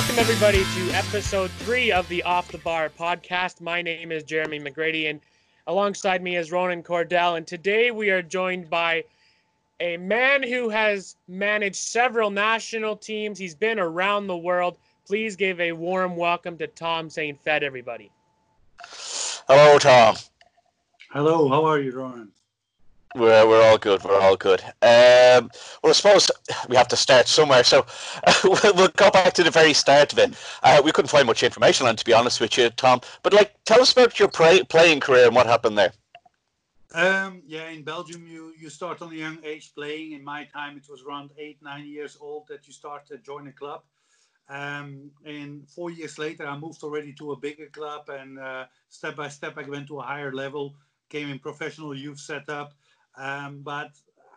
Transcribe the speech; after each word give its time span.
Welcome, 0.00 0.18
everybody, 0.18 0.64
to 0.64 0.96
episode 0.96 1.50
three 1.50 1.92
of 1.92 2.08
the 2.08 2.22
Off 2.22 2.50
the 2.50 2.56
Bar 2.56 2.88
podcast. 2.88 3.60
My 3.60 3.82
name 3.82 4.10
is 4.10 4.22
Jeremy 4.22 4.58
McGrady, 4.58 5.10
and 5.10 5.20
alongside 5.66 6.22
me 6.22 6.38
is 6.38 6.50
Ronan 6.50 6.82
Cordell. 6.82 7.36
And 7.36 7.46
today 7.46 7.90
we 7.90 8.08
are 8.08 8.22
joined 8.22 8.70
by 8.70 9.04
a 9.78 9.98
man 9.98 10.42
who 10.42 10.70
has 10.70 11.16
managed 11.28 11.76
several 11.76 12.30
national 12.30 12.96
teams. 12.96 13.38
He's 13.38 13.54
been 13.54 13.78
around 13.78 14.26
the 14.26 14.38
world. 14.38 14.78
Please 15.06 15.36
give 15.36 15.60
a 15.60 15.72
warm 15.72 16.16
welcome 16.16 16.56
to 16.56 16.66
Tom 16.66 17.10
Sainfiet, 17.10 17.62
everybody. 17.62 18.10
Hello, 19.48 19.78
Tom. 19.78 20.16
Hello, 21.10 21.46
how 21.50 21.66
are 21.66 21.78
you, 21.78 21.92
Ronan? 21.92 22.32
We're, 23.16 23.46
we're 23.48 23.62
all 23.62 23.78
good. 23.78 24.04
We're 24.04 24.20
all 24.20 24.36
good. 24.36 24.60
Um, 24.82 25.50
well, 25.82 25.90
I 25.90 25.92
suppose 25.92 26.30
we 26.68 26.76
have 26.76 26.88
to 26.88 26.96
start 26.96 27.26
somewhere. 27.26 27.64
So 27.64 27.84
we'll, 28.44 28.74
we'll, 28.74 28.88
go 28.88 29.10
back 29.10 29.32
to 29.34 29.42
the 29.42 29.50
very 29.50 29.72
start 29.72 30.12
of 30.12 30.18
it. 30.20 30.34
Uh, 30.62 30.80
we 30.84 30.92
couldn't 30.92 31.08
find 31.08 31.26
much 31.26 31.42
information 31.42 31.88
on, 31.88 31.96
to 31.96 32.04
be 32.04 32.12
honest 32.12 32.40
with 32.40 32.56
you, 32.56 32.70
Tom. 32.70 33.00
But 33.22 33.32
like, 33.32 33.56
tell 33.64 33.80
us 33.80 33.92
about 33.92 34.18
your 34.20 34.28
play, 34.28 34.62
playing 34.62 35.00
career 35.00 35.26
and 35.26 35.34
what 35.34 35.46
happened 35.46 35.76
there. 35.76 35.92
Um, 36.92 37.42
yeah, 37.46 37.68
in 37.68 37.82
Belgium, 37.82 38.26
you 38.26 38.52
you 38.58 38.68
start 38.68 39.00
on 39.00 39.12
a 39.12 39.16
young 39.16 39.38
age 39.44 39.72
playing. 39.74 40.12
In 40.12 40.24
my 40.24 40.44
time, 40.44 40.76
it 40.76 40.88
was 40.90 41.02
around 41.02 41.30
eight, 41.38 41.58
nine 41.62 41.86
years 41.86 42.16
old 42.20 42.48
that 42.48 42.66
you 42.66 42.72
start 42.72 43.06
to 43.06 43.18
join 43.18 43.46
a 43.46 43.52
club. 43.52 43.82
Um, 44.48 45.12
and 45.24 45.68
four 45.68 45.92
years 45.92 46.18
later, 46.18 46.46
I 46.46 46.58
moved 46.58 46.82
already 46.82 47.12
to 47.14 47.30
a 47.30 47.36
bigger 47.36 47.66
club, 47.66 48.08
and 48.08 48.40
uh, 48.40 48.64
step 48.88 49.14
by 49.14 49.28
step, 49.28 49.56
I 49.56 49.62
went 49.62 49.86
to 49.88 50.00
a 50.00 50.02
higher 50.02 50.32
level. 50.32 50.74
Came 51.08 51.30
in 51.30 51.38
professional 51.38 51.94
youth 51.94 52.18
setup, 52.18 52.74
um, 53.20 53.60
but 53.62 53.90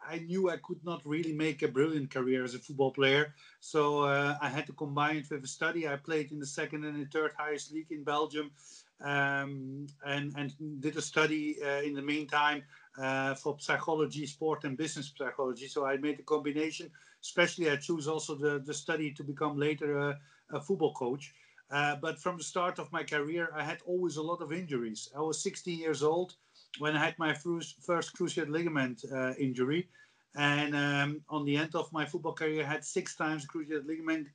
I 0.06 0.20
knew 0.20 0.50
I 0.50 0.58
could 0.58 0.84
not 0.84 1.02
really 1.06 1.34
make 1.34 1.62
a 1.64 1.68
brilliant 1.68 2.12
career 2.12 2.44
as 2.44 2.56
a 2.56 2.60
football 2.60 2.92
player. 2.92 3.34
So 3.62 4.04
uh, 4.04 4.38
I 4.42 4.50
had 4.50 4.68
to 4.68 4.74
combine 4.74 5.18
it 5.18 5.30
with 5.32 5.44
a 5.44 5.48
study. 5.48 5.88
I 5.88 5.96
played 5.96 6.32
in 6.32 6.40
the 6.40 6.46
second 6.46 6.84
and 6.84 7.02
the 7.02 7.10
third 7.10 7.32
highest 7.38 7.72
league 7.72 7.92
in 7.92 8.04
Belgium 8.04 8.52
um, 9.02 9.88
and, 10.06 10.34
and 10.36 10.54
did 10.82 10.98
a 10.98 11.02
study 11.02 11.58
uh, 11.64 11.82
in 11.82 11.94
the 11.94 12.02
meantime 12.02 12.64
uh, 12.98 13.36
for 13.36 13.56
psychology, 13.60 14.26
sport, 14.26 14.66
and 14.66 14.78
business 14.78 15.14
psychology. 15.18 15.68
So 15.68 15.86
I 15.86 15.98
made 15.98 16.20
a 16.20 16.24
combination. 16.24 16.92
Especially, 17.22 17.70
I 17.70 17.78
choose 17.78 18.08
also 18.08 18.36
the, 18.36 18.60
the 18.60 18.74
study 18.74 19.12
to 19.14 19.24
become 19.24 19.58
later 19.58 19.98
a, 19.98 20.20
a 20.52 20.60
football 20.60 20.94
coach. 20.94 21.34
Uh, 21.72 21.96
but 21.96 22.20
from 22.20 22.38
the 22.38 22.44
start 22.44 22.78
of 22.78 22.92
my 22.92 23.04
career, 23.04 23.50
I 23.56 23.64
had 23.64 23.80
always 23.86 24.18
a 24.18 24.22
lot 24.22 24.42
of 24.42 24.52
injuries. 24.52 25.10
I 25.18 25.22
was 25.22 25.42
16 25.42 25.80
years 25.80 26.04
old 26.04 26.36
when 26.80 26.96
I 26.96 27.06
had 27.06 27.18
my 27.20 27.34
first, 27.34 27.86
cruciate 27.88 28.50
ligament 28.50 29.06
uh, 29.12 29.34
injury. 29.40 29.88
And 30.36 30.76
um, 30.76 31.22
on 31.30 31.46
the 31.46 31.56
end 31.56 31.76
of 31.76 31.92
my 31.94 32.06
football 32.06 32.34
career, 32.34 32.64
I 32.64 32.68
had 32.68 32.84
six 32.84 33.16
times 33.16 33.46
cruciate 33.46 33.86
ligament 33.86 34.28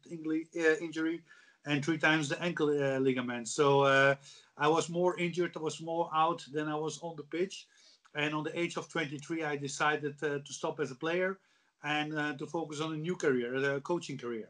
uh, 0.56 0.76
injury 0.80 1.22
and 1.66 1.84
three 1.84 1.98
times 1.98 2.28
the 2.28 2.40
ankle 2.42 2.68
uh, 2.68 2.98
ligament. 2.98 3.48
So 3.48 3.82
uh, 3.82 4.14
I 4.56 4.68
was 4.68 4.88
more 4.88 5.18
injured, 5.18 5.52
I 5.56 5.60
was 5.60 5.80
more 5.80 6.08
out 6.14 6.44
than 6.52 6.68
I 6.68 6.74
was 6.74 7.00
on 7.02 7.16
the 7.16 7.24
pitch. 7.24 7.66
And 8.14 8.34
on 8.34 8.44
the 8.44 8.58
age 8.58 8.76
of 8.76 8.88
23, 8.88 9.44
I 9.44 9.56
decided 9.56 10.14
uh, 10.22 10.38
to 10.38 10.52
stop 10.52 10.80
as 10.80 10.90
a 10.90 10.94
player 10.94 11.38
and 11.84 12.16
uh, 12.16 12.32
to 12.34 12.46
focus 12.46 12.80
on 12.80 12.92
a 12.94 12.96
new 12.96 13.16
career, 13.16 13.54
a 13.76 13.80
coaching 13.80 14.18
career. 14.18 14.48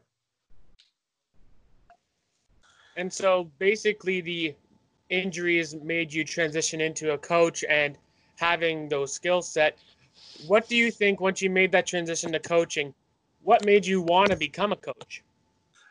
And 2.95 3.11
so 3.11 3.49
basically, 3.59 4.21
the 4.21 4.55
injuries 5.09 5.75
made 5.75 6.13
you 6.13 6.23
transition 6.23 6.81
into 6.81 7.11
a 7.13 7.17
coach 7.17 7.63
and 7.69 7.97
having 8.37 8.89
those 8.89 9.13
skill 9.13 9.41
set. 9.41 9.77
What 10.47 10.67
do 10.67 10.75
you 10.75 10.91
think 10.91 11.19
once 11.19 11.41
you 11.41 11.49
made 11.49 11.71
that 11.71 11.87
transition 11.87 12.31
to 12.31 12.39
coaching? 12.39 12.93
What 13.43 13.65
made 13.65 13.85
you 13.85 14.01
want 14.01 14.31
to 14.31 14.37
become 14.37 14.71
a 14.71 14.75
coach? 14.75 15.23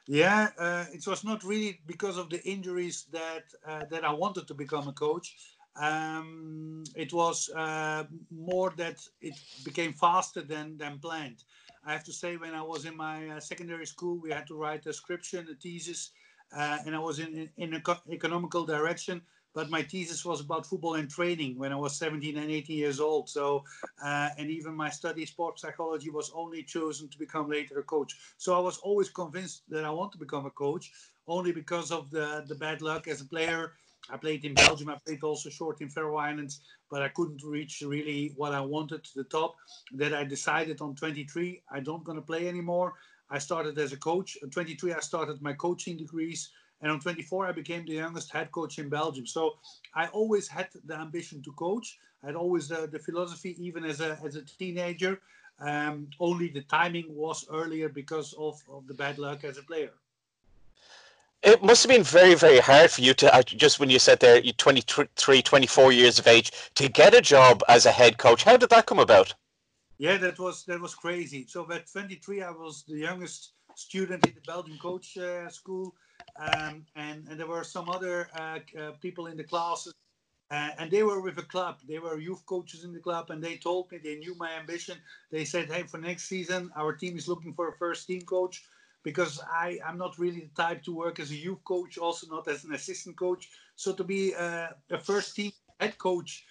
Yeah, 0.06 0.48
uh, 0.58 0.86
it 0.92 1.06
was 1.06 1.22
not 1.22 1.44
really 1.44 1.80
because 1.86 2.16
of 2.16 2.30
the 2.30 2.42
injuries 2.44 3.04
that 3.12 3.44
uh, 3.66 3.84
that 3.90 4.04
I 4.04 4.12
wanted 4.12 4.46
to 4.48 4.54
become 4.54 4.88
a 4.88 4.92
coach. 4.92 5.36
Um, 5.76 6.82
it 6.96 7.12
was 7.12 7.50
uh, 7.50 8.04
more 8.30 8.72
that 8.78 9.06
it 9.20 9.34
became 9.64 9.92
faster 9.92 10.40
than 10.42 10.78
than 10.78 10.98
planned. 10.98 11.44
I 11.84 11.92
have 11.92 12.04
to 12.04 12.12
say, 12.12 12.36
when 12.36 12.54
I 12.54 12.62
was 12.62 12.84
in 12.84 12.96
my 12.96 13.28
uh, 13.28 13.40
secondary 13.40 13.86
school, 13.86 14.18
we 14.18 14.30
had 14.30 14.46
to 14.48 14.54
write 14.54 14.80
a 14.80 14.90
description, 14.90 15.46
a 15.50 15.54
thesis, 15.54 16.10
uh, 16.52 16.78
and 16.86 16.94
I 16.94 16.98
was 16.98 17.18
in 17.18 17.50
in 17.56 17.74
an 17.74 17.82
economical 18.10 18.64
direction. 18.64 19.26
But 19.54 19.70
my 19.70 19.82
thesis 19.82 20.24
was 20.24 20.40
about 20.40 20.66
football 20.66 20.94
and 20.94 21.10
training 21.10 21.58
when 21.58 21.72
I 21.72 21.76
was 21.76 21.96
17 21.96 22.36
and 22.36 22.50
18 22.50 22.78
years 22.78 23.00
old. 23.00 23.28
So, 23.28 23.64
uh, 24.02 24.30
and 24.38 24.50
even 24.50 24.74
my 24.74 24.90
study 24.90 25.24
sports 25.26 25.62
psychology 25.62 26.10
was 26.10 26.30
only 26.32 26.62
chosen 26.62 27.08
to 27.08 27.18
become 27.18 27.48
later 27.48 27.78
a 27.78 27.82
coach. 27.82 28.34
So 28.36 28.54
I 28.56 28.60
was 28.60 28.78
always 28.78 29.10
convinced 29.10 29.68
that 29.70 29.84
I 29.84 29.90
want 29.90 30.12
to 30.12 30.18
become 30.18 30.46
a 30.46 30.50
coach, 30.50 30.92
only 31.26 31.52
because 31.52 31.90
of 31.90 32.10
the 32.10 32.44
the 32.46 32.54
bad 32.54 32.82
luck 32.82 33.08
as 33.08 33.20
a 33.20 33.24
player. 33.26 33.74
I 34.10 34.16
played 34.16 34.44
in 34.44 34.56
Belgium. 34.56 34.88
I 34.88 34.96
played 35.04 35.22
also 35.22 35.50
short 35.50 35.80
in 35.80 35.90
Faroe 35.90 36.16
Islands, 36.16 36.62
but 36.88 37.02
I 37.02 37.08
couldn't 37.08 37.42
reach 37.42 37.82
really 37.82 38.28
what 38.36 38.54
I 38.54 38.60
wanted 38.60 39.04
to 39.04 39.14
the 39.14 39.24
top. 39.24 39.56
That 39.92 40.14
I 40.14 40.24
decided 40.24 40.80
on 40.80 40.94
23, 40.94 41.64
I 41.68 41.80
don't 41.80 42.04
gonna 42.04 42.22
play 42.22 42.48
anymore. 42.48 42.94
I 43.30 43.38
started 43.38 43.78
as 43.78 43.92
a 43.92 43.96
coach. 43.96 44.38
At 44.42 44.50
23, 44.50 44.92
I 44.92 45.00
started 45.00 45.42
my 45.42 45.52
coaching 45.52 45.96
degrees. 45.96 46.50
And 46.80 46.92
on 46.92 47.00
24, 47.00 47.46
I 47.46 47.52
became 47.52 47.84
the 47.84 47.94
youngest 47.94 48.30
head 48.30 48.52
coach 48.52 48.78
in 48.78 48.88
Belgium. 48.88 49.26
So 49.26 49.56
I 49.94 50.06
always 50.08 50.48
had 50.48 50.68
the 50.86 50.96
ambition 50.96 51.42
to 51.42 51.52
coach. 51.52 51.98
I 52.22 52.26
had 52.26 52.36
always 52.36 52.68
the, 52.68 52.88
the 52.90 52.98
philosophy, 52.98 53.56
even 53.58 53.84
as 53.84 54.00
a, 54.00 54.18
as 54.24 54.36
a 54.36 54.42
teenager. 54.42 55.20
Um, 55.60 56.08
only 56.20 56.48
the 56.48 56.62
timing 56.62 57.06
was 57.08 57.46
earlier 57.50 57.88
because 57.88 58.32
of, 58.38 58.62
of 58.70 58.86
the 58.86 58.94
bad 58.94 59.18
luck 59.18 59.44
as 59.44 59.58
a 59.58 59.62
player. 59.62 59.90
It 61.42 61.62
must 61.62 61.84
have 61.84 61.90
been 61.90 62.02
very, 62.02 62.34
very 62.34 62.58
hard 62.58 62.90
for 62.90 63.00
you 63.00 63.14
to, 63.14 63.32
uh, 63.32 63.42
just 63.42 63.78
when 63.78 63.90
you 63.90 64.00
said 64.00 64.18
there, 64.18 64.40
you're 64.40 64.52
23, 64.54 65.42
24 65.42 65.92
years 65.92 66.18
of 66.18 66.26
age, 66.26 66.50
to 66.74 66.88
get 66.88 67.14
a 67.14 67.20
job 67.20 67.62
as 67.68 67.86
a 67.86 67.92
head 67.92 68.18
coach. 68.18 68.42
How 68.42 68.56
did 68.56 68.70
that 68.70 68.86
come 68.86 68.98
about? 68.98 69.34
Yeah, 69.98 70.18
that 70.18 70.38
was 70.38 70.64
that 70.66 70.80
was 70.80 70.94
crazy. 70.94 71.46
So 71.48 71.70
at 71.72 71.88
23, 71.88 72.42
I 72.42 72.50
was 72.50 72.84
the 72.84 72.98
youngest 72.98 73.54
student 73.74 74.24
in 74.24 74.34
the 74.34 74.40
Belgian 74.42 74.78
coach 74.78 75.16
uh, 75.18 75.48
school, 75.50 75.96
um, 76.36 76.86
and 76.96 77.28
and 77.28 77.40
there 77.40 77.48
were 77.48 77.64
some 77.64 77.88
other 77.88 78.28
uh, 78.34 78.60
uh, 78.78 78.92
people 79.00 79.26
in 79.28 79.36
the 79.38 79.44
classes, 79.44 79.94
uh, 80.50 80.72
and 80.78 80.90
they 80.90 81.02
were 81.04 81.20
with 81.22 81.38
a 81.38 81.42
club. 81.44 81.80
They 81.88 81.98
were 81.98 82.18
youth 82.18 82.46
coaches 82.46 82.84
in 82.84 82.92
the 82.92 83.00
club, 83.00 83.30
and 83.30 83.42
they 83.44 83.58
told 83.58 83.92
me 83.92 83.98
they 83.98 84.18
knew 84.18 84.34
my 84.36 84.52
ambition. 84.52 85.02
They 85.30 85.44
said, 85.44 85.70
"Hey, 85.72 85.84
for 85.84 85.98
next 85.98 86.24
season, 86.24 86.72
our 86.76 86.94
team 86.96 87.16
is 87.18 87.28
looking 87.28 87.54
for 87.54 87.68
a 87.68 87.76
first 87.78 88.06
team 88.06 88.22
coach." 88.22 88.66
Because 89.04 89.40
I, 89.40 89.80
I'm 89.86 89.98
not 89.98 90.18
really 90.18 90.40
the 90.40 90.54
type 90.62 90.82
to 90.84 90.94
work 90.94 91.20
as 91.20 91.30
a 91.30 91.36
youth 91.36 91.64
coach, 91.64 91.98
also 91.98 92.26
not 92.26 92.48
as 92.48 92.64
an 92.64 92.74
assistant 92.74 93.16
coach. 93.16 93.50
So 93.76 93.94
to 93.94 94.04
be 94.04 94.34
uh, 94.34 94.70
a 94.90 94.98
first 95.00 95.36
team 95.36 95.52
head 95.80 95.98
coach 95.98 96.46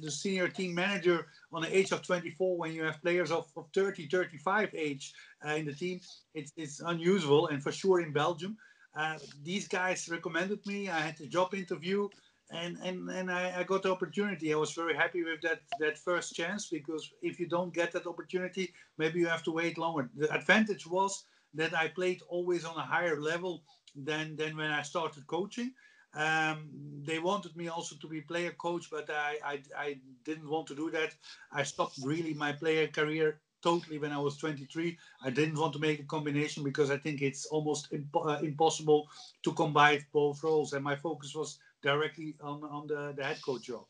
the 0.00 0.10
senior 0.10 0.48
team 0.48 0.74
manager 0.74 1.26
on 1.52 1.62
the 1.62 1.76
age 1.76 1.92
of 1.92 2.02
24 2.02 2.56
when 2.56 2.72
you 2.72 2.82
have 2.82 3.00
players 3.02 3.30
of, 3.30 3.46
of 3.56 3.66
30 3.74 4.08
35 4.08 4.74
age 4.74 5.14
uh, 5.46 5.50
in 5.52 5.64
the 5.66 5.72
team 5.72 6.00
it's, 6.34 6.52
it's 6.56 6.80
unusual 6.80 7.48
and 7.48 7.62
for 7.62 7.72
sure 7.72 8.00
in 8.00 8.12
belgium. 8.12 8.56
Uh, 8.96 9.18
these 9.44 9.68
guys 9.68 10.08
recommended 10.08 10.64
me 10.66 10.88
i 10.88 11.00
had 11.00 11.20
a 11.20 11.26
job 11.26 11.54
interview 11.54 12.08
and 12.50 12.78
and, 12.82 13.10
and 13.10 13.30
I, 13.30 13.52
I, 13.58 13.64
got 13.64 13.82
the 13.82 13.90
opportunity. 13.90 14.54
I 14.54 14.56
was 14.56 14.72
very 14.72 14.94
happy 14.94 15.24
with 15.24 15.40
that 15.42 15.62
that 15.80 15.98
first 15.98 16.34
chance 16.34 16.68
because 16.68 17.10
if 17.20 17.40
you 17.40 17.46
don't 17.48 17.74
get 17.74 17.90
that 17.92 18.06
opportunity 18.06 18.72
maybe 18.98 19.18
you 19.18 19.26
have 19.26 19.42
to 19.44 19.50
wait 19.50 19.78
longer. 19.78 20.08
The 20.16 20.32
advantage 20.32 20.86
was 20.86 21.24
that 21.54 21.74
i 21.74 21.88
played 21.88 22.20
always 22.28 22.64
on 22.64 22.76
a 22.76 22.82
higher 22.82 23.20
level 23.20 23.62
than 23.94 24.36
than 24.36 24.56
when 24.56 24.70
i 24.70 24.82
started 24.82 25.26
coaching 25.26 25.72
um, 26.16 26.70
they 27.04 27.18
wanted 27.18 27.54
me 27.56 27.68
also 27.68 27.94
to 27.96 28.08
be 28.08 28.20
player 28.22 28.50
coach, 28.52 28.90
but 28.90 29.08
I, 29.10 29.36
I, 29.44 29.60
I 29.76 29.98
didn't 30.24 30.48
want 30.48 30.66
to 30.68 30.74
do 30.74 30.90
that. 30.90 31.14
I 31.52 31.62
stopped 31.62 31.98
really 32.02 32.32
my 32.32 32.52
player 32.52 32.88
career 32.88 33.38
totally 33.62 33.98
when 33.98 34.12
I 34.12 34.18
was 34.18 34.36
23. 34.38 34.96
I 35.22 35.30
didn't 35.30 35.58
want 35.58 35.74
to 35.74 35.78
make 35.78 36.00
a 36.00 36.04
combination 36.04 36.64
because 36.64 36.90
I 36.90 36.96
think 36.96 37.20
it's 37.20 37.46
almost 37.46 37.88
uh, 37.92 38.38
impossible 38.42 39.08
to 39.42 39.52
combine 39.52 40.04
both 40.12 40.42
roles. 40.42 40.72
And 40.72 40.82
my 40.82 40.96
focus 40.96 41.34
was 41.34 41.58
directly 41.82 42.34
on, 42.40 42.64
on 42.64 42.86
the, 42.86 43.12
the 43.16 43.24
head 43.24 43.40
coach 43.42 43.64
job. 43.64 43.84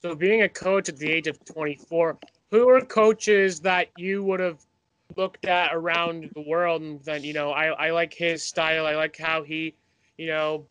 So, 0.00 0.14
being 0.14 0.42
a 0.42 0.48
coach 0.48 0.88
at 0.88 0.96
the 0.96 1.10
age 1.10 1.28
of 1.28 1.44
24, 1.44 2.18
who 2.50 2.68
are 2.68 2.80
coaches 2.80 3.60
that 3.60 3.88
you 3.96 4.24
would 4.24 4.40
have 4.40 4.58
looked 5.16 5.44
at 5.44 5.74
around 5.74 6.30
the 6.34 6.40
world 6.40 6.82
and 6.82 7.00
then, 7.04 7.22
you 7.22 7.32
know, 7.32 7.52
I, 7.52 7.66
I 7.66 7.90
like 7.90 8.14
his 8.14 8.42
style, 8.42 8.86
I 8.86 8.96
like 8.96 9.16
how 9.16 9.42
he 9.42 9.74
you 10.22 10.28
know, 10.28 10.66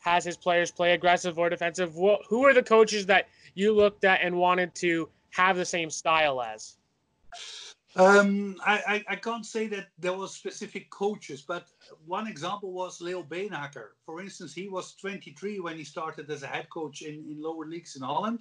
has 0.00 0.22
his 0.22 0.36
players 0.36 0.70
play 0.70 0.92
aggressive 0.92 1.38
or 1.38 1.48
defensive? 1.48 1.94
Who 1.94 2.44
are 2.44 2.52
the 2.52 2.62
coaches 2.62 3.06
that 3.06 3.28
you 3.54 3.74
looked 3.74 4.04
at 4.04 4.20
and 4.22 4.36
wanted 4.36 4.74
to 4.76 5.08
have 5.30 5.56
the 5.56 5.64
same 5.64 5.90
style 5.90 6.42
as? 6.42 6.76
Um, 7.96 8.56
I, 8.64 8.76
I, 8.86 9.04
I, 9.14 9.16
can't 9.16 9.46
say 9.46 9.66
that 9.68 9.86
there 9.98 10.12
was 10.12 10.32
specific 10.32 10.90
coaches, 10.90 11.42
but 11.42 11.66
one 12.06 12.26
example 12.28 12.70
was 12.70 13.00
Leo 13.00 13.22
Beenhakker. 13.22 13.88
For 14.04 14.20
instance, 14.20 14.52
he 14.52 14.68
was 14.68 14.94
23 14.96 15.58
when 15.60 15.76
he 15.76 15.84
started 15.84 16.30
as 16.30 16.42
a 16.42 16.46
head 16.46 16.68
coach 16.70 17.02
in, 17.02 17.14
in 17.30 17.42
lower 17.42 17.66
leagues 17.66 17.96
in 17.96 18.02
Holland. 18.02 18.40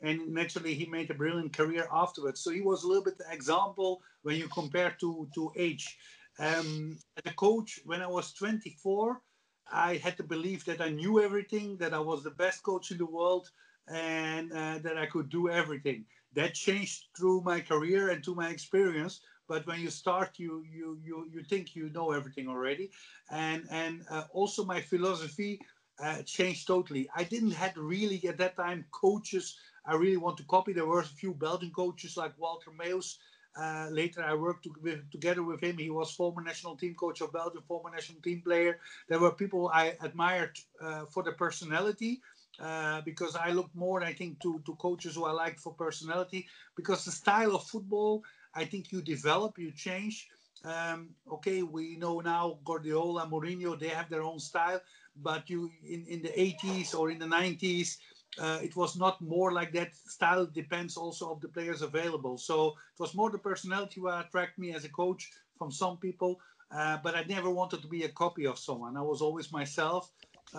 And 0.00 0.32
naturally, 0.32 0.74
he 0.74 0.86
made 0.86 1.10
a 1.10 1.14
brilliant 1.14 1.52
career 1.52 1.86
afterwards. 1.92 2.40
So 2.40 2.50
he 2.50 2.60
was 2.60 2.84
a 2.84 2.88
little 2.88 3.04
bit 3.04 3.18
the 3.18 3.30
example 3.30 4.00
when 4.22 4.36
you 4.36 4.48
compare 4.48 4.96
to, 5.00 5.28
to 5.34 5.52
age. 5.56 5.98
Um, 6.38 6.98
as 7.16 7.30
a 7.30 7.34
coach, 7.34 7.80
when 7.84 8.02
I 8.02 8.06
was 8.06 8.32
24, 8.32 9.22
I 9.70 9.96
had 9.96 10.16
to 10.18 10.24
believe 10.24 10.64
that 10.66 10.80
I 10.80 10.88
knew 10.90 11.20
everything, 11.22 11.76
that 11.78 11.94
I 11.94 12.00
was 12.00 12.22
the 12.22 12.30
best 12.30 12.62
coach 12.62 12.90
in 12.90 12.98
the 12.98 13.06
world, 13.06 13.50
and 13.88 14.52
uh, 14.52 14.78
that 14.78 14.98
I 14.98 15.06
could 15.06 15.28
do 15.30 15.48
everything. 15.48 16.06
That 16.32 16.54
changed 16.54 17.06
through 17.16 17.42
my 17.42 17.60
career 17.60 18.10
and 18.10 18.24
through 18.24 18.34
my 18.34 18.48
experience. 18.48 19.20
But 19.46 19.66
when 19.66 19.80
you 19.80 19.90
start, 19.90 20.38
you 20.38 20.62
you 20.62 20.98
you 21.02 21.28
you 21.30 21.42
think 21.44 21.76
you 21.76 21.90
know 21.90 22.12
everything 22.12 22.48
already, 22.48 22.90
and 23.30 23.66
and 23.70 24.04
uh, 24.10 24.24
also 24.32 24.64
my 24.64 24.80
philosophy 24.80 25.60
uh, 25.98 26.22
changed 26.22 26.66
totally. 26.66 27.08
I 27.14 27.24
didn't 27.24 27.52
had 27.52 27.76
really 27.76 28.20
at 28.26 28.38
that 28.38 28.56
time 28.56 28.86
coaches 28.90 29.58
I 29.86 29.94
really 29.96 30.16
want 30.16 30.38
to 30.38 30.44
copy. 30.44 30.72
There 30.72 30.86
were 30.86 31.00
a 31.00 31.04
few 31.04 31.34
Belgian 31.34 31.70
coaches 31.70 32.16
like 32.16 32.38
Walter 32.38 32.70
Meeuws. 32.70 33.18
Uh, 33.56 33.88
later, 33.90 34.22
I 34.22 34.34
worked 34.34 34.64
to, 34.64 34.74
with, 34.82 35.10
together 35.10 35.42
with 35.42 35.60
him. 35.60 35.78
He 35.78 35.90
was 35.90 36.10
former 36.10 36.42
national 36.42 36.76
team 36.76 36.94
coach 36.94 37.20
of 37.20 37.32
Belgium, 37.32 37.62
former 37.68 37.90
national 37.90 38.20
team 38.20 38.42
player. 38.42 38.78
There 39.08 39.18
were 39.20 39.32
people 39.32 39.70
I 39.72 39.96
admired 40.02 40.58
uh, 40.80 41.06
for 41.06 41.22
their 41.22 41.34
personality. 41.34 42.20
Uh, 42.60 43.00
because 43.02 43.34
I 43.34 43.50
look 43.50 43.68
more, 43.74 44.02
I 44.04 44.12
think, 44.12 44.40
to, 44.42 44.60
to 44.64 44.74
coaches 44.76 45.16
who 45.16 45.24
I 45.24 45.32
like 45.32 45.58
for 45.58 45.72
personality. 45.74 46.46
Because 46.76 47.04
the 47.04 47.10
style 47.10 47.54
of 47.56 47.64
football, 47.64 48.22
I 48.54 48.64
think 48.64 48.92
you 48.92 49.02
develop, 49.02 49.58
you 49.58 49.72
change. 49.72 50.28
Um, 50.64 51.10
okay, 51.30 51.62
we 51.62 51.96
know 51.96 52.20
now 52.20 52.58
Guardiola, 52.64 53.26
Mourinho, 53.26 53.78
they 53.78 53.88
have 53.88 54.08
their 54.08 54.22
own 54.22 54.38
style. 54.38 54.80
But 55.16 55.50
you 55.50 55.70
in, 55.82 56.06
in 56.06 56.22
the 56.22 56.32
80s 56.38 56.94
or 56.94 57.10
in 57.10 57.18
the 57.18 57.26
90s, 57.26 57.98
uh, 58.38 58.58
it 58.62 58.74
was 58.76 58.96
not 58.96 59.20
more 59.20 59.52
like 59.52 59.72
that. 59.72 59.94
Style 59.94 60.46
depends 60.46 60.96
also 60.96 61.30
of 61.30 61.40
the 61.40 61.48
players 61.48 61.82
available. 61.82 62.36
So 62.38 62.68
it 62.68 63.00
was 63.00 63.14
more 63.14 63.30
the 63.30 63.38
personality 63.38 64.00
what 64.00 64.26
attracted 64.26 64.60
me 64.60 64.74
as 64.74 64.84
a 64.84 64.88
coach 64.88 65.30
from 65.58 65.70
some 65.70 65.98
people. 65.98 66.40
Uh, 66.70 66.98
but 67.02 67.14
I 67.14 67.24
never 67.24 67.50
wanted 67.50 67.82
to 67.82 67.88
be 67.88 68.02
a 68.04 68.08
copy 68.08 68.46
of 68.46 68.58
someone. 68.58 68.96
I 68.96 69.02
was 69.02 69.20
always 69.20 69.52
myself, 69.52 70.10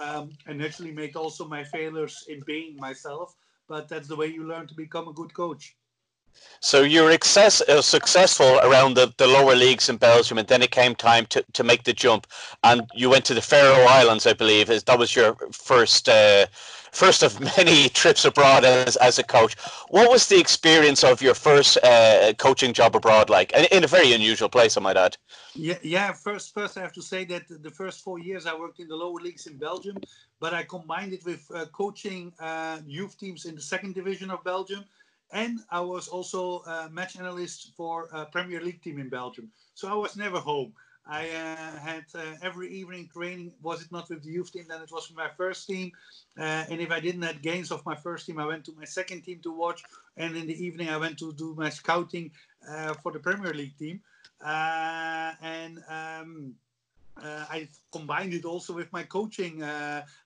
um, 0.02 0.30
and 0.48 0.58
naturally 0.58 0.92
made 0.92 1.16
also 1.16 1.46
my 1.48 1.64
failures 1.64 2.24
in 2.30 2.42
being 2.46 2.78
myself. 2.78 3.36
But 3.68 3.90
that's 3.90 4.08
the 4.08 4.16
way 4.16 4.28
you 4.28 4.48
learn 4.48 4.68
to 4.68 4.76
become 4.76 5.08
a 5.08 5.14
good 5.14 5.34
coach. 5.34 5.76
So 6.60 6.82
you 6.82 7.04
were 7.04 7.12
excess, 7.12 7.62
uh, 7.62 7.82
successful 7.82 8.60
around 8.60 8.96
the, 8.96 9.14
the 9.18 9.28
lower 9.28 9.56
leagues 9.56 9.90
in 9.90 9.98
Belgium, 9.98 10.38
and 10.38 10.48
then 10.48 10.62
it 10.62 10.72
came 10.72 10.96
time 10.96 11.26
to, 11.28 11.44
to 11.54 11.64
make 11.64 11.84
the 11.84 11.94
jump, 11.94 12.28
and 12.64 12.90
you 12.94 13.10
went 13.10 13.26
to 13.26 13.34
the 13.34 13.42
Faroe 13.42 13.86
Islands, 13.88 14.26
I 14.28 14.34
believe. 14.34 14.68
That 14.68 15.00
was 15.00 15.16
your 15.16 15.36
first 15.52 16.10
uh, 16.10 16.48
first 16.96 17.24
of 17.24 17.40
many 17.40 17.90
trips 18.02 18.26
abroad 18.26 18.64
as, 18.66 18.96
as 18.98 19.20
a 19.20 19.24
coach. 19.24 19.56
What 19.90 20.10
was 20.10 20.28
the 20.28 20.40
experience 20.40 21.04
of 21.04 21.22
your 21.22 21.34
first 21.34 21.78
uh, 21.84 22.34
coaching 22.38 22.74
job 22.74 22.96
abroad 22.96 23.30
like, 23.30 23.52
in 23.52 23.84
a 23.84 23.88
very 23.88 24.14
unusual 24.14 24.50
place, 24.50 24.78
I 24.78 24.82
might 24.82 24.98
add? 24.98 25.18
Yeah, 25.54 25.78
yeah. 25.84 26.14
First, 26.14 26.54
first 26.54 26.78
I 26.78 26.82
have 26.82 26.94
to 26.94 27.02
say 27.02 27.26
that 27.26 27.44
the 27.50 27.72
first 27.72 28.04
four 28.04 28.20
years 28.20 28.46
I 28.46 28.58
worked 28.58 28.80
in 28.80 28.88
the 28.88 28.96
lower 28.96 29.20
leagues 29.20 29.46
in 29.48 29.58
Belgium, 29.58 29.98
but 30.40 30.54
I 30.54 30.64
combined 30.64 31.14
it 31.14 31.26
with 31.26 31.46
uh, 31.54 31.66
coaching 31.68 32.34
uh, 32.40 32.80
youth 32.86 33.18
teams 33.20 33.46
in 33.46 33.56
the 33.56 33.62
second 33.62 33.94
division 33.94 34.32
of 34.32 34.44
Belgium 34.44 34.86
and 35.32 35.60
I 35.70 35.82
was 35.82 36.08
also 36.08 36.60
a 36.62 36.90
match 36.90 37.18
analyst 37.18 37.72
for 37.76 38.10
a 38.14 38.26
Premier 38.26 38.62
League 38.62 38.82
team 38.82 39.00
in 39.00 39.10
Belgium. 39.10 39.52
So 39.74 39.88
I 39.88 39.96
was 39.96 40.16
never 40.16 40.40
home. 40.40 40.74
I 41.08 41.30
uh, 41.30 41.80
had 41.80 42.06
uh, 42.16 42.34
every 42.42 42.70
evening 42.74 43.10
training. 43.14 43.54
Was 43.62 43.82
it 43.84 43.92
not 43.92 44.10
with 44.10 44.24
the 44.24 44.32
youth 44.32 44.52
team? 44.52 44.66
Then 44.68 44.82
it 44.82 44.92
was 44.92 45.08
with 45.10 45.18
my 45.18 45.30
first 45.38 45.68
team. 45.68 45.92
Uh, 46.38 46.66
and 46.70 46.82
if 46.82 46.92
I 46.92 47.00
didn't 47.00 47.22
have 47.22 47.42
games 47.42 47.72
of 47.72 47.86
my 47.86 47.96
first 47.96 48.26
team, 48.26 48.40
I 48.40 48.48
went 48.48 48.66
to 48.66 48.74
my 48.74 48.86
second 48.86 49.22
team 49.22 49.40
to 49.44 49.52
watch. 49.52 49.84
And 50.18 50.36
in 50.36 50.48
the 50.48 50.66
evening, 50.66 50.90
I 50.90 50.98
went 50.98 51.20
to 51.20 51.34
do 51.34 51.54
my 51.56 51.70
scouting 51.70 52.32
uh, 52.68 52.96
for 52.96 53.12
the 53.12 53.20
Premier 53.20 53.54
League 53.54 53.78
team. 53.78 54.02
Uh, 54.44 55.34
and 55.42 55.84
um, 55.90 56.56
uh, 57.24 57.46
I 57.50 57.70
combined 57.92 58.34
it 58.34 58.44
also 58.44 58.74
with 58.74 58.92
my 58.92 59.04
coaching 59.04 59.64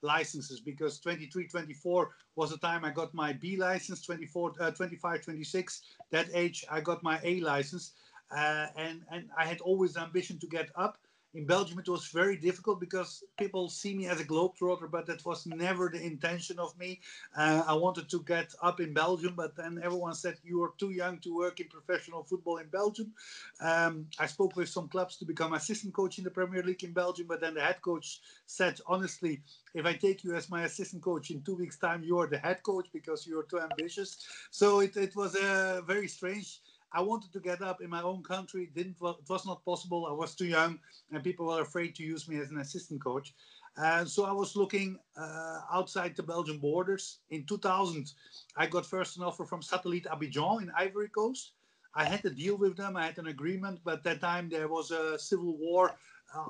licenses 0.01 0.59
because 0.61 0.99
23, 0.99 1.47
24 1.47 2.09
was 2.35 2.51
the 2.51 2.57
time 2.57 2.85
I 2.85 2.91
got 2.91 3.13
my 3.13 3.33
B 3.33 3.57
license, 3.57 4.01
24, 4.05 4.53
uh, 4.59 4.71
25, 4.71 5.23
26, 5.23 5.81
that 6.11 6.27
age 6.33 6.65
I 6.71 6.81
got 6.81 7.03
my 7.03 7.19
A 7.23 7.41
license. 7.41 7.93
Uh, 8.31 8.67
and, 8.75 9.01
and 9.11 9.29
I 9.37 9.45
had 9.45 9.61
always 9.61 9.93
the 9.93 10.01
ambition 10.01 10.39
to 10.39 10.47
get 10.47 10.69
up 10.75 10.97
in 11.35 11.45
Belgium, 11.45 11.77
it 11.77 11.87
was 11.87 12.07
very 12.07 12.37
difficult 12.37 12.79
because 12.79 13.23
people 13.37 13.69
see 13.69 13.95
me 13.95 14.07
as 14.07 14.19
a 14.19 14.25
globetrotter, 14.25 14.89
but 14.89 15.05
that 15.05 15.23
was 15.25 15.45
never 15.45 15.87
the 15.87 16.01
intention 16.01 16.57
of 16.57 16.75
me. 16.79 17.01
Uh, 17.37 17.63
I 17.67 17.73
wanted 17.75 18.09
to 18.09 18.23
get 18.23 18.51
up 18.63 18.79
in 18.79 18.93
Belgium, 18.93 19.35
but 19.35 19.55
then 19.55 19.79
everyone 19.83 20.15
said 20.15 20.37
you 20.43 20.63
are 20.63 20.73
too 20.79 20.89
young 20.89 21.19
to 21.19 21.35
work 21.35 21.59
in 21.59 21.67
professional 21.67 22.23
football 22.23 22.57
in 22.57 22.67
Belgium. 22.69 23.13
Um, 23.61 24.07
I 24.17 24.25
spoke 24.25 24.55
with 24.55 24.69
some 24.69 24.87
clubs 24.87 25.17
to 25.17 25.25
become 25.25 25.53
assistant 25.53 25.93
coach 25.93 26.17
in 26.17 26.23
the 26.23 26.31
Premier 26.31 26.63
League 26.63 26.83
in 26.83 26.93
Belgium, 26.93 27.27
but 27.27 27.41
then 27.41 27.53
the 27.53 27.61
head 27.61 27.81
coach 27.83 28.21
said, 28.47 28.79
honestly, 28.87 29.43
if 29.75 29.85
I 29.85 29.93
take 29.93 30.23
you 30.23 30.33
as 30.33 30.49
my 30.49 30.63
assistant 30.63 31.03
coach 31.03 31.29
in 31.29 31.43
two 31.43 31.55
weeks' 31.55 31.77
time, 31.77 32.03
you 32.03 32.17
are 32.17 32.27
the 32.27 32.39
head 32.39 32.63
coach 32.63 32.87
because 32.91 33.27
you 33.27 33.39
are 33.39 33.43
too 33.43 33.59
ambitious. 33.59 34.17
So 34.49 34.79
it, 34.79 34.97
it 34.97 35.15
was 35.15 35.35
uh, 35.35 35.81
very 35.85 36.07
strange 36.07 36.59
I 36.91 37.01
wanted 37.01 37.31
to 37.33 37.39
get 37.39 37.61
up 37.61 37.81
in 37.81 37.89
my 37.89 38.01
own 38.01 38.23
country. 38.23 38.69
Didn't 38.73 38.97
it 39.01 39.29
was 39.29 39.45
not 39.45 39.63
possible. 39.63 40.07
I 40.07 40.13
was 40.13 40.35
too 40.35 40.47
young, 40.47 40.79
and 41.11 41.23
people 41.23 41.47
were 41.47 41.61
afraid 41.61 41.95
to 41.95 42.03
use 42.03 42.27
me 42.27 42.37
as 42.39 42.49
an 42.49 42.59
assistant 42.59 43.03
coach. 43.03 43.33
And 43.77 44.09
so 44.09 44.25
I 44.25 44.31
was 44.31 44.55
looking 44.55 44.97
uh, 45.15 45.61
outside 45.71 46.15
the 46.15 46.23
Belgian 46.23 46.57
borders. 46.57 47.19
In 47.29 47.45
2000, 47.45 48.11
I 48.57 48.67
got 48.67 48.85
first 48.85 49.17
an 49.17 49.23
offer 49.23 49.45
from 49.45 49.61
Satellite 49.61 50.05
Abidjan 50.05 50.63
in 50.63 50.71
Ivory 50.77 51.09
Coast. 51.09 51.53
I 51.95 52.05
had 52.05 52.25
a 52.25 52.29
deal 52.29 52.57
with 52.57 52.75
them. 52.75 52.97
I 52.97 53.05
had 53.05 53.17
an 53.17 53.27
agreement, 53.27 53.79
but 53.83 54.03
that 54.03 54.21
time 54.21 54.49
there 54.49 54.67
was 54.67 54.91
a 54.91 55.17
civil 55.17 55.57
war 55.57 55.95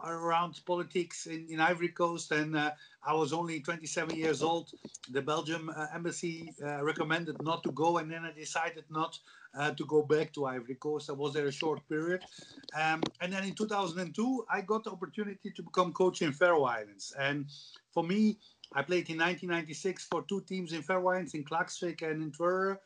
around 0.05 0.59
politics 0.65 1.25
in, 1.25 1.47
in 1.49 1.59
Ivory 1.59 1.89
Coast, 1.89 2.31
and 2.31 2.55
uh, 2.55 2.71
I 3.05 3.13
was 3.13 3.33
only 3.33 3.59
27 3.61 4.15
years 4.15 4.41
old. 4.41 4.71
The 5.11 5.21
Belgium 5.21 5.71
uh, 5.75 5.87
embassy 5.93 6.53
uh, 6.63 6.83
recommended 6.83 7.41
not 7.41 7.63
to 7.63 7.71
go, 7.71 7.97
and 7.97 8.11
then 8.11 8.25
I 8.25 8.31
decided 8.31 8.83
not 8.89 9.17
uh, 9.57 9.71
to 9.71 9.85
go 9.85 10.01
back 10.01 10.33
to 10.33 10.45
Ivory 10.45 10.75
Coast. 10.75 11.09
I 11.09 11.13
was 11.13 11.33
there 11.33 11.47
a 11.47 11.51
short 11.51 11.87
period. 11.87 12.23
Um, 12.79 13.01
and 13.21 13.31
then 13.31 13.43
in 13.43 13.53
2002, 13.53 14.45
I 14.51 14.61
got 14.61 14.83
the 14.83 14.91
opportunity 14.91 15.51
to 15.51 15.63
become 15.63 15.93
coach 15.93 16.21
in 16.21 16.31
Faroe 16.31 16.65
Islands. 16.65 17.13
And 17.17 17.45
for 17.91 18.03
me, 18.03 18.37
I 18.73 18.83
played 18.83 19.09
in 19.09 19.17
1996 19.17 20.07
for 20.11 20.23
two 20.23 20.41
teams 20.41 20.73
in 20.73 20.81
Faroe 20.81 21.09
Islands, 21.09 21.33
in 21.33 21.43
Klaksvik 21.43 22.01
and 22.01 22.21
in 22.21 22.31
Tvøroyri. 22.31 22.77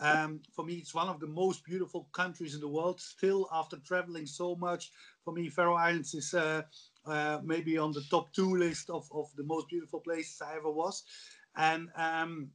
Um, 0.00 0.40
for 0.50 0.64
me, 0.64 0.74
it's 0.74 0.94
one 0.94 1.08
of 1.08 1.20
the 1.20 1.26
most 1.28 1.64
beautiful 1.64 2.08
countries 2.12 2.54
in 2.54 2.60
the 2.60 2.68
world. 2.68 3.00
Still, 3.00 3.48
after 3.52 3.76
traveling 3.76 4.26
so 4.26 4.56
much, 4.56 4.90
for 5.24 5.32
me, 5.32 5.48
Faroe 5.48 5.76
Islands 5.76 6.14
is 6.14 6.34
uh, 6.34 6.62
uh, 7.06 7.38
maybe 7.44 7.78
on 7.78 7.92
the 7.92 8.02
top 8.10 8.32
two 8.32 8.56
list 8.56 8.90
of, 8.90 9.08
of 9.12 9.34
the 9.36 9.44
most 9.44 9.68
beautiful 9.68 10.00
places 10.00 10.40
I 10.40 10.56
ever 10.56 10.70
was. 10.70 11.04
And 11.56 11.88
um, 11.96 12.50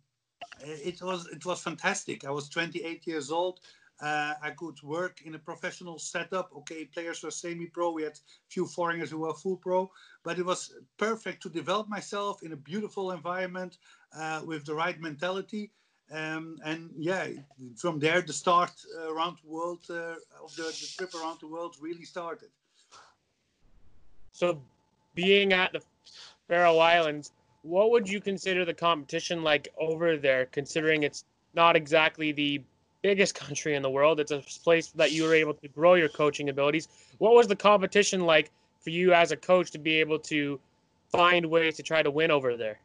it 0.62 1.02
was 1.02 1.28
it 1.28 1.46
was 1.46 1.62
fantastic. 1.62 2.26
I 2.26 2.32
was 2.32 2.50
28 2.50 3.06
years 3.08 3.32
old. 3.32 3.60
Uh, 4.00 4.36
I 4.44 4.52
could 4.52 4.82
work 4.84 5.22
in 5.26 5.34
a 5.34 5.40
professional 5.40 5.98
setup. 5.98 6.52
Okay, 6.56 6.86
players 6.86 7.24
were 7.24 7.32
semi-pro. 7.32 7.92
We 7.92 8.04
had 8.04 8.14
a 8.14 8.50
few 8.50 8.68
foreigners 8.68 9.10
who 9.10 9.20
were 9.20 9.34
full 9.34 9.58
pro, 9.58 9.92
but 10.24 10.38
it 10.38 10.46
was 10.46 10.74
perfect 10.98 11.42
to 11.44 11.50
develop 11.50 11.90
myself 11.90 12.44
in 12.44 12.54
a 12.54 12.58
beautiful 12.58 13.12
environment 13.12 13.80
uh, 14.16 14.44
with 14.46 14.66
the 14.66 14.76
right 14.76 15.00
mentality. 15.02 15.72
Um, 16.12 16.58
and 16.64 16.92
yeah, 16.96 17.28
from 17.76 18.00
there, 18.00 18.22
the 18.22 18.34
start 18.34 18.72
uh, 18.98 19.12
around 19.12 19.38
the 19.44 19.50
world 19.50 19.84
uh, 19.90 20.16
of 20.44 20.56
the, 20.56 20.64
the 20.64 20.88
trip 20.96 21.14
around 21.16 21.40
the 21.42 21.48
world 21.48 21.76
really 21.82 22.06
started. 22.06 22.50
So, 24.38 24.62
being 25.16 25.52
at 25.52 25.74
the 25.74 25.82
Faroe 26.48 26.78
Islands, 26.78 27.32
what 27.64 27.90
would 27.90 28.08
you 28.08 28.22
consider 28.22 28.66
the 28.66 28.74
competition 28.74 29.42
like 29.42 29.68
over 29.80 30.16
there, 30.16 30.46
considering 30.52 31.02
it's 31.02 31.26
not 31.56 31.76
exactly 31.76 32.32
the 32.32 32.62
biggest 33.02 33.34
country 33.46 33.74
in 33.74 33.82
the 33.82 33.90
world? 33.90 34.20
It's 34.20 34.30
a 34.30 34.44
place 34.64 34.90
that 34.90 35.12
you 35.12 35.24
were 35.24 35.34
able 35.34 35.56
to 35.56 35.68
grow 35.70 35.96
your 35.96 36.10
coaching 36.10 36.50
abilities. 36.50 36.88
What 37.18 37.34
was 37.34 37.48
the 37.48 37.56
competition 37.56 38.28
like 38.28 38.52
for 38.80 38.92
you 38.92 39.12
as 39.12 39.32
a 39.32 39.36
coach 39.36 39.72
to 39.72 39.80
be 39.80 39.96
able 39.96 40.20
to 40.20 40.60
find 41.12 41.44
ways 41.44 41.76
to 41.78 41.82
try 41.82 42.04
to 42.04 42.12
win 42.12 42.30
over 42.30 42.56
there? 42.56 42.78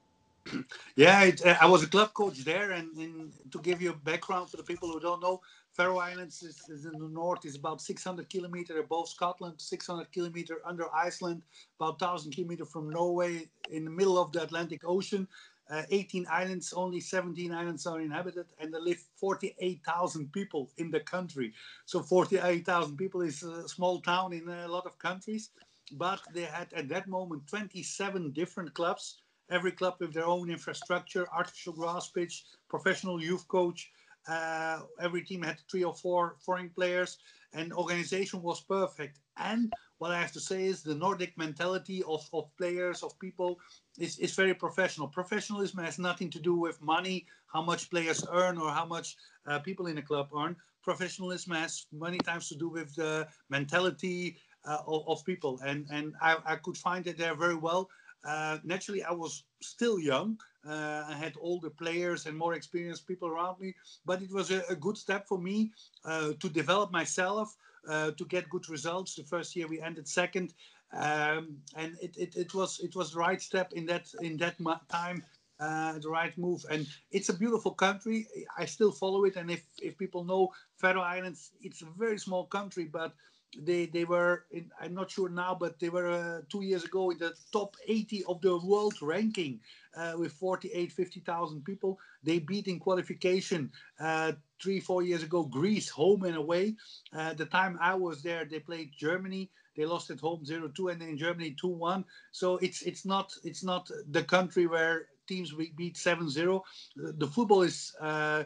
Yeah, 0.96 1.24
it, 1.24 1.44
I 1.44 1.66
was 1.66 1.82
a 1.82 1.86
club 1.86 2.14
coach 2.14 2.38
there, 2.44 2.70
and, 2.70 2.96
and, 2.96 3.32
to 3.52 3.58
give 3.58 3.82
you 3.82 3.90
a 3.90 3.96
background 4.10 4.48
for 4.50 4.56
the 4.56 4.62
people 4.62 4.88
who 4.88 5.00
don't 5.00 5.20
know, 5.20 5.42
Faroe 5.72 5.98
Islands 5.98 6.42
is, 6.42 6.68
is, 6.68 6.84
in 6.84 6.98
the 6.98 7.08
north, 7.08 7.44
is 7.46 7.56
about 7.56 7.80
600 7.80 8.28
kilometer 8.28 8.78
above 8.80 9.08
Scotland, 9.08 9.60
600 9.60 10.12
kilometer 10.12 10.60
under 10.66 10.94
Iceland, 10.94 11.42
about 11.78 12.00
1,000 12.00 12.32
kilometer 12.32 12.66
from 12.66 12.90
Norway, 12.90 13.50
in 13.70 13.84
the 13.84 13.90
middle 13.90 14.18
of 14.18 14.32
the 14.32 14.42
Atlantic 14.42 14.82
Ocean. 14.84 15.28
Uh, 15.70 15.84
18 15.90 16.26
islands, 16.28 16.74
only 16.74 17.00
17 17.00 17.52
islands 17.52 17.86
are 17.86 18.00
inhabited, 18.00 18.46
and 18.58 18.74
there 18.74 18.80
live 18.82 19.00
48,000 19.16 20.32
people 20.32 20.70
in 20.76 20.90
the 20.90 21.00
country. 21.00 21.54
So 21.86 22.02
48,000 22.02 22.98
people 22.98 23.22
is 23.22 23.42
a 23.42 23.66
small 23.68 24.00
town 24.02 24.34
in 24.34 24.48
a 24.48 24.68
lot 24.68 24.86
of 24.86 24.98
countries. 24.98 25.50
But 25.92 26.20
they 26.32 26.44
had 26.44 26.72
at 26.74 26.88
that 26.88 27.08
moment 27.08 27.46
27 27.48 28.32
different 28.32 28.74
clubs, 28.74 29.22
every 29.50 29.72
club 29.72 29.96
with 30.00 30.12
their 30.14 30.26
own 30.26 30.50
infrastructure, 30.50 31.26
artificial 31.32 31.72
grass 31.74 32.10
pitch, 32.10 32.44
professional 32.68 33.22
youth 33.22 33.48
coach, 33.48 33.92
Uh, 34.28 34.80
every 35.00 35.22
team 35.22 35.42
had 35.42 35.58
three 35.70 35.84
or 35.84 35.94
four 35.94 36.36
foreign 36.38 36.70
players, 36.70 37.18
and 37.52 37.72
organization 37.72 38.42
was 38.42 38.60
perfect. 38.60 39.18
And 39.36 39.72
what 39.98 40.10
I 40.10 40.20
have 40.20 40.32
to 40.32 40.40
say 40.40 40.64
is 40.64 40.82
the 40.82 40.94
Nordic 40.94 41.36
mentality 41.38 42.02
of, 42.04 42.28
of 42.32 42.54
players, 42.56 43.02
of 43.02 43.18
people, 43.18 43.58
is, 43.98 44.18
is 44.18 44.34
very 44.34 44.54
professional. 44.54 45.08
Professionalism 45.08 45.82
has 45.84 45.98
nothing 45.98 46.30
to 46.30 46.40
do 46.40 46.54
with 46.54 46.80
money, 46.82 47.26
how 47.52 47.62
much 47.62 47.90
players 47.90 48.24
earn, 48.32 48.58
or 48.58 48.70
how 48.70 48.84
much 48.84 49.16
uh, 49.46 49.58
people 49.58 49.86
in 49.86 49.96
the 49.96 50.02
club 50.02 50.28
earn. 50.36 50.56
Professionalism 50.82 51.54
has 51.54 51.86
many 51.92 52.18
times 52.18 52.48
to 52.48 52.56
do 52.56 52.68
with 52.68 52.94
the 52.96 53.28
mentality 53.48 54.36
uh, 54.64 54.78
of, 54.86 55.08
of, 55.08 55.24
people. 55.24 55.60
And, 55.64 55.86
and 55.90 56.14
I, 56.20 56.36
I 56.44 56.56
could 56.56 56.76
find 56.76 57.06
it 57.06 57.18
there 57.18 57.34
very 57.34 57.56
well. 57.56 57.88
Uh, 58.24 58.58
naturally, 58.64 59.02
I 59.02 59.12
was 59.12 59.44
still 59.60 59.98
young. 59.98 60.38
Uh, 60.66 61.04
I 61.08 61.14
had 61.14 61.34
older 61.40 61.70
players 61.70 62.26
and 62.26 62.36
more 62.36 62.54
experienced 62.54 63.06
people 63.06 63.28
around 63.28 63.60
me, 63.60 63.74
but 64.04 64.22
it 64.22 64.30
was 64.32 64.50
a, 64.50 64.62
a 64.68 64.76
good 64.76 64.96
step 64.96 65.26
for 65.26 65.38
me 65.38 65.72
uh, 66.04 66.32
to 66.38 66.48
develop 66.48 66.92
myself, 66.92 67.56
uh, 67.88 68.12
to 68.12 68.24
get 68.26 68.48
good 68.48 68.68
results. 68.68 69.14
The 69.14 69.24
first 69.24 69.56
year 69.56 69.66
we 69.66 69.80
ended 69.80 70.06
second, 70.08 70.54
um, 70.92 71.58
and 71.74 71.96
it, 72.00 72.16
it, 72.16 72.36
it 72.36 72.54
was 72.54 72.80
it 72.80 72.94
was 72.94 73.12
the 73.12 73.18
right 73.18 73.40
step 73.42 73.72
in 73.72 73.86
that 73.86 74.12
in 74.20 74.36
that 74.38 74.56
time. 74.88 75.24
Uh, 75.60 75.96
the 76.00 76.08
right 76.08 76.36
move, 76.38 76.64
and 76.70 76.88
it's 77.12 77.28
a 77.28 77.32
beautiful 77.32 77.70
country. 77.70 78.26
I 78.58 78.64
still 78.64 78.90
follow 78.90 79.24
it, 79.26 79.36
and 79.36 79.48
if, 79.48 79.62
if 79.80 79.96
people 79.96 80.24
know 80.24 80.52
Faroe 80.76 81.02
Islands, 81.02 81.52
it's 81.60 81.82
a 81.82 81.86
very 81.96 82.18
small 82.18 82.46
country, 82.46 82.84
but 82.84 83.14
they 83.58 83.86
they 83.86 84.04
were 84.04 84.44
in, 84.50 84.70
I'm 84.80 84.94
not 84.94 85.10
sure 85.10 85.28
now, 85.28 85.56
but 85.58 85.78
they 85.78 85.88
were 85.88 86.10
uh, 86.10 86.40
two 86.48 86.62
years 86.62 86.84
ago 86.84 87.10
in 87.10 87.18
the 87.18 87.34
top 87.52 87.76
80 87.86 88.24
of 88.24 88.40
the 88.40 88.56
world 88.58 88.94
ranking 89.02 89.60
uh, 89.96 90.14
with 90.16 90.32
48, 90.32 90.92
50,000 90.92 91.64
people. 91.64 91.98
They 92.22 92.38
beat 92.38 92.66
in 92.68 92.78
qualification 92.78 93.70
uh, 94.00 94.32
three, 94.62 94.80
four 94.80 95.02
years 95.02 95.22
ago 95.22 95.44
Greece, 95.44 95.88
home 95.88 96.24
and 96.24 96.36
away. 96.36 96.76
Uh, 97.12 97.34
the 97.34 97.46
time 97.46 97.78
I 97.80 97.94
was 97.94 98.22
there, 98.22 98.44
they 98.44 98.60
played 98.60 98.92
Germany. 98.96 99.50
They 99.76 99.86
lost 99.86 100.10
at 100.10 100.20
home 100.20 100.44
0-2 100.44 100.92
and 100.92 101.02
in 101.02 101.16
Germany 101.16 101.56
2-1. 101.62 102.04
So 102.30 102.56
it's 102.58 102.82
it's 102.82 103.06
not 103.06 103.32
it's 103.42 103.64
not 103.64 103.90
the 104.10 104.22
country 104.22 104.66
where 104.66 105.08
teams 105.32 105.54
beat 105.76 105.96
7-0. 105.96 106.60
The 106.96 107.26
football 107.26 107.62
is 107.62 107.94
uh, 108.00 108.44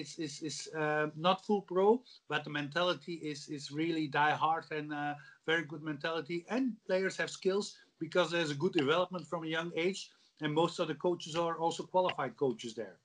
is 0.00 0.18
is, 0.18 0.34
is 0.42 0.56
uh, 0.76 1.06
not 1.16 1.44
full 1.46 1.62
pro, 1.62 2.02
but 2.28 2.44
the 2.44 2.50
mentality 2.50 3.14
is 3.32 3.48
is 3.48 3.70
really 3.80 4.06
die 4.20 4.36
hard 4.44 4.64
and 4.70 4.92
uh, 4.92 5.14
very 5.46 5.64
good 5.70 5.82
mentality. 5.82 6.38
And 6.54 6.64
players 6.86 7.16
have 7.16 7.30
skills 7.30 7.66
because 8.04 8.30
there's 8.30 8.52
a 8.56 8.60
good 8.62 8.74
development 8.82 9.24
from 9.26 9.44
a 9.44 9.50
young 9.56 9.70
age, 9.86 10.00
and 10.40 10.52
most 10.52 10.78
of 10.80 10.86
the 10.88 10.98
coaches 11.06 11.34
are 11.36 11.56
also 11.64 11.82
qualified 11.94 12.36
coaches 12.36 12.74
there. 12.74 12.96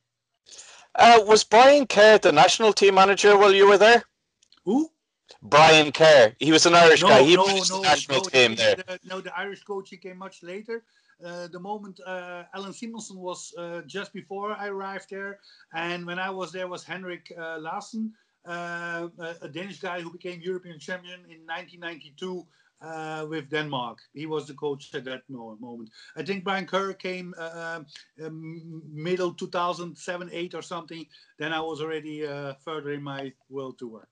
Uh, 0.96 1.20
was 1.32 1.44
Brian 1.44 1.86
Kerr 1.86 2.18
the 2.18 2.32
national 2.32 2.74
team 2.74 2.96
manager 2.96 3.38
while 3.38 3.54
you 3.54 3.68
were 3.68 3.78
there? 3.78 4.04
Who? 4.66 4.90
Brian 5.42 5.92
Kerr. 5.92 6.34
He 6.40 6.52
was 6.52 6.66
an 6.66 6.76
Irish 6.76 7.02
no, 7.02 7.10
guy. 7.10 7.22
He 7.24 7.36
no, 7.36 7.44
was 7.44 7.70
no, 7.70 7.78
the 7.78 7.84
national 7.84 8.22
no, 8.22 8.30
team 8.30 8.52
the, 8.52 8.62
there. 8.62 8.76
The, 8.76 9.00
no, 9.06 9.22
the 9.22 9.38
Irish 9.38 9.64
coach 9.64 9.90
he 9.90 9.98
came 9.98 10.18
much 10.18 10.44
later. 10.44 10.84
Uh, 11.24 11.48
the 11.48 11.60
moment 11.60 12.00
uh, 12.06 12.44
Alan 12.54 12.72
Simonsen 12.72 13.18
was 13.18 13.54
uh, 13.58 13.82
just 13.86 14.14
before 14.14 14.54
I 14.54 14.68
arrived 14.68 15.10
there, 15.10 15.40
and 15.74 16.06
when 16.06 16.20
I 16.20 16.30
was 16.30 16.52
there 16.52 16.68
was 16.68 16.84
Henrik 16.84 17.32
Larsen, 17.38 18.14
uh, 18.46 19.08
a 19.42 19.50
Danish 19.50 19.80
guy 19.80 20.02
who 20.02 20.12
became 20.12 20.42
European 20.42 20.80
champion 20.80 21.20
in 21.30 21.46
1992 21.46 22.46
uh, 22.82 23.26
with 23.30 23.50
Denmark. 23.50 24.00
He 24.14 24.26
was 24.26 24.48
the 24.48 24.54
coach 24.54 24.94
at 24.96 25.04
that 25.06 25.24
moment. 25.30 25.90
I 26.16 26.24
think 26.24 26.46
Brian 26.46 26.66
Kerr 26.66 26.94
came 26.94 27.36
uh, 27.38 27.82
um, 28.24 28.82
middle 28.90 29.34
2007, 29.34 30.30
8 30.32 30.56
or 30.56 30.62
something. 30.62 31.06
Then 31.38 31.52
I 31.54 31.60
was 31.60 31.82
already 31.82 32.22
further 32.64 32.94
in 32.94 33.04
my 33.04 33.34
world 33.50 33.78
tour. 33.78 34.08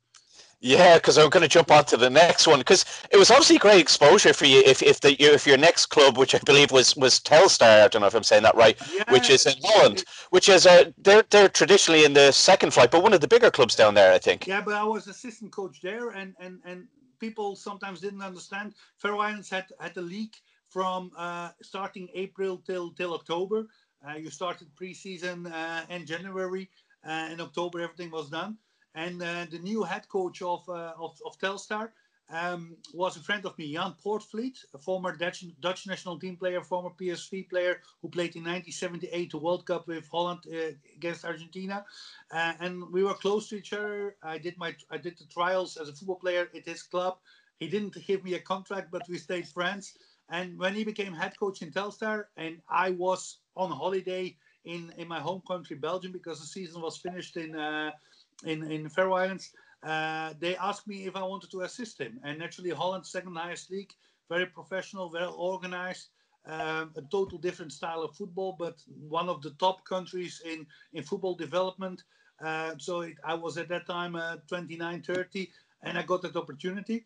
Yeah, 0.60 0.96
because 0.96 1.20
I'm 1.20 1.30
going 1.30 1.44
to 1.44 1.48
jump 1.48 1.70
on 1.70 1.86
to 1.86 1.98
the 1.98 2.10
next 2.10 2.48
one 2.48 2.60
because 2.60 2.84
it 3.12 3.18
was 3.18 3.30
obviously 3.30 3.60
great 3.60 3.80
exposure 3.80 4.34
for 4.34 4.46
you. 4.46 4.64
If 4.66 4.82
if 4.82 5.00
the 5.02 5.14
if 5.22 5.46
your 5.46 5.58
next 5.58 5.88
club, 5.88 6.18
which 6.18 6.34
I 6.34 6.40
believe 6.40 6.72
was 6.72 6.96
was 6.96 7.20
Telstar, 7.20 7.84
I 7.84 7.88
don't 7.88 8.02
know 8.02 8.08
if 8.08 8.16
I'm 8.16 8.24
saying 8.24 8.42
that 8.44 8.56
right, 8.56 8.80
which 9.10 9.30
is 9.30 9.46
in 9.46 9.54
Holland, 9.64 10.04
which 10.32 10.50
is 10.50 10.66
uh, 10.66 10.92
they're 10.98 11.24
they're 11.30 11.50
traditionally 11.50 12.06
in 12.06 12.14
the 12.14 12.32
second 12.32 12.74
flight, 12.74 12.90
but 12.90 13.04
one 13.04 13.14
of 13.14 13.22
the 13.22 13.28
bigger 13.28 13.52
clubs 13.52 13.76
down 13.76 13.94
there, 13.94 14.12
I 14.14 14.18
think. 14.18 14.48
Yeah, 14.48 14.62
but 14.62 14.74
I 14.74 14.84
was 14.84 15.08
assistant 15.08 15.52
coach 15.52 15.80
there, 15.82 16.10
and 16.10 16.34
and 16.40 16.60
and 16.66 16.88
people 17.20 17.56
sometimes 17.56 18.00
didn't 18.02 18.24
understand. 18.24 18.74
Faroe 18.98 19.20
Islands 19.20 19.52
had 19.52 19.66
had 19.80 19.96
a 19.98 20.02
league 20.02 20.36
from 20.70 21.12
uh, 21.18 21.50
starting 21.62 22.10
April 22.16 22.58
till 22.58 22.92
till 22.94 23.14
October. 23.14 23.68
Uh, 24.08 24.16
you 24.16 24.32
started 24.32 24.68
preseason 24.76 25.52
uh, 25.52 25.86
in 25.90 26.08
January. 26.08 26.70
Uh, 27.08 27.30
in 27.32 27.40
October, 27.40 27.80
everything 27.80 28.10
was 28.12 28.30
done. 28.30 28.58
And 28.98 29.22
uh, 29.22 29.46
the 29.52 29.60
new 29.60 29.84
head 29.84 30.10
coach 30.10 30.42
of 30.42 30.68
uh, 30.68 30.94
of, 30.98 31.22
of 31.24 31.38
Telstar 31.38 31.92
um, 32.32 32.78
was 32.96 33.16
a 33.16 33.20
friend 33.20 33.46
of 33.46 33.56
me, 33.60 33.72
Jan 33.74 33.94
Poortvliet, 34.04 34.58
a 34.74 34.80
former 34.80 35.16
Dutch, 35.16 35.46
Dutch 35.62 35.86
national 35.86 36.18
team 36.20 36.36
player, 36.36 36.62
former 36.64 36.90
PSV 37.00 37.48
player 37.48 37.80
who 38.02 38.10
played 38.10 38.36
in 38.36 38.42
1978 38.42 39.32
the 39.32 39.38
World 39.38 39.68
Cup 39.68 39.88
with 39.88 40.08
Holland 40.10 40.40
uh, 40.52 40.72
against 40.96 41.26
Argentina, 41.26 41.86
uh, 42.32 42.54
and 42.60 42.92
we 42.92 43.04
were 43.04 43.14
close 43.14 43.48
to 43.50 43.58
each 43.58 43.72
other. 43.72 44.16
I 44.24 44.40
did 44.40 44.58
my 44.58 44.76
I 44.90 44.98
did 44.98 45.16
the 45.20 45.26
trials 45.26 45.78
as 45.78 45.90
a 45.90 45.94
football 45.94 46.16
player 46.16 46.50
at 46.56 46.66
his 46.66 46.82
club. 46.82 47.20
He 47.60 47.68
didn't 47.68 47.96
give 48.08 48.24
me 48.24 48.34
a 48.34 48.40
contract, 48.40 48.90
but 48.90 49.08
we 49.08 49.20
stayed 49.20 49.48
friends. 49.48 49.94
And 50.30 50.58
when 50.58 50.74
he 50.74 50.84
became 50.84 51.14
head 51.14 51.38
coach 51.40 51.62
in 51.62 51.72
Telstar, 51.72 52.26
and 52.36 52.62
I 52.68 52.90
was 52.90 53.42
on 53.56 53.70
holiday 53.70 54.36
in 54.66 54.92
in 54.98 55.08
my 55.08 55.20
home 55.20 55.44
country 55.48 55.76
Belgium 55.76 56.12
because 56.12 56.40
the 56.40 56.48
season 56.48 56.82
was 56.82 56.98
finished 56.98 57.38
in 57.38 57.56
uh, 57.56 57.92
in 58.46 58.72
in 58.72 58.90
Faroe 58.90 59.14
Islands 59.14 59.54
uh, 59.84 60.34
they 60.40 60.56
asked 60.58 60.88
me 60.88 61.06
if 61.06 61.16
I 61.16 61.24
wanted 61.24 61.52
to 61.52 61.62
assist 61.62 62.00
him. 62.00 62.20
And 62.24 62.40
naturally, 62.40 62.72
Holland's 62.72 63.12
second 63.12 63.36
highest 63.36 63.70
league, 63.70 63.94
very 64.30 64.46
professional, 64.46 65.12
well 65.12 65.34
organized, 65.34 66.10
um, 66.46 66.92
a 66.96 67.02
total 67.12 67.38
different 67.38 67.72
style 67.74 68.02
of 68.02 68.16
football, 68.16 68.56
but 68.58 68.82
one 69.08 69.30
of 69.30 69.42
the 69.42 69.52
top 69.52 69.86
countries 69.86 70.42
in, 70.46 70.66
in 70.94 71.04
football 71.04 71.36
development. 71.36 72.04
Uh, 72.44 72.74
so 72.78 73.02
it, 73.02 73.16
I 73.24 73.34
was 73.34 73.58
at 73.58 73.70
that 73.70 73.88
time 73.88 74.16
uh, 74.16 74.38
29, 74.48 75.02
30, 75.04 75.52
and 75.84 75.98
I 75.98 76.04
got 76.04 76.22
that 76.24 76.36
opportunity. 76.36 77.06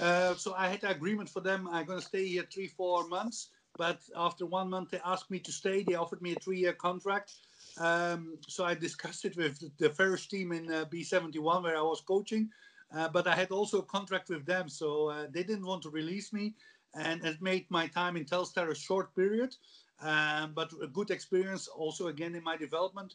Uh, 0.00 0.34
so 0.34 0.54
I 0.54 0.68
had 0.68 0.84
an 0.84 0.90
agreement 0.90 1.28
for 1.28 1.40
them. 1.40 1.68
I'm 1.68 1.86
going 1.86 2.00
to 2.00 2.04
stay 2.04 2.26
here 2.26 2.44
three, 2.52 2.68
four 2.68 3.08
months. 3.08 3.48
But 3.76 4.00
after 4.16 4.46
one 4.46 4.70
month, 4.70 4.90
they 4.90 5.00
asked 5.04 5.30
me 5.30 5.38
to 5.40 5.52
stay. 5.52 5.82
They 5.82 5.94
offered 5.94 6.22
me 6.22 6.32
a 6.32 6.40
three 6.40 6.58
year 6.58 6.72
contract. 6.72 7.34
Um, 7.78 8.38
so 8.48 8.64
I 8.64 8.74
discussed 8.74 9.24
it 9.24 9.36
with 9.36 9.76
the 9.78 9.90
first 9.90 10.30
team 10.30 10.52
in 10.52 10.70
uh, 10.70 10.84
B71 10.92 11.62
where 11.62 11.76
I 11.76 11.82
was 11.82 12.00
coaching, 12.00 12.50
uh, 12.94 13.08
but 13.08 13.26
I 13.26 13.34
had 13.34 13.50
also 13.50 13.78
a 13.78 13.84
contract 13.84 14.28
with 14.28 14.44
them, 14.44 14.68
so 14.68 15.08
uh, 15.08 15.26
they 15.30 15.42
didn't 15.42 15.64
want 15.64 15.82
to 15.84 15.90
release 15.90 16.32
me, 16.32 16.54
and 16.94 17.24
it 17.24 17.40
made 17.40 17.64
my 17.70 17.86
time 17.86 18.16
in 18.16 18.24
Telstar 18.26 18.70
a 18.70 18.74
short 18.74 19.14
period, 19.14 19.56
um, 20.02 20.52
but 20.54 20.70
a 20.82 20.86
good 20.86 21.10
experience 21.10 21.66
also 21.66 22.08
again 22.08 22.34
in 22.34 22.44
my 22.44 22.56
development, 22.56 23.14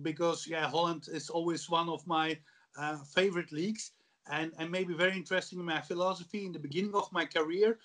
because 0.00 0.46
yeah, 0.46 0.66
Holland 0.66 1.08
is 1.12 1.28
always 1.28 1.68
one 1.68 1.90
of 1.90 2.06
my 2.06 2.38
uh, 2.78 2.96
favorite 3.14 3.52
leagues. 3.52 3.90
And, 4.30 4.52
and 4.58 4.70
maybe 4.70 4.94
very 4.94 5.16
interesting 5.16 5.58
in 5.58 5.64
my 5.64 5.80
philosophy 5.80 6.44
in 6.44 6.52
the 6.52 6.58
beginning 6.58 6.94
of 6.94 7.10
my 7.12 7.24
career, 7.24 7.78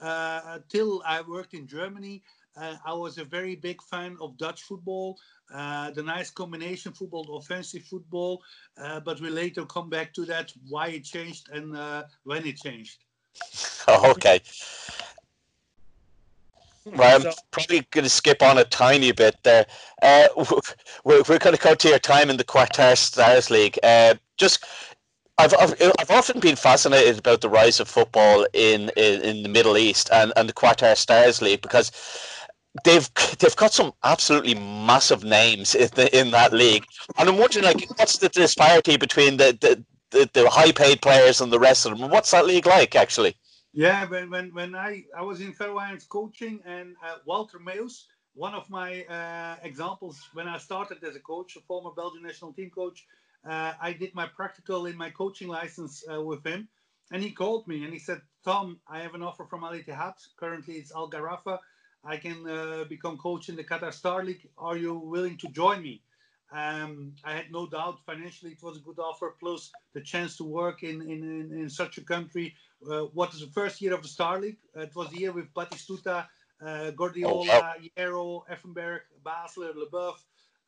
uh, 0.00 0.58
till 0.68 1.02
I 1.06 1.22
worked 1.22 1.54
in 1.54 1.66
Germany, 1.66 2.22
uh, 2.56 2.76
I 2.84 2.92
was 2.94 3.18
a 3.18 3.24
very 3.24 3.54
big 3.54 3.82
fan 3.82 4.16
of 4.20 4.36
Dutch 4.38 4.62
football, 4.62 5.18
uh, 5.52 5.90
the 5.90 6.02
nice 6.02 6.30
combination 6.30 6.92
football, 6.92 7.36
offensive 7.36 7.82
football. 7.82 8.42
Uh, 8.78 9.00
but 9.00 9.20
we 9.20 9.28
later 9.28 9.64
come 9.66 9.90
back 9.90 10.14
to 10.14 10.24
that, 10.24 10.52
why 10.68 10.88
it 10.88 11.04
changed 11.04 11.48
and 11.50 11.76
uh, 11.76 12.04
when 12.24 12.46
it 12.46 12.56
changed. 12.56 13.04
Oh, 13.88 14.10
okay. 14.12 14.40
Well, 16.94 17.26
I'm 17.26 17.32
probably 17.50 17.86
going 17.90 18.04
to 18.04 18.10
skip 18.10 18.42
on 18.42 18.58
a 18.58 18.64
tiny 18.64 19.10
bit 19.12 19.36
there. 19.42 19.66
Uh, 20.02 20.28
we're, 21.04 21.22
we're 21.28 21.38
going 21.38 21.56
to 21.56 21.62
go 21.62 21.74
to 21.74 21.88
your 21.88 21.98
time 21.98 22.30
in 22.30 22.36
the 22.36 22.44
Qatar 22.44 22.96
Stars 22.96 23.50
League. 23.50 23.78
Uh, 23.82 24.14
just 24.36 24.64
I've, 25.38 25.54
I've, 25.58 25.74
I've 25.98 26.10
often 26.10 26.40
been 26.40 26.56
fascinated 26.56 27.18
about 27.18 27.42
the 27.42 27.50
rise 27.50 27.78
of 27.78 27.88
football 27.88 28.46
in, 28.52 28.90
in, 28.96 29.20
in 29.20 29.42
the 29.42 29.48
Middle 29.48 29.76
East 29.76 30.08
and, 30.12 30.32
and 30.34 30.48
the 30.48 30.54
Qatar 30.54 30.96
Stars 30.96 31.42
League 31.42 31.60
because 31.60 31.92
they've 32.84 33.08
they've 33.38 33.56
got 33.56 33.72
some 33.72 33.92
absolutely 34.04 34.54
massive 34.54 35.24
names 35.24 35.74
in, 35.74 35.88
the, 35.94 36.18
in 36.18 36.30
that 36.30 36.52
league, 36.52 36.84
and 37.18 37.28
I'm 37.28 37.38
wondering 37.38 37.64
like 37.64 37.86
what's 37.96 38.18
the 38.18 38.28
disparity 38.28 38.96
between 38.96 39.36
the 39.36 39.56
the, 39.60 39.84
the, 40.10 40.30
the 40.32 40.48
high 40.48 40.72
paid 40.72 41.02
players 41.02 41.40
and 41.40 41.52
the 41.52 41.58
rest 41.58 41.86
of 41.86 41.98
them? 41.98 42.10
What's 42.10 42.30
that 42.30 42.46
league 42.46 42.66
like 42.66 42.94
actually? 42.94 43.36
Yeah, 43.72 44.06
when 44.06 44.30
when, 44.30 44.54
when 44.54 44.74
I, 44.74 45.04
I 45.16 45.22
was 45.22 45.40
in 45.40 45.52
Faroe 45.52 45.78
Islands 45.78 46.06
coaching 46.06 46.60
and 46.64 46.96
uh, 47.04 47.16
Walter 47.26 47.58
Meeuws, 47.58 48.04
one 48.34 48.54
of 48.54 48.68
my 48.70 49.04
uh, 49.04 49.56
examples 49.62 50.28
when 50.32 50.48
I 50.48 50.58
started 50.58 51.04
as 51.04 51.14
a 51.16 51.20
coach, 51.20 51.56
a 51.56 51.60
former 51.60 51.90
Belgian 51.94 52.22
national 52.22 52.54
team 52.54 52.70
coach, 52.70 53.04
I 53.48 53.92
did 53.98 54.14
my 54.14 54.26
practical 54.26 54.86
in 54.86 54.96
my 54.96 55.10
coaching 55.10 55.48
license 55.48 56.04
uh, 56.12 56.20
with 56.20 56.44
him, 56.44 56.68
and 57.12 57.22
he 57.22 57.30
called 57.30 57.66
me 57.68 57.84
and 57.84 57.92
he 57.92 57.98
said, 57.98 58.20
"Tom, 58.44 58.80
I 58.88 59.00
have 59.00 59.14
an 59.14 59.22
offer 59.22 59.44
from 59.44 59.64
Al 59.64 59.72
Ittihad. 59.72 60.14
Currently, 60.36 60.74
it's 60.74 60.92
Al 60.92 61.10
Gharafa. 61.10 61.58
I 62.04 62.16
can 62.16 62.48
uh, 62.48 62.84
become 62.88 63.18
coach 63.18 63.48
in 63.48 63.56
the 63.56 63.64
Qatar 63.64 63.92
Star 63.92 64.24
League. 64.24 64.48
Are 64.58 64.76
you 64.76 64.94
willing 64.94 65.36
to 65.38 65.48
join 65.48 65.82
me? 65.82 66.02
Um, 66.52 67.12
I 67.24 67.32
had 67.32 67.50
no 67.50 67.66
doubt 67.66 67.98
financially 68.06 68.52
it 68.52 68.62
was 68.62 68.76
a 68.76 68.80
good 68.80 68.98
offer, 68.98 69.34
plus 69.40 69.72
the 69.92 70.00
chance 70.00 70.36
to 70.36 70.44
work 70.44 70.84
in, 70.84 71.02
in, 71.02 71.22
in, 71.22 71.58
in 71.60 71.68
such 71.68 71.98
a 71.98 72.02
country. 72.02 72.54
Uh, 72.88 73.02
what 73.14 73.34
is 73.34 73.40
the 73.40 73.48
first 73.48 73.80
year 73.80 73.92
of 73.94 74.02
the 74.02 74.08
Star 74.08 74.40
League? 74.40 74.58
Uh, 74.76 74.82
it 74.82 74.94
was 74.94 75.10
the 75.10 75.18
year 75.18 75.32
with 75.32 75.52
Batistuta, 75.54 76.26
uh, 76.64 76.90
Guardiola, 76.92 77.34
oh, 77.34 77.44
wow. 77.48 77.74
Hierro, 77.96 78.42
Effenberg, 78.48 79.00
Basler, 79.24 79.72
Leboeuf, 79.74 80.14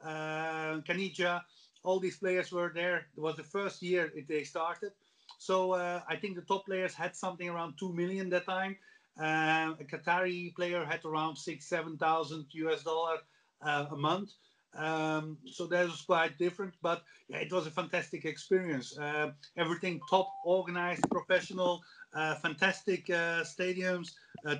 uh, 0.02 0.80
Caniggia. 0.80 1.42
All 1.88 1.98
these 1.98 2.18
players 2.18 2.52
were 2.52 2.70
there. 2.74 2.98
It 3.16 3.20
was 3.26 3.36
the 3.36 3.48
first 3.56 3.76
year 3.82 4.12
they 4.28 4.44
started. 4.44 4.92
So 5.38 5.72
uh, 5.72 6.02
I 6.06 6.16
think 6.16 6.36
the 6.36 6.42
top 6.42 6.66
players 6.66 6.92
had 6.92 7.16
something 7.16 7.48
around 7.48 7.78
2 7.78 7.94
million 7.94 8.28
that 8.28 8.44
time. 8.44 8.76
Uh, 9.18 9.72
a 9.82 9.84
Qatari 9.90 10.54
player 10.54 10.84
had 10.84 11.02
around 11.06 11.36
six, 11.36 11.66
7,000 11.66 12.44
US 12.50 12.82
dollar 12.82 13.16
uh, 13.62 13.86
a 13.90 13.96
month. 13.96 14.32
Um, 14.74 15.38
so 15.46 15.66
that 15.68 15.86
was 15.86 16.02
quite 16.02 16.36
different, 16.36 16.74
but 16.82 17.02
yeah, 17.28 17.38
it 17.38 17.50
was 17.50 17.66
a 17.66 17.70
fantastic 17.70 18.26
experience. 18.26 18.98
Uh, 18.98 19.30
everything 19.56 19.98
top 20.10 20.28
organized, 20.44 21.04
professional, 21.10 21.80
uh, 22.12 22.34
fantastic 22.34 23.08
uh, 23.08 23.42
stadiums, 23.54 24.08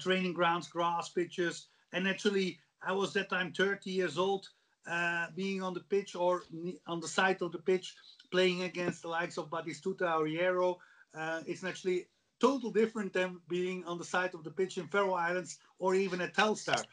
training 0.01 0.33
grounds, 0.33 0.67
grass 0.69 1.11
pitches, 1.11 1.69
and 1.93 2.09
actually, 2.09 2.59
I 2.83 2.93
was 2.93 3.13
that 3.13 3.29
time 3.29 3.53
30 3.53 3.91
years 3.91 4.17
old, 4.17 4.49
uh, 4.89 5.27
being 5.35 5.63
on 5.63 5.75
the 5.75 5.81
pitch 5.81 6.15
or 6.15 6.43
on 6.87 7.01
the 7.01 7.09
side 7.09 7.43
of 7.43 7.53
the 7.53 7.59
pitch, 7.59 7.95
playing 8.31 8.63
against 8.63 9.03
the 9.03 9.09
likes 9.09 9.39
of 9.39 9.51
Batistuta 9.51 10.19
or 10.19 10.27
Hierro. 10.27 10.77
Uh, 11.15 11.41
it's 11.47 11.65
actually 11.65 12.07
total 12.41 12.71
different 12.71 13.13
than 13.13 13.41
being 13.49 13.85
on 13.85 13.99
the 13.99 14.05
side 14.05 14.35
of 14.35 14.45
the 14.45 14.51
pitch 14.51 14.79
in 14.79 14.87
Faroe 14.89 15.15
Islands 15.15 15.59
or 15.79 15.95
even 15.95 16.21
at 16.21 16.35
Telstar. 16.35 16.85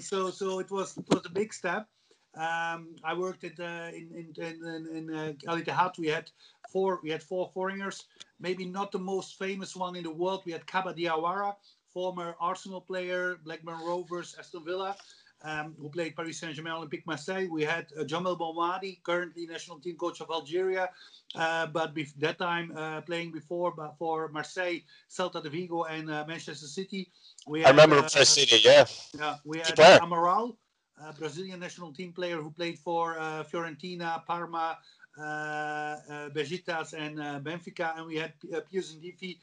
so, 0.00 0.30
so 0.30 0.58
it 0.58 0.70
was 0.70 0.96
it 0.96 1.08
was 1.10 1.26
a 1.26 1.30
big 1.30 1.52
step. 1.52 1.88
Um, 2.36 2.96
I 3.04 3.14
worked 3.14 3.44
at 3.44 3.60
uh, 3.60 3.90
in 3.94 4.34
in 4.36 4.66
in, 4.66 5.08
in 5.10 5.14
uh, 5.14 5.90
We 5.98 6.08
had 6.08 6.30
four 6.72 7.00
we 7.02 7.10
had 7.10 7.22
four 7.22 7.50
foreigners. 7.54 8.04
Maybe 8.40 8.64
not 8.64 8.90
the 8.90 8.98
most 8.98 9.38
famous 9.38 9.76
one 9.76 9.94
in 9.96 10.02
the 10.02 10.10
world. 10.10 10.42
We 10.44 10.52
had 10.52 10.66
Kaba 10.66 10.94
Diawara, 10.94 11.54
former 11.92 12.34
Arsenal 12.40 12.80
player, 12.80 13.36
Blackburn 13.44 13.80
Rovers, 13.86 14.34
Aston 14.38 14.64
Villa, 14.64 14.96
um, 15.44 15.74
who 15.78 15.88
played 15.90 16.16
Paris 16.16 16.38
Saint-Germain, 16.38 16.72
Olympique 16.72 17.06
Marseille. 17.06 17.46
We 17.50 17.62
had 17.62 17.86
uh, 17.98 18.04
Jamel 18.04 18.38
Belmadi, 18.38 19.02
currently 19.02 19.46
national 19.46 19.78
team 19.78 19.96
coach 19.96 20.20
of 20.20 20.30
Algeria, 20.30 20.88
uh, 21.34 21.66
but 21.66 21.94
bef- 21.94 22.18
that 22.18 22.38
time 22.38 22.72
uh, 22.76 23.02
playing 23.02 23.30
before 23.30 23.72
but 23.72 23.94
for 23.98 24.28
Marseille, 24.28 24.78
Celta 25.08 25.42
de 25.42 25.50
Vigo, 25.50 25.84
and 25.84 26.10
uh, 26.10 26.24
Manchester 26.26 26.66
City. 26.66 27.10
We 27.46 27.60
had, 27.60 27.68
I 27.68 27.70
remember 27.70 27.96
uh, 27.96 28.00
Manchester 28.00 28.40
City, 28.40 28.62
yeah. 28.64 28.86
Yeah, 29.18 29.36
we 29.44 29.58
had 29.58 29.76
Amaral, 30.00 30.56
uh, 31.02 31.12
Brazilian 31.12 31.60
national 31.60 31.92
team 31.92 32.12
player 32.12 32.40
who 32.40 32.50
played 32.50 32.78
for 32.78 33.18
uh, 33.18 33.44
Fiorentina, 33.44 34.24
Parma, 34.24 34.78
uh, 35.18 35.22
uh 35.22 35.96
Besiktas, 36.30 36.94
and 36.94 37.20
uh, 37.20 37.38
Benfica. 37.40 37.96
And 37.98 38.06
we 38.06 38.16
had 38.16 38.32
uh, 38.52 38.60
Pierre 38.70 38.82
Ndiefi, 38.82 39.38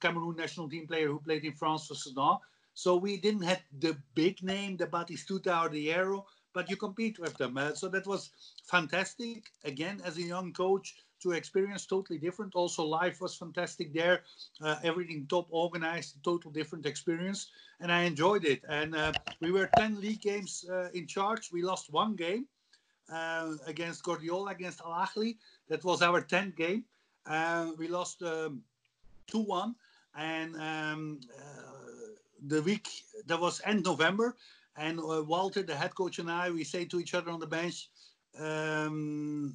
Cameroon 0.00 0.36
national 0.36 0.68
team 0.68 0.86
player 0.86 1.08
who 1.08 1.18
played 1.20 1.44
in 1.44 1.52
France 1.52 1.86
for 1.86 1.94
Sedan. 1.94 2.38
So 2.74 2.96
we 2.96 3.16
didn't 3.16 3.42
have 3.42 3.62
the 3.78 3.96
big 4.14 4.42
name, 4.42 4.76
the 4.76 4.86
Batistuta 4.86 5.64
or 5.64 5.68
the 5.68 5.88
Hierro, 5.88 6.24
but 6.52 6.68
you 6.70 6.76
compete 6.76 7.18
with 7.18 7.36
them. 7.38 7.58
so 7.74 7.88
that 7.88 8.06
was 8.06 8.30
fantastic. 8.64 9.50
Again, 9.64 10.00
as 10.04 10.18
a 10.18 10.22
young 10.22 10.52
coach, 10.52 10.94
to 11.24 11.32
experience 11.32 11.86
totally 11.86 12.18
different. 12.18 12.54
Also, 12.54 12.84
life 12.84 13.20
was 13.20 13.34
fantastic 13.34 13.92
there. 13.94 14.22
Uh, 14.62 14.76
everything 14.84 15.26
top 15.26 15.46
organized, 15.50 16.22
total 16.22 16.50
different 16.50 16.84
experience, 16.84 17.50
and 17.80 17.90
I 17.90 18.02
enjoyed 18.02 18.44
it. 18.44 18.62
And 18.68 18.94
uh, 18.94 19.12
we 19.40 19.50
were 19.50 19.66
10 19.74 20.00
league 20.02 20.20
games 20.20 20.66
uh, 20.70 20.90
in 20.92 21.06
charge. 21.06 21.50
We 21.50 21.62
lost 21.62 21.90
one 21.90 22.14
game 22.14 22.46
uh, 23.10 23.54
against 23.66 24.04
Guardiola, 24.04 24.50
against 24.50 24.82
Al 24.82 24.92
Ahli. 24.92 25.36
That 25.68 25.82
was 25.82 26.02
our 26.02 26.20
10th 26.20 26.56
game. 26.56 26.84
Uh, 27.26 27.72
we 27.78 27.88
lost 27.88 28.22
um, 28.22 28.62
2 29.28 29.40
1. 29.40 29.74
And 30.16 30.54
um, 30.56 31.20
uh, 31.36 31.53
the 32.46 32.62
week 32.62 32.88
that 33.26 33.40
was 33.40 33.60
end 33.64 33.84
November. 33.84 34.36
And 34.76 35.00
Walter, 35.00 35.62
the 35.62 35.76
head 35.76 35.94
coach, 35.94 36.18
and 36.18 36.30
I, 36.30 36.50
we 36.50 36.64
say 36.64 36.84
to 36.86 36.98
each 36.98 37.14
other 37.14 37.30
on 37.30 37.38
the 37.38 37.46
bench, 37.46 37.90
um, 38.38 39.54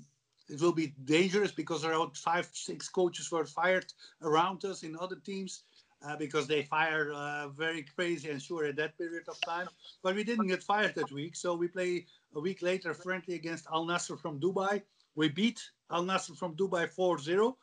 it 0.50 0.62
will 0.62 0.72
be 0.72 0.94
dangerous 1.04 1.52
because 1.52 1.84
around 1.84 2.16
five, 2.18 2.50
six 2.54 2.88
coaches 2.88 3.32
were 3.32 3.46
fired 3.46 3.92
around 4.22 4.64
us 4.66 4.84
in 4.84 4.96
other 4.98 5.18
teams 5.18 5.64
uh, 6.02 6.16
because 6.16 6.48
they 6.48 6.64
fired 6.64 7.12
uh, 7.12 7.50
very 7.50 7.84
crazy 7.84 8.30
and 8.30 8.42
sure 8.42 8.66
at 8.66 8.78
that 8.78 8.98
period 8.98 9.24
of 9.28 9.40
time. 9.42 9.68
But 10.02 10.16
we 10.16 10.24
didn't 10.24 10.48
get 10.48 10.64
fired 10.64 10.96
that 10.96 11.12
week, 11.12 11.36
so 11.36 11.54
we 11.54 11.68
play 11.68 12.06
a 12.36 12.40
week 12.40 12.62
later 12.62 12.94
friendly 12.94 13.36
against 13.36 13.68
Al 13.72 13.86
Nassr 13.86 14.20
from 14.20 14.40
Dubai. 14.40 14.82
We 15.16 15.30
beat 15.30 15.62
Al 15.92 16.04
Nassr 16.04 16.38
from 16.38 16.56
Dubai 16.56 16.90
4-0. 16.94 17.56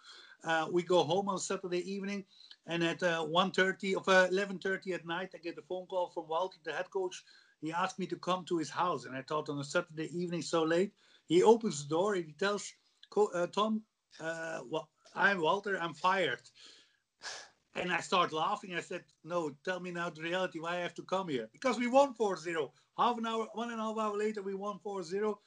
Uh, 0.44 0.68
we 0.70 0.82
go 0.82 1.02
home 1.02 1.28
on 1.28 1.38
Saturday 1.38 1.90
evening, 1.90 2.24
and 2.66 2.82
at 2.82 3.02
uh, 3.02 3.24
1.30 3.24 3.96
of 3.96 4.06
11.30 4.06 4.90
uh, 4.90 4.94
at 4.94 5.06
night, 5.06 5.30
I 5.34 5.38
get 5.38 5.58
a 5.58 5.62
phone 5.62 5.86
call 5.86 6.08
from 6.08 6.28
Walter, 6.28 6.58
the 6.64 6.72
head 6.72 6.90
coach. 6.90 7.24
He 7.60 7.72
asked 7.72 7.98
me 7.98 8.06
to 8.06 8.16
come 8.16 8.44
to 8.46 8.58
his 8.58 8.70
house, 8.70 9.04
and 9.04 9.16
I 9.16 9.22
thought 9.22 9.48
on 9.48 9.58
a 9.58 9.64
Saturday 9.64 10.10
evening 10.16 10.42
so 10.42 10.62
late, 10.62 10.92
he 11.26 11.42
opens 11.42 11.82
the 11.82 11.88
door 11.88 12.14
and 12.14 12.24
he 12.24 12.32
tells 12.32 12.72
uh, 13.16 13.46
Tom, 13.46 13.82
uh, 14.20 14.60
well, 14.68 14.88
I'm 15.14 15.40
Walter, 15.40 15.78
I'm 15.80 15.94
fired. 15.94 16.42
And 17.74 17.92
I 17.92 18.00
start 18.00 18.32
laughing. 18.32 18.74
I 18.74 18.80
said, 18.80 19.04
No, 19.22 19.50
tell 19.64 19.80
me 19.80 19.90
now 19.90 20.08
the 20.08 20.22
reality 20.22 20.60
why 20.60 20.76
I 20.76 20.80
have 20.80 20.94
to 20.94 21.02
come 21.02 21.28
here. 21.28 21.48
Because 21.52 21.78
we 21.78 21.86
won 21.88 22.14
4 22.14 22.36
0. 22.36 22.72
Half 22.96 23.18
an 23.18 23.26
hour, 23.26 23.48
one 23.52 23.70
and 23.70 23.78
a 23.78 23.82
half 23.82 23.98
hour 23.98 24.16
later, 24.16 24.42
we 24.42 24.54
won 24.54 24.78
4 24.82 25.02
0. 25.02 25.38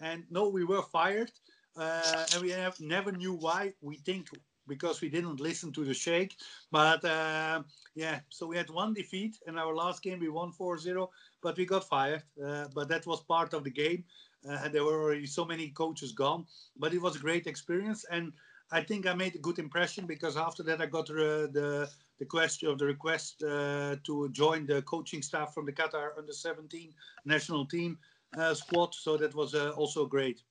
And 0.00 0.24
no, 0.30 0.48
we 0.48 0.64
were 0.64 0.82
fired. 0.82 1.30
Uh, 1.76 2.26
and 2.34 2.42
we 2.42 2.50
have, 2.50 2.78
never 2.80 3.12
knew 3.12 3.32
why. 3.32 3.72
We 3.80 3.96
think 3.96 4.28
because 4.68 5.00
we 5.00 5.08
didn't 5.08 5.40
listen 5.40 5.72
to 5.72 5.84
the 5.84 5.94
shake. 5.94 6.36
But 6.70 7.04
uh, 7.04 7.62
yeah, 7.94 8.20
so 8.28 8.46
we 8.46 8.56
had 8.56 8.70
one 8.70 8.94
defeat 8.94 9.38
in 9.46 9.58
our 9.58 9.74
last 9.74 10.02
game. 10.02 10.20
We 10.20 10.28
won 10.28 10.52
4 10.52 10.78
0, 10.78 11.10
but 11.42 11.56
we 11.56 11.66
got 11.66 11.88
fired. 11.88 12.22
Uh, 12.42 12.66
but 12.74 12.88
that 12.88 13.06
was 13.06 13.22
part 13.22 13.54
of 13.54 13.64
the 13.64 13.70
game. 13.70 14.04
Uh, 14.48 14.68
there 14.68 14.84
were 14.84 15.02
already 15.02 15.26
so 15.26 15.44
many 15.44 15.68
coaches 15.70 16.12
gone, 16.12 16.46
but 16.76 16.94
it 16.94 17.02
was 17.02 17.16
a 17.16 17.18
great 17.18 17.46
experience, 17.46 18.04
and 18.10 18.32
I 18.70 18.82
think 18.82 19.06
I 19.06 19.14
made 19.14 19.34
a 19.34 19.38
good 19.38 19.58
impression 19.58 20.06
because 20.06 20.36
after 20.36 20.62
that 20.64 20.80
I 20.80 20.86
got 20.86 21.06
the 21.06 21.48
the, 21.52 21.90
the 22.18 22.24
question 22.26 22.68
of 22.68 22.78
the 22.78 22.86
request 22.86 23.42
uh, 23.42 23.96
to 24.04 24.28
join 24.30 24.66
the 24.66 24.82
coaching 24.82 25.22
staff 25.22 25.54
from 25.54 25.66
the 25.66 25.72
Qatar 25.72 26.10
under 26.18 26.32
17 26.32 26.92
national 27.24 27.66
team 27.66 27.98
uh, 28.36 28.54
squad. 28.54 28.94
So 28.94 29.16
that 29.16 29.34
was 29.34 29.54
uh, 29.54 29.70
also 29.70 30.06
great. 30.06 30.42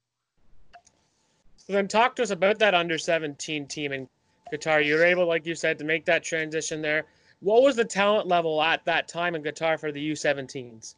Then 1.67 1.87
talk 1.87 2.15
to 2.15 2.23
us 2.23 2.29
about 2.29 2.59
that 2.59 2.73
under 2.73 2.97
17 2.97 3.67
team 3.67 3.91
in 3.91 4.07
Qatar. 4.51 4.85
You 4.85 4.95
were 4.95 5.03
able, 5.03 5.27
like 5.27 5.45
you 5.45 5.55
said, 5.55 5.77
to 5.79 5.85
make 5.85 6.05
that 6.05 6.23
transition 6.23 6.81
there. 6.81 7.05
What 7.41 7.61
was 7.61 7.75
the 7.75 7.85
talent 7.85 8.27
level 8.27 8.61
at 8.61 8.85
that 8.85 9.07
time 9.07 9.35
in 9.35 9.43
Qatar 9.43 9.79
for 9.79 9.91
the 9.91 10.11
U17s? 10.11 10.95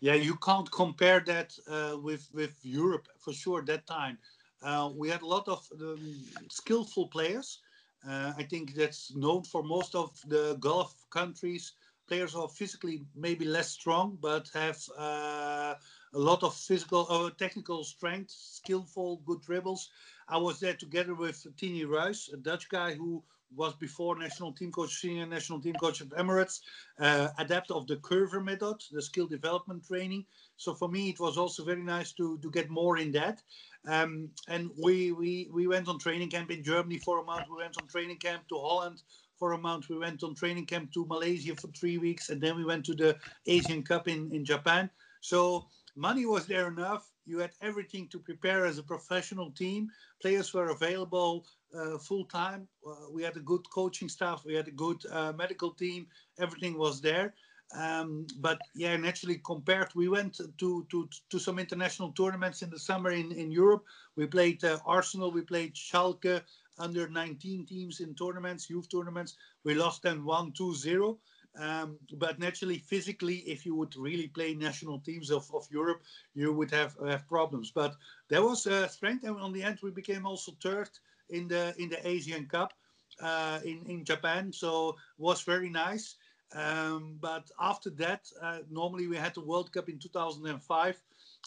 Yeah, 0.00 0.14
you 0.14 0.36
can't 0.36 0.70
compare 0.70 1.20
that 1.26 1.58
uh, 1.68 1.96
with 1.98 2.28
with 2.32 2.54
Europe 2.62 3.08
for 3.18 3.32
sure. 3.32 3.60
At 3.60 3.66
that 3.66 3.86
time, 3.86 4.18
uh, 4.62 4.90
we 4.94 5.08
had 5.08 5.22
a 5.22 5.26
lot 5.26 5.48
of 5.48 5.66
um, 5.80 6.14
skillful 6.48 7.08
players. 7.08 7.60
Uh, 8.08 8.32
I 8.36 8.44
think 8.44 8.74
that's 8.74 9.12
known 9.16 9.42
for 9.42 9.64
most 9.64 9.96
of 9.96 10.10
the 10.28 10.56
Gulf 10.60 10.94
countries. 11.10 11.72
Players 12.06 12.36
are 12.36 12.48
physically 12.48 13.02
maybe 13.16 13.44
less 13.44 13.70
strong, 13.70 14.16
but 14.20 14.48
have 14.54 14.80
uh, 14.96 15.74
a 16.14 16.18
lot 16.18 16.42
of 16.42 16.54
physical 16.54 17.06
uh, 17.10 17.30
technical 17.38 17.84
strength, 17.84 18.30
skillful, 18.30 19.22
good 19.26 19.42
dribbles. 19.42 19.90
I 20.28 20.38
was 20.38 20.60
there 20.60 20.74
together 20.74 21.14
with 21.14 21.46
Tini 21.56 21.84
Ruijs, 21.84 22.32
a 22.32 22.36
Dutch 22.36 22.68
guy 22.68 22.94
who 22.94 23.22
was 23.54 23.74
before 23.74 24.18
national 24.18 24.52
team 24.52 24.70
coach, 24.70 24.94
senior 24.94 25.26
national 25.26 25.60
team 25.60 25.74
coach 25.74 26.00
of 26.00 26.08
Emirates, 26.08 26.60
uh, 27.00 27.28
adept 27.38 27.70
of 27.70 27.86
the 27.86 27.96
Coerver 27.96 28.44
method, 28.44 28.76
the 28.92 29.00
skill 29.00 29.26
development 29.26 29.86
training. 29.86 30.24
So 30.56 30.74
for 30.74 30.88
me, 30.88 31.08
it 31.08 31.20
was 31.20 31.38
also 31.38 31.64
very 31.64 31.82
nice 31.82 32.12
to 32.12 32.38
to 32.38 32.50
get 32.50 32.68
more 32.68 32.98
in 32.98 33.12
that. 33.12 33.42
Um, 33.86 34.30
and 34.48 34.70
we 34.82 35.12
we 35.12 35.48
we 35.52 35.66
went 35.66 35.88
on 35.88 35.98
training 35.98 36.30
camp 36.30 36.50
in 36.50 36.62
Germany 36.62 36.98
for 36.98 37.20
a 37.20 37.24
month. 37.24 37.46
We 37.50 37.56
went 37.56 37.80
on 37.80 37.88
training 37.88 38.18
camp 38.18 38.48
to 38.48 38.58
Holland 38.58 39.02
for 39.38 39.52
a 39.52 39.58
month. 39.58 39.88
We 39.88 39.98
went 39.98 40.22
on 40.22 40.34
training 40.34 40.66
camp 40.66 40.92
to 40.92 41.06
Malaysia 41.06 41.54
for 41.54 41.68
three 41.68 41.96
weeks, 41.96 42.28
and 42.28 42.40
then 42.40 42.56
we 42.56 42.64
went 42.64 42.84
to 42.86 42.94
the 42.94 43.16
Asian 43.46 43.82
Cup 43.82 44.08
in 44.08 44.30
in 44.32 44.44
Japan. 44.44 44.90
So 45.20 45.66
money 45.98 46.24
was 46.26 46.46
there 46.46 46.68
enough. 46.68 47.10
You 47.26 47.38
had 47.38 47.50
everything 47.60 48.08
to 48.08 48.18
prepare 48.18 48.64
as 48.64 48.78
a 48.78 48.82
professional 48.82 49.50
team. 49.50 49.90
Players 50.22 50.54
were 50.54 50.68
available 50.70 51.46
uh, 51.74 51.98
full 51.98 52.24
time. 52.24 52.68
Uh, 52.86 53.10
we 53.12 53.22
had 53.22 53.36
a 53.36 53.40
good 53.40 53.68
coaching 53.70 54.08
staff. 54.08 54.44
We 54.46 54.54
had 54.54 54.68
a 54.68 54.72
good 54.84 55.04
uh, 55.10 55.32
medical 55.32 55.72
team. 55.72 56.06
Everything 56.38 56.78
was 56.78 57.00
there. 57.00 57.34
Um, 57.76 58.26
but 58.38 58.58
yeah, 58.74 58.96
naturally 58.96 59.40
compared, 59.44 59.88
we 59.94 60.08
went 60.08 60.40
to, 60.58 60.86
to 60.90 61.08
to 61.28 61.38
some 61.38 61.58
international 61.58 62.12
tournaments 62.12 62.62
in 62.62 62.70
the 62.70 62.78
summer 62.78 63.10
in, 63.10 63.30
in 63.32 63.50
Europe. 63.50 63.84
We 64.16 64.26
played 64.26 64.64
uh, 64.64 64.78
Arsenal. 64.86 65.30
We 65.30 65.42
played 65.42 65.74
Schalke 65.74 66.40
under 66.78 67.08
19 67.08 67.66
teams 67.66 68.00
in 68.00 68.14
tournaments, 68.14 68.70
youth 68.70 68.88
tournaments. 68.88 69.36
We 69.64 69.74
lost 69.74 70.02
them 70.02 70.24
1 70.24 70.52
2 70.52 70.74
0. 70.74 71.18
Um, 71.56 71.98
but 72.18 72.38
naturally, 72.38 72.78
physically, 72.78 73.38
if 73.38 73.66
you 73.66 73.74
would 73.74 73.96
really 73.96 74.28
play 74.28 74.54
national 74.54 75.00
teams 75.00 75.30
of, 75.30 75.50
of 75.52 75.66
Europe, 75.70 76.02
you 76.34 76.52
would 76.52 76.70
have 76.70 76.96
have 77.06 77.26
problems. 77.26 77.70
But 77.70 77.96
there 78.28 78.42
was 78.42 78.66
uh, 78.66 78.86
strength, 78.88 79.24
and 79.24 79.36
on 79.40 79.52
the 79.52 79.62
end, 79.62 79.78
we 79.82 79.90
became 79.90 80.26
also 80.26 80.52
third 80.62 80.90
in 81.30 81.48
the 81.48 81.74
in 81.78 81.88
the 81.88 82.06
Asian 82.06 82.46
Cup 82.46 82.72
uh, 83.20 83.60
in 83.64 83.84
in 83.86 84.04
Japan. 84.04 84.52
So 84.52 84.96
was 85.18 85.42
very 85.42 85.70
nice. 85.70 86.16
Um, 86.54 87.18
but 87.20 87.50
after 87.60 87.90
that, 87.90 88.30
uh, 88.40 88.60
normally 88.70 89.06
we 89.06 89.16
had 89.16 89.34
the 89.34 89.44
World 89.44 89.72
Cup 89.72 89.88
in 89.88 89.98
2005, 89.98 90.96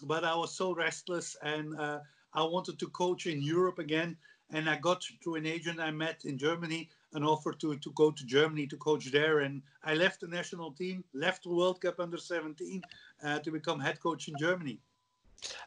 but 0.03 0.23
I 0.23 0.35
was 0.35 0.55
so 0.55 0.75
restless 0.75 1.35
and 1.41 1.75
uh, 1.79 1.99
I 2.33 2.43
wanted 2.43 2.77
to 2.79 2.87
coach 2.87 3.25
in 3.25 3.41
Europe 3.41 3.79
again. 3.79 4.17
And 4.51 4.69
I 4.69 4.75
got 4.77 5.03
through 5.23 5.35
an 5.35 5.45
agent 5.45 5.79
I 5.79 5.91
met 5.91 6.25
in 6.25 6.37
Germany 6.37 6.89
an 7.13 7.23
offer 7.23 7.51
to, 7.53 7.75
to 7.77 7.91
go 7.91 8.11
to 8.11 8.25
Germany 8.25 8.67
to 8.67 8.77
coach 8.77 9.11
there. 9.11 9.39
And 9.39 9.61
I 9.83 9.95
left 9.95 10.21
the 10.21 10.27
national 10.27 10.71
team, 10.71 11.03
left 11.13 11.43
the 11.43 11.49
World 11.49 11.81
Cup 11.81 11.99
under 11.99 12.17
17 12.17 12.81
uh, 13.23 13.39
to 13.39 13.51
become 13.51 13.79
head 13.79 13.99
coach 13.99 14.27
in 14.27 14.35
Germany. 14.39 14.79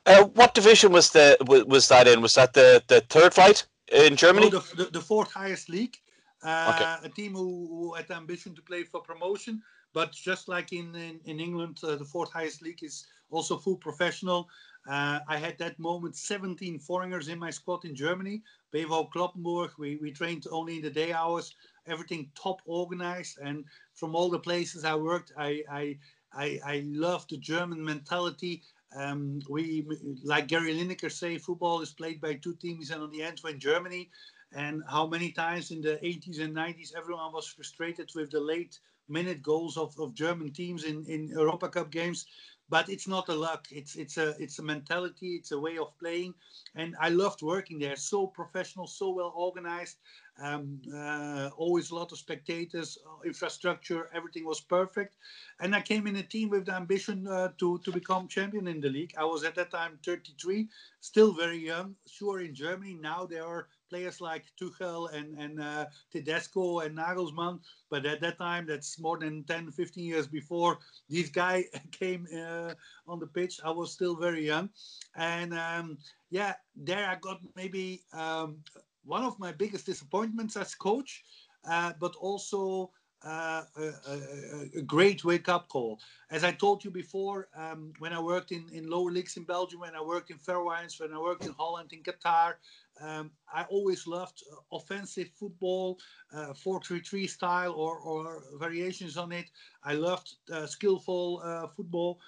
Uh, 0.06 0.24
what 0.34 0.54
division 0.54 0.92
was 0.92 1.10
the 1.10 1.36
was 1.48 1.88
that 1.88 2.06
in? 2.06 2.20
Was 2.20 2.34
that 2.36 2.52
the, 2.52 2.82
the 2.86 3.00
third 3.10 3.34
flight 3.34 3.66
in 3.92 4.14
Germany? 4.14 4.48
No, 4.50 4.60
the, 4.60 4.84
the, 4.84 4.90
the 4.90 5.00
fourth 5.00 5.32
highest 5.32 5.68
league. 5.68 5.96
Uh, 6.44 6.72
okay. 6.74 7.06
A 7.06 7.10
team 7.10 7.32
who, 7.32 7.66
who, 7.68 7.94
had 7.94 8.06
the 8.06 8.14
ambition 8.14 8.54
to 8.54 8.62
play 8.62 8.84
for 8.84 9.00
promotion, 9.00 9.62
but 9.92 10.12
just 10.12 10.46
like 10.46 10.72
in 10.72 10.94
in, 10.94 11.18
in 11.24 11.40
England, 11.40 11.80
uh, 11.82 11.96
the 11.96 12.04
fourth 12.04 12.30
highest 12.30 12.62
league 12.62 12.84
is 12.84 13.06
also 13.30 13.56
full 13.56 13.76
professional. 13.76 14.48
Uh, 14.86 15.20
I 15.26 15.38
had 15.38 15.58
that 15.58 15.78
moment 15.78 16.14
17 16.14 16.78
foreigners 16.78 17.28
in 17.28 17.38
my 17.38 17.50
squad 17.50 17.84
in 17.84 17.94
Germany. 17.94 18.42
Bevo 18.74 19.08
Cloppenburg, 19.14 19.70
we, 19.78 19.98
we 20.02 20.10
trained 20.10 20.46
only 20.50 20.76
in 20.78 20.82
the 20.82 20.90
day 20.90 21.12
hours, 21.12 21.54
everything 21.86 22.28
top 22.34 22.60
organized. 22.66 23.38
And 23.38 23.64
from 23.94 24.16
all 24.16 24.28
the 24.28 24.40
places 24.40 24.84
I 24.84 24.96
worked, 24.96 25.30
I, 25.38 25.62
I, 25.70 25.96
I, 26.32 26.60
I 26.66 26.82
love 26.84 27.24
the 27.28 27.36
German 27.36 27.84
mentality. 27.84 28.62
Um, 28.96 29.40
we, 29.48 29.86
like 30.24 30.48
Gary 30.48 30.74
Lineker 30.74 31.12
say, 31.12 31.38
football 31.38 31.82
is 31.82 31.92
played 31.92 32.20
by 32.20 32.34
two 32.34 32.56
teams 32.56 32.90
and 32.90 33.00
on 33.00 33.12
the 33.12 33.22
end 33.22 33.38
when 33.42 33.60
Germany. 33.60 34.10
And 34.52 34.82
how 34.90 35.06
many 35.06 35.30
times 35.30 35.70
in 35.70 35.80
the 35.80 36.00
80s 36.02 36.40
and 36.40 36.54
90s 36.56 36.96
everyone 36.96 37.32
was 37.32 37.46
frustrated 37.46 38.10
with 38.16 38.32
the 38.32 38.40
late 38.40 38.80
minute 39.08 39.40
goals 39.40 39.76
of, 39.76 39.94
of 40.00 40.14
German 40.14 40.50
teams 40.52 40.82
in, 40.82 41.04
in 41.06 41.28
Europa 41.28 41.68
Cup 41.68 41.92
games 41.92 42.26
but 42.68 42.88
it's 42.88 43.06
not 43.06 43.28
a 43.28 43.34
luck. 43.34 43.66
It's 43.70 43.94
it's 43.96 44.16
a 44.16 44.34
it's 44.42 44.58
a 44.58 44.62
mentality 44.62 45.36
it's 45.36 45.52
a 45.52 45.58
way 45.58 45.78
of 45.78 45.96
playing. 45.98 46.34
And 46.74 46.94
i 47.00 47.08
loved 47.08 47.42
working 47.42 47.78
there. 47.78 47.96
So 47.96 48.26
professional 48.26 48.86
so 48.86 49.10
well 49.10 49.32
organized. 49.36 49.98
Um, 50.42 50.82
uh, 50.92 51.50
always 51.56 51.90
a 51.90 51.94
lot 51.94 52.10
of 52.12 52.18
spectators 52.18 52.98
uh, 53.06 53.20
infrastructure 53.24 54.10
everything 54.12 54.44
was 54.44 54.60
perfect. 54.60 55.16
And 55.60 55.74
i 55.74 55.80
came 55.80 56.06
in 56.06 56.16
a 56.16 56.22
team 56.22 56.50
with 56.50 56.66
the 56.66 56.74
ambition 56.74 57.26
uh, 57.26 57.50
to 57.58 57.78
to 57.78 57.92
become 57.92 58.28
champion 58.28 58.66
in 58.66 58.80
the 58.80 58.88
league. 58.88 59.12
I 59.16 59.24
was 59.24 59.44
at 59.44 59.54
that 59.56 59.70
time 59.70 59.98
33 60.04 60.68
still 61.00 61.32
very 61.34 61.58
young 61.58 61.96
sure 62.06 62.40
in 62.40 62.54
germany. 62.54 62.94
Now 62.94 63.26
there 63.26 63.44
are 63.46 63.68
players 63.94 64.20
like 64.20 64.42
Tuchel 64.60 65.14
and, 65.14 65.38
and 65.38 65.60
uh, 65.60 65.86
Tedesco 66.10 66.80
and 66.80 66.98
Nagelsmann. 66.98 67.60
But 67.90 68.04
at 68.06 68.20
that 68.22 68.38
time, 68.38 68.66
that's 68.66 68.98
more 68.98 69.18
than 69.18 69.44
10, 69.44 69.70
15 69.70 70.04
years 70.04 70.26
before 70.26 70.78
these 71.08 71.30
guys 71.30 71.66
came 71.92 72.26
uh, 72.36 72.74
on 73.06 73.20
the 73.20 73.28
pitch. 73.28 73.60
I 73.64 73.70
was 73.70 73.92
still 73.92 74.16
very 74.16 74.44
young. 74.44 74.68
And 75.14 75.54
um, 75.54 75.98
yeah, 76.30 76.54
there 76.74 77.08
I 77.08 77.14
got 77.20 77.38
maybe 77.54 78.02
um, 78.12 78.56
one 79.04 79.22
of 79.22 79.38
my 79.38 79.52
biggest 79.52 79.86
disappointments 79.86 80.56
as 80.56 80.74
coach, 80.74 81.22
uh, 81.70 81.92
but 82.00 82.16
also 82.16 82.90
uh, 83.24 83.62
a, 83.76 83.82
a, 83.82 84.78
a, 84.78 84.82
great 84.82 85.24
wake 85.24 85.48
up 85.48 85.68
call. 85.68 85.98
As 86.30 86.44
I 86.44 86.52
told 86.52 86.84
you 86.84 86.90
before, 86.90 87.48
um, 87.56 87.92
when 87.98 88.12
I 88.12 88.20
worked 88.20 88.52
in, 88.52 88.68
in 88.72 88.90
lower 88.90 89.10
leagues 89.10 89.38
in 89.38 89.44
Belgium, 89.44 89.80
when 89.80 89.96
I 89.96 90.02
worked 90.02 90.30
in 90.30 90.36
Faroe 90.36 90.68
Islands, 90.68 91.00
when 91.00 91.14
I 91.14 91.18
worked 91.18 91.46
in 91.46 91.52
Holland, 91.52 91.92
in 91.92 92.02
Qatar, 92.02 92.54
um, 93.00 93.36
I 93.52 93.64
always 93.64 94.06
loved 94.06 94.42
uh, 94.52 94.56
offensive 94.72 95.30
football, 95.30 96.00
uh, 96.32 96.54
4-3-3 96.54 97.28
style 97.28 97.72
or, 97.72 97.98
or 98.00 98.44
variations 98.58 99.16
on 99.16 99.32
it. 99.32 99.50
I 99.82 99.94
loved 99.94 100.36
uh, 100.50 100.66
skillful 100.66 101.40
uh, 101.42 101.68
football 101.68 102.20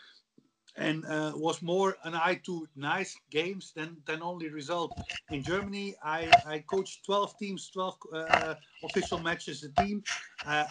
and 0.76 1.04
uh, 1.06 1.32
was 1.36 1.62
more 1.62 1.96
an 2.04 2.14
eye 2.14 2.36
to 2.46 2.68
nice 2.76 3.20
games 3.30 3.72
than, 3.72 4.02
than 4.06 4.22
only 4.22 4.48
result. 4.50 4.96
In 5.30 5.42
Germany, 5.42 5.96
I, 6.02 6.38
I 6.44 6.60
coached 6.60 7.04
12 7.06 7.38
teams, 7.38 7.70
12 7.70 7.98
uh, 8.12 8.54
official 8.82 9.20
matches 9.20 9.62
a 9.64 9.72
team. 9.72 10.04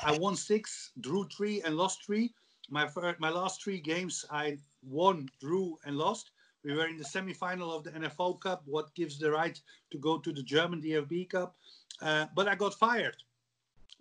I 0.03 0.11
won 0.13 0.35
six, 0.35 0.93
drew 0.99 1.27
three, 1.27 1.61
and 1.63 1.77
lost 1.77 2.05
three. 2.05 2.35
My, 2.69 2.87
first, 2.87 3.19
my 3.19 3.29
last 3.29 3.63
three 3.63 3.81
games, 3.81 4.25
I 4.31 4.59
won, 4.83 5.31
drew, 5.39 5.79
and 5.85 5.97
lost. 5.97 6.31
We 6.65 6.73
were 6.73 6.87
in 6.87 6.97
the 6.97 7.05
semi-final 7.05 7.71
of 7.71 7.83
the 7.83 7.91
NFV 7.91 8.41
Cup, 8.41 8.63
what 8.65 8.93
gives 8.95 9.19
the 9.19 9.31
right 9.31 9.59
to 9.91 9.97
go 9.99 10.17
to 10.17 10.33
the 10.33 10.41
German 10.41 10.81
DFB 10.81 11.29
Cup. 11.29 11.55
Uh, 12.01 12.25
but 12.35 12.47
I 12.47 12.55
got 12.55 12.73
fired. 12.73 13.15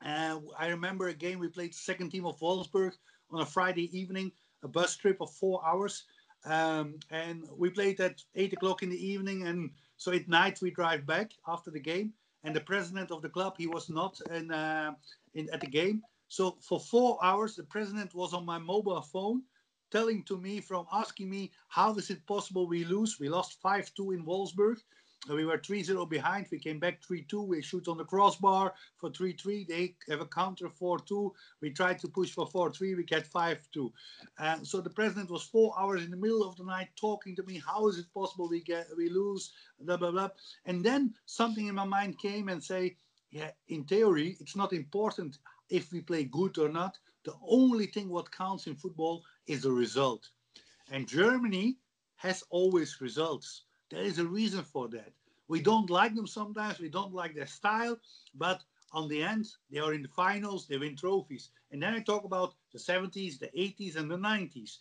Uh, 0.03 0.41
I 0.59 0.69
remember 0.69 1.09
a 1.09 1.15
game 1.15 1.39
we 1.39 1.49
played 1.49 1.75
second 1.75 2.11
team 2.11 2.25
of 2.25 2.41
Wolfsburg 2.41 2.93
on 3.31 3.43
a 3.43 3.47
Friday 3.47 3.97
evening 3.97 4.33
a 4.63 4.69
bus 4.69 4.97
trip 4.97 5.21
of 5.21 5.31
four 5.31 5.61
hours. 5.65 6.05
Um, 6.47 6.99
and 7.11 7.45
we 7.57 7.71
played 7.71 8.01
at 8.01 8.23
eight 8.35 8.53
o'clock 8.55 8.83
in 8.83 8.91
the 8.91 9.07
evening. 9.07 9.47
And 9.47 9.71
so 9.99 10.13
at 10.13 10.27
night 10.27 10.61
we 10.63 10.71
drive 10.71 11.07
back 11.07 11.33
after 11.47 11.71
the 11.71 11.81
game. 11.81 12.13
And 12.45 12.57
the 12.57 12.61
president 12.61 13.11
of 13.11 13.23
the 13.23 13.29
club, 13.29 13.55
he 13.59 13.67
was 13.67 13.89
not 13.89 14.19
in, 14.31 14.51
uh, 14.51 14.93
in 15.35 15.49
at 15.53 15.61
the 15.61 15.67
game. 15.67 16.03
So 16.29 16.57
for 16.61 16.81
four 16.81 17.19
hours, 17.23 17.57
the 17.57 17.63
president 17.63 18.15
was 18.15 18.33
on 18.35 18.45
my 18.45 18.59
mobile 18.59 19.03
phone 19.03 19.43
telling 19.95 20.23
to 20.25 20.37
me 20.37 20.61
from 20.61 20.87
asking 20.93 21.31
me 21.31 21.43
how 21.69 21.95
is 21.95 22.11
it 22.11 22.27
possible 22.27 22.67
we 22.67 22.85
lose 22.85 23.19
we 23.21 23.29
lost 23.29 23.63
5-2 23.63 24.15
in 24.15 24.27
wolfsburg 24.27 24.79
we 25.33 25.47
were 25.47 25.59
3-0 25.59 26.09
behind. 26.09 26.47
We 26.51 26.59
came 26.59 26.79
back 26.79 27.01
3-2. 27.01 27.47
We 27.47 27.63
shoot 27.63 27.89
on 27.89 27.97
the 27.97 28.05
crossbar 28.05 28.75
for 28.99 29.11
3-3. 29.11 29.67
They 29.67 29.95
have 30.11 30.21
a 30.21 30.27
counter 30.27 30.69
4-2. 30.69 31.31
We 31.63 31.71
tried 31.71 31.99
to 32.01 32.09
push 32.09 32.33
for 32.33 32.47
4-3. 32.47 32.97
We 32.97 33.05
get 33.05 33.31
5-2. 33.31 33.91
And 34.39 34.67
so 34.67 34.81
the 34.81 34.91
president 34.91 35.31
was 35.31 35.43
four 35.43 35.75
hours 35.79 36.05
in 36.05 36.11
the 36.11 36.17
middle 36.17 36.47
of 36.47 36.57
the 36.57 36.65
night 36.65 36.89
talking 37.01 37.35
to 37.37 37.43
me. 37.45 37.63
How 37.67 37.89
is 37.89 37.99
it 37.99 38.13
possible 38.13 38.49
we 38.49 38.61
get 38.61 38.87
we 38.97 39.09
lose? 39.09 39.53
Blah 39.81 39.97
blah 39.97 40.11
blah. 40.11 40.29
And 40.67 40.85
then 40.85 41.15
something 41.27 41.67
in 41.67 41.75
my 41.75 41.85
mind 41.85 42.19
came 42.19 42.49
and 42.49 42.63
say, 42.63 42.97
yeah, 43.31 43.51
in 43.69 43.85
theory, 43.85 44.37
it's 44.41 44.57
not 44.57 44.73
important 44.73 45.39
if 45.71 45.91
we 45.91 46.01
play 46.01 46.25
good 46.25 46.59
or 46.59 46.69
not. 46.69 46.99
The 47.25 47.35
only 47.47 47.87
thing 47.87 48.09
what 48.09 48.31
counts 48.31 48.67
in 48.67 48.77
football 48.77 49.25
is 49.47 49.63
the 49.63 49.73
result. 49.73 50.31
And 50.91 51.09
Germany 51.09 51.77
has 52.17 52.45
always 52.51 53.01
results 53.01 53.63
there 53.91 54.03
is 54.03 54.19
a 54.19 54.27
reason 54.27 54.65
for 54.65 54.89
that. 54.89 55.13
We 55.49 55.61
don't 55.61 55.91
like 55.91 56.15
them 56.15 56.27
sometimes, 56.27 56.81
we 56.81 56.89
don't 56.89 57.15
like 57.15 57.35
their 57.35 57.47
style, 57.47 57.97
but 58.35 58.63
on 58.93 59.09
the 59.09 59.23
end, 59.23 59.47
they 59.71 59.79
are 59.79 59.93
in 59.93 60.03
the 60.03 60.09
finals, 60.09 60.67
they 60.67 60.79
win 60.79 60.97
trophies. 60.97 61.51
And 61.71 61.83
then 61.83 61.95
I 61.95 62.01
talk 62.01 62.25
about 62.25 62.55
the 62.73 62.79
70s, 62.79 63.39
the 63.39 63.51
80s, 63.57 63.97
and 63.97 64.11
the 64.11 64.17
90s. 64.17 64.79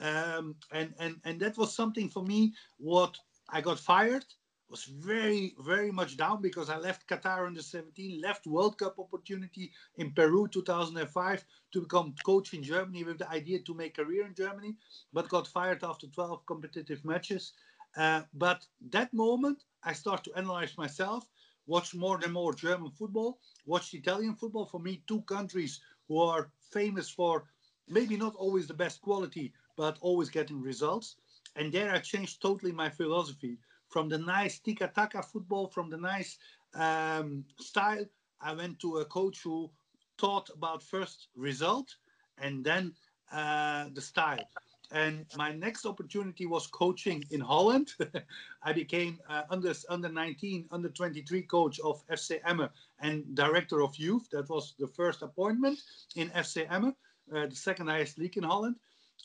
Um, 0.00 0.54
and, 0.72 0.94
and, 0.98 1.20
and 1.24 1.40
that 1.40 1.56
was 1.56 1.74
something 1.74 2.08
for 2.08 2.22
me, 2.22 2.54
what 2.78 3.16
I 3.48 3.60
got 3.60 3.78
fired, 3.78 4.24
was 4.68 4.84
very, 4.84 5.54
very 5.60 5.90
much 5.90 6.16
down 6.16 6.40
because 6.40 6.70
I 6.70 6.78
left 6.78 7.06
Qatar 7.06 7.46
under 7.46 7.62
17, 7.62 8.20
left 8.20 8.46
World 8.46 8.78
Cup 8.78 8.98
opportunity 8.98 9.72
in 9.96 10.12
Peru 10.12 10.48
2005 10.48 11.44
to 11.72 11.80
become 11.80 12.14
coach 12.24 12.54
in 12.54 12.62
Germany 12.62 13.04
with 13.04 13.18
the 13.18 13.30
idea 13.30 13.58
to 13.60 13.74
make 13.74 13.96
career 13.96 14.26
in 14.26 14.34
Germany, 14.34 14.76
but 15.12 15.28
got 15.28 15.46
fired 15.46 15.84
after 15.84 16.06
12 16.06 16.46
competitive 16.46 17.04
matches. 17.04 17.52
Uh, 17.96 18.22
but 18.32 18.66
that 18.90 19.12
moment, 19.12 19.64
I 19.84 19.92
start 19.92 20.24
to 20.24 20.34
analyze 20.34 20.76
myself, 20.78 21.28
watch 21.66 21.94
more 21.94 22.18
and 22.22 22.32
more 22.32 22.54
German 22.54 22.90
football, 22.90 23.38
watch 23.66 23.94
Italian 23.94 24.34
football. 24.34 24.66
For 24.66 24.80
me, 24.80 25.02
two 25.06 25.22
countries 25.22 25.80
who 26.08 26.20
are 26.20 26.50
famous 26.72 27.08
for 27.08 27.44
maybe 27.88 28.16
not 28.16 28.34
always 28.34 28.66
the 28.66 28.74
best 28.74 29.02
quality, 29.02 29.52
but 29.76 29.98
always 30.00 30.30
getting 30.30 30.60
results. 30.60 31.16
And 31.56 31.70
there 31.70 31.92
I 31.92 31.98
changed 31.98 32.40
totally 32.40 32.72
my 32.72 32.88
philosophy 32.88 33.58
from 33.94 34.08
the 34.08 34.18
nice 34.18 34.58
tiki 34.58 34.84
taka 34.92 35.22
football, 35.22 35.68
from 35.68 35.88
the 35.88 35.96
nice 35.96 36.36
um, 36.74 37.44
style. 37.60 38.04
I 38.40 38.52
went 38.52 38.80
to 38.80 38.96
a 38.96 39.04
coach 39.04 39.38
who 39.44 39.70
taught 40.18 40.50
about 40.50 40.82
first 40.82 41.28
result 41.36 41.94
and 42.38 42.64
then 42.64 42.92
uh, 43.30 43.84
the 43.94 44.00
style. 44.00 44.48
And 44.90 45.26
my 45.36 45.52
next 45.52 45.86
opportunity 45.86 46.44
was 46.44 46.66
coaching 46.66 47.22
in 47.30 47.40
Holland. 47.40 47.94
I 48.64 48.72
became 48.72 49.20
uh, 49.28 49.42
under 49.48 49.72
under 49.88 50.08
19, 50.08 50.66
under 50.72 50.88
23 50.88 51.42
coach 51.42 51.78
of 51.78 52.04
FC 52.08 52.40
Emmen 52.44 52.70
and 52.98 53.22
director 53.36 53.80
of 53.80 53.94
youth. 53.96 54.28
That 54.32 54.48
was 54.48 54.74
the 54.76 54.88
first 54.88 55.22
appointment 55.22 55.78
in 56.16 56.30
FC 56.30 56.66
Emmen, 56.68 56.96
uh, 57.32 57.46
the 57.46 57.56
second 57.68 57.86
highest 57.86 58.18
league 58.18 58.36
in 58.36 58.42
Holland. 58.42 58.74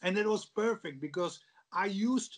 And 0.03 0.15
it 0.15 0.27
was 0.27 0.45
perfect 0.45 1.01
because 1.01 1.39
I 1.73 1.85
used, 1.85 2.37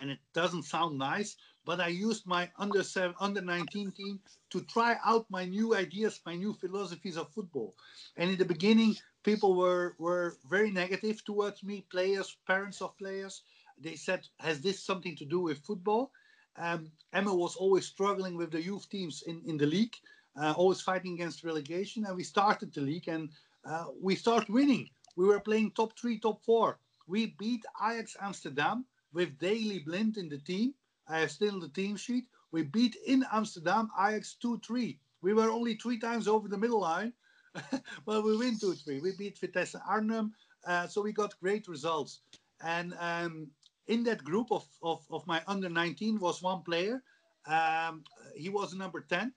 and 0.00 0.10
it 0.10 0.18
doesn't 0.32 0.64
sound 0.64 0.98
nice, 0.98 1.36
but 1.64 1.80
I 1.80 1.88
used 1.88 2.26
my 2.26 2.50
under 2.58 2.82
seven, 2.82 3.14
under 3.20 3.40
19 3.40 3.92
team 3.92 4.20
to 4.50 4.60
try 4.62 4.96
out 5.04 5.30
my 5.30 5.44
new 5.44 5.74
ideas, 5.74 6.20
my 6.26 6.34
new 6.34 6.52
philosophies 6.52 7.16
of 7.16 7.32
football. 7.32 7.74
And 8.16 8.30
in 8.30 8.38
the 8.38 8.44
beginning, 8.44 8.96
people 9.22 9.54
were 9.54 9.94
were 9.98 10.36
very 10.48 10.70
negative 10.70 11.24
towards 11.24 11.62
me, 11.62 11.86
players, 11.90 12.36
parents 12.46 12.82
of 12.82 12.96
players. 12.98 13.42
They 13.78 13.96
said, 13.96 14.26
"Has 14.40 14.60
this 14.60 14.84
something 14.84 15.16
to 15.16 15.24
do 15.24 15.40
with 15.40 15.64
football?" 15.64 16.12
Um, 16.56 16.92
Emmen 17.12 17.36
was 17.36 17.56
always 17.56 17.86
struggling 17.86 18.36
with 18.36 18.50
the 18.52 18.62
youth 18.62 18.88
teams 18.88 19.22
in, 19.22 19.42
in 19.46 19.56
the 19.56 19.66
league, 19.66 19.96
uh, 20.36 20.54
always 20.56 20.80
fighting 20.80 21.14
against 21.14 21.44
relegation. 21.44 22.04
And 22.06 22.16
we 22.16 22.22
started 22.22 22.72
the 22.72 22.80
league 22.80 23.08
and 23.08 23.30
uh, 23.64 23.86
we 24.00 24.14
started 24.14 24.48
winning. 24.50 24.88
We 25.16 25.26
were 25.26 25.40
playing 25.40 25.72
top 25.72 25.98
three, 25.98 26.18
top 26.18 26.44
four. 26.44 26.78
We 27.08 27.34
beat 27.38 27.64
Ajax 27.82 28.16
Amsterdam 28.20 28.86
with 29.14 29.38
Daley 29.38 29.78
Blind 29.78 30.16
in 30.18 30.28
the 30.28 30.38
team. 30.38 30.74
I 31.08 31.20
have 31.20 31.30
still 31.30 31.60
the 31.60 31.68
team 31.68 31.96
sheet. 31.96 32.24
We 32.50 32.62
beat 32.62 32.96
in 33.06 33.24
Amsterdam 33.32 33.90
Ajax 33.98 34.34
2 34.34 34.60
3. 34.66 34.98
We 35.22 35.32
were 35.32 35.50
only 35.50 35.74
three 35.76 35.98
times 35.98 36.28
over 36.28 36.48
the 36.48 36.58
middle 36.58 36.80
line, 36.80 37.12
but 38.06 38.24
we 38.24 38.36
win 38.36 38.58
2 38.58 38.74
3. 38.74 39.00
We 39.00 39.12
beat 39.16 39.38
Vitesse 39.38 39.76
Arnhem. 39.88 40.34
Uh, 40.66 40.86
so 40.86 41.02
we 41.02 41.12
got 41.12 41.38
great 41.40 41.68
results. 41.68 42.20
And 42.62 42.94
um, 42.98 43.48
in 43.86 44.02
that 44.04 44.24
group 44.24 44.48
of, 44.50 44.66
of, 44.82 45.04
of 45.10 45.26
my 45.26 45.42
under 45.46 45.68
19 45.68 46.18
was 46.18 46.42
one 46.42 46.62
player. 46.62 47.02
Um, 47.46 48.04
he 48.34 48.48
was 48.48 48.74
number 48.74 49.00
10 49.02 49.32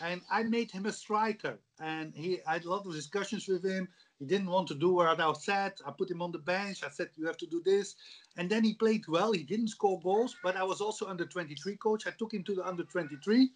and 0.00 0.20
I 0.30 0.42
made 0.44 0.70
him 0.70 0.86
a 0.86 0.92
striker. 0.92 1.58
And 1.80 2.14
he, 2.14 2.40
I 2.46 2.54
had 2.54 2.64
a 2.64 2.70
lot 2.70 2.86
of 2.86 2.92
discussions 2.92 3.48
with 3.48 3.64
him. 3.64 3.88
He 4.18 4.26
didn't 4.26 4.50
want 4.50 4.66
to 4.68 4.74
do 4.74 4.94
what 4.94 5.20
I 5.20 5.32
said. 5.34 5.74
I 5.86 5.92
put 5.92 6.10
him 6.10 6.22
on 6.22 6.32
the 6.32 6.38
bench. 6.38 6.82
I 6.82 6.90
said, 6.90 7.10
"You 7.16 7.26
have 7.26 7.36
to 7.38 7.46
do 7.46 7.62
this," 7.64 7.94
and 8.36 8.50
then 8.50 8.64
he 8.64 8.74
played 8.74 9.06
well. 9.06 9.32
He 9.32 9.44
didn't 9.44 9.68
score 9.68 10.00
goals, 10.00 10.34
but 10.42 10.56
I 10.56 10.64
was 10.64 10.80
also 10.80 11.06
under 11.06 11.24
23 11.24 11.76
coach. 11.76 12.06
I 12.06 12.10
took 12.10 12.34
him 12.34 12.42
to 12.44 12.54
the 12.54 12.66
under 12.66 12.84
23, 12.84 13.52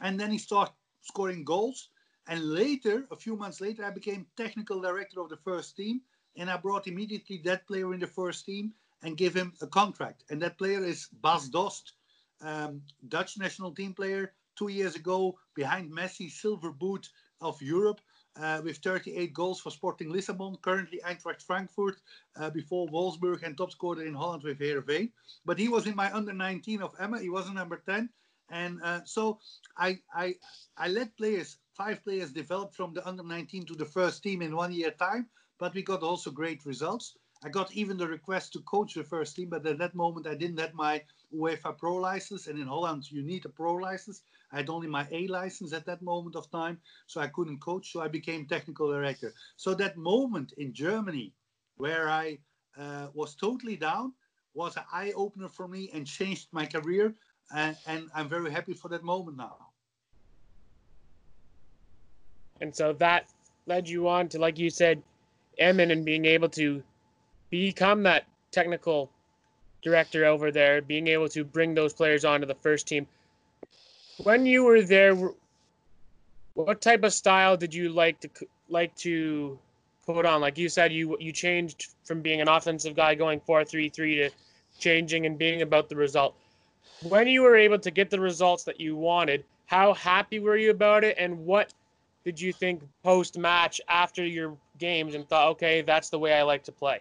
and 0.00 0.18
then 0.18 0.30
he 0.32 0.38
started 0.38 0.74
scoring 1.00 1.44
goals. 1.44 1.90
And 2.26 2.44
later, 2.44 3.06
a 3.10 3.16
few 3.16 3.36
months 3.36 3.60
later, 3.60 3.84
I 3.84 3.90
became 3.90 4.26
technical 4.36 4.80
director 4.80 5.20
of 5.20 5.28
the 5.28 5.36
first 5.36 5.76
team, 5.76 6.02
and 6.36 6.50
I 6.50 6.56
brought 6.56 6.86
immediately 6.86 7.38
that 7.44 7.66
player 7.66 7.92
in 7.94 8.00
the 8.00 8.06
first 8.06 8.46
team 8.46 8.74
and 9.02 9.16
gave 9.16 9.34
him 9.34 9.52
a 9.62 9.66
contract. 9.66 10.24
And 10.30 10.42
that 10.42 10.58
player 10.58 10.84
is 10.84 11.08
Bas 11.22 11.48
Dost, 11.48 11.94
um, 12.42 12.82
Dutch 13.08 13.38
national 13.38 13.74
team 13.74 13.94
player, 13.94 14.32
two 14.56 14.68
years 14.68 14.94
ago 14.94 15.38
behind 15.54 15.90
Messi, 15.90 16.30
silver 16.30 16.70
boot 16.70 17.08
of 17.40 17.60
Europe. 17.62 18.00
Uh, 18.36 18.60
with 18.64 18.76
38 18.78 19.34
goals 19.34 19.60
for 19.60 19.70
Sporting 19.70 20.08
Lisbon, 20.08 20.56
currently 20.62 21.00
Eintracht 21.04 21.42
Frankfurt, 21.42 22.00
uh, 22.36 22.48
before 22.48 22.86
Wolfsburg 22.88 23.42
and 23.42 23.56
top 23.56 23.72
scorer 23.72 24.04
in 24.04 24.14
Holland 24.14 24.44
with 24.44 24.60
Heerenveen. 24.60 25.10
But 25.44 25.58
he 25.58 25.68
was 25.68 25.86
in 25.86 25.96
my 25.96 26.12
under 26.12 26.32
19 26.32 26.80
of 26.80 26.94
Emmen. 27.00 27.20
He 27.20 27.28
was 27.28 27.48
a 27.48 27.52
number 27.52 27.82
10, 27.84 28.08
and 28.48 28.80
uh, 28.82 29.00
so 29.04 29.40
I, 29.76 29.98
I 30.14 30.36
I 30.76 30.88
let 30.88 31.16
players, 31.16 31.58
five 31.76 32.04
players, 32.04 32.32
develop 32.32 32.72
from 32.74 32.94
the 32.94 33.06
under 33.06 33.24
19 33.24 33.66
to 33.66 33.74
the 33.74 33.84
first 33.84 34.22
team 34.22 34.42
in 34.42 34.54
one 34.54 34.72
year 34.72 34.92
time. 34.92 35.28
But 35.58 35.74
we 35.74 35.82
got 35.82 36.02
also 36.02 36.30
great 36.30 36.64
results. 36.64 37.16
I 37.42 37.48
got 37.48 37.72
even 37.72 37.96
the 37.96 38.06
request 38.06 38.52
to 38.52 38.60
coach 38.60 38.94
the 38.94 39.04
first 39.04 39.34
team, 39.34 39.48
but 39.48 39.66
at 39.66 39.78
that 39.78 39.94
moment 39.94 40.26
I 40.26 40.34
didn't 40.34 40.60
have 40.60 40.74
my 40.74 41.02
UEFA 41.34 41.76
Pro 41.76 41.96
license, 41.96 42.46
and 42.46 42.58
in 42.58 42.66
Holland 42.66 43.10
you 43.10 43.22
need 43.22 43.44
a 43.44 43.48
Pro 43.48 43.74
license. 43.74 44.22
I 44.52 44.56
had 44.56 44.70
only 44.70 44.88
my 44.88 45.06
A 45.10 45.26
license 45.28 45.72
at 45.72 45.86
that 45.86 46.02
moment 46.02 46.36
of 46.36 46.50
time, 46.50 46.78
so 47.06 47.20
I 47.20 47.28
couldn't 47.28 47.60
coach. 47.60 47.92
So 47.92 48.00
I 48.00 48.08
became 48.08 48.46
technical 48.46 48.90
director. 48.90 49.32
So 49.56 49.74
that 49.74 49.96
moment 49.96 50.52
in 50.58 50.72
Germany, 50.72 51.32
where 51.76 52.08
I 52.08 52.38
uh, 52.78 53.08
was 53.14 53.34
totally 53.34 53.76
down, 53.76 54.12
was 54.54 54.76
an 54.76 54.82
eye 54.92 55.12
opener 55.14 55.48
for 55.48 55.68
me 55.68 55.90
and 55.94 56.06
changed 56.06 56.48
my 56.52 56.66
career. 56.66 57.14
And, 57.54 57.76
and 57.86 58.08
I'm 58.14 58.28
very 58.28 58.50
happy 58.50 58.74
for 58.74 58.88
that 58.88 59.02
moment 59.02 59.36
now. 59.36 59.56
And 62.60 62.74
so 62.74 62.92
that 62.94 63.30
led 63.66 63.88
you 63.88 64.08
on 64.08 64.28
to, 64.30 64.38
like 64.38 64.58
you 64.58 64.70
said, 64.70 65.02
Emmen 65.58 65.90
and 65.90 66.04
being 66.04 66.24
able 66.24 66.48
to 66.50 66.82
become 67.50 68.02
that 68.04 68.24
technical 68.50 69.10
director 69.82 70.24
over 70.24 70.50
there, 70.50 70.82
being 70.82 71.08
able 71.08 71.28
to 71.30 71.44
bring 71.44 71.74
those 71.74 71.92
players 71.92 72.24
onto 72.24 72.46
the 72.46 72.54
first 72.54 72.86
team. 72.86 73.06
When 74.22 74.46
you 74.46 74.64
were 74.64 74.82
there, 74.82 75.16
what 76.54 76.80
type 76.80 77.04
of 77.04 77.12
style 77.12 77.56
did 77.56 77.72
you 77.72 77.88
like 77.88 78.20
to 78.20 78.28
like 78.68 78.94
to 78.96 79.58
put 80.06 80.26
on? 80.26 80.40
Like 80.40 80.58
you 80.58 80.68
said, 80.68 80.92
you 80.92 81.16
you 81.20 81.32
changed 81.32 81.88
from 82.04 82.20
being 82.20 82.40
an 82.40 82.48
offensive 82.48 82.94
guy 82.94 83.14
going 83.14 83.40
four 83.40 83.64
three 83.64 83.88
three 83.88 84.16
to 84.16 84.30
changing 84.78 85.26
and 85.26 85.38
being 85.38 85.62
about 85.62 85.88
the 85.88 85.96
result. 85.96 86.34
When 87.08 87.28
you 87.28 87.42
were 87.42 87.56
able 87.56 87.78
to 87.78 87.90
get 87.90 88.10
the 88.10 88.20
results 88.20 88.64
that 88.64 88.80
you 88.80 88.94
wanted, 88.96 89.44
how 89.66 89.94
happy 89.94 90.38
were 90.38 90.56
you 90.56 90.70
about 90.70 91.04
it, 91.04 91.16
and 91.18 91.46
what 91.46 91.72
did 92.24 92.38
you 92.40 92.52
think 92.52 92.82
post 93.02 93.38
match 93.38 93.80
after 93.88 94.24
your 94.24 94.56
games 94.78 95.14
and 95.14 95.26
thought, 95.28 95.48
okay, 95.52 95.80
that's 95.80 96.10
the 96.10 96.18
way 96.18 96.34
I 96.34 96.42
like 96.42 96.64
to 96.64 96.72
play? 96.72 97.00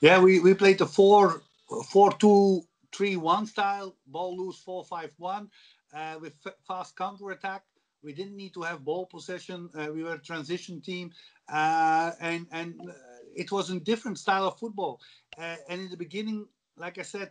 Yeah, 0.00 0.20
we, 0.20 0.40
we 0.40 0.52
played 0.52 0.78
the 0.78 0.86
four 0.86 1.42
four 1.80 2.12
two 2.12 2.62
three 2.92 3.16
one 3.16 3.46
style, 3.46 3.96
ball 4.06 4.36
loose 4.36 4.58
four 4.58 4.84
five 4.84 5.12
one 5.18 5.50
uh, 5.94 6.16
with 6.20 6.34
fast 6.66 6.96
counter 6.96 7.30
attack. 7.30 7.64
We 8.02 8.12
didn't 8.12 8.36
need 8.36 8.54
to 8.54 8.62
have 8.62 8.84
ball 8.84 9.06
possession. 9.06 9.70
Uh, 9.74 9.92
we 9.92 10.02
were 10.02 10.14
a 10.14 10.18
transition 10.18 10.80
team, 10.80 11.12
uh, 11.48 12.12
and 12.20 12.46
and 12.50 12.80
uh, 12.80 12.92
it 13.34 13.52
was 13.52 13.70
a 13.70 13.78
different 13.80 14.18
style 14.18 14.46
of 14.46 14.58
football. 14.58 15.00
Uh, 15.38 15.56
and 15.68 15.80
in 15.80 15.90
the 15.90 15.96
beginning, 15.96 16.46
like 16.76 16.98
I 16.98 17.02
said, 17.02 17.30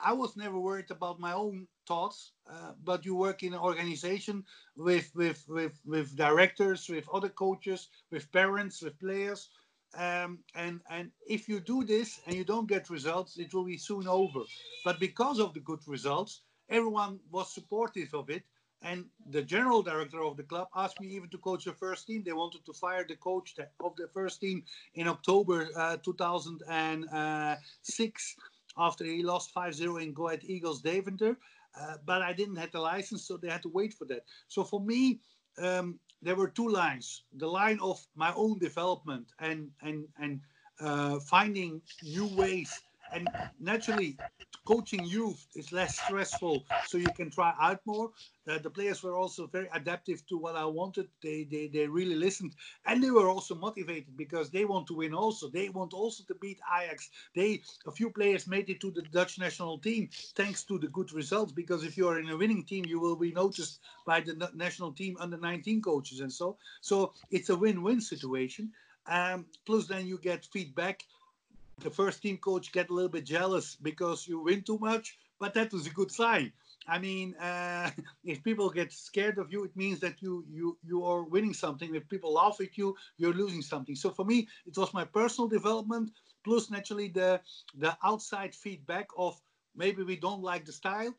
I 0.00 0.12
was 0.12 0.36
never 0.36 0.58
worried 0.58 0.90
about 0.90 1.18
my 1.18 1.32
own 1.32 1.66
thoughts. 1.86 2.32
Uh, 2.48 2.72
but 2.84 3.04
you 3.04 3.14
work 3.16 3.42
in 3.42 3.52
an 3.54 3.58
organization 3.60 4.44
with 4.76 5.10
with 5.14 5.44
with 5.48 5.78
with 5.84 6.16
directors, 6.16 6.88
with 6.88 7.08
other 7.12 7.28
coaches, 7.30 7.88
with 8.10 8.30
parents, 8.32 8.80
with 8.82 8.98
players. 9.00 9.50
Um, 9.96 10.40
and 10.54 10.80
and 10.90 11.10
if 11.26 11.48
you 11.48 11.60
do 11.60 11.82
this 11.84 12.20
and 12.26 12.36
you 12.36 12.44
don't 12.44 12.68
get 12.68 12.90
results, 12.90 13.38
it 13.38 13.54
will 13.54 13.64
be 13.64 13.78
soon 13.78 14.06
over. 14.06 14.40
But 14.84 15.00
because 15.00 15.40
of 15.40 15.54
the 15.54 15.60
good 15.60 15.80
results, 15.86 16.42
everyone 16.68 17.20
was 17.30 17.54
supportive 17.54 18.12
of 18.14 18.28
it. 18.30 18.42
And 18.82 19.06
the 19.30 19.42
general 19.42 19.82
director 19.82 20.22
of 20.22 20.36
the 20.36 20.44
club 20.44 20.68
asked 20.76 21.00
me 21.00 21.08
even 21.08 21.28
to 21.30 21.38
coach 21.38 21.64
the 21.64 21.72
first 21.72 22.06
team. 22.06 22.22
They 22.22 22.32
wanted 22.32 22.64
to 22.66 22.72
fire 22.72 23.04
the 23.08 23.16
coach 23.16 23.56
of 23.80 23.96
the 23.96 24.06
first 24.14 24.40
team 24.40 24.62
in 24.94 25.08
October 25.08 25.68
uh, 25.74 25.96
2006 25.96 28.36
after 28.76 29.04
he 29.04 29.24
lost 29.24 29.52
5-0 29.52 30.00
in 30.00 30.12
Go 30.12 30.28
Ahead 30.28 30.44
Eagles 30.44 30.80
Deventer. 30.80 31.36
Uh, 31.78 31.96
but 32.06 32.22
I 32.22 32.32
didn't 32.32 32.56
have 32.56 32.70
the 32.70 32.80
license, 32.80 33.26
so 33.26 33.36
they 33.36 33.48
had 33.48 33.62
to 33.62 33.68
wait 33.68 33.94
for 33.94 34.04
that. 34.06 34.24
So 34.46 34.62
for 34.62 34.80
me, 34.80 35.18
um, 35.60 35.98
there 36.22 36.36
were 36.36 36.48
two 36.48 36.68
lines: 36.68 37.22
the 37.32 37.46
line 37.48 37.78
of 37.80 38.04
my 38.14 38.32
own 38.34 38.58
development 38.58 39.26
and 39.38 39.70
and 39.82 40.08
and 40.18 40.40
uh, 40.80 41.18
finding 41.20 41.82
new 42.02 42.26
ways 42.36 42.70
and 43.12 43.28
naturally 43.60 44.16
coaching 44.64 45.04
youth 45.04 45.46
is 45.54 45.72
less 45.72 45.98
stressful 45.98 46.62
so 46.86 46.98
you 46.98 47.06
can 47.16 47.30
try 47.30 47.54
out 47.60 47.80
more. 47.86 48.10
Uh, 48.46 48.58
the 48.58 48.70
players 48.70 49.02
were 49.02 49.16
also 49.16 49.46
very 49.46 49.68
adaptive 49.72 50.26
to 50.26 50.36
what 50.36 50.56
i 50.56 50.64
wanted. 50.64 51.08
They, 51.22 51.44
they 51.50 51.68
they 51.68 51.86
really 51.86 52.16
listened. 52.16 52.54
And 52.84 53.02
they 53.02 53.10
were 53.10 53.28
also 53.28 53.54
motivated 53.54 54.16
because 54.16 54.50
they 54.50 54.64
want 54.64 54.86
to 54.88 54.94
win 54.94 55.14
also. 55.14 55.48
They 55.48 55.68
want 55.70 55.92
also 55.94 56.22
to 56.24 56.34
beat 56.34 56.58
ajax. 56.80 57.10
They 57.34 57.62
a 57.86 57.92
few 57.92 58.10
players 58.10 58.46
made 58.46 58.68
it 58.70 58.80
to 58.80 58.90
the 58.90 59.02
dutch 59.02 59.38
national 59.38 59.78
team 59.78 60.08
thanks 60.34 60.64
to 60.64 60.78
the 60.78 60.88
good 60.88 61.12
results 61.12 61.52
because 61.52 61.82
if 61.84 61.96
you 61.96 62.08
are 62.08 62.18
in 62.18 62.28
a 62.28 62.36
winning 62.36 62.64
team 62.64 62.84
you 62.86 63.00
will 63.00 63.16
be 63.16 63.32
noticed 63.32 63.80
by 64.06 64.20
the 64.20 64.34
national 64.54 64.92
team 64.92 65.16
under 65.20 65.36
19 65.38 65.80
coaches 65.82 66.20
and 66.20 66.32
so. 66.32 66.56
So 66.80 67.12
it's 67.30 67.48
a 67.50 67.56
win-win 67.56 68.00
situation. 68.00 68.72
Um, 69.06 69.46
plus 69.64 69.86
then 69.86 70.06
you 70.06 70.18
get 70.18 70.44
feedback 70.44 71.02
the 71.82 71.90
first 71.90 72.22
team 72.22 72.38
coach 72.38 72.72
get 72.72 72.90
a 72.90 72.94
little 72.94 73.10
bit 73.10 73.24
jealous 73.24 73.76
because 73.76 74.26
you 74.26 74.40
win 74.40 74.62
too 74.62 74.78
much, 74.78 75.18
but 75.38 75.54
that 75.54 75.72
was 75.72 75.86
a 75.86 75.90
good 75.90 76.10
sign. 76.10 76.52
I 76.86 76.98
mean, 76.98 77.34
uh, 77.36 77.90
if 78.24 78.42
people 78.42 78.70
get 78.70 78.92
scared 78.92 79.38
of 79.38 79.52
you, 79.52 79.64
it 79.64 79.76
means 79.76 80.00
that 80.00 80.20
you 80.22 80.44
you 80.48 80.78
you 80.82 81.04
are 81.04 81.22
winning 81.22 81.54
something. 81.54 81.94
If 81.94 82.08
people 82.08 82.32
laugh 82.34 82.60
at 82.60 82.76
you, 82.76 82.96
you're 83.18 83.34
losing 83.34 83.62
something. 83.62 83.94
So 83.94 84.10
for 84.10 84.24
me, 84.24 84.48
it 84.66 84.76
was 84.76 84.94
my 84.94 85.04
personal 85.04 85.48
development 85.48 86.10
plus 86.44 86.70
naturally 86.70 87.08
the 87.08 87.40
the 87.76 87.96
outside 88.02 88.54
feedback 88.54 89.08
of 89.16 89.40
maybe 89.76 90.02
we 90.02 90.16
don't 90.16 90.42
like 90.42 90.64
the 90.64 90.72
style, 90.72 91.14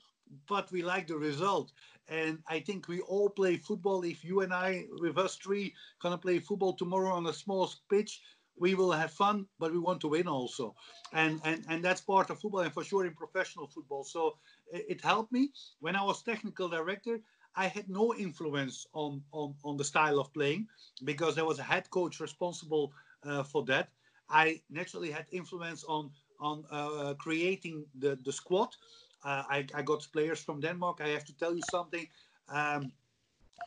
but 0.48 0.72
we 0.72 0.82
like 0.82 1.08
the 1.08 1.18
result. 1.18 1.72
And 2.08 2.40
I 2.48 2.60
think 2.60 2.88
we 2.88 3.02
all 3.02 3.30
play 3.30 3.58
football. 3.58 4.04
If 4.04 4.24
you 4.24 4.42
and 4.42 4.54
I, 4.54 4.86
with 5.00 5.18
us 5.18 5.36
three, 5.36 5.76
gonna 6.02 6.18
play 6.18 6.40
football 6.40 6.74
tomorrow 6.74 7.14
on 7.14 7.28
a 7.28 7.34
small 7.34 7.70
pitch, 7.90 8.22
we 8.60 8.76
will 8.76 8.92
have 8.92 9.12
fun, 9.12 9.48
but 9.60 9.72
we 9.72 9.80
want 9.80 10.02
to 10.02 10.10
win 10.10 10.28
also, 10.28 10.76
and 11.14 11.42
and 11.44 11.66
and 11.70 11.84
that's 11.84 12.02
part 12.02 12.30
of 12.30 12.40
football, 12.40 12.62
and 12.62 12.74
for 12.74 12.84
sure 12.84 13.06
in 13.06 13.14
professional 13.16 13.68
football. 13.68 14.04
So 14.04 14.38
it, 14.72 14.86
it 14.90 15.02
helped 15.02 15.32
me 15.32 15.54
when 15.80 15.96
I 15.96 16.04
was 16.04 16.24
technical 16.24 16.70
director. 16.70 17.22
I 17.56 17.68
had 17.68 17.90
no 17.90 18.16
influence 18.16 18.88
on 18.94 19.24
on 19.32 19.56
on 19.64 19.78
the 19.78 19.84
style 19.86 20.20
of 20.20 20.34
playing 20.34 20.68
because 21.04 21.36
there 21.36 21.46
was 21.46 21.60
a 21.60 21.64
head 21.64 21.90
coach 21.90 22.20
responsible 22.20 22.94
uh, 23.24 23.44
for 23.44 23.64
that. 23.66 23.92
I 24.30 24.64
naturally 24.70 25.12
had 25.12 25.28
influence 25.32 25.84
on 25.84 26.12
on 26.40 26.66
uh, 26.72 27.16
creating 27.16 27.88
the 27.96 28.16
the 28.16 28.32
squad. 28.32 28.76
Uh, 29.24 29.44
I, 29.50 29.68
I 29.74 29.82
got 29.82 30.08
players 30.14 30.44
from 30.44 30.62
Denmark. 30.62 31.02
I 31.02 31.10
have 31.10 31.26
to 31.26 31.36
tell 31.38 31.56
you 31.56 31.62
something. 31.62 32.08
Um, 32.48 32.94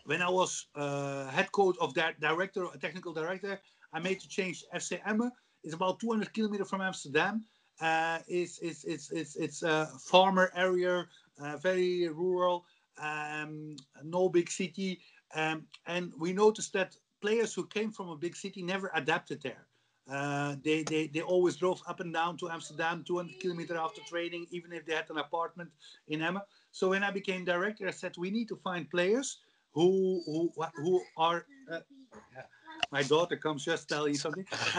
when 0.04 0.22
I 0.22 0.30
was 0.30 0.68
uh, 0.74 1.28
head 1.30 1.52
coach 1.52 1.76
of 1.80 1.94
that 1.94 2.20
director, 2.20 2.66
technical 2.80 3.12
director, 3.12 3.60
I 3.92 4.00
made 4.00 4.20
to 4.20 4.28
change 4.28 4.64
FC 4.74 5.00
Emmen. 5.06 5.30
It's 5.64 5.74
about 5.74 6.00
200 6.00 6.32
kilometers 6.32 6.68
from 6.68 6.80
Amsterdam. 6.80 7.44
Uh, 7.80 8.18
it's, 8.28 8.58
it's, 8.58 8.84
it's, 8.84 9.10
it's, 9.10 9.36
it's 9.36 9.62
a 9.62 9.86
farmer 10.00 10.52
area, 10.54 11.06
uh, 11.40 11.56
very 11.56 12.08
rural, 12.08 12.64
um, 13.00 13.76
no 14.04 14.28
big 14.28 14.50
city. 14.50 15.00
Um, 15.34 15.66
and 15.86 16.12
we 16.18 16.32
noticed 16.32 16.72
that 16.74 16.96
players 17.20 17.54
who 17.54 17.66
came 17.66 17.90
from 17.90 18.08
a 18.08 18.16
big 18.16 18.36
city 18.36 18.62
never 18.62 18.90
adapted 18.94 19.42
there. 19.42 19.66
Uh, 20.10 20.56
they, 20.64 20.82
they, 20.82 21.06
they 21.06 21.22
always 21.22 21.56
drove 21.56 21.80
up 21.86 22.00
and 22.00 22.12
down 22.12 22.36
to 22.36 22.50
Amsterdam, 22.50 23.04
200 23.06 23.38
kilometers 23.40 23.76
after 23.80 24.00
training, 24.08 24.46
even 24.50 24.72
if 24.72 24.84
they 24.84 24.94
had 24.94 25.08
an 25.10 25.18
apartment 25.18 25.70
in 26.08 26.22
Emmen. 26.22 26.42
So 26.72 26.90
when 26.90 27.04
I 27.04 27.10
became 27.10 27.44
director, 27.44 27.86
I 27.86 27.92
said 27.92 28.16
we 28.18 28.30
need 28.30 28.48
to 28.48 28.56
find 28.56 28.90
players 28.90 29.38
who 29.72 30.22
who 30.26 30.52
who 30.76 31.02
are. 31.16 31.46
Uh, 31.70 31.80
my 32.92 33.02
daughter 33.02 33.36
comes 33.36 33.64
just 33.64 33.88
telling 33.88 34.14
something. 34.14 34.46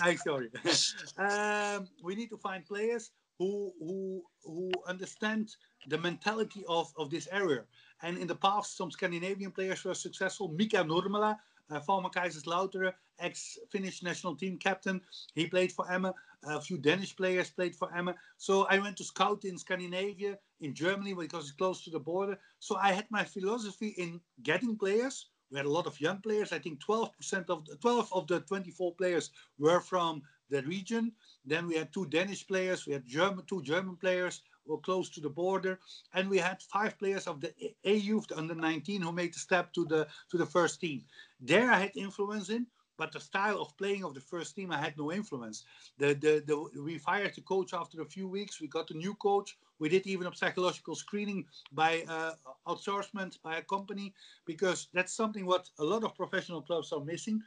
I'm 0.00 0.16
sorry. 0.16 0.50
um, 1.18 1.88
we 2.02 2.14
need 2.14 2.30
to 2.30 2.38
find 2.38 2.64
players 2.64 3.10
who 3.38 3.72
who 3.80 4.22
who 4.44 4.70
understand 4.86 5.56
the 5.88 5.98
mentality 5.98 6.64
of, 6.68 6.92
of 6.96 7.10
this 7.10 7.28
area. 7.32 7.64
And 8.02 8.16
in 8.18 8.26
the 8.26 8.36
past, 8.36 8.76
some 8.76 8.90
Scandinavian 8.90 9.50
players 9.50 9.84
were 9.84 9.94
successful. 9.94 10.48
Mika 10.48 10.84
Nurmela, 10.84 11.36
uh, 11.70 11.80
former 11.80 12.08
Kaiserslautern, 12.08 12.92
ex-Finnish 13.18 14.02
national 14.02 14.36
team 14.36 14.56
captain. 14.56 15.00
He 15.34 15.46
played 15.46 15.72
for 15.72 15.90
Emmen. 15.90 16.12
A 16.44 16.60
few 16.60 16.78
Danish 16.78 17.16
players 17.16 17.50
played 17.50 17.74
for 17.74 17.92
Emmen. 17.94 18.14
So 18.36 18.66
I 18.70 18.78
went 18.78 18.96
to 18.98 19.04
scout 19.04 19.44
in 19.44 19.58
Scandinavia, 19.58 20.38
in 20.60 20.72
Germany, 20.74 21.14
because 21.14 21.48
it's 21.48 21.56
close 21.56 21.82
to 21.84 21.90
the 21.90 21.98
border. 21.98 22.38
So 22.60 22.76
I 22.76 22.92
had 22.92 23.06
my 23.10 23.24
philosophy 23.24 23.88
in 23.98 24.20
getting 24.42 24.76
players. 24.76 25.26
We 25.50 25.56
had 25.56 25.66
a 25.66 25.70
lot 25.70 25.86
of 25.86 26.00
young 26.00 26.18
players. 26.20 26.52
I 26.52 26.58
think 26.58 26.80
12% 26.84 27.48
of 27.48 27.64
the, 27.64 27.76
12 27.76 28.12
of 28.12 28.26
the 28.26 28.40
24 28.40 28.94
players 28.94 29.30
were 29.58 29.80
from 29.80 30.22
the 30.50 30.62
region. 30.62 31.12
Then 31.44 31.66
we 31.66 31.76
had 31.76 31.92
two 31.92 32.06
Danish 32.06 32.46
players. 32.46 32.86
We 32.86 32.92
had 32.92 33.06
German, 33.06 33.44
two 33.46 33.62
German 33.62 33.96
players 33.96 34.42
were 34.66 34.78
close 34.78 35.08
to 35.10 35.20
the 35.20 35.30
border, 35.30 35.80
and 36.12 36.28
we 36.28 36.38
had 36.38 36.62
five 36.62 36.98
players 36.98 37.26
of 37.26 37.40
the 37.40 37.52
A 37.84 37.94
youth, 37.94 38.26
under 38.36 38.54
19, 38.54 39.00
who 39.00 39.12
made 39.12 39.34
the 39.34 39.38
step 39.38 39.72
to 39.72 39.84
the 39.86 40.06
to 40.30 40.36
the 40.36 40.46
first 40.46 40.80
team. 40.80 41.04
There 41.40 41.70
I 41.70 41.78
had 41.78 41.96
influence 41.96 42.50
in, 42.50 42.66
but 42.98 43.12
the 43.12 43.20
style 43.20 43.60
of 43.62 43.76
playing 43.78 44.04
of 44.04 44.14
the 44.14 44.20
first 44.20 44.56
team 44.56 44.72
I 44.72 44.78
had 44.78 44.98
no 44.98 45.12
influence. 45.12 45.64
The 45.98 46.14
the, 46.14 46.42
the 46.46 46.82
we 46.82 46.98
fired 46.98 47.34
the 47.34 47.42
coach 47.42 47.72
after 47.74 48.02
a 48.02 48.06
few 48.06 48.28
weeks. 48.28 48.60
We 48.60 48.68
got 48.68 48.90
a 48.90 48.96
new 48.96 49.14
coach. 49.14 49.56
We 49.78 49.88
did 49.88 50.06
even 50.06 50.26
a 50.26 50.34
psychological 50.34 50.96
screening 50.96 51.46
by 51.72 52.02
uh, 52.08 52.34
outsourcement 52.66 53.40
by 53.42 53.58
a 53.58 53.62
company 53.62 54.14
because 54.44 54.88
that's 54.92 55.14
something 55.14 55.46
what 55.46 55.70
a 55.78 55.84
lot 55.84 56.04
of 56.04 56.16
professional 56.16 56.62
clubs 56.62 56.92
are 56.92 57.04
missing. 57.04 57.42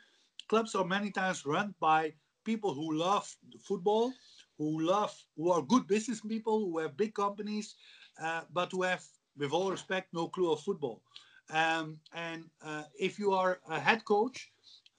Clubs 0.48 0.76
are 0.76 0.86
many 0.86 1.12
times 1.12 1.46
run 1.46 1.76
by 1.80 2.14
people 2.46 2.74
who 2.74 2.96
love 2.96 3.36
football 3.60 4.14
who 4.58 4.82
love, 4.82 5.16
who 5.38 5.52
are 5.52 5.62
good 5.64 5.88
business 5.88 6.22
people, 6.22 6.60
who 6.60 6.78
have 6.80 6.96
big 6.96 7.16
companies, 7.16 7.76
uh, 8.22 8.42
but 8.54 8.72
who 8.72 8.84
have, 8.84 9.04
with 9.38 9.52
all 9.52 9.72
respect, 9.72 10.14
no 10.14 10.28
clue 10.28 10.52
of 10.52 10.62
football. 10.62 11.02
Um, 11.50 12.00
and 12.14 12.46
uh, 12.64 12.84
if 13.00 13.20
you 13.20 13.34
are 13.34 13.60
a 13.70 13.80
head 13.80 14.06
coach 14.06 14.52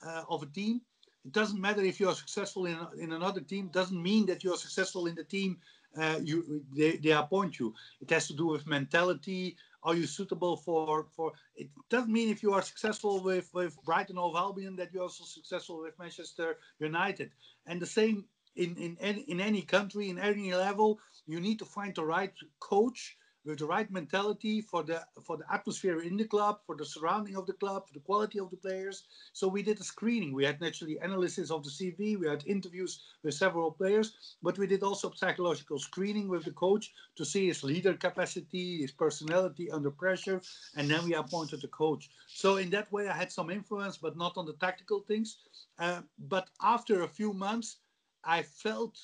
uh, 0.05 0.23
of 0.29 0.43
a 0.43 0.47
team, 0.47 0.81
it 1.25 1.31
doesn't 1.31 1.59
matter 1.59 1.81
if 1.81 1.99
you 1.99 2.09
are 2.09 2.15
successful 2.15 2.65
in, 2.65 2.77
in 2.99 3.13
another 3.13 3.41
team. 3.41 3.69
Doesn't 3.69 4.01
mean 4.01 4.25
that 4.25 4.43
you 4.43 4.53
are 4.53 4.57
successful 4.57 5.07
in 5.07 5.15
the 5.15 5.23
team 5.23 5.57
uh, 5.97 6.19
you 6.23 6.63
they, 6.75 6.97
they 6.97 7.11
appoint 7.11 7.59
you. 7.59 7.73
It 8.01 8.09
has 8.09 8.27
to 8.27 8.33
do 8.33 8.47
with 8.47 8.67
mentality. 8.67 9.55
Are 9.83 9.95
you 9.95 10.07
suitable 10.07 10.57
for 10.57 11.05
for? 11.15 11.33
It 11.55 11.69
doesn't 11.89 12.11
mean 12.11 12.29
if 12.29 12.41
you 12.41 12.53
are 12.53 12.61
successful 12.61 13.21
with 13.21 13.53
with 13.53 13.77
Brighton 13.83 14.17
or 14.17 14.35
Albion 14.35 14.75
that 14.77 14.91
you're 14.93 15.03
also 15.03 15.23
successful 15.23 15.81
with 15.81 15.97
Manchester 15.99 16.57
United. 16.79 17.31
And 17.67 17.81
the 17.81 17.85
same 17.85 18.25
in, 18.55 18.75
in, 18.75 19.17
in 19.27 19.39
any 19.41 19.61
country, 19.61 20.09
in 20.09 20.19
any 20.19 20.53
level, 20.53 20.99
you 21.25 21.39
need 21.39 21.59
to 21.59 21.65
find 21.65 21.93
the 21.95 22.05
right 22.05 22.33
coach 22.59 23.17
with 23.45 23.59
the 23.59 23.65
right 23.65 23.89
mentality 23.91 24.61
for 24.61 24.83
the 24.83 25.05
for 25.23 25.37
the 25.37 25.45
atmosphere 25.51 25.99
in 25.99 26.17
the 26.17 26.25
club, 26.25 26.59
for 26.65 26.75
the 26.75 26.85
surrounding 26.85 27.35
of 27.35 27.45
the 27.45 27.53
club, 27.53 27.87
for 27.87 27.93
the 27.93 27.99
quality 27.99 28.39
of 28.39 28.49
the 28.49 28.57
players. 28.57 29.03
So 29.33 29.47
we 29.47 29.63
did 29.63 29.79
a 29.79 29.83
screening. 29.83 30.33
We 30.33 30.45
had 30.45 30.61
naturally 30.61 30.97
analysis 30.99 31.51
of 31.51 31.63
the 31.63 31.69
CV. 31.69 32.17
We 32.17 32.27
had 32.27 32.43
interviews 32.45 33.01
with 33.23 33.33
several 33.33 33.71
players, 33.71 34.35
but 34.41 34.57
we 34.57 34.67
did 34.67 34.83
also 34.83 35.11
psychological 35.11 35.79
screening 35.79 36.27
with 36.29 36.45
the 36.45 36.51
coach 36.51 36.93
to 37.15 37.25
see 37.25 37.47
his 37.47 37.63
leader 37.63 37.93
capacity, 37.93 38.81
his 38.81 38.91
personality 38.91 39.69
under 39.71 39.91
pressure, 39.91 40.41
and 40.75 40.89
then 40.89 41.03
we 41.05 41.13
appointed 41.13 41.61
the 41.61 41.67
coach. 41.67 42.09
So 42.27 42.57
in 42.57 42.69
that 42.71 42.91
way, 42.91 43.07
I 43.07 43.13
had 43.13 43.31
some 43.31 43.49
influence, 43.49 43.97
but 43.97 44.17
not 44.17 44.37
on 44.37 44.45
the 44.45 44.53
tactical 44.53 45.01
things. 45.01 45.37
Uh, 45.79 46.01
but 46.17 46.49
after 46.61 47.03
a 47.03 47.07
few 47.07 47.33
months, 47.33 47.77
I 48.23 48.43
felt 48.43 48.97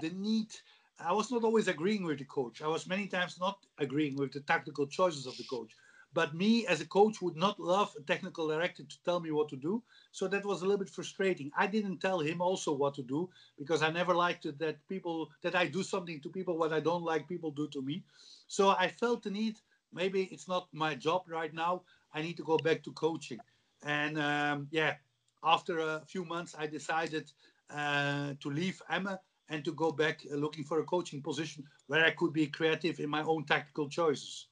the 0.00 0.10
need. 0.10 0.54
I 1.04 1.12
was 1.12 1.30
not 1.30 1.44
always 1.44 1.68
agreeing 1.68 2.04
with 2.04 2.18
the 2.18 2.24
coach. 2.24 2.62
I 2.62 2.68
was 2.68 2.86
many 2.86 3.06
times 3.06 3.38
not 3.40 3.58
agreeing 3.78 4.16
with 4.16 4.32
the 4.32 4.40
tactical 4.40 4.86
choices 4.86 5.26
of 5.26 5.36
the 5.36 5.44
coach. 5.44 5.74
But 6.12 6.34
me 6.34 6.66
as 6.66 6.80
a 6.80 6.86
coach 6.86 7.22
would 7.22 7.36
not 7.36 7.60
love 7.60 7.94
a 7.96 8.02
technical 8.02 8.48
director 8.48 8.82
to 8.82 9.02
tell 9.04 9.20
me 9.20 9.30
what 9.30 9.48
to 9.50 9.56
do. 9.56 9.82
So 10.10 10.26
that 10.28 10.44
was 10.44 10.60
a 10.60 10.64
little 10.64 10.78
bit 10.78 10.88
frustrating. 10.88 11.52
I 11.56 11.68
didn't 11.68 11.98
tell 11.98 12.18
him 12.18 12.42
also 12.42 12.72
what 12.72 12.94
to 12.94 13.02
do 13.02 13.30
because 13.56 13.82
I 13.82 13.90
never 13.90 14.14
liked 14.14 14.44
it 14.44 14.58
that 14.58 14.86
people 14.88 15.30
that 15.42 15.54
I 15.54 15.66
do 15.66 15.82
something 15.84 16.20
to 16.20 16.28
people 16.28 16.58
what 16.58 16.72
I 16.72 16.80
don't 16.80 17.04
like 17.04 17.28
people 17.28 17.52
do 17.52 17.68
to 17.68 17.80
me. 17.80 18.02
So 18.48 18.70
I 18.70 18.88
felt 18.88 19.22
the 19.22 19.30
need. 19.30 19.58
Maybe 19.92 20.24
it's 20.32 20.48
not 20.48 20.68
my 20.72 20.94
job 20.96 21.22
right 21.28 21.54
now. 21.54 21.82
I 22.12 22.22
need 22.22 22.36
to 22.38 22.44
go 22.44 22.58
back 22.58 22.82
to 22.84 22.92
coaching. 22.92 23.38
And 23.84 24.18
um, 24.20 24.66
yeah, 24.72 24.94
after 25.44 25.78
a 25.78 26.02
few 26.06 26.24
months, 26.24 26.56
I 26.58 26.66
decided 26.66 27.30
uh, 27.70 28.34
to 28.40 28.50
leave 28.50 28.82
Emmen 28.90 29.16
and 29.50 29.64
to 29.64 29.72
go 29.72 29.90
back 29.90 30.22
uh, 30.32 30.36
looking 30.36 30.64
for 30.64 30.80
a 30.80 30.84
coaching 30.84 31.20
position 31.20 31.64
where 31.88 32.04
I 32.04 32.10
could 32.10 32.32
be 32.32 32.46
creative 32.46 33.00
in 33.00 33.10
my 33.10 33.22
own 33.22 33.44
tactical 33.44 33.88
choices. 33.88 34.46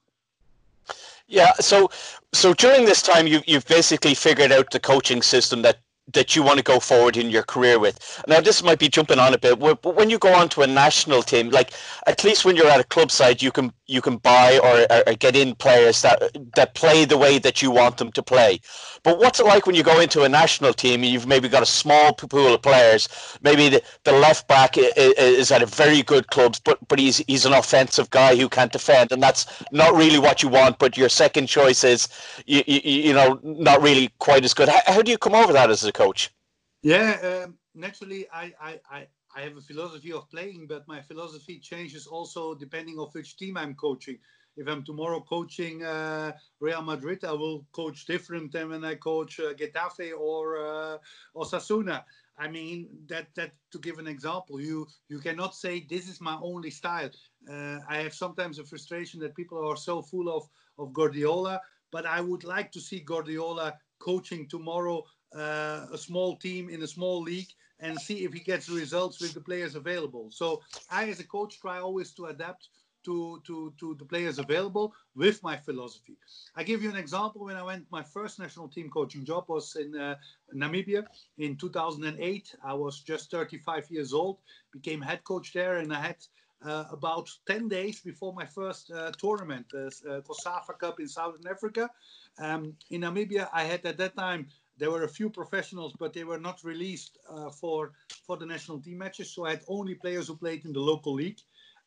Yeah, 1.27 1.53
so 1.59 1.89
so 2.33 2.53
during 2.53 2.85
this 2.85 3.01
time, 3.01 3.27
you 3.27 3.41
you've 3.45 3.67
basically 3.67 4.13
figured 4.13 4.51
out 4.51 4.71
the 4.71 4.79
coaching 4.79 5.21
system 5.21 5.61
that 5.61 5.79
that 6.13 6.35
you 6.35 6.43
want 6.43 6.57
to 6.57 6.63
go 6.63 6.79
forward 6.79 7.17
in 7.17 7.29
your 7.29 7.43
career 7.43 7.79
with. 7.79 8.23
Now, 8.27 8.39
this 8.41 8.63
might 8.63 8.79
be 8.79 8.89
jumping 8.89 9.19
on 9.19 9.33
a 9.33 9.37
bit, 9.37 9.59
but 9.59 9.95
when 9.95 10.09
you 10.09 10.17
go 10.17 10.33
on 10.33 10.49
to 10.49 10.61
a 10.61 10.67
national 10.67 11.23
team, 11.23 11.49
like 11.49 11.73
at 12.07 12.23
least 12.23 12.45
when 12.45 12.55
you're 12.55 12.67
at 12.67 12.79
a 12.79 12.85
club 12.85 13.11
side, 13.11 13.41
you 13.41 13.51
can 13.51 13.71
you 13.89 14.01
can 14.01 14.17
buy 14.17 14.59
or, 14.59 15.09
or, 15.09 15.15
get 15.15 15.35
in 15.35 15.55
players 15.55 16.03
that 16.03 16.21
that 16.55 16.75
play 16.75 17.05
the 17.05 17.17
way 17.17 17.39
that 17.39 17.61
you 17.61 17.71
want 17.71 17.97
them 17.97 18.11
to 18.11 18.21
play. 18.21 18.59
But 19.03 19.17
what's 19.17 19.39
it 19.39 19.45
like 19.45 19.65
when 19.65 19.75
you 19.75 19.83
go 19.83 19.99
into 19.99 20.23
a 20.23 20.29
national 20.29 20.73
team 20.73 21.01
and 21.01 21.11
you've 21.11 21.25
maybe 21.25 21.49
got 21.49 21.63
a 21.63 21.65
small 21.65 22.13
pool 22.13 22.53
of 22.53 22.61
players? 22.61 23.09
Maybe 23.41 23.69
the, 23.69 23.81
the 24.03 24.11
left 24.11 24.47
back 24.47 24.75
is 24.77 25.51
at 25.51 25.63
a 25.63 25.65
very 25.65 26.03
good 26.03 26.27
club, 26.27 26.55
but 26.63 26.77
but 26.87 26.99
he's 26.99 27.17
he's 27.27 27.45
an 27.45 27.53
offensive 27.53 28.09
guy 28.11 28.35
who 28.35 28.47
can't 28.47 28.71
defend, 28.71 29.11
and 29.11 29.21
that's 29.21 29.47
not 29.71 29.95
really 29.95 30.19
what 30.19 30.43
you 30.43 30.49
want. 30.49 30.77
But 30.77 30.97
your 30.97 31.09
second 31.09 31.47
choice 31.47 31.83
is 31.83 32.07
you 32.45 32.63
you, 32.67 32.81
you 32.83 33.13
know 33.13 33.39
not 33.43 33.81
really 33.81 34.11
quite 34.19 34.45
as 34.45 34.53
good. 34.53 34.69
How, 34.69 34.81
how 34.85 35.01
do 35.01 35.11
you 35.11 35.17
come 35.17 35.33
over 35.33 35.51
that 35.53 35.69
as 35.71 35.83
a 35.83 35.91
coach? 35.99 36.33
Yeah, 36.81 37.43
um, 37.45 37.57
naturally, 37.75 38.27
I, 38.31 38.53
I, 38.61 38.79
I 38.89 39.07
I 39.35 39.41
have 39.41 39.57
a 39.57 39.61
philosophy 39.61 40.11
of 40.11 40.29
playing, 40.31 40.65
but 40.67 40.87
my 40.87 41.01
philosophy 41.01 41.59
changes 41.59 42.07
also 42.07 42.55
depending 42.55 42.97
of 42.99 43.13
which 43.13 43.37
team 43.37 43.57
I'm 43.57 43.75
coaching. 43.75 44.17
If 44.57 44.67
I'm 44.67 44.83
tomorrow 44.83 45.21
coaching 45.21 45.83
uh, 45.83 46.31
Real 46.59 46.81
Madrid, 46.81 47.23
I 47.23 47.33
will 47.33 47.65
coach 47.71 48.05
different 48.05 48.51
than 48.51 48.69
when 48.69 48.83
I 48.83 48.95
coach 48.95 49.39
uh, 49.39 49.53
Getafe 49.53 50.17
or 50.17 50.43
uh, 50.57 50.97
Osasuna. 51.35 52.03
I 52.37 52.47
mean 52.47 52.87
that 53.07 53.27
that 53.35 53.51
to 53.71 53.79
give 53.79 53.99
an 53.99 54.07
example, 54.07 54.59
you 54.59 54.87
you 55.09 55.19
cannot 55.19 55.53
say 55.53 55.85
this 55.89 56.09
is 56.09 56.19
my 56.21 56.37
only 56.41 56.71
style. 56.71 57.11
Uh, 57.47 57.79
I 57.87 57.97
have 57.97 58.13
sometimes 58.13 58.57
a 58.57 58.65
frustration 58.65 59.19
that 59.21 59.35
people 59.35 59.59
are 59.69 59.77
so 59.77 60.01
full 60.01 60.27
of 60.37 60.43
of 60.77 60.93
Guardiola, 60.93 61.61
but 61.91 62.05
I 62.05 62.19
would 62.21 62.43
like 62.43 62.71
to 62.71 62.81
see 62.81 63.01
Guardiola 63.01 63.77
coaching 63.99 64.47
tomorrow 64.47 65.03
uh, 65.35 65.87
a 65.91 65.97
small 65.97 66.35
team 66.35 66.69
in 66.69 66.81
a 66.83 66.87
small 66.87 67.21
league 67.21 67.49
and 67.79 67.99
see 67.99 68.25
if 68.25 68.33
he 68.33 68.39
gets 68.39 68.69
results 68.69 69.21
with 69.21 69.33
the 69.33 69.39
players 69.39 69.75
available. 69.75 70.29
So 70.31 70.61
I, 70.91 71.09
as 71.09 71.19
a 71.19 71.23
coach, 71.23 71.59
try 71.59 71.79
always 71.79 72.11
to 72.11 72.25
adapt 72.25 72.69
to, 73.05 73.41
to, 73.47 73.73
to 73.79 73.95
the 73.95 74.05
players 74.05 74.39
available 74.39 74.93
with 75.15 75.41
my 75.41 75.55
philosophy. 75.55 76.17
I 76.55 76.63
give 76.63 76.83
you 76.83 76.89
an 76.89 76.97
example. 76.97 77.45
When 77.45 77.55
I 77.55 77.63
went, 77.63 77.85
my 77.91 78.03
first 78.03 78.39
national 78.39 78.67
team 78.67 78.89
coaching 78.89 79.23
job 79.23 79.45
was 79.47 79.75
in 79.75 79.95
uh, 79.95 80.15
Namibia 80.53 81.05
in 81.37 81.55
2008. 81.55 82.55
I 82.63 82.73
was 82.73 82.99
just 82.99 83.31
35 83.31 83.89
years 83.89 84.13
old, 84.13 84.39
became 84.71 85.01
head 85.01 85.23
coach 85.23 85.53
there, 85.53 85.77
and 85.77 85.93
I 85.93 86.01
had 86.01 86.17
uh, 86.65 86.85
about 86.91 87.29
10 87.47 87.69
days 87.69 88.01
before 88.01 88.33
my 88.33 88.45
first 88.45 88.91
uh, 88.91 89.11
tournament, 89.17 89.65
the 89.71 89.87
uh, 89.87 90.19
COSAFA 90.21 90.77
Cup 90.77 90.99
in 90.99 91.07
Southern 91.07 91.47
Africa. 91.49 91.89
Um, 92.37 92.75
in 92.89 93.01
Namibia, 93.01 93.47
I 93.53 93.63
had 93.63 93.85
at 93.85 93.97
that 93.97 94.15
time 94.17 94.47
there 94.79 94.91
were 94.91 95.03
a 95.03 95.09
few 95.09 95.29
professionals, 95.29 95.93
but 95.99 96.13
they 96.13 96.23
were 96.23 96.39
not 96.39 96.63
released 96.63 97.17
uh, 97.29 97.49
for 97.49 97.93
for 98.25 98.37
the 98.37 98.45
national 98.45 98.79
team 98.79 98.97
matches. 98.99 99.29
So 99.31 99.45
I 99.45 99.51
had 99.51 99.63
only 99.67 99.95
players 99.95 100.27
who 100.27 100.35
played 100.35 100.65
in 100.65 100.73
the 100.73 100.79
local 100.79 101.13
league. 101.13 101.41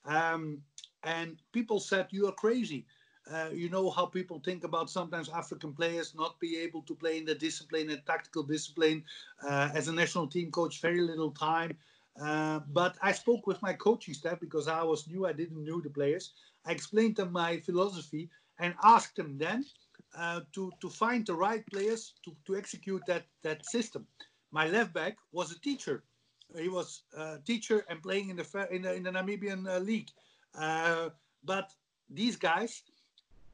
Um, 0.04 0.62
and 1.04 1.42
people 1.52 1.80
said 1.80 2.08
you 2.10 2.26
are 2.28 2.32
crazy. 2.32 2.86
Uh, 3.30 3.50
you 3.52 3.68
know 3.68 3.90
how 3.90 4.06
people 4.06 4.40
think 4.40 4.64
about 4.64 4.90
sometimes 4.90 5.28
African 5.28 5.72
players 5.72 6.14
not 6.14 6.38
be 6.40 6.58
able 6.58 6.82
to 6.82 6.94
play 6.94 7.18
in 7.18 7.24
the 7.24 7.34
discipline 7.34 7.90
and 7.90 8.04
tactical 8.06 8.42
discipline. 8.42 9.04
Uh, 9.48 9.70
as 9.74 9.88
a 9.88 9.92
national 9.92 10.26
team 10.26 10.50
coach, 10.50 10.80
very 10.80 11.00
little 11.00 11.30
time. 11.30 11.76
Uh, 12.20 12.60
but 12.72 12.96
I 13.02 13.12
spoke 13.12 13.46
with 13.46 13.62
my 13.62 13.72
coaching 13.72 14.14
staff 14.14 14.40
because 14.40 14.68
I 14.68 14.82
was 14.82 15.08
new. 15.08 15.26
I 15.26 15.32
didn't 15.32 15.64
know 15.64 15.80
the 15.80 15.90
players. 15.90 16.32
I 16.66 16.72
explained 16.72 17.16
them 17.16 17.32
my 17.32 17.58
philosophy 17.58 18.28
and 18.58 18.74
asked 18.82 19.16
them 19.16 19.38
then 19.38 19.64
uh, 20.16 20.40
to 20.52 20.72
to 20.80 20.88
find 20.88 21.26
the 21.26 21.34
right 21.34 21.64
players 21.66 22.14
to, 22.24 22.34
to 22.46 22.56
execute 22.56 23.02
that 23.06 23.24
that 23.42 23.64
system. 23.66 24.06
My 24.50 24.68
left 24.68 24.92
back 24.92 25.16
was 25.32 25.52
a 25.52 25.58
teacher. 25.60 26.02
He 26.56 26.68
was 26.68 27.02
a 27.16 27.38
teacher 27.38 27.84
and 27.88 28.02
playing 28.02 28.28
in 28.28 28.36
the 28.36 28.68
in 28.70 28.82
the, 28.82 28.94
in 28.94 29.02
the 29.02 29.10
Namibian 29.10 29.66
uh, 29.68 29.78
league. 29.78 30.10
Uh, 30.54 31.08
but 31.44 31.72
these 32.10 32.36
guys 32.36 32.82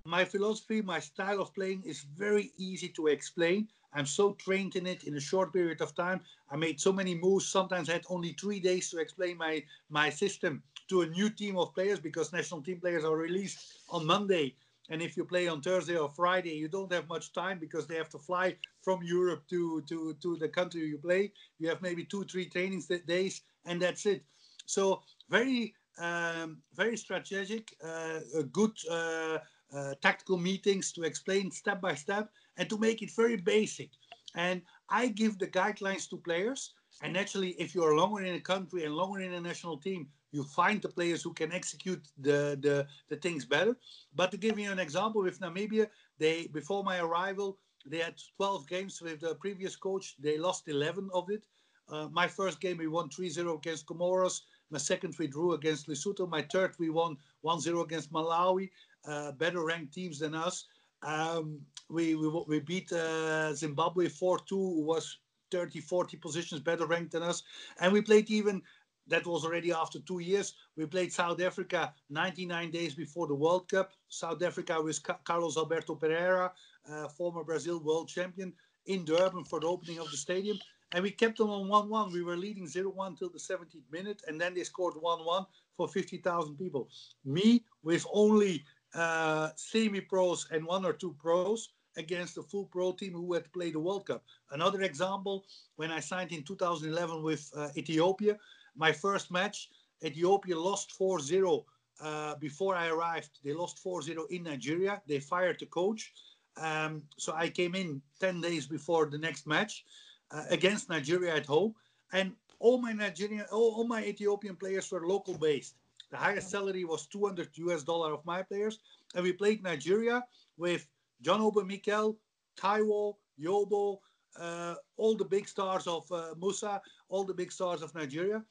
my 0.08 0.24
philosophy, 0.24 0.80
my 0.80 1.00
style 1.00 1.40
of 1.40 1.54
playing 1.54 1.82
is 1.84 2.00
very 2.00 2.50
easy 2.56 2.88
to 2.88 3.08
explain. 3.08 3.68
I'm 3.92 4.06
so 4.06 4.32
trained 4.34 4.74
in 4.76 4.86
it 4.86 5.04
in 5.04 5.14
a 5.16 5.20
short 5.20 5.52
period 5.52 5.82
of 5.82 5.94
time. 5.94 6.20
I 6.50 6.56
made 6.56 6.80
so 6.80 6.92
many 6.92 7.14
moves. 7.14 7.46
Sometimes 7.46 7.90
I 7.90 7.94
had 7.94 8.06
only 8.08 8.32
three 8.32 8.58
days 8.58 8.90
to 8.90 8.98
explain 8.98 9.36
my, 9.36 9.62
my 9.90 10.08
system 10.08 10.62
to 10.88 11.02
a 11.02 11.06
new 11.06 11.28
team 11.28 11.58
of 11.58 11.74
players 11.74 12.00
because 12.00 12.32
national 12.32 12.62
team 12.62 12.80
players 12.80 13.04
are 13.04 13.16
released 13.16 13.58
on 13.90 14.06
Monday. 14.06 14.54
And 14.90 15.02
if 15.02 15.16
you 15.16 15.24
play 15.24 15.48
on 15.48 15.60
Thursday 15.60 15.96
or 15.96 16.08
Friday, 16.08 16.54
you 16.54 16.68
don't 16.68 16.92
have 16.92 17.08
much 17.08 17.32
time 17.32 17.58
because 17.58 17.86
they 17.86 17.96
have 17.96 18.08
to 18.10 18.18
fly 18.18 18.56
from 18.82 19.02
Europe 19.02 19.44
to, 19.50 19.82
to, 19.88 20.16
to 20.22 20.36
the 20.36 20.48
country 20.48 20.80
you 20.86 20.98
play. 20.98 21.32
You 21.58 21.68
have 21.68 21.82
maybe 21.82 22.04
two, 22.04 22.24
three 22.24 22.48
trainings 22.48 22.86
days, 23.06 23.42
and 23.66 23.80
that's 23.82 24.06
it. 24.06 24.24
So 24.66 25.02
very, 25.28 25.74
um, 25.98 26.62
very 26.74 26.96
strategic, 26.96 27.74
uh, 27.84 28.20
good 28.52 28.72
uh, 28.90 29.38
uh, 29.74 29.94
tactical 30.00 30.38
meetings 30.38 30.92
to 30.92 31.02
explain 31.02 31.50
step 31.50 31.80
by 31.80 31.94
step 31.94 32.30
and 32.56 32.68
to 32.70 32.78
make 32.78 33.02
it 33.02 33.10
very 33.14 33.36
basic. 33.36 33.90
And 34.34 34.62
I 34.88 35.08
give 35.08 35.38
the 35.38 35.46
guidelines 35.46 36.08
to 36.10 36.16
players. 36.16 36.72
And 37.02 37.12
naturally, 37.12 37.50
if 37.58 37.74
you're 37.74 37.96
longer 37.96 38.24
in 38.24 38.34
a 38.34 38.40
country 38.40 38.84
and 38.84 38.94
longer 38.94 39.20
in 39.20 39.34
a 39.34 39.40
national 39.40 39.78
team, 39.78 40.08
you 40.32 40.44
find 40.44 40.82
the 40.82 40.88
players 40.88 41.22
who 41.22 41.32
can 41.32 41.52
execute 41.52 42.06
the, 42.18 42.58
the, 42.60 42.86
the 43.08 43.16
things 43.16 43.44
better. 43.44 43.76
But 44.14 44.30
to 44.32 44.36
give 44.36 44.58
you 44.58 44.70
an 44.70 44.78
example, 44.78 45.22
with 45.22 45.40
Namibia, 45.40 45.88
they 46.18 46.48
before 46.48 46.84
my 46.84 46.98
arrival, 46.98 47.58
they 47.86 47.98
had 47.98 48.14
12 48.36 48.68
games 48.68 49.00
with 49.00 49.20
the 49.20 49.34
previous 49.36 49.76
coach. 49.76 50.16
They 50.18 50.36
lost 50.36 50.68
11 50.68 51.08
of 51.14 51.30
it. 51.30 51.44
Uh, 51.88 52.08
my 52.12 52.26
first 52.26 52.60
game, 52.60 52.76
we 52.76 52.86
won 52.86 53.08
3-0 53.08 53.56
against 53.56 53.86
Comoros. 53.86 54.42
My 54.70 54.78
second, 54.78 55.14
we 55.18 55.26
drew 55.26 55.54
against 55.54 55.88
Lesotho. 55.88 56.28
My 56.28 56.42
third, 56.42 56.74
we 56.78 56.90
won 56.90 57.16
1-0 57.44 57.82
against 57.82 58.12
Malawi 58.12 58.68
uh, 59.06 59.32
better 59.32 59.64
ranked 59.64 59.94
teams 59.94 60.18
than 60.18 60.34
us. 60.34 60.66
Um, 61.02 61.60
we, 61.88 62.14
we, 62.14 62.28
we 62.46 62.60
beat 62.60 62.92
uh, 62.92 63.54
Zimbabwe 63.54 64.08
4 64.08 64.40
2, 64.40 64.54
who 64.56 64.82
was 64.82 65.18
30, 65.50 65.80
40 65.80 66.16
positions 66.18 66.60
better 66.60 66.86
ranked 66.86 67.12
than 67.12 67.22
us. 67.22 67.42
And 67.80 67.92
we 67.92 68.02
played 68.02 68.30
even, 68.30 68.62
that 69.08 69.26
was 69.26 69.44
already 69.44 69.72
after 69.72 69.98
two 70.00 70.20
years, 70.20 70.54
we 70.76 70.86
played 70.86 71.12
South 71.12 71.40
Africa 71.40 71.92
99 72.10 72.70
days 72.70 72.94
before 72.94 73.26
the 73.26 73.34
World 73.34 73.68
Cup. 73.68 73.92
South 74.08 74.42
Africa 74.42 74.80
with 74.80 75.00
Carlos 75.24 75.56
Alberto 75.56 75.94
Parreira, 75.94 76.50
uh, 76.90 77.08
former 77.08 77.44
Brazil 77.44 77.82
world 77.82 78.08
champion, 78.08 78.52
in 78.86 79.04
Durban 79.04 79.44
for 79.44 79.60
the 79.60 79.66
opening 79.66 79.98
of 79.98 80.10
the 80.10 80.16
stadium. 80.16 80.58
And 80.92 81.02
we 81.02 81.10
kept 81.10 81.36
them 81.36 81.50
on 81.50 81.68
1 81.68 81.88
1. 81.88 82.12
We 82.12 82.22
were 82.22 82.36
leading 82.36 82.66
0 82.66 82.90
1 82.90 83.16
till 83.16 83.28
the 83.28 83.38
17th 83.38 83.90
minute, 83.92 84.22
and 84.26 84.40
then 84.40 84.54
they 84.54 84.64
scored 84.64 84.94
1 84.98 85.24
1 85.24 85.46
for 85.76 85.88
50,000 85.88 86.56
people. 86.56 86.88
Me, 87.24 87.64
with 87.82 88.06
only 88.12 88.64
uh, 88.94 89.50
semi-pros 89.56 90.48
and 90.50 90.64
one 90.64 90.84
or 90.84 90.94
two 90.94 91.14
pros 91.20 91.70
against 91.96 92.38
a 92.38 92.42
full 92.42 92.64
pro 92.66 92.92
team 92.92 93.12
who 93.12 93.34
had 93.34 93.52
played 93.52 93.74
the 93.74 93.80
World 93.80 94.06
Cup. 94.06 94.24
Another 94.50 94.82
example, 94.82 95.44
when 95.76 95.90
I 95.90 96.00
signed 96.00 96.32
in 96.32 96.42
2011 96.42 97.22
with 97.22 97.50
uh, 97.56 97.68
Ethiopia, 97.76 98.38
my 98.78 98.92
first 98.92 99.30
match, 99.30 99.70
Ethiopia 100.02 100.58
lost 100.58 100.94
4-0 100.98 101.64
uh, 102.00 102.34
before 102.36 102.74
I 102.76 102.88
arrived. 102.88 103.40
They 103.44 103.52
lost 103.52 103.82
4-0 103.84 104.30
in 104.30 104.44
Nigeria. 104.44 105.02
They 105.06 105.20
fired 105.20 105.58
the 105.58 105.66
coach. 105.66 106.12
Um, 106.56 107.02
so 107.16 107.32
I 107.34 107.48
came 107.48 107.74
in 107.74 108.00
10 108.20 108.40
days 108.40 108.66
before 108.66 109.06
the 109.06 109.18
next 109.18 109.46
match 109.46 109.84
uh, 110.30 110.44
against 110.50 110.88
Nigeria 110.88 111.34
at 111.34 111.46
home. 111.46 111.74
And 112.12 112.32
all 112.58 112.78
my 112.78 112.92
Nigerian, 112.92 113.44
all, 113.52 113.74
all 113.76 113.86
my 113.86 114.04
Ethiopian 114.04 114.56
players 114.56 114.90
were 114.90 115.06
local 115.06 115.36
based. 115.36 115.74
The 116.10 116.16
highest 116.16 116.50
salary 116.50 116.84
was 116.84 117.06
200 117.06 117.50
US 117.58 117.82
dollar 117.82 118.12
of 118.12 118.24
my 118.24 118.42
players. 118.42 118.78
And 119.14 119.22
we 119.24 119.32
played 119.32 119.62
Nigeria 119.62 120.24
with 120.56 120.86
John 121.22 121.40
Obi 121.40 121.62
Mikel, 121.64 122.16
Taiwo, 122.58 123.14
Yobo, 123.40 123.98
uh, 124.38 124.74
all 124.96 125.16
the 125.16 125.24
big 125.24 125.48
stars 125.48 125.86
of 125.86 126.10
uh, 126.12 126.34
Musa, 126.40 126.80
all 127.08 127.24
the 127.24 127.34
big 127.34 127.52
stars 127.52 127.82
of 127.82 127.94
Nigeria. 127.94 128.42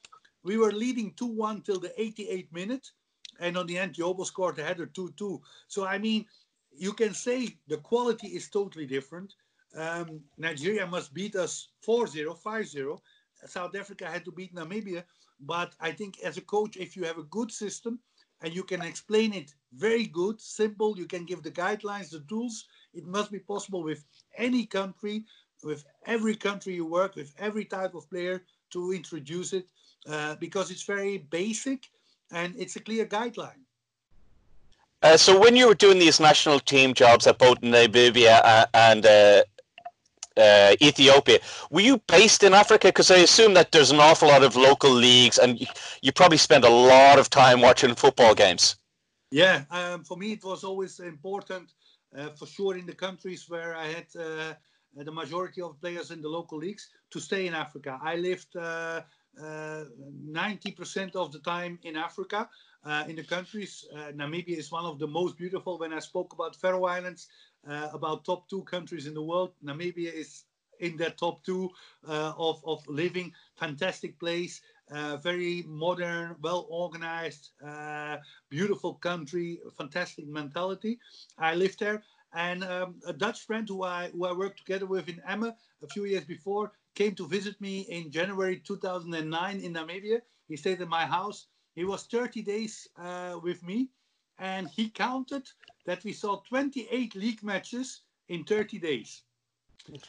We 0.48 0.56
were 0.56 0.72
leading 0.72 1.12
2 1.12 1.26
1 1.26 1.60
till 1.60 1.78
the 1.78 1.90
88th 2.00 2.50
minute. 2.52 2.90
And 3.38 3.58
on 3.58 3.66
the 3.66 3.76
end, 3.76 3.96
Yobo 3.96 4.24
scored 4.24 4.56
the 4.56 4.64
header 4.64 4.86
2 4.86 5.12
2. 5.14 5.42
So, 5.66 5.84
I 5.84 5.98
mean, 5.98 6.24
you 6.74 6.94
can 6.94 7.12
say 7.12 7.58
the 7.66 7.76
quality 7.76 8.28
is 8.28 8.48
totally 8.48 8.86
different. 8.86 9.34
Um, 9.76 10.22
Nigeria 10.38 10.86
must 10.86 11.12
beat 11.12 11.36
us 11.36 11.68
4 11.82 12.06
0, 12.06 12.34
5 12.34 12.66
0. 12.66 13.02
South 13.44 13.76
Africa 13.76 14.06
had 14.06 14.24
to 14.24 14.32
beat 14.32 14.54
Namibia. 14.54 15.04
But 15.38 15.74
I 15.80 15.92
think 15.92 16.18
as 16.20 16.38
a 16.38 16.48
coach, 16.54 16.78
if 16.78 16.96
you 16.96 17.04
have 17.04 17.18
a 17.18 17.30
good 17.36 17.52
system 17.52 18.00
and 18.40 18.54
you 18.54 18.64
can 18.64 18.80
explain 18.80 19.34
it 19.34 19.54
very 19.74 20.06
good, 20.06 20.40
simple, 20.40 20.96
you 20.96 21.04
can 21.04 21.26
give 21.26 21.42
the 21.42 21.50
guidelines, 21.50 22.08
the 22.08 22.20
tools, 22.20 22.64
it 22.94 23.04
must 23.04 23.30
be 23.30 23.38
possible 23.38 23.82
with 23.82 24.02
any 24.38 24.64
country, 24.64 25.26
with 25.62 25.84
every 26.06 26.34
country 26.34 26.74
you 26.74 26.86
work, 26.86 27.16
with 27.16 27.34
every 27.38 27.66
type 27.66 27.94
of 27.94 28.08
player 28.08 28.42
to 28.70 28.92
introduce 28.92 29.52
it 29.52 29.68
uh, 30.08 30.36
because 30.36 30.70
it's 30.70 30.84
very 30.84 31.18
basic 31.18 31.88
and 32.32 32.54
it's 32.58 32.76
a 32.76 32.80
clear 32.80 33.06
guideline. 33.06 33.62
Uh, 35.02 35.16
so 35.16 35.38
when 35.38 35.54
you 35.54 35.68
were 35.68 35.74
doing 35.74 35.98
these 35.98 36.18
national 36.18 36.58
team 36.58 36.92
jobs 36.92 37.26
at 37.26 37.38
both 37.38 37.60
Namibia 37.60 38.40
uh, 38.42 38.66
and 38.74 39.06
uh, 39.06 39.42
uh, 40.38 40.76
Ethiopia. 40.80 41.38
Were 41.70 41.80
you 41.80 41.98
based 42.06 42.42
in 42.42 42.54
Africa? 42.54 42.88
Because 42.88 43.10
I 43.10 43.16
assume 43.16 43.54
that 43.54 43.72
there's 43.72 43.90
an 43.90 44.00
awful 44.00 44.28
lot 44.28 44.44
of 44.44 44.56
local 44.56 44.90
leagues, 44.90 45.38
and 45.38 45.60
you, 45.60 45.66
you 46.00 46.12
probably 46.12 46.38
spend 46.38 46.64
a 46.64 46.70
lot 46.70 47.18
of 47.18 47.28
time 47.28 47.60
watching 47.60 47.94
football 47.94 48.34
games. 48.34 48.76
Yeah, 49.30 49.64
um, 49.70 50.04
for 50.04 50.16
me 50.16 50.32
it 50.32 50.44
was 50.44 50.64
always 50.64 51.00
important, 51.00 51.72
uh, 52.16 52.30
for 52.30 52.46
sure, 52.46 52.76
in 52.76 52.86
the 52.86 52.94
countries 52.94 53.46
where 53.48 53.76
I 53.76 53.86
had 53.88 54.06
uh, 54.18 54.54
the 54.94 55.12
majority 55.12 55.60
of 55.60 55.80
players 55.80 56.10
in 56.10 56.22
the 56.22 56.28
local 56.28 56.58
leagues 56.58 56.88
to 57.10 57.20
stay 57.20 57.46
in 57.46 57.54
Africa. 57.54 57.98
I 58.02 58.16
lived 58.16 58.56
uh, 58.56 59.02
uh, 59.40 59.84
of 61.14 61.32
the 61.32 61.40
time 61.44 61.78
in 61.82 61.96
Africa. 61.96 62.48
Uh, 62.84 63.04
in 63.08 63.16
the 63.16 63.24
countries. 63.24 63.84
Uh, 63.92 64.12
Namibia 64.12 64.56
is 64.56 64.70
one 64.70 64.84
of 64.84 64.98
the 65.00 65.06
most 65.06 65.36
beautiful. 65.36 65.78
When 65.78 65.92
I 65.92 65.98
spoke 65.98 66.32
about 66.32 66.54
Faroe 66.54 66.84
Islands, 66.86 67.28
uh, 67.68 67.88
about 67.92 68.24
top 68.24 68.48
two 68.48 68.62
countries 68.62 69.06
in 69.06 69.14
the 69.14 69.22
world. 69.22 69.52
Namibia 69.64 70.12
is 70.12 70.44
in 70.78 70.96
that 70.98 71.18
top 71.18 71.44
two 71.44 71.70
of, 72.06 72.62
of 72.64 72.86
living. 72.86 73.34
Fantastic 73.56 74.18
place, 74.20 74.62
uh, 74.90 75.16
very 75.16 75.64
modern, 75.66 76.36
well 76.40 76.66
organized, 76.70 77.50
uh, 77.66 78.18
beautiful 78.48 78.94
country, 78.94 79.60
fantastic 79.76 80.26
mentality. 80.28 80.98
I 81.36 81.54
lived 81.56 81.80
there. 81.80 82.02
And 82.32 82.62
um, 82.62 83.00
a 83.06 83.12
Dutch 83.12 83.44
friend 83.44 83.66
who 83.68 83.82
I, 83.82 84.10
who 84.10 84.24
I 84.24 84.32
worked 84.32 84.58
together 84.58 84.86
with 84.86 85.08
in 85.08 85.20
Emmen 85.26 85.52
a 85.82 85.86
few 85.88 86.04
years 86.04 86.24
before 86.24 86.72
came 86.98 87.14
to 87.14 87.28
visit 87.28 87.60
me 87.60 87.86
in 87.96 88.10
January 88.10 88.56
2009 88.58 89.60
in 89.60 89.72
Namibia. 89.72 90.20
He 90.48 90.56
stayed 90.56 90.80
in 90.80 90.88
my 90.88 91.06
house. 91.06 91.46
He 91.76 91.84
was 91.84 92.02
30 92.06 92.42
days 92.42 92.88
uh, 92.96 93.38
with 93.40 93.62
me 93.62 93.90
and 94.40 94.68
he 94.68 94.90
counted 94.90 95.44
that 95.86 96.02
we 96.02 96.12
saw 96.12 96.40
28 96.48 97.14
league 97.14 97.42
matches 97.44 98.02
in 98.28 98.42
30 98.42 98.80
days. 98.80 99.22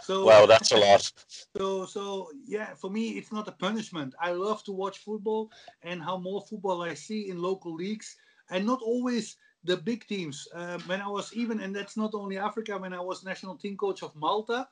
So 0.02 0.26
wow, 0.26 0.48
that's 0.48 0.72
a 0.72 0.78
lot. 0.78 1.12
So 1.56 1.86
so 1.86 2.32
yeah, 2.48 2.74
for 2.74 2.90
me 2.90 3.04
it's 3.20 3.32
not 3.32 3.48
a 3.48 3.56
punishment. 3.68 4.16
I 4.20 4.32
love 4.32 4.64
to 4.64 4.72
watch 4.72 4.98
football 4.98 5.52
and 5.84 6.02
how 6.02 6.18
more 6.18 6.42
football 6.42 6.82
I 6.82 6.96
see 6.96 7.30
in 7.30 7.38
local 7.40 7.76
leagues 7.76 8.18
and 8.50 8.66
not 8.66 8.82
always 8.82 9.38
the 9.64 9.78
big 9.78 10.08
teams. 10.08 10.48
Uh, 10.56 10.80
when 10.88 11.02
I 11.02 11.08
was 11.08 11.34
even 11.34 11.60
and 11.60 11.76
that's 11.76 11.98
not 11.98 12.16
only 12.16 12.38
Africa. 12.40 12.80
When 12.80 12.94
I 12.94 13.00
was 13.10 13.24
national 13.24 13.58
team 13.58 13.78
coach 13.78 14.02
of 14.02 14.16
Malta, 14.16 14.68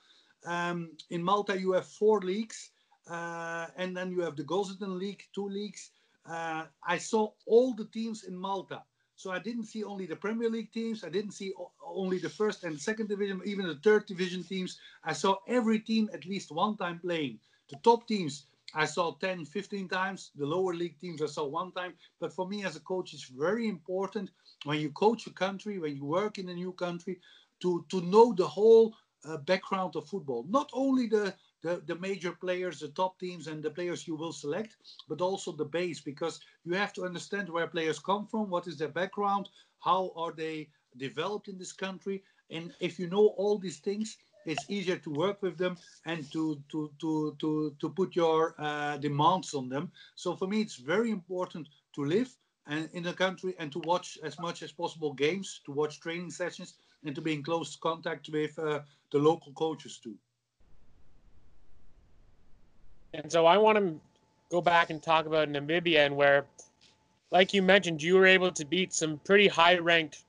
um, 0.45 0.91
in 1.09 1.23
Malta 1.23 1.59
you 1.59 1.71
have 1.73 1.85
four 1.85 2.21
leagues, 2.21 2.71
uh, 3.09 3.67
and 3.77 3.95
then 3.95 4.11
you 4.11 4.21
have 4.21 4.35
the 4.35 4.43
Golden 4.43 4.97
League, 4.97 5.23
two 5.33 5.47
leagues. 5.47 5.91
Uh, 6.29 6.65
I 6.85 6.97
saw 6.97 7.31
all 7.45 7.73
the 7.73 7.85
teams 7.85 8.23
in 8.23 8.35
Malta. 8.35 8.83
So 9.15 9.31
I 9.31 9.39
didn't 9.39 9.65
see 9.65 9.83
only 9.83 10.05
the 10.05 10.15
Premier 10.15 10.49
League 10.49 10.71
teams. 10.71 11.03
I 11.03 11.09
didn't 11.09 11.31
see 11.31 11.51
only 11.83 12.19
the 12.19 12.29
first 12.29 12.63
and 12.63 12.79
second 12.79 13.09
division, 13.09 13.41
even 13.45 13.65
the 13.65 13.79
third 13.83 14.05
division 14.05 14.43
teams. 14.43 14.79
I 15.03 15.13
saw 15.13 15.37
every 15.47 15.79
team 15.79 16.07
at 16.13 16.25
least 16.25 16.51
one 16.51 16.77
time 16.77 16.99
playing. 16.99 17.39
The 17.69 17.77
top 17.77 18.07
teams 18.07 18.45
I 18.75 18.85
saw 18.85 19.13
10, 19.13 19.45
15 19.45 19.87
times. 19.87 20.31
The 20.35 20.45
lower 20.45 20.73
league 20.73 20.99
teams 20.99 21.21
I 21.21 21.27
saw 21.27 21.45
one 21.45 21.71
time. 21.71 21.93
But 22.19 22.33
for 22.33 22.47
me 22.47 22.63
as 22.63 22.75
a 22.75 22.81
coach, 22.81 23.13
it's 23.13 23.23
very 23.23 23.67
important 23.67 24.29
when 24.65 24.79
you 24.79 24.91
coach 24.91 25.25
a 25.25 25.31
country, 25.31 25.79
when 25.79 25.95
you 25.95 26.05
work 26.05 26.37
in 26.37 26.49
a 26.49 26.53
new 26.53 26.73
country, 26.73 27.19
to, 27.61 27.85
to 27.89 28.01
know 28.01 28.33
the 28.33 28.47
whole 28.47 28.93
uh, 29.25 29.37
background 29.37 29.95
of 29.95 30.07
football. 30.07 30.45
Not 30.49 30.69
only 30.73 31.07
the, 31.07 31.33
the, 31.61 31.81
the 31.85 31.95
major 31.95 32.31
players, 32.31 32.79
the 32.79 32.89
top 32.89 33.19
teams, 33.19 33.47
and 33.47 33.63
the 33.63 33.71
players 33.71 34.07
you 34.07 34.15
will 34.15 34.33
select, 34.33 34.75
but 35.07 35.21
also 35.21 35.51
the 35.51 35.65
base, 35.65 35.99
because 35.99 36.39
you 36.65 36.73
have 36.73 36.93
to 36.93 37.05
understand 37.05 37.49
where 37.49 37.67
players 37.67 37.99
come 37.99 38.27
from, 38.27 38.49
what 38.49 38.67
is 38.67 38.77
their 38.77 38.89
background, 38.89 39.49
how 39.79 40.11
are 40.15 40.31
they 40.31 40.69
developed 40.97 41.47
in 41.47 41.57
this 41.57 41.73
country. 41.73 42.23
And 42.49 42.73
if 42.79 42.99
you 42.99 43.09
know 43.09 43.27
all 43.37 43.57
these 43.57 43.79
things, 43.79 44.17
it's 44.45 44.69
easier 44.69 44.97
to 44.97 45.09
work 45.11 45.41
with 45.41 45.57
them 45.57 45.77
and 46.05 46.31
to 46.31 46.61
to 46.71 46.89
to 47.01 47.35
to 47.39 47.75
to 47.79 47.89
put 47.89 48.15
your 48.15 48.55
uh, 48.57 48.95
demands 48.97 49.53
on 49.53 49.67
them. 49.67 49.91
So 50.15 50.35
for 50.35 50.47
me, 50.47 50.61
it's 50.61 50.77
very 50.77 51.11
important 51.11 51.67
to 51.95 52.05
live 52.05 52.33
and 52.65 52.89
in 52.93 53.03
the 53.03 53.13
country 53.13 53.55
and 53.59 53.71
to 53.71 53.79
watch 53.79 54.17
as 54.23 54.39
much 54.39 54.63
as 54.63 54.71
possible 54.71 55.13
games, 55.13 55.61
to 55.65 55.71
watch 55.71 55.99
training 55.99 56.31
sessions, 56.31 56.75
and 57.03 57.13
to 57.15 57.21
be 57.21 57.33
in 57.33 57.43
close 57.43 57.75
contact 57.75 58.29
with 58.29 58.57
uh, 58.57 58.79
the 59.11 59.17
local 59.17 59.51
coaches 59.53 59.99
too. 60.03 60.15
And 63.13 63.31
so 63.31 63.45
I 63.45 63.57
want 63.57 63.77
to 63.77 63.99
go 64.51 64.61
back 64.61 64.89
and 64.89 65.01
talk 65.01 65.25
about 65.25 65.49
Namibia 65.49 66.05
and 66.05 66.15
where, 66.15 66.45
like 67.31 67.53
you 67.53 67.61
mentioned, 67.61 68.01
you 68.01 68.15
were 68.15 68.25
able 68.25 68.51
to 68.51 68.65
beat 68.65 68.93
some 68.93 69.19
pretty 69.23 69.47
high-ranked 69.47 70.23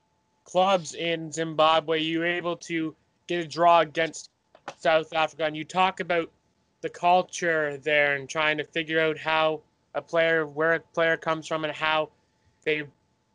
clubs 0.45 0.95
in 0.95 1.31
Zimbabwe. 1.31 2.01
You 2.01 2.21
were 2.21 2.27
able 2.27 2.57
to 2.57 2.95
get 3.27 3.45
a 3.45 3.49
draw 3.49 3.81
against 3.81 4.31
South 4.79 5.13
Africa, 5.13 5.45
and 5.45 5.57
you 5.57 5.65
talk 5.65 6.01
about 6.01 6.31
the 6.81 6.89
culture 6.89 7.77
there 7.79 8.15
and 8.15 8.29
trying 8.29 8.57
to 8.59 8.65
figure 8.65 9.01
out 9.01 9.19
how 9.19 9.61
a 9.95 10.03
player, 10.03 10.47
where 10.47 10.75
a 10.75 10.81
player 10.81 11.17
comes 11.17 11.47
from, 11.47 11.65
and 11.65 11.75
how 11.75 12.11
they 12.65 12.85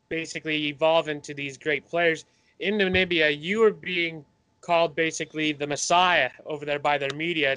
basically 0.08 0.66
evolve 0.66 1.08
into 1.08 1.34
these 1.34 1.58
great 1.58 1.86
players. 1.86 2.24
In 2.60 2.78
Namibia, 2.78 3.38
you 3.38 3.62
are 3.62 3.72
being 3.72 4.24
called 4.64 4.94
basically 4.94 5.52
the 5.52 5.66
Messiah 5.66 6.30
over 6.46 6.64
there 6.64 6.78
by 6.78 6.96
their 6.98 7.14
media, 7.14 7.56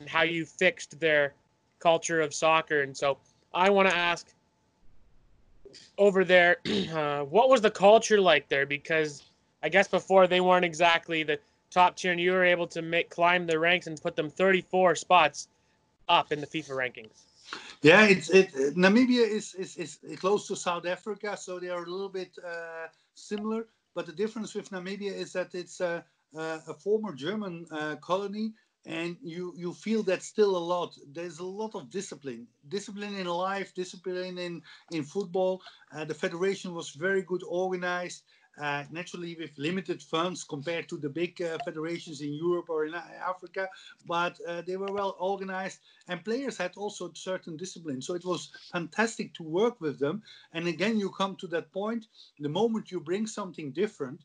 and 0.00 0.08
how 0.08 0.22
you 0.22 0.44
fixed 0.44 0.98
their 0.98 1.34
culture 1.78 2.20
of 2.20 2.34
soccer. 2.34 2.82
And 2.82 2.96
so 2.96 3.18
I 3.54 3.70
want 3.70 3.88
to 3.88 3.96
ask 3.96 4.26
over 5.98 6.24
there, 6.24 6.56
uh, 6.94 7.22
what 7.22 7.48
was 7.48 7.60
the 7.60 7.70
culture 7.70 8.20
like 8.20 8.48
there? 8.48 8.66
Because 8.66 9.22
I 9.62 9.68
guess 9.68 9.88
before 9.88 10.26
they 10.26 10.40
weren't 10.40 10.64
exactly 10.64 11.22
the 11.22 11.38
top 11.70 11.96
tier, 11.96 12.12
and 12.12 12.20
you 12.20 12.32
were 12.32 12.44
able 12.44 12.66
to 12.66 12.82
make 12.82 13.08
climb 13.08 13.46
the 13.46 13.58
ranks 13.58 13.86
and 13.86 14.00
put 14.00 14.16
them 14.16 14.28
34 14.28 14.94
spots 14.96 15.48
up 16.08 16.32
in 16.32 16.40
the 16.40 16.46
FIFA 16.46 16.70
rankings. 16.70 17.18
Yeah, 17.82 18.04
it's 18.06 18.30
it. 18.30 18.52
Namibia 18.76 19.26
is, 19.28 19.54
is 19.54 19.76
is 19.76 19.98
close 20.18 20.46
to 20.48 20.56
South 20.56 20.86
Africa, 20.86 21.36
so 21.36 21.58
they 21.58 21.68
are 21.68 21.82
a 21.82 21.90
little 21.90 22.08
bit 22.08 22.30
uh, 22.44 22.86
similar. 23.14 23.66
But 23.94 24.06
the 24.06 24.12
difference 24.12 24.54
with 24.54 24.70
Namibia 24.70 25.12
is 25.12 25.32
that 25.34 25.54
it's 25.54 25.80
a, 25.80 26.04
a, 26.34 26.60
a 26.68 26.74
former 26.74 27.14
German 27.14 27.66
uh, 27.70 27.96
colony, 27.96 28.52
and 28.84 29.16
you 29.22 29.54
you 29.56 29.72
feel 29.72 30.02
that 30.04 30.22
still 30.22 30.56
a 30.56 30.64
lot. 30.74 30.96
There's 31.12 31.38
a 31.38 31.44
lot 31.44 31.74
of 31.74 31.90
discipline, 31.90 32.46
discipline 32.68 33.14
in 33.14 33.26
life, 33.26 33.74
discipline 33.74 34.38
in 34.38 34.62
in 34.90 35.04
football. 35.04 35.62
Uh, 35.94 36.04
the 36.04 36.14
federation 36.14 36.74
was 36.74 36.90
very 36.90 37.22
good 37.22 37.42
organized 37.46 38.22
uh, 38.58 38.84
naturally 38.90 39.36
with 39.38 39.56
limited 39.58 40.02
funds 40.02 40.44
compared 40.44 40.88
to 40.88 40.96
the 40.96 41.08
big 41.08 41.40
uh, 41.40 41.58
federations 41.64 42.20
in 42.20 42.32
Europe 42.34 42.68
or 42.68 42.84
in 42.86 42.94
Africa, 42.94 43.68
but 44.06 44.38
uh, 44.46 44.60
they 44.62 44.76
were 44.76 44.92
well 44.92 45.16
organized 45.18 45.80
and 46.08 46.24
players 46.24 46.56
had 46.58 46.72
also 46.76 47.10
certain 47.14 47.56
discipline. 47.56 48.02
So 48.02 48.14
it 48.14 48.24
was 48.24 48.50
fantastic 48.72 49.34
to 49.34 49.42
work 49.42 49.80
with 49.80 49.98
them. 49.98 50.22
And 50.52 50.66
again, 50.68 50.98
you 50.98 51.10
come 51.10 51.36
to 51.36 51.46
that 51.48 51.72
point 51.72 52.06
the 52.38 52.48
moment 52.48 52.90
you 52.90 53.00
bring 53.00 53.26
something 53.26 53.72
different. 53.72 54.24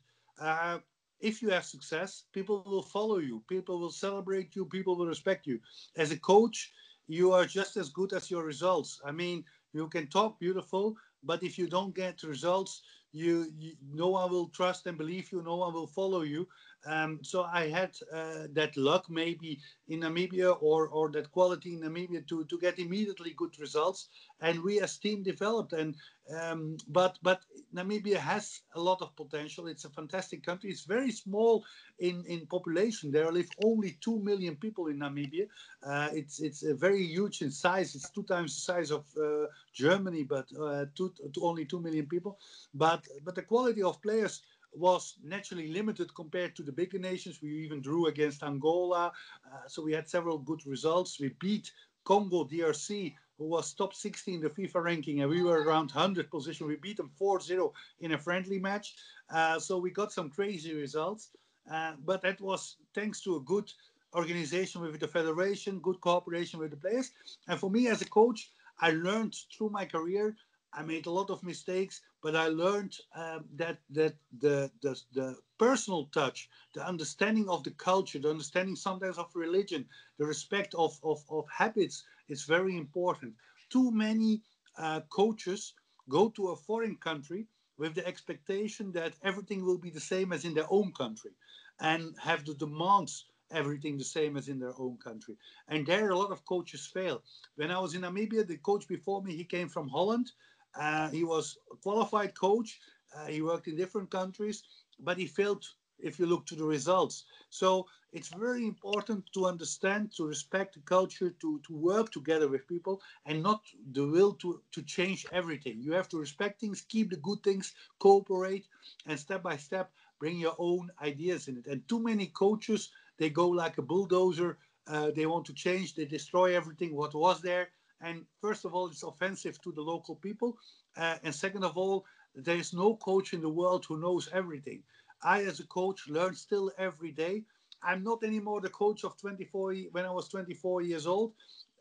If 1.20 1.41
you 1.41 1.49
have 1.49 1.65
success, 1.65 2.26
people 2.32 2.63
will 2.65 2.84
follow 2.84 3.18
you, 3.18 3.43
people 3.47 3.80
will 3.80 3.91
celebrate 3.91 4.55
you, 4.55 4.65
people 4.65 4.95
will 4.95 5.07
respect 5.07 5.47
you. 5.47 5.59
As 5.95 6.11
a 6.11 6.20
coach, 6.20 6.72
you 7.07 7.32
are 7.32 7.45
just 7.45 7.78
as 7.78 7.89
good 7.89 8.13
as 8.13 8.30
your 8.30 8.43
results. 8.43 9.01
I 9.05 9.11
mean, 9.11 9.43
you 9.74 9.88
can 9.88 10.07
talk 10.07 10.39
beautiful, 10.39 10.95
but 11.24 11.43
if 11.43 11.57
you 11.57 11.68
don't 11.68 11.95
get 11.95 12.24
results, 12.24 12.82
you, 13.11 13.51
you 13.57 13.74
no 13.91 14.09
one 14.09 14.30
will 14.30 14.49
trust 14.49 14.86
and 14.86 14.97
believe 14.97 15.32
you 15.32 15.41
no 15.41 15.55
one 15.55 15.74
will 15.74 15.88
follow 15.88 16.22
you 16.22 16.47
um, 16.86 17.19
so 17.23 17.43
I 17.43 17.69
had 17.69 17.95
uh, 18.13 18.47
that 18.53 18.78
luck 18.78 19.09
maybe 19.09 19.59
in 19.88 20.01
Namibia 20.01 20.57
or, 20.61 20.88
or 20.88 21.09
that 21.11 21.32
quality 21.32 21.73
in 21.73 21.82
Namibia 21.82 22.28
to, 22.28 22.45
to 22.45 22.59
get 22.59 22.80
immediately 22.80 23.34
good 23.36 23.59
results. 23.59 24.09
And 24.41 24.63
we 24.63 24.80
as 24.80 24.97
team 24.97 25.23
developed. 25.23 25.73
And 25.73 25.95
um, 26.41 26.78
but 26.89 27.17
but 27.23 27.41
Namibia 27.73 28.17
has 28.17 28.61
a 28.75 28.82
lot 28.82 29.01
of 29.01 29.15
potential. 29.15 29.67
It's 29.67 29.86
a 29.86 29.89
fantastic 29.89 30.43
country. 30.43 30.69
It's 30.69 30.84
very 30.84 31.11
small 31.11 31.63
in, 31.99 32.23
in 32.28 32.45
population. 32.47 33.11
There 33.11 33.32
live 33.32 33.49
only 33.63 33.97
two 34.01 34.19
million 34.19 34.55
people 34.57 34.88
in 34.88 34.99
Namibia. 34.99 35.47
Uh, 35.84 36.09
it's 36.13 36.41
it's 36.41 36.63
very 36.63 37.03
huge 37.03 37.41
in 37.41 37.51
size. 37.51 37.95
It's 37.95 38.09
two 38.09 38.23
times 38.23 38.55
the 38.55 38.61
size 38.61 38.91
of 38.91 39.05
uh, 39.17 39.47
Germany, 39.73 40.23
but 40.23 40.47
uh, 40.59 40.86
two, 40.95 41.13
only 41.41 41.65
two 41.65 41.80
million 41.80 42.05
people. 42.07 42.38
But 42.73 43.07
but 43.23 43.36
the 43.36 43.43
quality 43.43 43.82
of 43.82 44.01
players 44.01 44.41
was 44.74 45.15
naturally 45.24 45.68
limited 45.68 46.13
compared 46.15 46.55
to 46.55 46.63
the 46.63 46.72
bigger 46.72 46.99
nations. 46.99 47.41
We 47.41 47.49
even 47.65 47.82
drew 47.82 48.07
against 48.07 48.43
Angola, 48.43 49.11
uh, 49.45 49.68
so 49.68 49.82
we 49.82 49.93
had 49.93 50.09
several 50.09 50.38
good 50.38 50.65
results. 50.65 51.20
We 51.20 51.30
beat 51.39 51.72
Congo 52.03 52.45
DRC, 52.45 53.15
who 53.38 53.45
was 53.45 53.74
top 53.74 53.93
60 53.93 54.36
in 54.36 54.41
the 54.41 54.49
FIFA 54.49 54.84
ranking, 54.84 55.22
and 55.22 55.30
we 55.30 55.43
were 55.43 55.63
around 55.63 55.91
100 55.91 56.30
position. 56.30 56.68
We 56.68 56.78
beat 56.78 56.97
them 56.97 57.11
4-0 57.20 57.72
in 57.99 58.13
a 58.13 58.18
friendly 58.18 58.59
match, 58.59 58.95
uh, 59.30 59.59
so 59.59 59.78
we 59.78 59.91
got 59.91 60.11
some 60.11 60.30
crazy 60.30 60.74
results. 60.74 61.32
Uh, 61.70 61.93
but 62.05 62.22
that 62.22 62.39
was 62.39 62.78
thanks 62.93 63.22
to 63.22 63.36
a 63.36 63.41
good 63.41 63.72
organization 64.15 64.82
with 64.82 64.99
the 64.99 65.07
federation, 65.07 65.80
good 65.80 65.99
cooperation 66.01 66.59
with 66.59 66.72
the 66.72 66.78
players. 66.78 67.11
And 67.47 67.59
for 67.59 67.70
me 67.70 67.88
as 67.88 68.01
a 68.01 68.09
coach, 68.09 68.51
I 68.80 68.91
learned 68.91 69.36
through 69.55 69.72
my 69.72 69.86
career 69.86 70.36
I 70.78 70.84
made 70.84 71.07
a 71.07 71.11
lot 71.11 71.32
of 71.32 71.41
mistakes, 71.43 72.01
but 72.21 72.36
I 72.36 72.49
learned 72.49 72.95
um, 73.15 73.45
that 73.55 73.80
that 73.89 74.15
the, 74.39 74.69
the 74.84 74.93
the 75.11 75.36
personal 75.57 76.05
touch, 76.13 76.49
the 76.75 76.86
understanding 76.88 77.49
of 77.49 77.63
the 77.63 77.71
culture, 77.71 78.19
the 78.19 78.30
understanding 78.30 78.75
sometimes 78.75 79.17
of 79.17 79.36
religion, 79.36 79.88
the 80.19 80.25
respect 80.28 80.75
of 80.75 80.99
of, 81.03 81.25
of 81.32 81.45
habits 81.49 82.03
is 82.30 82.43
very 82.43 82.78
important. 82.78 83.34
Too 83.71 83.89
many 83.91 84.43
uh, 84.78 85.01
coaches 85.09 85.73
go 86.09 86.30
to 86.30 86.49
a 86.49 86.55
foreign 86.55 86.95
country 86.97 87.47
with 87.80 87.95
the 87.95 88.05
expectation 88.05 88.91
that 88.91 89.13
everything 89.23 89.65
will 89.65 89.80
be 89.80 89.89
the 89.89 90.07
same 90.13 90.32
as 90.32 90.45
in 90.45 90.53
their 90.53 90.71
own 90.71 90.91
country, 90.93 91.32
and 91.80 92.15
have 92.21 92.45
the 92.45 92.53
demands 92.53 93.25
everything 93.51 93.97
the 93.97 94.03
same 94.03 94.38
as 94.38 94.47
in 94.47 94.59
their 94.59 94.73
own 94.78 94.97
country. 94.97 95.38
And 95.69 95.88
there, 95.88 96.09
a 96.09 96.17
lot 96.17 96.32
of 96.32 96.45
coaches 96.45 96.86
fail. 96.86 97.23
When 97.55 97.71
I 97.71 97.80
was 97.80 97.95
in 97.95 98.01
Namibia, 98.01 98.45
the 98.45 98.57
coach 98.57 98.88
before 98.88 99.23
me, 99.23 99.36
he 99.36 99.43
came 99.43 99.69
from 99.69 99.88
Holland. 99.88 100.32
Uh, 100.76 101.09
he 101.09 101.24
was 101.24 101.57
a 101.72 101.76
qualified 101.78 102.38
coach. 102.38 102.80
Uh, 103.15 103.26
he 103.26 103.41
worked 103.41 103.68
in 103.68 103.76
different 103.76 104.09
countries, 104.09 104.63
but 104.99 105.18
he 105.18 105.26
failed 105.28 105.65
if 105.99 106.20
you 106.20 106.26
look 106.26 106.45
to 106.45 106.55
the 106.55 106.63
results. 106.63 107.26
So 107.49 107.88
it's 108.13 108.30
very 108.30 108.65
important 108.68 109.26
to 109.34 109.45
understand, 109.45 110.11
to 110.18 110.26
respect 110.26 110.76
the 110.76 110.82
culture, 110.82 111.32
to, 111.41 111.59
to 111.68 111.76
work 111.76 112.11
together 112.11 112.47
with 112.47 112.68
people 112.68 113.01
and 113.26 113.41
not 113.41 113.61
the 113.91 114.05
will 114.05 114.34
to, 114.34 114.61
to 114.72 114.82
change 114.84 115.26
everything. 115.32 115.82
You 115.82 115.93
have 115.93 116.09
to 116.09 116.18
respect 116.20 116.59
things, 116.61 116.82
keep 116.82 117.09
the 117.09 117.18
good 117.18 117.41
things, 117.43 117.74
cooperate, 117.99 118.68
and 119.07 119.20
step 119.20 119.43
by 119.43 119.57
step 119.57 119.91
bring 120.20 120.38
your 120.38 120.55
own 120.57 120.89
ideas 121.01 121.47
in 121.47 121.57
it. 121.57 121.68
And 121.68 121.88
too 121.88 121.99
many 121.99 122.28
coaches, 122.28 122.91
they 123.18 123.30
go 123.30 123.49
like 123.49 123.78
a 123.78 123.84
bulldozer. 123.84 124.57
Uh, 124.88 125.11
they 125.11 125.26
want 125.26 125.45
to 125.45 125.53
change, 125.53 125.95
they 125.95 126.05
destroy 126.05 126.55
everything 126.55 126.95
what 126.95 127.13
was 127.13 127.41
there 127.41 127.70
and 128.01 128.25
first 128.41 128.65
of 128.65 128.73
all, 128.73 128.87
it's 128.87 129.03
offensive 129.03 129.61
to 129.61 129.71
the 129.71 129.81
local 129.81 130.15
people. 130.15 130.57
Uh, 130.95 131.17
and 131.23 131.33
second 131.33 131.63
of 131.63 131.77
all, 131.77 132.05
there 132.35 132.57
is 132.57 132.73
no 132.73 132.95
coach 132.97 133.33
in 133.33 133.41
the 133.41 133.49
world 133.49 133.85
who 133.85 133.99
knows 133.99 134.29
everything. 134.33 134.83
I, 135.23 135.43
as 135.43 135.59
a 135.59 135.67
coach, 135.67 136.07
learn 136.07 136.35
still 136.35 136.71
every 136.77 137.11
day. 137.11 137.43
I'm 137.81 138.03
not 138.03 138.23
anymore 138.23 138.61
the 138.61 138.69
coach 138.69 139.03
of 139.03 139.17
24 139.17 139.75
when 139.91 140.05
I 140.05 140.11
was 140.11 140.27
24 140.29 140.81
years 140.81 141.07
old. 141.07 141.33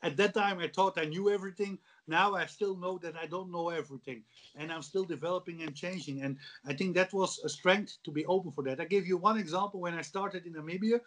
At 0.02 0.16
that 0.18 0.34
time, 0.34 0.58
I 0.58 0.68
thought 0.68 0.98
I 0.98 1.06
knew 1.06 1.30
everything. 1.30 1.78
Now 2.06 2.34
I 2.34 2.46
still 2.46 2.76
know 2.76 2.98
that 2.98 3.16
I 3.16 3.26
don't 3.26 3.50
know 3.50 3.70
everything, 3.70 4.22
and 4.54 4.70
I'm 4.70 4.82
still 4.82 5.04
developing 5.04 5.62
and 5.62 5.74
changing. 5.74 6.22
And 6.22 6.36
I 6.64 6.74
think 6.74 6.94
that 6.94 7.12
was 7.12 7.40
a 7.44 7.48
strength 7.48 7.98
to 8.04 8.10
be 8.12 8.24
open 8.26 8.52
for 8.52 8.62
that. 8.64 8.80
I 8.80 8.84
give 8.84 9.06
you 9.06 9.16
one 9.16 9.38
example. 9.38 9.80
When 9.80 9.94
I 9.94 10.02
started 10.02 10.46
in 10.46 10.52
Namibia, 10.54 11.00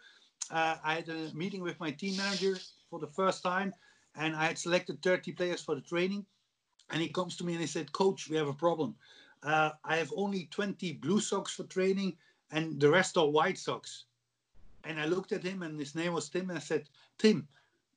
uh, 0.50 0.76
I 0.84 0.94
had 0.94 1.08
a 1.08 1.30
meeting 1.34 1.62
with 1.62 1.78
my 1.80 1.92
team 1.92 2.16
manager 2.16 2.58
for 2.90 2.98
the 2.98 3.06
first 3.06 3.42
time, 3.42 3.72
and 4.16 4.36
I 4.36 4.46
had 4.46 4.58
selected 4.58 5.02
30 5.02 5.32
players 5.32 5.62
for 5.62 5.74
the 5.74 5.80
training. 5.80 6.26
And 6.90 7.00
he 7.00 7.08
comes 7.08 7.36
to 7.36 7.44
me 7.44 7.52
and 7.52 7.60
he 7.60 7.66
said, 7.66 7.92
Coach, 7.92 8.28
we 8.28 8.36
have 8.36 8.48
a 8.48 8.52
problem. 8.52 8.96
Uh, 9.42 9.70
I 9.84 9.96
have 9.96 10.12
only 10.16 10.48
20 10.50 10.94
blue 10.94 11.20
socks 11.20 11.54
for 11.54 11.64
training, 11.64 12.16
and 12.50 12.80
the 12.80 12.90
rest 12.90 13.16
are 13.16 13.28
white 13.28 13.58
socks. 13.58 14.04
And 14.84 14.98
I 14.98 15.06
looked 15.06 15.32
at 15.32 15.44
him, 15.44 15.62
and 15.62 15.78
his 15.78 15.94
name 15.94 16.12
was 16.12 16.28
Tim. 16.28 16.50
And 16.50 16.58
I 16.58 16.60
said, 16.60 16.88
Tim, 17.18 17.46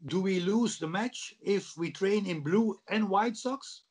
do 0.06 0.22
we 0.22 0.40
lose 0.40 0.78
the 0.80 0.88
match 0.88 1.36
if 1.42 1.78
we 1.78 1.92
train 1.92 2.26
in 2.26 2.42
blue 2.42 2.80
and 2.88 3.10
white 3.10 3.38
socks? 3.38 3.82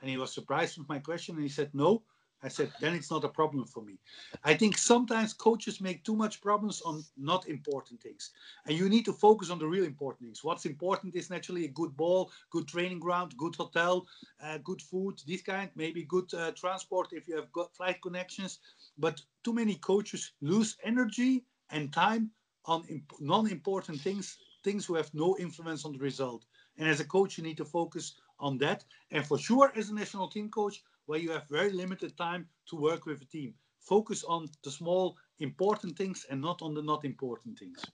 And 0.00 0.10
he 0.10 0.16
was 0.16 0.32
surprised 0.32 0.78
with 0.78 0.88
my 0.88 0.98
question 0.98 1.36
and 1.36 1.42
he 1.42 1.48
said, 1.48 1.74
no. 1.74 2.02
I 2.42 2.48
said, 2.48 2.70
then 2.80 2.94
it's 2.94 3.10
not 3.10 3.24
a 3.24 3.28
problem 3.28 3.64
for 3.64 3.82
me. 3.82 3.98
I 4.44 4.54
think 4.54 4.76
sometimes 4.76 5.32
coaches 5.32 5.80
make 5.80 6.04
too 6.04 6.14
much 6.14 6.40
problems 6.42 6.82
on 6.82 7.02
not 7.16 7.48
important 7.48 8.00
things. 8.02 8.30
And 8.66 8.76
you 8.76 8.88
need 8.88 9.06
to 9.06 9.12
focus 9.12 9.50
on 9.50 9.58
the 9.58 9.66
real 9.66 9.84
important 9.84 10.28
things. 10.28 10.44
What's 10.44 10.66
important 10.66 11.16
is 11.16 11.30
naturally 11.30 11.64
a 11.64 11.68
good 11.68 11.96
ball, 11.96 12.30
good 12.50 12.68
training 12.68 13.00
ground, 13.00 13.34
good 13.38 13.56
hotel, 13.56 14.06
uh, 14.42 14.58
good 14.58 14.82
food, 14.82 15.20
this 15.26 15.42
kind, 15.42 15.70
maybe 15.76 16.04
good 16.04 16.32
uh, 16.34 16.52
transport 16.52 17.08
if 17.12 17.26
you 17.26 17.36
have 17.36 17.50
got 17.52 17.74
flight 17.74 18.00
connections. 18.02 18.58
But 18.98 19.22
too 19.42 19.54
many 19.54 19.76
coaches 19.76 20.32
lose 20.42 20.76
energy 20.84 21.44
and 21.70 21.92
time 21.92 22.30
on 22.66 22.84
non-important 23.18 24.00
things, 24.00 24.38
things 24.62 24.84
who 24.84 24.94
have 24.94 25.12
no 25.14 25.36
influence 25.38 25.84
on 25.84 25.92
the 25.92 25.98
result. 25.98 26.44
And 26.76 26.88
as 26.88 27.00
a 27.00 27.04
coach, 27.04 27.38
you 27.38 27.44
need 27.44 27.56
to 27.56 27.64
focus 27.64 28.16
on 28.38 28.58
that. 28.58 28.84
And 29.10 29.26
for 29.26 29.38
sure, 29.38 29.72
as 29.74 29.88
a 29.88 29.94
national 29.94 30.28
team 30.28 30.50
coach, 30.50 30.82
where 31.06 31.18
you 31.18 31.30
have 31.30 31.44
very 31.48 31.70
limited 31.70 32.16
time 32.16 32.46
to 32.68 32.76
work 32.76 33.06
with 33.06 33.22
a 33.22 33.26
team. 33.26 33.54
Focus 33.80 34.24
on 34.24 34.48
the 34.64 34.70
small 34.70 35.16
important 35.40 35.96
things 35.96 36.26
and 36.30 36.40
not 36.40 36.60
on 36.62 36.74
the 36.74 36.82
not 36.82 37.04
important 37.04 37.58
things. 37.58 37.84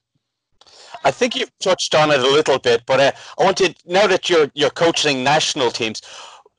I 1.03 1.11
think 1.11 1.35
you've 1.35 1.57
touched 1.59 1.93
on 1.95 2.11
it 2.11 2.19
a 2.19 2.23
little 2.23 2.59
bit, 2.59 2.83
but 2.85 2.99
uh, 2.99 3.11
I 3.39 3.43
wanted 3.43 3.77
now 3.85 4.07
that 4.07 4.29
you're 4.29 4.49
you're 4.53 4.69
coaching 4.69 5.23
national 5.23 5.71
teams, 5.71 6.01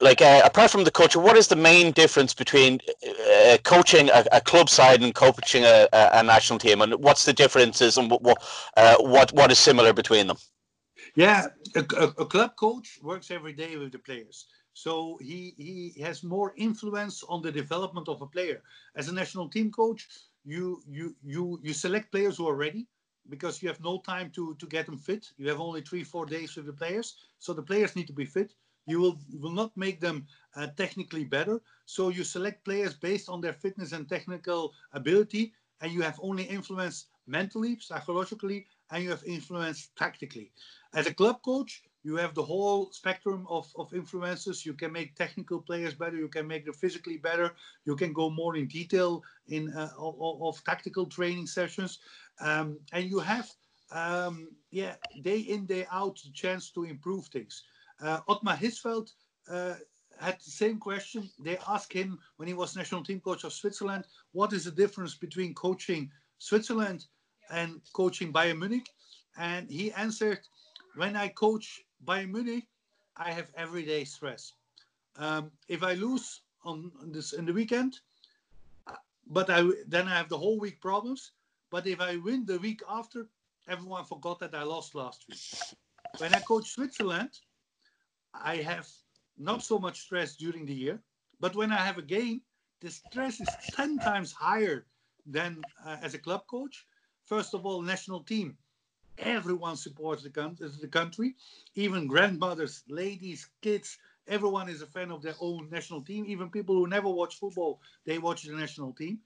like 0.00 0.20
uh, 0.20 0.42
apart 0.44 0.70
from 0.70 0.84
the 0.84 0.90
culture, 0.90 1.18
what 1.18 1.36
is 1.36 1.48
the 1.48 1.57
main 1.57 1.92
difference 1.92 2.34
between 2.34 2.80
uh, 3.07 3.57
coaching 3.64 4.11
a, 4.11 4.24
a, 4.32 4.40
club 4.40 4.68
side 4.68 5.02
and 5.02 5.14
coaching 5.14 5.64
a, 5.64 5.88
a, 5.92 6.22
national 6.22 6.59
team, 6.59 6.82
and 6.82 6.94
what's 6.96 7.24
the 7.24 7.32
differences 7.32 7.96
and 7.96 8.11
what 8.11 8.42
uh, 8.76 8.96
what 9.00 9.32
what 9.32 9.50
is 9.50 9.59
similar 9.59 9.92
between 9.92 10.26
them? 10.26 10.36
Yeah, 11.16 11.46
a, 11.74 11.80
a, 11.80 12.26
club 12.26 12.57
coach 12.57 12.98
works 13.02 13.30
every 13.30 13.52
day 13.52 13.76
with 13.76 13.92
the 13.92 13.98
players. 13.98 14.46
So 14.75 15.18
he, 15.22 15.55
he 15.59 16.03
has 16.03 16.22
more 16.25 16.53
influence 16.57 17.22
on 17.25 17.43
the 17.43 17.53
development 17.53 18.09
of 18.09 18.22
a 18.22 18.27
player. 18.27 18.62
As 18.97 19.09
a 19.09 19.14
national 19.14 19.49
team 19.49 19.72
coach, 19.72 20.09
you 20.45 20.83
you 20.87 21.16
you 21.25 21.61
you 21.62 21.72
select 21.72 22.12
players 22.12 22.37
who 22.37 22.49
are 22.49 22.57
ready 22.57 22.87
because 23.31 23.62
you 23.62 23.68
have 23.68 23.81
no 23.81 23.99
time 24.01 24.31
to 24.33 24.55
to 24.57 24.66
get 24.66 24.87
them 24.87 24.99
fit. 24.99 25.33
You 25.39 25.49
have 25.49 25.61
only 25.61 25.81
three 25.83 26.05
four 26.05 26.27
days 26.27 26.57
with 26.57 26.66
the 26.66 26.72
players, 26.72 27.16
so 27.39 27.53
the 27.55 27.62
players 27.62 27.97
need 27.97 28.09
to 28.09 28.12
be 28.12 28.27
fit. 28.27 28.55
You 28.87 29.01
will 29.01 29.18
will 29.41 29.53
not 29.62 29.77
make 29.77 30.01
them 30.01 30.27
uh, 30.57 30.66
technically 30.77 31.25
better. 31.25 31.61
So 31.87 32.09
you 32.11 32.25
select 32.25 32.64
players 32.64 32.95
based 32.95 33.29
on 33.29 33.41
their 33.41 33.55
fitness 33.55 33.93
and 33.93 34.09
technical 34.09 34.75
ability, 34.93 35.55
and 35.81 35.93
you 35.93 36.03
have 36.03 36.20
only 36.22 36.45
influence 36.45 37.07
mentally, 37.27 37.79
psychologically, 37.81 38.66
and 38.91 39.03
you 39.05 39.11
have 39.11 39.25
influence 39.25 39.91
tactically. 39.97 40.53
As 40.95 41.07
a 41.07 41.14
club 41.14 41.43
coach, 41.43 41.83
you 42.05 42.16
have 42.16 42.34
the 42.34 42.42
whole 42.42 42.92
spectrum 42.92 43.46
of, 43.48 43.72
of 43.76 43.92
influences. 43.94 44.66
You 44.66 44.74
can 44.74 44.92
make 44.92 45.16
technical 45.16 45.61
players 45.61 45.94
better. 45.94 46.16
You 46.16 46.28
can 46.28 46.46
make 46.46 46.66
them 46.66 46.74
physically 46.74 47.16
better. 47.16 47.55
You 47.86 47.96
can 47.96 48.12
go 48.12 48.28
more 48.28 48.57
in 48.57 48.68
detail 48.68 49.22
in 49.48 49.72
uh, 49.72 49.88
of, 49.98 50.14
of, 50.20 50.62
tactical 50.64 51.07
training 51.07 51.46
sessions, 51.46 51.98
um, 52.40 52.78
and 52.92 53.11
you 53.11 53.18
have 53.18 53.50
um, 53.90 54.48
yeah 54.70 54.94
day 55.22 55.38
in 55.38 55.64
day 55.66 55.86
out 55.90 56.20
the 56.24 56.32
chance 56.32 56.70
to 56.72 56.84
improve 56.84 57.26
things. 57.28 57.64
Uh, 58.02 58.20
Ottmar 58.28 58.57
Hitzfeld 58.57 59.11
uh, 59.50 59.74
had 60.20 60.38
the 60.38 60.50
same 60.50 60.78
question. 60.78 61.30
They 61.38 61.59
asked 61.68 61.92
him 61.92 62.18
when 62.36 62.48
he 62.48 62.55
was 62.55 62.76
national 62.76 63.02
team 63.02 63.20
coach 63.20 63.44
of 63.44 63.52
Switzerland, 63.52 64.05
what 64.32 64.52
is 64.52 64.64
the 64.64 64.70
difference 64.70 65.14
between 65.14 65.55
coaching 65.55 66.11
Switzerland 66.38 67.07
and 67.50 67.80
coaching 67.94 68.32
Bayern 68.32 68.59
Munich? 68.59 68.88
And 69.36 69.70
he 69.70 69.90
answered, 69.92 70.40
when 70.96 71.16
I 71.16 71.28
coach 71.28 71.84
Bayern 72.05 72.30
Munich, 72.30 72.66
I 73.16 73.30
have 73.32 73.50
everyday 73.57 74.05
stress. 74.05 74.52
Um, 75.16 75.50
if 75.68 75.82
I 75.82 75.94
lose 75.94 76.42
on, 76.64 76.90
this 77.07 77.32
in 77.32 77.46
the 77.46 77.52
weekend, 77.52 78.00
but 79.26 79.48
I 79.48 79.62
then 79.86 80.09
I 80.09 80.16
have 80.16 80.28
the 80.28 80.38
whole 80.38 80.59
week 80.59 80.80
problems. 80.80 81.32
But 81.70 81.86
if 81.86 82.00
I 82.00 82.16
win 82.16 82.44
the 82.44 82.59
week 82.59 82.82
after, 82.88 83.26
everyone 83.68 84.05
forgot 84.05 84.38
that 84.40 84.55
I 84.55 84.62
lost 84.62 84.94
last 84.94 85.24
week. 85.28 85.40
When 86.18 86.34
I 86.34 86.40
coach 86.40 86.70
Switzerland, 86.70 87.30
I 88.32 88.57
have 88.57 88.88
not 89.38 89.62
so 89.62 89.78
much 89.78 90.00
stress 90.00 90.36
during 90.36 90.66
the 90.66 90.74
year. 90.74 91.00
But 91.40 91.57
when 91.57 91.72
I 91.72 91.78
have 91.78 91.98
a 91.98 92.02
game, 92.02 92.42
the 92.80 92.90
stress 92.90 93.40
is 93.40 93.48
10 93.72 93.98
times 93.98 94.32
higher 94.32 94.86
than 95.26 95.62
uh, 95.84 95.96
as 96.02 96.14
a 96.14 96.18
club 96.18 96.46
coach. 96.46 96.86
First 97.24 97.55
of 97.55 97.64
all, 97.66 97.82
national 97.82 98.20
team 98.20 98.57
everyone 99.18 99.76
supports 99.76 100.22
the, 100.22 100.30
country, 100.30 100.68
the 100.80 100.88
country, 100.88 101.34
even 101.74 102.06
grandmothers, 102.06 102.82
ladies, 102.88 103.48
kids. 103.62 103.98
Everyone 104.26 104.68
is 104.68 104.82
a 104.82 104.86
fan 104.86 105.10
of 105.10 105.22
their 105.22 105.34
own 105.40 105.68
national 105.70 106.02
team. 106.02 106.24
Even 106.26 106.50
people 106.50 106.74
who 106.74 106.86
never 106.86 107.08
watch 107.08 107.38
football, 107.38 107.80
they 108.06 108.18
watch 108.18 108.42
the 108.44 108.54
national 108.54 108.92
team. 108.92 109.20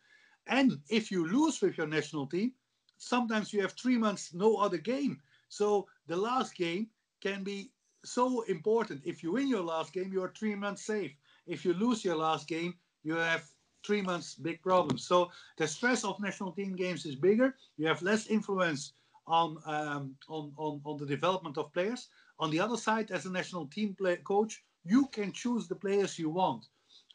And 0.46 0.80
if 0.88 1.10
you 1.10 1.26
lose 1.26 1.60
with 1.60 1.76
your 1.78 1.86
national 1.86 2.26
team, 2.26 2.52
sometimes 2.96 3.52
you 3.52 3.60
have 3.62 3.72
three 3.72 3.98
months 3.98 4.34
no 4.34 4.56
other 4.56 4.78
game. 4.78 5.20
So 5.48 5.86
the 6.06 6.16
last 6.16 6.56
game 6.56 6.88
can 7.20 7.44
be 7.44 7.72
so 8.04 8.42
important. 8.42 9.02
If 9.04 9.22
you 9.22 9.32
win 9.32 9.48
your 9.48 9.62
last 9.62 9.92
game, 9.92 10.12
you 10.12 10.22
are 10.22 10.32
three 10.36 10.54
months 10.54 10.84
safe. 10.84 11.12
If 11.46 11.64
you 11.64 11.74
lose 11.74 12.04
your 12.04 12.16
last 12.16 12.48
game, 12.48 12.74
you 13.02 13.14
have 13.14 13.48
three 13.84 14.02
months 14.02 14.34
big 14.34 14.62
problems. 14.62 15.06
So 15.06 15.30
the 15.56 15.66
stress 15.66 16.04
of 16.04 16.20
national 16.20 16.52
team 16.52 16.74
games 16.76 17.06
is 17.06 17.14
bigger. 17.16 17.54
You 17.76 17.86
have 17.86 18.02
less 18.02 18.26
influence 18.26 18.92
on, 19.28 19.58
um, 19.66 20.16
on, 20.28 20.52
on, 20.56 20.80
on 20.84 20.96
the 20.96 21.06
development 21.06 21.58
of 21.58 21.72
players. 21.72 22.08
On 22.40 22.50
the 22.50 22.60
other 22.60 22.76
side, 22.76 23.10
as 23.10 23.26
a 23.26 23.30
national 23.30 23.66
team 23.66 23.94
play 23.94 24.16
coach, 24.16 24.62
you 24.84 25.06
can 25.06 25.32
choose 25.32 25.68
the 25.68 25.74
players 25.74 26.18
you 26.18 26.30
want. 26.30 26.66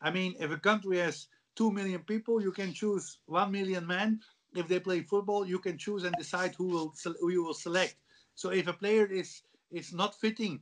I 0.01 0.11
mean, 0.11 0.35
if 0.39 0.51
a 0.51 0.57
country 0.57 0.97
has 0.99 1.27
2 1.55 1.71
million 1.71 2.01
people, 2.01 2.41
you 2.41 2.51
can 2.51 2.73
choose 2.73 3.19
1 3.25 3.51
million 3.51 3.85
men. 3.87 4.19
If 4.55 4.67
they 4.67 4.79
play 4.79 5.01
football, 5.01 5.47
you 5.47 5.59
can 5.59 5.77
choose 5.77 6.03
and 6.03 6.15
decide 6.17 6.53
who 6.55 6.67
will 6.67 6.93
who 7.19 7.29
you 7.29 7.43
will 7.43 7.53
select. 7.53 7.95
So 8.35 8.49
if 8.49 8.67
a 8.67 8.73
player 8.73 9.05
is 9.05 9.41
is 9.71 9.93
not 9.93 10.19
fitting 10.19 10.61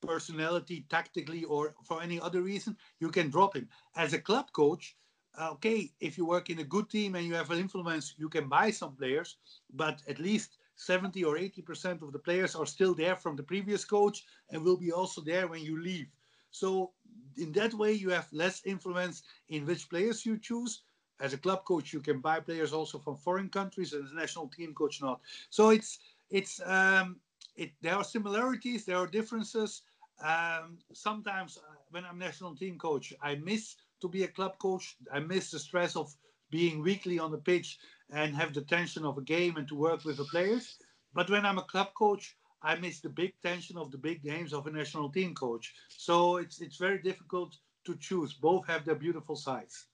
personality, 0.00 0.86
tactically, 0.88 1.44
or 1.44 1.74
for 1.84 2.00
any 2.00 2.20
other 2.20 2.40
reason, 2.40 2.76
you 3.00 3.10
can 3.10 3.28
drop 3.30 3.56
him. 3.56 3.68
As 3.96 4.12
a 4.12 4.20
club 4.20 4.52
coach, 4.52 4.96
okay, 5.40 5.90
if 6.00 6.16
you 6.16 6.24
work 6.24 6.50
in 6.50 6.60
a 6.60 6.64
good 6.64 6.88
team 6.88 7.14
and 7.14 7.26
you 7.26 7.34
have 7.34 7.50
an 7.50 7.58
influence, 7.58 8.14
you 8.16 8.28
can 8.28 8.48
buy 8.48 8.70
some 8.70 8.94
players, 8.94 9.36
but 9.74 10.02
at 10.08 10.18
least 10.18 10.57
70 10.78 11.24
or 11.24 11.36
80% 11.36 12.02
of 12.02 12.12
the 12.12 12.18
players 12.18 12.54
are 12.54 12.64
still 12.64 12.94
there 12.94 13.16
from 13.16 13.34
the 13.36 13.42
previous 13.42 13.84
coach 13.84 14.24
and 14.50 14.64
will 14.64 14.76
be 14.76 14.92
also 14.92 15.20
there 15.20 15.48
when 15.48 15.60
you 15.60 15.82
leave. 15.82 16.06
So 16.52 16.92
in 17.36 17.52
that 17.52 17.74
way, 17.74 17.92
you 17.92 18.10
have 18.10 18.32
less 18.32 18.64
influence 18.64 19.22
in 19.48 19.66
which 19.66 19.90
players 19.90 20.24
you 20.24 20.38
choose. 20.38 20.82
As 21.20 21.32
a 21.32 21.38
club 21.38 21.64
coach, 21.64 21.92
you 21.92 22.00
can 22.00 22.20
buy 22.20 22.38
players 22.38 22.72
also 22.72 22.98
from 22.98 23.16
foreign 23.16 23.48
countries, 23.48 23.92
and 23.92 24.04
as 24.04 24.12
a 24.12 24.14
national 24.14 24.48
team 24.48 24.72
coach, 24.72 25.02
not. 25.02 25.20
So 25.50 25.70
it's 25.70 25.98
it's 26.30 26.60
um, 26.64 27.16
it. 27.56 27.72
There 27.82 27.96
are 27.96 28.04
similarities, 28.04 28.84
there 28.84 28.98
are 28.98 29.06
differences. 29.06 29.82
Um, 30.22 30.78
sometimes 30.92 31.58
uh, 31.58 31.74
when 31.90 32.04
I'm 32.04 32.18
national 32.18 32.54
team 32.54 32.78
coach, 32.78 33.12
I 33.20 33.34
miss 33.34 33.74
to 34.00 34.08
be 34.08 34.22
a 34.22 34.28
club 34.28 34.58
coach. 34.58 34.96
I 35.12 35.18
miss 35.18 35.50
the 35.50 35.58
stress 35.58 35.96
of 35.96 36.14
being 36.50 36.82
weekly 36.82 37.18
on 37.18 37.32
the 37.32 37.38
pitch 37.38 37.78
and 38.12 38.34
have 38.34 38.54
the 38.54 38.62
tension 38.62 39.04
of 39.04 39.18
a 39.18 39.22
game 39.22 39.56
and 39.56 39.68
to 39.68 39.74
work 39.74 40.04
with 40.04 40.16
the 40.16 40.24
players. 40.24 40.78
But 41.14 41.30
when 41.30 41.44
I'm 41.44 41.58
a 41.58 41.62
club 41.62 41.88
coach, 41.94 42.36
I 42.62 42.74
miss 42.76 43.00
the 43.00 43.08
big 43.08 43.34
tension 43.42 43.76
of 43.76 43.90
the 43.90 43.98
big 43.98 44.22
games 44.22 44.52
of 44.52 44.66
a 44.66 44.70
national 44.70 45.10
team 45.10 45.34
coach. 45.34 45.74
So 45.88 46.36
it's 46.36 46.60
it's 46.60 46.76
very 46.76 46.98
difficult 46.98 47.56
to 47.84 47.96
choose. 47.96 48.34
Both 48.34 48.66
have 48.66 48.84
their 48.84 48.94
beautiful 48.94 49.36
sides. 49.36 49.86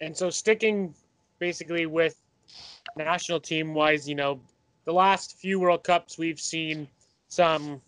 And 0.00 0.16
so 0.16 0.30
sticking 0.30 0.94
basically 1.38 1.86
with 1.86 2.16
national 2.96 3.40
team 3.40 3.74
wise, 3.74 4.08
you 4.08 4.14
know, 4.14 4.40
the 4.84 4.92
last 4.92 5.38
few 5.38 5.60
World 5.60 5.84
Cups 5.84 6.18
we've 6.18 6.40
seen 6.40 6.88
some 7.28 7.80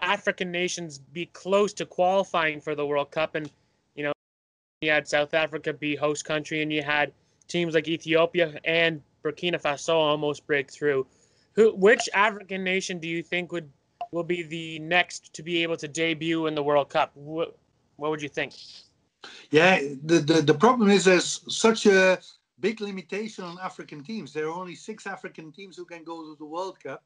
African 0.00 0.50
nations 0.50 0.98
be 0.98 1.26
close 1.26 1.72
to 1.74 1.86
qualifying 1.86 2.60
for 2.60 2.74
the 2.74 2.84
World 2.84 3.10
Cup 3.10 3.34
and 3.34 3.50
you 4.82 4.90
had 4.90 5.08
South 5.08 5.32
Africa 5.32 5.72
be 5.72 5.94
host 5.94 6.24
country, 6.24 6.60
and 6.60 6.72
you 6.72 6.82
had 6.82 7.12
teams 7.48 7.74
like 7.74 7.88
Ethiopia 7.88 8.58
and 8.64 9.00
Burkina 9.24 9.60
Faso 9.62 9.94
almost 9.94 10.46
break 10.46 10.70
through. 10.70 11.06
Who, 11.54 11.74
which 11.74 12.08
African 12.12 12.64
nation 12.64 12.98
do 12.98 13.08
you 13.08 13.22
think 13.22 13.52
would 13.52 13.70
will 14.10 14.24
be 14.24 14.42
the 14.42 14.78
next 14.80 15.32
to 15.34 15.42
be 15.42 15.62
able 15.62 15.76
to 15.76 15.88
debut 15.88 16.46
in 16.46 16.54
the 16.54 16.62
World 16.62 16.90
Cup? 16.90 17.12
What, 17.14 17.56
what 17.96 18.10
would 18.10 18.20
you 18.20 18.28
think? 18.28 18.54
Yeah, 19.50 19.78
the, 20.04 20.18
the, 20.18 20.42
the 20.42 20.54
problem 20.54 20.90
is 20.90 21.04
there's 21.04 21.40
such 21.48 21.86
a 21.86 22.18
big 22.60 22.80
limitation 22.80 23.44
on 23.44 23.58
African 23.62 24.02
teams. 24.02 24.32
There 24.32 24.46
are 24.46 24.54
only 24.54 24.74
six 24.74 25.06
African 25.06 25.52
teams 25.52 25.76
who 25.76 25.84
can 25.84 26.04
go 26.04 26.22
to 26.22 26.36
the 26.38 26.44
World 26.44 26.78
Cup. 26.82 27.02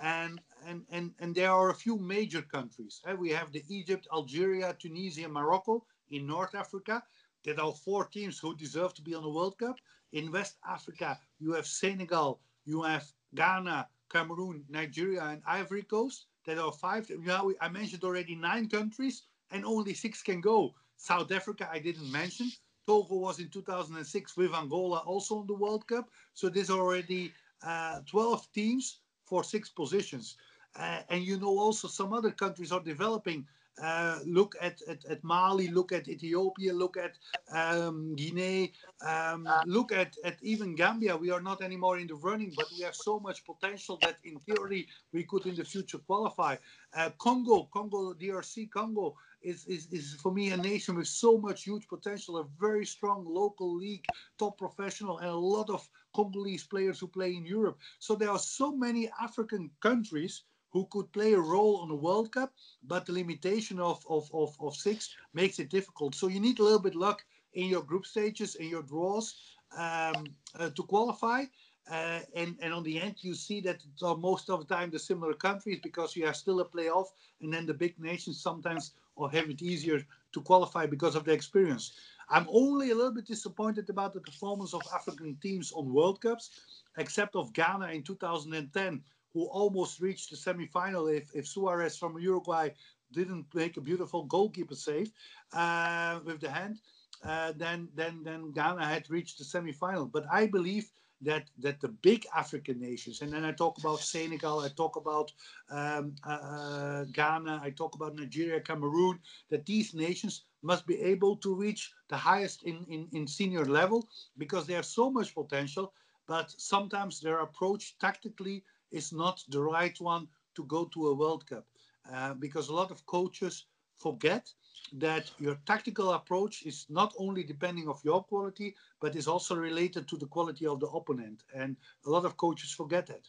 And, 0.00 0.40
and, 0.66 0.82
and, 0.90 1.12
and 1.18 1.34
there 1.34 1.50
are 1.50 1.70
a 1.70 1.74
few 1.74 1.96
major 1.96 2.42
countries. 2.42 3.02
Eh, 3.06 3.14
we 3.14 3.30
have 3.30 3.52
the 3.52 3.64
Egypt, 3.68 4.06
Algeria, 4.12 4.74
Tunisia, 4.78 5.28
Morocco 5.28 5.84
in 6.10 6.26
North 6.26 6.54
Africa. 6.54 7.02
There 7.44 7.60
are 7.60 7.72
four 7.72 8.04
teams 8.06 8.38
who 8.38 8.54
deserve 8.56 8.94
to 8.94 9.02
be 9.02 9.14
on 9.14 9.22
the 9.22 9.30
World 9.30 9.58
Cup. 9.58 9.76
In 10.12 10.32
West 10.32 10.56
Africa, 10.68 11.18
you 11.38 11.52
have 11.52 11.66
Senegal, 11.66 12.40
you 12.64 12.82
have 12.82 13.06
Ghana, 13.34 13.88
Cameroon, 14.10 14.64
Nigeria, 14.68 15.22
and 15.22 15.42
Ivory 15.46 15.82
Coast. 15.82 16.26
There 16.44 16.60
are 16.60 16.72
five. 16.72 17.10
Now 17.10 17.50
I 17.60 17.68
mentioned 17.68 18.04
already 18.04 18.34
nine 18.34 18.68
countries, 18.68 19.24
and 19.50 19.64
only 19.64 19.94
six 19.94 20.22
can 20.22 20.40
go. 20.40 20.74
South 20.96 21.30
Africa, 21.30 21.68
I 21.70 21.78
didn't 21.78 22.10
mention. 22.10 22.50
Togo 22.86 23.16
was 23.16 23.38
in 23.38 23.48
2006 23.50 24.36
with 24.36 24.54
Angola 24.54 24.98
also 25.00 25.42
in 25.42 25.46
the 25.46 25.54
World 25.54 25.86
Cup. 25.86 26.08
So 26.32 26.48
there's 26.48 26.70
already 26.70 27.32
uh, 27.62 28.00
12 28.10 28.50
teams 28.52 29.00
for 29.24 29.44
six 29.44 29.68
positions. 29.68 30.36
Uh, 30.74 31.00
and 31.10 31.22
you 31.22 31.38
know 31.38 31.58
also 31.58 31.86
some 31.86 32.12
other 32.12 32.30
countries 32.30 32.72
are 32.72 32.80
developing 32.80 33.46
uh, 33.82 34.18
look 34.26 34.54
at, 34.60 34.80
at, 34.88 35.04
at, 35.06 35.22
Mali, 35.22 35.68
look 35.68 35.92
at 35.92 36.08
Ethiopia, 36.08 36.72
look 36.72 36.96
at 36.96 37.18
um, 37.52 38.14
Guinea, 38.16 38.72
um, 39.06 39.48
look 39.66 39.92
at, 39.92 40.16
at 40.24 40.36
even 40.42 40.74
Gambia. 40.74 41.16
We 41.16 41.30
are 41.30 41.40
not 41.40 41.62
anymore 41.62 41.98
in 41.98 42.06
the 42.06 42.14
running, 42.14 42.52
but 42.56 42.66
we 42.76 42.82
have 42.84 42.94
so 42.94 43.20
much 43.20 43.44
potential 43.44 43.98
that 44.02 44.16
in 44.24 44.38
theory 44.40 44.88
we 45.12 45.24
could 45.24 45.46
in 45.46 45.54
the 45.54 45.64
future 45.64 45.98
qualify. 45.98 46.56
Uh, 46.94 47.10
Congo, 47.18 47.68
Congo, 47.72 48.14
DRC, 48.14 48.70
Congo 48.70 49.14
is, 49.42 49.66
is, 49.66 49.86
is 49.92 50.14
for 50.14 50.32
me 50.32 50.50
a 50.50 50.56
nation 50.56 50.96
with 50.96 51.06
so 51.06 51.38
much 51.38 51.64
huge 51.64 51.86
potential, 51.88 52.38
a 52.38 52.44
very 52.58 52.84
strong 52.84 53.24
local 53.26 53.76
league, 53.76 54.04
top 54.38 54.58
professional, 54.58 55.18
and 55.18 55.28
a 55.28 55.34
lot 55.34 55.70
of 55.70 55.88
Congolese 56.14 56.64
players 56.64 56.98
who 56.98 57.06
play 57.06 57.36
in 57.36 57.46
Europe. 57.46 57.78
So 57.98 58.14
there 58.14 58.30
are 58.30 58.38
so 58.38 58.74
many 58.74 59.10
African 59.20 59.70
countries 59.80 60.42
who 60.70 60.86
could 60.90 61.10
play 61.12 61.32
a 61.32 61.40
role 61.40 61.76
on 61.76 61.88
the 61.88 61.94
World 61.94 62.32
Cup, 62.32 62.52
but 62.82 63.06
the 63.06 63.12
limitation 63.12 63.80
of, 63.80 64.04
of, 64.08 64.30
of, 64.32 64.56
of 64.60 64.76
six 64.76 65.14
makes 65.34 65.58
it 65.58 65.70
difficult. 65.70 66.14
So 66.14 66.28
you 66.28 66.40
need 66.40 66.58
a 66.58 66.62
little 66.62 66.78
bit 66.78 66.94
luck 66.94 67.24
in 67.54 67.66
your 67.66 67.82
group 67.82 68.06
stages, 68.06 68.56
in 68.56 68.68
your 68.68 68.82
draws 68.82 69.34
um, 69.76 70.26
uh, 70.58 70.70
to 70.70 70.82
qualify. 70.82 71.44
Uh, 71.90 72.20
and, 72.36 72.56
and 72.60 72.74
on 72.74 72.82
the 72.82 73.00
end, 73.00 73.16
you 73.20 73.34
see 73.34 73.62
that 73.62 73.82
most 74.18 74.50
of 74.50 74.60
the 74.60 74.74
time 74.74 74.90
the 74.90 74.98
similar 74.98 75.32
countries 75.32 75.80
because 75.82 76.14
you 76.14 76.26
have 76.26 76.36
still 76.36 76.60
a 76.60 76.64
playoff, 76.64 77.06
and 77.40 77.52
then 77.52 77.64
the 77.64 77.72
big 77.72 77.98
nations 77.98 78.42
sometimes 78.42 78.92
or 79.16 79.30
have 79.30 79.48
it 79.50 79.62
easier 79.62 80.06
to 80.32 80.40
qualify 80.42 80.86
because 80.86 81.16
of 81.16 81.24
the 81.24 81.32
experience. 81.32 81.92
I'm 82.30 82.46
only 82.50 82.90
a 82.90 82.94
little 82.94 83.12
bit 83.12 83.26
disappointed 83.26 83.88
about 83.88 84.12
the 84.12 84.20
performance 84.20 84.74
of 84.74 84.82
African 84.94 85.36
teams 85.42 85.72
on 85.72 85.92
World 85.92 86.20
Cups, 86.20 86.50
except 86.98 87.34
of 87.34 87.52
Ghana 87.54 87.88
in 87.88 88.02
2010, 88.02 89.02
who 89.38 89.46
almost 89.46 90.00
reached 90.00 90.30
the 90.30 90.36
semi-final 90.36 91.06
if, 91.06 91.30
if 91.32 91.46
Suarez 91.46 91.96
from 91.96 92.18
Uruguay 92.18 92.70
didn't 93.12 93.46
make 93.54 93.76
a 93.76 93.80
beautiful 93.80 94.24
goalkeeper 94.24 94.74
save 94.74 95.12
uh, 95.52 96.18
with 96.24 96.40
the 96.40 96.50
hand. 96.50 96.80
Uh, 97.24 97.52
then, 97.56 97.88
then, 97.94 98.22
then 98.24 98.50
Ghana 98.50 98.84
had 98.84 99.08
reached 99.08 99.38
the 99.38 99.44
semi-final. 99.44 100.06
But 100.06 100.24
I 100.32 100.46
believe 100.46 100.90
that 101.20 101.50
that 101.58 101.80
the 101.80 101.88
big 101.88 102.26
African 102.36 102.80
nations, 102.80 103.22
and 103.22 103.32
then 103.32 103.44
I 103.44 103.52
talk 103.52 103.78
about 103.78 104.00
Senegal, 104.00 104.60
I 104.60 104.68
talk 104.68 104.94
about 104.96 105.32
um, 105.70 106.14
uh, 106.24 106.30
uh 106.30 107.04
Ghana, 107.12 107.60
I 107.62 107.70
talk 107.70 107.94
about 107.96 108.14
Nigeria, 108.14 108.60
Cameroon, 108.60 109.18
that 109.50 109.66
these 109.66 109.94
nations 109.94 110.44
must 110.62 110.86
be 110.86 111.00
able 111.00 111.36
to 111.38 111.54
reach 111.54 111.92
the 112.08 112.16
highest 112.16 112.62
in, 112.64 112.84
in, 112.88 113.08
in 113.12 113.26
senior 113.26 113.64
level 113.64 114.08
because 114.36 114.66
they 114.66 114.74
have 114.74 114.86
so 114.86 115.10
much 115.10 115.34
potential, 115.34 115.92
but 116.28 116.54
sometimes 116.56 117.20
their 117.20 117.40
approach 117.40 117.98
tactically 117.98 118.62
is 118.90 119.12
not 119.12 119.44
the 119.48 119.60
right 119.60 119.98
one 120.00 120.28
to 120.54 120.64
go 120.64 120.86
to 120.86 121.08
a 121.08 121.14
World 121.14 121.46
Cup 121.46 121.66
uh, 122.12 122.34
because 122.34 122.68
a 122.68 122.74
lot 122.74 122.90
of 122.90 123.04
coaches 123.06 123.64
forget 123.96 124.52
that 124.92 125.30
your 125.38 125.56
tactical 125.66 126.12
approach 126.12 126.62
is 126.64 126.86
not 126.88 127.12
only 127.18 127.42
depending 127.42 127.88
of 127.88 128.02
your 128.04 128.22
quality 128.24 128.74
but 129.00 129.16
is 129.16 129.28
also 129.28 129.54
related 129.56 130.08
to 130.08 130.16
the 130.16 130.26
quality 130.26 130.66
of 130.66 130.80
the 130.80 130.86
opponent. 130.86 131.44
And 131.54 131.76
a 132.06 132.10
lot 132.10 132.24
of 132.24 132.36
coaches 132.36 132.70
forget 132.72 133.06
that. 133.06 133.28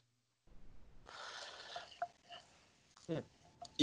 Yeah, 3.07 3.21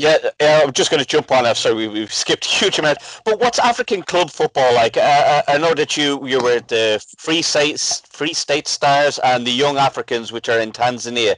uh, 0.04 0.30
I'm 0.40 0.72
just 0.72 0.90
going 0.90 1.00
to 1.00 1.06
jump 1.06 1.30
on. 1.32 1.52
So 1.54 1.74
we, 1.74 2.00
have 2.00 2.12
skipped 2.12 2.46
a 2.46 2.48
huge 2.48 2.78
amount. 2.78 2.98
But 3.24 3.40
what's 3.40 3.58
African 3.58 4.02
club 4.02 4.30
football 4.30 4.74
like? 4.74 4.96
Uh, 4.96 5.00
uh, 5.00 5.42
I 5.48 5.58
know 5.58 5.74
that 5.74 5.96
you 5.96 6.26
you 6.26 6.40
were 6.40 6.56
at 6.56 6.68
the 6.68 7.04
Free 7.18 7.42
State 7.42 7.80
Free 8.08 8.34
State 8.34 8.68
Stars 8.68 9.18
and 9.20 9.46
the 9.46 9.50
Young 9.50 9.78
Africans, 9.78 10.32
which 10.32 10.48
are 10.48 10.60
in 10.60 10.72
Tanzania. 10.72 11.34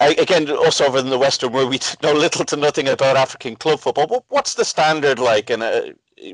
Uh, 0.00 0.14
again, 0.18 0.48
us 0.50 0.80
over 0.80 0.98
in 0.98 1.10
the 1.10 1.18
Western 1.18 1.52
world, 1.52 1.70
we 1.70 1.78
know 2.02 2.12
little 2.12 2.44
to 2.44 2.56
nothing 2.56 2.88
about 2.88 3.16
African 3.16 3.56
club 3.56 3.80
football. 3.80 4.06
But 4.06 4.24
what's 4.28 4.54
the 4.54 4.64
standard 4.64 5.18
like, 5.18 5.50
and 5.50 5.62
uh, 5.62 5.82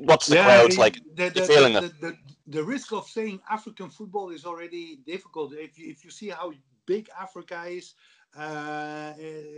what's 0.01 0.27
the 0.27 0.37
yeah, 0.37 0.45
crowds 0.45 0.79
like? 0.79 1.01
The, 1.15 1.31
the, 1.31 1.43
feeling 1.43 1.75
the, 1.75 1.93
the, 2.01 2.17
the, 2.49 2.65
risk 2.65 2.93
of 2.93 3.07
saying 3.07 3.41
African 3.51 3.91
football 3.91 4.31
is 4.31 4.45
already 4.45 4.99
difficult. 5.07 5.53
If 5.53 5.79
you, 5.79 5.91
if 5.91 6.05
you 6.05 6.11
see 6.11 6.29
how 6.29 6.53
big 6.87 7.09
Africa 7.21 7.65
is, 7.67 7.95
uh, 8.37 9.13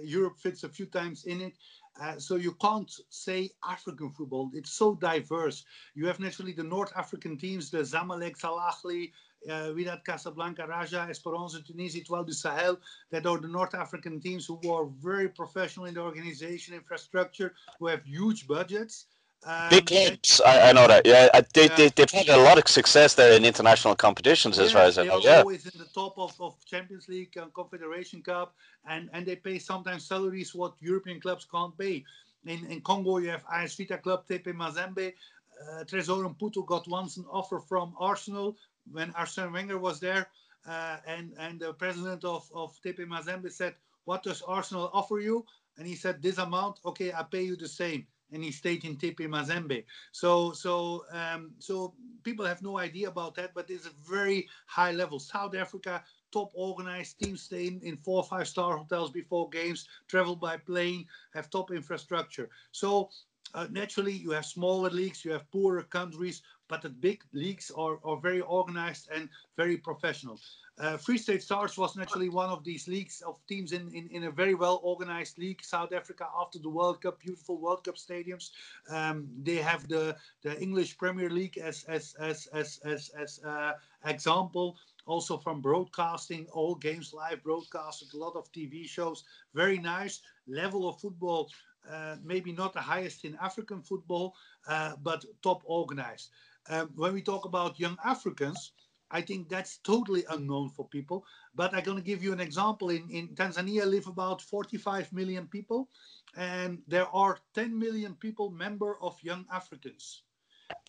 Europe 0.04 0.38
fits 0.38 0.64
a 0.64 0.68
few 0.68 0.86
times 0.86 1.24
in 1.24 1.40
it. 1.40 1.54
Uh, 2.00 2.18
so 2.18 2.36
you 2.36 2.52
can't 2.62 2.90
say 3.10 3.50
African 3.68 4.10
football. 4.10 4.50
It's 4.54 4.72
so 4.72 4.94
diverse. 4.94 5.64
You 5.94 6.06
have 6.06 6.18
naturally 6.18 6.52
the 6.52 6.64
North 6.64 6.92
African 6.96 7.36
teams, 7.36 7.70
the 7.70 7.78
Zamalek, 7.78 8.42
Al 8.42 8.58
Ahly, 8.58 9.12
uh, 9.48 9.72
Wydad 9.74 10.04
Casablanca, 10.04 10.66
Raja, 10.66 11.06
Esperance, 11.10 11.60
Tunisia, 11.66 12.00
Etoile 12.00 12.24
du 12.24 12.32
Sahel, 12.32 12.78
that 13.10 13.26
are 13.26 13.38
the 13.38 13.48
North 13.48 13.74
African 13.74 14.18
teams 14.18 14.46
who 14.46 14.58
are 14.70 14.86
very 14.86 15.28
professional 15.28 15.86
in 15.86 15.94
the 15.94 16.00
organization 16.00 16.74
infrastructure, 16.74 17.54
who 17.78 17.86
have 17.86 18.04
huge 18.04 18.46
budgets. 18.46 19.06
Um, 19.42 19.70
Big 19.70 19.86
clubs, 19.86 20.42
I, 20.44 20.68
I, 20.68 20.72
know 20.72 20.86
that. 20.86 21.06
Yeah, 21.06 21.28
they, 21.54 21.64
yeah. 21.64 21.88
They, 21.96 22.02
have 22.02 22.10
had 22.10 22.28
a 22.28 22.42
lot 22.42 22.58
of 22.58 22.68
success 22.68 23.14
there 23.14 23.32
in 23.32 23.46
international 23.46 23.96
competitions, 23.96 24.58
as 24.58 24.72
far 24.72 24.82
as 24.82 24.98
I 24.98 25.04
know. 25.04 25.18
They're 25.18 25.32
yeah. 25.32 25.40
always 25.40 25.64
in 25.64 25.78
the 25.78 25.86
top 25.86 26.18
of, 26.18 26.38
of 26.38 26.62
Champions 26.66 27.08
League 27.08 27.34
and 27.38 27.52
Confederation 27.54 28.20
Cup, 28.20 28.54
and, 28.86 29.08
and 29.14 29.24
they 29.24 29.36
pay 29.36 29.58
sometimes 29.58 30.04
salaries 30.04 30.54
what 30.54 30.74
European 30.80 31.22
clubs 31.22 31.46
can't 31.50 31.76
pay. 31.78 32.04
In, 32.44 32.66
in 32.66 32.82
Congo, 32.82 33.16
you 33.16 33.30
have 33.30 33.44
AS 33.50 33.76
Vita 33.76 33.96
Club, 33.96 34.26
TP 34.28 34.52
Mazembe. 34.52 35.14
Uh, 35.62 35.84
Tresor 35.84 36.34
Mputu 36.34 36.66
got 36.66 36.86
once 36.86 37.16
an 37.16 37.24
offer 37.30 37.60
from 37.60 37.94
Arsenal 37.98 38.58
when 38.92 39.10
Arsene 39.12 39.52
Wenger 39.52 39.78
was 39.78 40.00
there, 40.00 40.28
uh, 40.68 40.98
and, 41.06 41.32
and 41.38 41.58
the 41.58 41.72
president 41.72 42.24
of, 42.24 42.46
of 42.54 42.78
TP 42.84 43.06
Mazembe 43.06 43.50
said, 43.50 43.74
What 44.04 44.22
does 44.22 44.42
Arsenal 44.42 44.90
offer 44.92 45.18
you? 45.18 45.46
And 45.78 45.86
he 45.86 45.94
said, 45.94 46.20
This 46.20 46.36
amount, 46.36 46.80
okay, 46.84 47.10
I 47.14 47.22
pay 47.22 47.42
you 47.42 47.56
the 47.56 47.68
same 47.68 48.06
and 48.32 48.42
he 48.42 48.50
stayed 48.50 48.84
in 48.84 48.96
TP 48.96 49.26
Mazembe. 49.26 49.84
So, 50.12 50.52
so, 50.52 51.04
um, 51.12 51.52
so 51.58 51.94
people 52.22 52.44
have 52.44 52.62
no 52.62 52.78
idea 52.78 53.08
about 53.08 53.34
that, 53.36 53.54
but 53.54 53.70
it's 53.70 53.86
a 53.86 53.92
very 54.08 54.48
high 54.66 54.92
level. 54.92 55.18
South 55.18 55.54
Africa, 55.54 56.02
top 56.32 56.50
organized 56.54 57.18
teams 57.18 57.42
stay 57.42 57.66
in, 57.66 57.80
in 57.82 57.96
four 57.96 58.18
or 58.18 58.24
five 58.24 58.48
star 58.48 58.76
hotels 58.76 59.10
before 59.10 59.48
games, 59.50 59.88
travel 60.08 60.36
by 60.36 60.56
plane, 60.56 61.06
have 61.34 61.50
top 61.50 61.70
infrastructure. 61.70 62.48
So 62.72 63.10
uh, 63.54 63.66
naturally, 63.70 64.12
you 64.12 64.30
have 64.30 64.46
smaller 64.46 64.90
leagues, 64.90 65.24
you 65.24 65.32
have 65.32 65.50
poorer 65.50 65.82
countries, 65.82 66.42
but 66.68 66.82
the 66.82 66.88
big 66.88 67.24
leagues 67.32 67.70
are, 67.76 67.98
are 68.04 68.16
very 68.16 68.40
organized 68.40 69.08
and 69.12 69.28
very 69.56 69.76
professional. 69.76 70.40
Uh, 70.80 70.96
Free 70.96 71.18
State 71.18 71.42
Stars 71.42 71.76
was 71.76 71.94
naturally 71.94 72.30
one 72.30 72.48
of 72.48 72.64
these 72.64 72.88
leagues 72.88 73.20
of 73.20 73.38
teams 73.46 73.72
in, 73.72 73.92
in, 73.92 74.08
in 74.08 74.24
a 74.24 74.30
very 74.30 74.54
well 74.54 74.80
organized 74.82 75.36
league. 75.36 75.62
South 75.62 75.92
Africa 75.92 76.26
after 76.40 76.58
the 76.58 76.70
World 76.70 77.02
Cup, 77.02 77.20
beautiful 77.20 77.58
World 77.58 77.84
Cup 77.84 77.96
stadiums. 77.96 78.50
Um, 78.90 79.28
they 79.42 79.56
have 79.56 79.86
the, 79.88 80.16
the 80.42 80.58
English 80.58 80.96
Premier 80.96 81.28
League 81.28 81.58
as 81.58 81.84
as 81.84 82.14
as 82.18 82.46
as 82.54 82.80
as, 82.84 83.10
as 83.10 83.40
uh, 83.44 83.72
example. 84.06 84.78
Also 85.04 85.36
from 85.36 85.60
broadcasting, 85.60 86.46
all 86.52 86.74
games 86.74 87.12
live 87.12 87.42
broadcasted, 87.42 88.08
a 88.14 88.16
lot 88.16 88.34
of 88.34 88.50
TV 88.52 88.88
shows. 88.88 89.24
Very 89.52 89.78
nice 89.78 90.22
level 90.46 90.88
of 90.88 90.98
football. 90.98 91.50
Uh, 91.90 92.16
maybe 92.24 92.52
not 92.52 92.72
the 92.72 92.80
highest 92.80 93.24
in 93.24 93.36
African 93.42 93.82
football, 93.82 94.34
uh, 94.66 94.92
but 95.02 95.24
top 95.42 95.62
organized. 95.64 96.30
Um, 96.68 96.90
when 96.94 97.12
we 97.12 97.22
talk 97.22 97.44
about 97.44 97.80
young 97.80 97.96
Africans, 98.04 98.72
I 99.10 99.20
think 99.20 99.48
that's 99.48 99.78
totally 99.78 100.24
unknown 100.30 100.70
for 100.70 100.86
people. 100.86 101.24
But 101.54 101.74
I'm 101.74 101.82
going 101.82 101.96
to 101.96 102.02
give 102.02 102.22
you 102.22 102.32
an 102.32 102.40
example. 102.40 102.90
In, 102.90 103.08
in 103.10 103.28
Tanzania 103.28 103.84
live 103.84 104.06
about 104.06 104.40
45 104.40 105.12
million 105.12 105.46
people, 105.46 105.88
and 106.36 106.78
there 106.86 107.08
are 107.08 107.38
10 107.54 107.76
million 107.78 108.14
people 108.14 108.50
member 108.50 108.96
of 109.02 109.18
Young 109.22 109.46
Africans. 109.52 110.22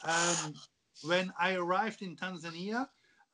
Um, 0.03 0.53
when 1.03 1.33
I 1.39 1.55
arrived 1.55 2.01
in 2.03 2.15
Tanzania, 2.15 2.87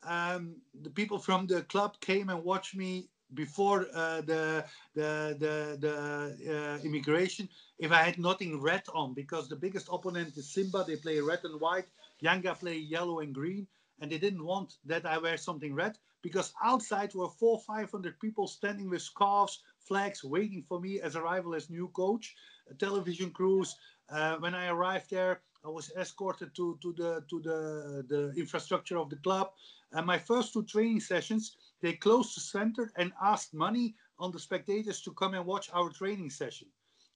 um, 0.04 0.56
the 0.82 0.90
people 0.90 1.20
from 1.20 1.48
the 1.48 1.64
club 1.64 2.00
came 2.00 2.30
and 2.30 2.44
watched 2.44 2.76
me 2.76 3.10
before 3.34 3.88
uh, 3.94 4.22
the 4.22 4.64
the 4.96 5.36
the, 5.38 5.78
the 5.82 6.56
uh, 6.56 6.86
immigration 6.86 7.50
if 7.78 7.92
I 7.92 8.04
had 8.04 8.18
nothing 8.18 8.62
red 8.62 8.84
on 8.94 9.14
because 9.14 9.50
the 9.50 9.56
biggest 9.56 9.90
opponent 9.92 10.38
is 10.38 10.50
Simba. 10.50 10.86
They 10.88 10.96
play 10.96 11.20
red 11.20 11.40
and 11.44 11.60
white. 11.60 11.88
Yanga 12.24 12.58
play 12.58 12.78
yellow 12.78 13.20
and 13.20 13.34
green 13.36 13.68
and 14.00 14.12
they 14.12 14.18
didn't 14.18 14.46
want 14.46 14.78
that 14.86 15.06
I 15.06 15.18
wear 15.18 15.38
something 15.38 15.74
red 15.74 15.98
because 16.22 16.54
outside 16.64 17.14
were 17.14 17.30
four, 17.30 17.60
500 17.60 18.20
people 18.20 18.48
standing 18.48 18.90
with 18.90 19.02
scarves, 19.02 19.62
flags, 19.80 20.24
waiting 20.24 20.64
for 20.68 20.80
me 20.80 21.00
as 21.02 21.16
arrival 21.16 21.56
as 21.56 21.70
new 21.70 21.88
coach. 21.90 22.36
television 22.78 23.32
crews. 23.32 23.76
Uh, 24.10 24.36
when 24.38 24.54
I 24.54 24.68
arrived 24.68 25.10
there, 25.10 25.42
I 25.66 25.70
was 25.70 25.92
escorted 25.98 26.54
to, 26.56 26.78
to 26.82 26.94
the 26.94 27.24
to 27.30 27.42
the 27.42 27.60
the 28.08 28.34
infrastructure 28.38 28.98
of 28.98 29.10
the 29.10 29.18
club. 29.18 29.52
And 29.92 30.06
my 30.06 30.18
first 30.18 30.54
two 30.54 30.64
training 30.64 31.00
sessions, 31.00 31.58
they 31.82 31.94
closed 31.94 32.36
the 32.36 32.42
center 32.42 32.92
and 32.96 33.12
asked 33.22 33.54
money 33.54 33.96
on 34.20 34.32
the 34.32 34.40
spectators 34.40 35.02
to 35.02 35.14
come 35.14 35.34
and 35.34 35.46
watch 35.46 35.70
our 35.74 35.90
training 35.90 36.30
session. 36.30 36.68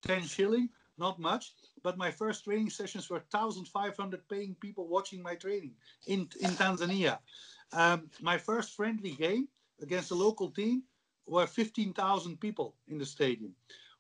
10 0.04 0.24
shilling, 0.24 0.70
not 1.02 1.20
much, 1.20 1.54
but 1.84 1.98
my 1.98 2.12
first 2.12 2.46
training 2.46 2.70
sessions 2.70 3.10
were 3.10 3.24
1,500 3.32 4.30
paying 4.30 4.56
people 4.62 4.88
watching 4.88 5.22
my 5.22 5.36
training 5.36 5.74
in, 6.08 6.30
in 6.40 6.52
Tanzania. 6.52 7.18
Um, 7.74 8.10
my 8.22 8.38
first 8.38 8.76
friendly 8.76 9.12
game 9.12 9.48
against 9.82 10.12
a 10.12 10.16
local 10.16 10.50
team 10.50 10.84
were 11.26 11.48
15,000 11.48 12.40
people 12.40 12.76
in 12.88 12.98
the 12.98 13.06
stadium. 13.06 13.54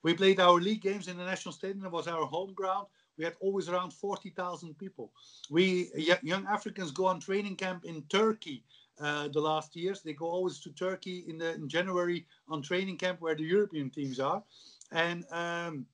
We 0.03 0.13
played 0.13 0.39
our 0.39 0.59
league 0.59 0.81
games 0.81 1.07
in 1.07 1.17
the 1.17 1.25
national 1.25 1.53
stadium. 1.53 1.85
It 1.85 1.91
was 1.91 2.07
our 2.07 2.25
home 2.25 2.53
ground. 2.53 2.87
We 3.17 3.25
had 3.25 3.35
always 3.39 3.69
around 3.69 3.93
40,000 3.93 4.77
people. 4.77 5.11
We 5.49 5.91
young 6.23 6.47
Africans 6.47 6.91
go 6.91 7.05
on 7.05 7.19
training 7.19 7.55
camp 7.55 7.85
in 7.85 8.01
Turkey 8.09 8.63
uh, 8.99 9.27
the 9.27 9.39
last 9.39 9.75
years. 9.75 10.01
They 10.01 10.13
go 10.13 10.25
always 10.25 10.59
to 10.61 10.71
Turkey 10.71 11.25
in, 11.27 11.37
the, 11.37 11.53
in 11.53 11.67
January 11.69 12.25
on 12.49 12.61
training 12.61 12.97
camp 12.97 13.21
where 13.21 13.35
the 13.35 13.43
European 13.43 13.89
teams 13.89 14.19
are, 14.19 14.43
and 14.91 15.25
um, 15.31 15.85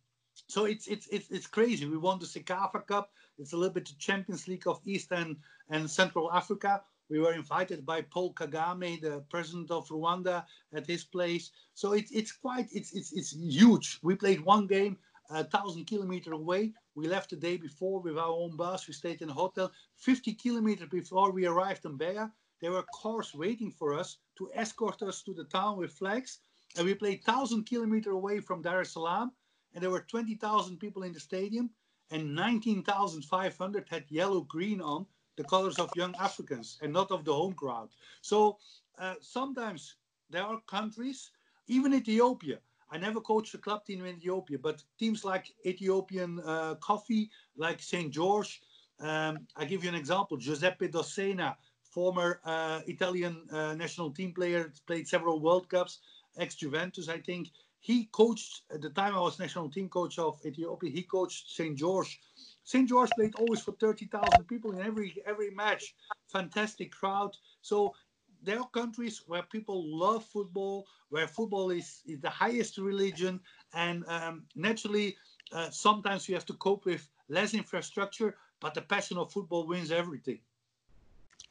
so 0.48 0.66
it's 0.66 0.88
it's 0.88 1.08
it's 1.08 1.30
it's 1.30 1.48
crazy. 1.48 1.86
We 1.86 1.98
won 1.98 2.20
the 2.20 2.26
CECAFA 2.26 2.86
Cup. 2.88 3.12
It's 3.38 3.54
a 3.54 3.58
little 3.58 3.74
bit 3.74 3.88
the 3.88 3.96
Champions 4.00 4.48
League 4.48 4.68
of 4.68 4.80
East 4.86 5.12
and 5.12 5.38
and 5.70 5.90
Central 5.90 6.32
Africa. 6.32 6.82
We 7.10 7.20
were 7.20 7.34
invited 7.34 7.86
by 7.86 8.02
Paul 8.02 8.34
Kagame, 8.34 9.00
the 9.00 9.24
president 9.30 9.72
of 9.72 9.88
Rwanda, 9.88 10.44
at 10.74 10.86
his 10.86 11.04
place. 11.04 11.52
So 11.74 11.94
it's 11.94 12.12
it's 12.12 12.32
quite 12.32 12.68
it's 12.72 12.94
it's 12.94 13.14
it's 13.14 13.34
huge. 13.34 14.00
We 14.04 14.16
played 14.16 14.42
one 14.42 14.68
game 14.68 14.98
a 15.30 15.44
thousand 15.44 15.86
kilometers 15.86 16.34
away. 16.34 16.74
We 16.96 17.08
left 17.08 17.30
the 17.30 17.36
day 17.36 17.58
before 17.58 18.00
with 18.00 18.18
our 18.18 18.32
own 18.32 18.56
bus. 18.56 18.88
We 18.88 18.94
stayed 18.94 19.22
in 19.22 19.30
a 19.30 19.34
hotel. 19.34 19.72
50 19.98 20.34
kilometers 20.34 20.90
before 20.90 21.32
we 21.32 21.46
arrived 21.46 21.86
in 21.86 21.98
Beira, 21.98 22.32
there 22.62 22.72
were 22.72 22.86
cars 22.94 23.34
waiting 23.36 23.72
for 23.72 23.94
us 23.94 24.18
to 24.38 24.50
escort 24.54 25.02
us 25.02 25.22
to 25.24 25.34
the 25.34 25.44
town 25.46 25.78
with 25.78 25.92
flags. 25.92 26.40
And 26.78 26.86
we 26.86 26.94
played 26.94 27.24
thousand 27.24 27.66
kilometers 27.66 28.14
away 28.14 28.40
from 28.40 28.62
Dar 28.62 28.82
es 28.82 28.94
Salaam, 28.94 29.32
and 29.78 29.84
there 29.84 29.92
were 29.92 30.02
20,000 30.10 30.80
people 30.80 31.04
in 31.04 31.14
the 31.14 31.20
stadium, 31.20 31.70
and 32.10 32.34
19,500 32.34 33.86
had 33.88 34.06
yellow 34.10 34.42
green 34.42 34.82
on 34.82 35.06
the 35.36 35.44
colors 35.44 35.78
of 35.78 35.96
young 35.96 36.16
Africans 36.20 36.80
and 36.82 36.92
not 36.92 37.12
of 37.12 37.24
the 37.26 37.32
home 37.32 37.54
crowd. 37.54 37.90
So 38.22 38.58
uh, 38.98 39.14
sometimes 39.22 39.98
there 40.32 40.42
are 40.42 40.60
countries, 40.66 41.30
even 41.68 41.94
Ethiopia. 41.94 42.58
I 42.90 42.98
never 42.98 43.22
coached 43.22 43.54
a 43.54 43.60
club 43.60 43.86
team 43.86 44.04
in 44.04 44.16
Ethiopia, 44.16 44.58
but 44.58 44.84
teams 44.98 45.24
like 45.24 45.54
Ethiopian 45.64 46.40
uh, 46.40 46.74
Coffee, 46.82 47.30
like 47.56 47.80
St. 47.80 48.12
George. 48.12 48.64
Um, 49.00 49.46
I 49.56 49.66
give 49.66 49.84
you 49.84 49.90
an 49.90 49.96
example. 50.04 50.38
Giuseppe 50.38 50.88
Dossena, 50.88 51.56
former 51.84 52.42
uh, 52.46 52.82
Italian 52.88 53.44
uh, 53.52 53.76
national 53.76 54.10
team 54.10 54.34
player, 54.34 54.74
played 54.88 55.08
several 55.08 55.40
World 55.40 55.70
Cups, 55.70 56.00
ex 56.40 56.56
Juventus, 56.56 57.10
I 57.10 57.20
think. 57.20 57.52
He 57.80 58.06
coached 58.06 58.64
at 58.72 58.82
the 58.82 58.90
time 58.92 59.16
I 59.16 59.22
was 59.22 59.40
national 59.40 59.70
team 59.72 59.90
coach 59.90 60.20
of 60.20 60.46
Ethiopia. 60.46 60.92
He 60.92 61.04
coached 61.04 61.50
St. 61.52 61.78
George 61.78 62.22
St. 62.64 62.88
George 62.90 63.16
played 63.16 63.36
always 63.36 63.62
for 63.62 63.74
30,000 63.74 64.46
people 64.46 64.72
in 64.74 64.82
every 64.82 65.22
every 65.26 65.52
match. 65.52 65.96
Fantastic 66.28 66.92
crowd. 66.92 67.38
So 67.62 67.96
there 68.42 68.60
are 68.62 68.70
countries 68.70 69.28
where 69.28 69.44
people 69.44 69.84
love 69.98 70.26
football, 70.26 70.88
where 71.10 71.28
football 71.28 71.72
is, 71.72 72.04
is 72.06 72.22
the 72.22 72.30
highest 72.30 72.78
religion, 72.78 73.42
and 73.74 74.06
um, 74.08 74.48
naturally, 74.56 75.18
uh, 75.52 75.70
sometimes 75.72 76.30
you 76.30 76.36
have 76.36 76.46
to 76.48 76.56
cope 76.56 76.86
with 76.86 77.10
less 77.30 77.54
infrastructure, 77.56 78.38
but 78.62 78.76
the 78.76 78.84
passion 78.84 79.18
of 79.18 79.32
football 79.34 79.68
wins 79.68 79.92
everything. 79.92 80.42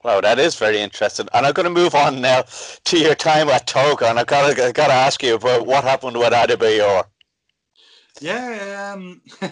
Wow, 0.07 0.21
that 0.21 0.39
is 0.39 0.55
very 0.55 0.79
interesting. 0.79 1.29
And 1.35 1.45
I'm 1.45 1.53
going 1.53 1.65
to 1.65 1.71
move 1.71 1.97
on 1.97 2.21
now 2.21 2.45
to 2.85 2.99
your 2.99 3.17
time 3.17 3.49
at 3.49 3.67
Togo, 3.67 4.07
and 4.07 4.21
I've 4.21 4.29
got 4.29 4.55
to, 4.55 4.65
I've 4.65 4.75
got 4.75 4.87
to 4.87 4.93
ask 4.93 5.21
you 5.23 5.35
about 5.35 5.67
what 5.67 5.83
happened 5.83 6.17
with 6.17 6.33
Adebayor. 6.33 7.05
Yeah, 8.21 8.95
um, 8.95 9.21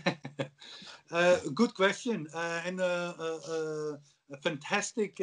Uh, 1.14 1.38
good 1.54 1.72
question 1.74 2.26
uh, 2.34 2.60
and 2.64 2.80
uh, 2.80 3.12
a 3.20 4.36
fantastic 4.42 5.20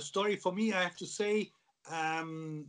story 0.00 0.36
for 0.36 0.52
me. 0.52 0.72
I 0.72 0.82
have 0.82 0.96
to 0.96 1.06
say, 1.06 1.50
um, 1.90 2.66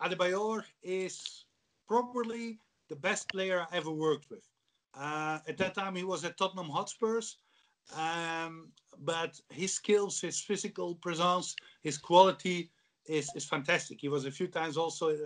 Adebayor 0.00 0.62
is 0.82 1.46
probably 1.88 2.60
the 2.88 2.96
best 2.96 3.28
player 3.28 3.66
I 3.72 3.76
ever 3.76 3.90
worked 3.90 4.30
with. 4.30 4.46
Uh, 4.94 5.38
at 5.48 5.58
that 5.58 5.74
time, 5.74 5.96
he 5.96 6.04
was 6.04 6.24
at 6.24 6.36
Tottenham 6.36 6.68
Hotspurs, 6.68 7.38
um, 7.96 8.68
but 9.04 9.40
his 9.50 9.74
skills, 9.74 10.20
his 10.20 10.40
physical 10.40 10.94
presence, 10.96 11.56
his 11.82 11.98
quality 11.98 12.70
is, 13.06 13.30
is 13.34 13.44
fantastic. 13.44 14.00
He 14.00 14.08
was 14.08 14.24
a 14.26 14.30
few 14.30 14.46
times 14.46 14.76
also 14.76 15.16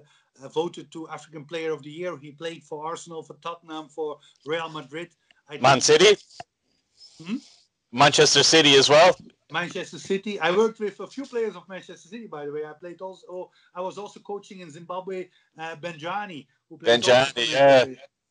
uh, 0.42 0.48
voted 0.48 0.90
to 0.92 1.08
African 1.08 1.44
Player 1.44 1.72
of 1.72 1.82
the 1.82 1.90
Year. 1.90 2.16
He 2.16 2.32
played 2.32 2.62
for 2.62 2.84
Arsenal, 2.86 3.22
for 3.22 3.36
Tottenham, 3.42 3.88
for 3.88 4.18
Real 4.44 4.68
Madrid. 4.68 5.08
Man 5.60 5.80
City? 5.80 6.18
Hmm? 7.22 7.36
Manchester 7.92 8.42
City 8.42 8.74
as 8.74 8.88
well? 8.88 9.16
Manchester 9.50 9.98
City. 9.98 10.40
I 10.40 10.50
worked 10.50 10.80
with 10.80 10.98
a 11.00 11.06
few 11.06 11.24
players 11.24 11.54
of 11.54 11.68
Manchester 11.68 12.08
City, 12.08 12.26
by 12.26 12.46
the 12.46 12.52
way. 12.52 12.64
I 12.64 12.72
played 12.72 13.00
also. 13.00 13.26
Oh, 13.30 13.50
I 13.74 13.80
was 13.80 13.96
also 13.96 14.20
coaching 14.20 14.60
in 14.60 14.70
Zimbabwe, 14.70 15.28
uh, 15.58 15.76
Benjani, 15.76 16.46
who 16.68 16.78
played 16.78 17.02
Benjani, 17.02 17.52
yeah, 17.52 17.84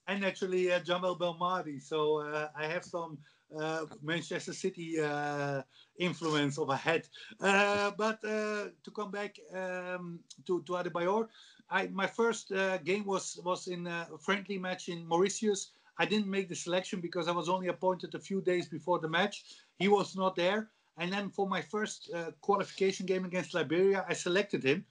and 0.07 0.25
actually 0.25 0.71
uh, 0.71 0.81
Djamel 0.81 1.17
Belmadi. 1.17 1.81
So 1.81 2.19
uh, 2.19 2.49
I 2.57 2.67
have 2.67 2.83
some 2.83 3.17
uh, 3.57 3.85
Manchester 4.01 4.53
City 4.53 4.99
uh, 4.99 5.61
influence 5.97 6.57
of 6.57 6.69
a 6.69 6.77
head. 6.77 7.07
Uh, 7.39 7.91
but 7.97 8.23
uh, 8.23 8.69
to 8.83 8.91
come 8.95 9.11
back 9.11 9.35
um, 9.53 10.19
to 10.45 10.61
to 10.63 10.73
Adebayor, 10.73 11.27
I 11.69 11.87
my 11.87 12.07
first 12.07 12.51
uh, 12.51 12.77
game 12.79 13.05
was 13.05 13.39
was 13.43 13.67
in 13.67 13.87
a 13.87 14.07
friendly 14.19 14.57
match 14.57 14.89
in 14.89 15.07
Mauritius 15.07 15.71
I 15.97 16.05
didn't 16.05 16.27
make 16.27 16.49
the 16.49 16.55
selection 16.55 16.99
because 16.99 17.29
I 17.29 17.31
was 17.31 17.47
only 17.47 17.67
appointed 17.69 18.15
a 18.15 18.19
few 18.19 18.41
days 18.41 18.67
before 18.67 18.99
the 18.99 19.07
match. 19.07 19.45
He 19.79 19.87
was 19.87 20.15
not 20.15 20.35
there. 20.35 20.69
And 20.97 21.11
then 21.11 21.29
for 21.29 21.47
my 21.47 21.61
first 21.61 22.11
qualification 22.41 23.05
game 23.05 23.23
against 23.23 23.53
Liberia, 23.53 24.05
I 24.07 24.13
selected 24.13 24.61
him. 24.63 24.85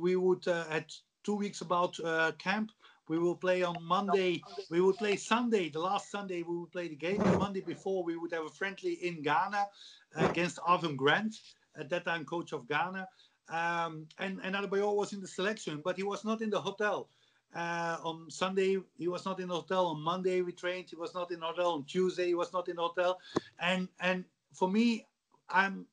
We 0.00 0.16
would 0.16 0.46
uh, 0.48 0.64
at 0.70 0.92
two 1.22 1.36
weeks 1.36 1.60
about 1.60 1.98
camp. 2.38 2.72
We 3.08 3.18
will 3.18 3.36
play 3.36 3.62
on 3.62 3.76
Monday. 3.82 4.42
We 4.70 4.80
will 4.80 4.94
play 4.94 5.16
Sunday. 5.16 5.68
The 5.68 5.80
last 5.80 6.10
Sunday 6.10 6.42
we 6.42 6.56
will 6.56 6.66
play 6.66 6.88
the 6.88 6.96
game. 6.96 7.18
The 7.18 7.38
Monday 7.38 7.60
before 7.60 8.02
we 8.02 8.16
would 8.16 8.32
have 8.32 8.44
a 8.46 8.48
friendly 8.48 8.94
in 8.94 9.22
Ghana 9.22 9.66
against 10.16 10.58
Avram 10.58 10.96
Grant, 10.96 11.36
at 11.76 11.90
that 11.90 12.04
time 12.04 12.24
coach 12.24 12.52
of 12.52 12.66
Ghana. 12.66 13.06
Um, 13.48 14.06
and 14.18 14.40
and 14.42 14.54
Adebayor 14.54 14.94
was 14.94 15.12
in 15.12 15.20
the 15.20 15.28
selection, 15.28 15.82
but 15.84 15.96
he 15.96 16.02
was 16.02 16.24
not 16.24 16.40
in 16.40 16.50
the 16.50 16.60
hotel. 16.60 17.08
Uh, 17.54 17.98
on 18.02 18.30
Sunday, 18.30 18.78
he 18.96 19.06
was 19.06 19.24
not 19.24 19.38
in 19.38 19.48
the 19.48 19.54
hotel. 19.54 19.86
On 19.86 20.00
Monday, 20.00 20.40
we 20.40 20.52
trained. 20.52 20.86
He 20.88 20.96
was 20.96 21.14
not 21.14 21.30
in 21.30 21.40
the 21.40 21.46
hotel. 21.46 21.72
On 21.72 21.84
Tuesday, 21.84 22.26
he 22.28 22.34
was 22.34 22.52
not 22.52 22.68
in 22.68 22.76
the 22.76 22.82
hotel. 22.82 23.20
And 23.60 23.88
and 24.00 24.24
for 24.54 24.68
me, 24.68 25.06
I'm 25.50 25.86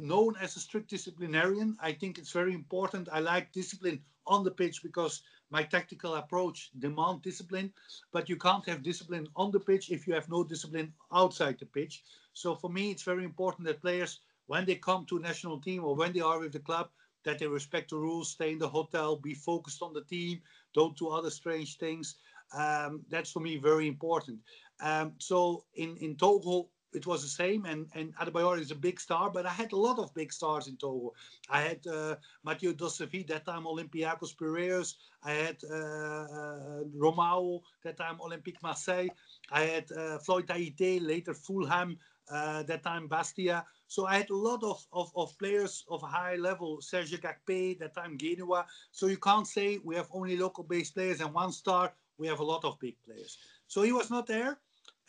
known 0.00 0.36
as 0.40 0.56
a 0.56 0.60
strict 0.60 0.88
disciplinarian. 0.90 1.76
I 1.80 1.92
think 1.92 2.18
it's 2.18 2.32
very 2.32 2.54
important. 2.54 3.08
I 3.12 3.20
like 3.20 3.52
discipline 3.52 4.00
on 4.26 4.44
the 4.44 4.50
pitch 4.50 4.82
because 4.82 5.22
my 5.52 5.62
tactical 5.62 6.14
approach 6.14 6.70
demand 6.78 7.22
discipline. 7.22 7.70
But 8.10 8.28
you 8.28 8.36
can't 8.36 8.66
have 8.66 8.82
discipline 8.82 9.28
on 9.36 9.50
the 9.52 9.60
pitch 9.60 9.90
if 9.90 10.06
you 10.06 10.14
have 10.14 10.28
no 10.30 10.42
discipline 10.42 10.92
outside 11.12 11.58
the 11.58 11.66
pitch. 11.66 12.02
So 12.32 12.54
for 12.54 12.70
me, 12.70 12.90
it's 12.90 13.02
very 13.02 13.24
important 13.24 13.66
that 13.66 13.82
players, 13.82 14.20
when 14.46 14.64
they 14.64 14.76
come 14.76 15.04
to 15.06 15.20
national 15.20 15.60
team 15.60 15.84
or 15.84 15.94
when 15.94 16.12
they 16.12 16.20
are 16.20 16.40
with 16.40 16.52
the 16.52 16.58
club, 16.58 16.88
that 17.24 17.38
they 17.38 17.46
respect 17.46 17.90
the 17.90 17.96
rules, 17.96 18.30
stay 18.30 18.52
in 18.52 18.58
the 18.58 18.68
hotel, 18.68 19.16
be 19.16 19.34
focused 19.34 19.82
on 19.82 19.92
the 19.92 20.02
team, 20.04 20.40
don't 20.74 20.96
do 20.96 21.08
other 21.08 21.30
strange 21.30 21.78
things. 21.78 22.16
Um, 22.56 23.04
that's 23.10 23.30
for 23.30 23.40
me 23.40 23.58
very 23.58 23.86
important. 23.86 24.38
Um, 24.80 25.12
so 25.18 25.64
in, 25.74 25.96
in 25.98 26.16
Togo, 26.16 26.68
it 26.94 27.06
was 27.06 27.22
the 27.22 27.28
same, 27.28 27.64
and, 27.64 27.88
and 27.94 28.14
Adebayor 28.16 28.60
is 28.60 28.70
a 28.70 28.74
big 28.74 29.00
star, 29.00 29.30
but 29.30 29.46
I 29.46 29.50
had 29.50 29.72
a 29.72 29.76
lot 29.76 29.98
of 29.98 30.14
big 30.14 30.32
stars 30.32 30.68
in 30.68 30.76
Togo. 30.76 31.14
I 31.48 31.62
had 31.62 31.86
uh, 31.86 32.16
Mathieu 32.44 32.74
Dossevi, 32.74 33.26
that 33.28 33.46
time 33.46 33.64
Olympiacos 33.64 34.36
Piraeus. 34.36 34.96
I 35.22 35.32
had 35.32 35.56
uh, 35.70 35.74
uh, 35.74 36.84
Romao, 36.96 37.60
that 37.84 37.96
time 37.96 38.18
Olympique 38.18 38.62
Marseille. 38.62 39.08
I 39.50 39.62
had 39.62 39.90
uh, 39.92 40.18
Floyd 40.18 40.46
Ayité, 40.48 41.00
later 41.00 41.34
Fulham, 41.34 41.98
uh, 42.30 42.62
that 42.64 42.82
time 42.82 43.08
Bastia. 43.08 43.64
So 43.88 44.06
I 44.06 44.16
had 44.16 44.30
a 44.30 44.36
lot 44.36 44.62
of, 44.62 44.86
of, 44.92 45.12
of 45.16 45.36
players 45.38 45.84
of 45.88 46.02
high 46.02 46.36
level, 46.36 46.80
Serge 46.80 47.20
Gakpe, 47.20 47.78
that 47.78 47.94
time 47.94 48.16
Genoa. 48.18 48.66
So 48.90 49.06
you 49.06 49.18
can't 49.18 49.46
say 49.46 49.78
we 49.84 49.94
have 49.96 50.08
only 50.12 50.36
local 50.36 50.64
based 50.64 50.94
players 50.94 51.20
and 51.20 51.32
one 51.32 51.52
star. 51.52 51.92
We 52.18 52.26
have 52.28 52.40
a 52.40 52.44
lot 52.44 52.64
of 52.64 52.78
big 52.78 52.96
players. 53.04 53.38
So 53.66 53.82
he 53.82 53.92
was 53.92 54.10
not 54.10 54.26
there. 54.26 54.58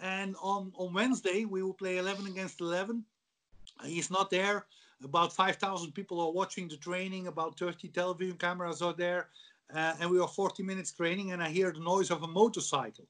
And 0.04 0.36
on, 0.42 0.74
on 0.76 0.94
Wednesday, 0.94 1.46
we 1.46 1.64
will 1.64 1.74
play 1.74 1.98
11 1.98 2.28
against 2.28 2.60
11. 2.60 3.06
He's 3.86 4.12
not 4.12 4.30
there. 4.30 4.66
About 5.02 5.32
5,000 5.34 5.94
people 5.94 6.20
are 6.20 6.32
watching 6.32 6.68
the 6.68 6.76
training. 6.76 7.28
About 7.28 7.58
30 7.58 7.88
television 7.88 8.38
cameras 8.38 8.82
are 8.82 8.94
there. 8.94 9.30
Uh, 9.74 9.94
and 10.02 10.12
we 10.12 10.20
are 10.20 10.28
40 10.28 10.62
minutes 10.62 10.92
training, 10.92 11.32
and 11.32 11.42
I 11.42 11.48
hear 11.48 11.72
the 11.72 11.80
noise 11.80 12.12
of 12.12 12.22
a 12.22 12.28
motorcycle. 12.28 13.08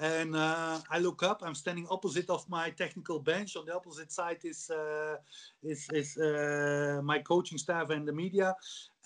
And 0.00 0.34
uh, 0.34 0.80
I 0.90 0.98
look 0.98 1.22
up. 1.22 1.42
I'm 1.44 1.54
standing 1.54 1.86
opposite 1.88 2.28
of 2.28 2.48
my 2.48 2.70
technical 2.70 3.20
bench. 3.20 3.56
On 3.56 3.64
the 3.64 3.74
opposite 3.74 4.10
side 4.10 4.38
is 4.42 4.68
uh, 4.70 5.16
is, 5.62 5.88
is 5.92 6.16
uh, 6.18 7.00
my 7.04 7.20
coaching 7.20 7.58
staff 7.58 7.90
and 7.90 8.06
the 8.06 8.12
media. 8.12 8.56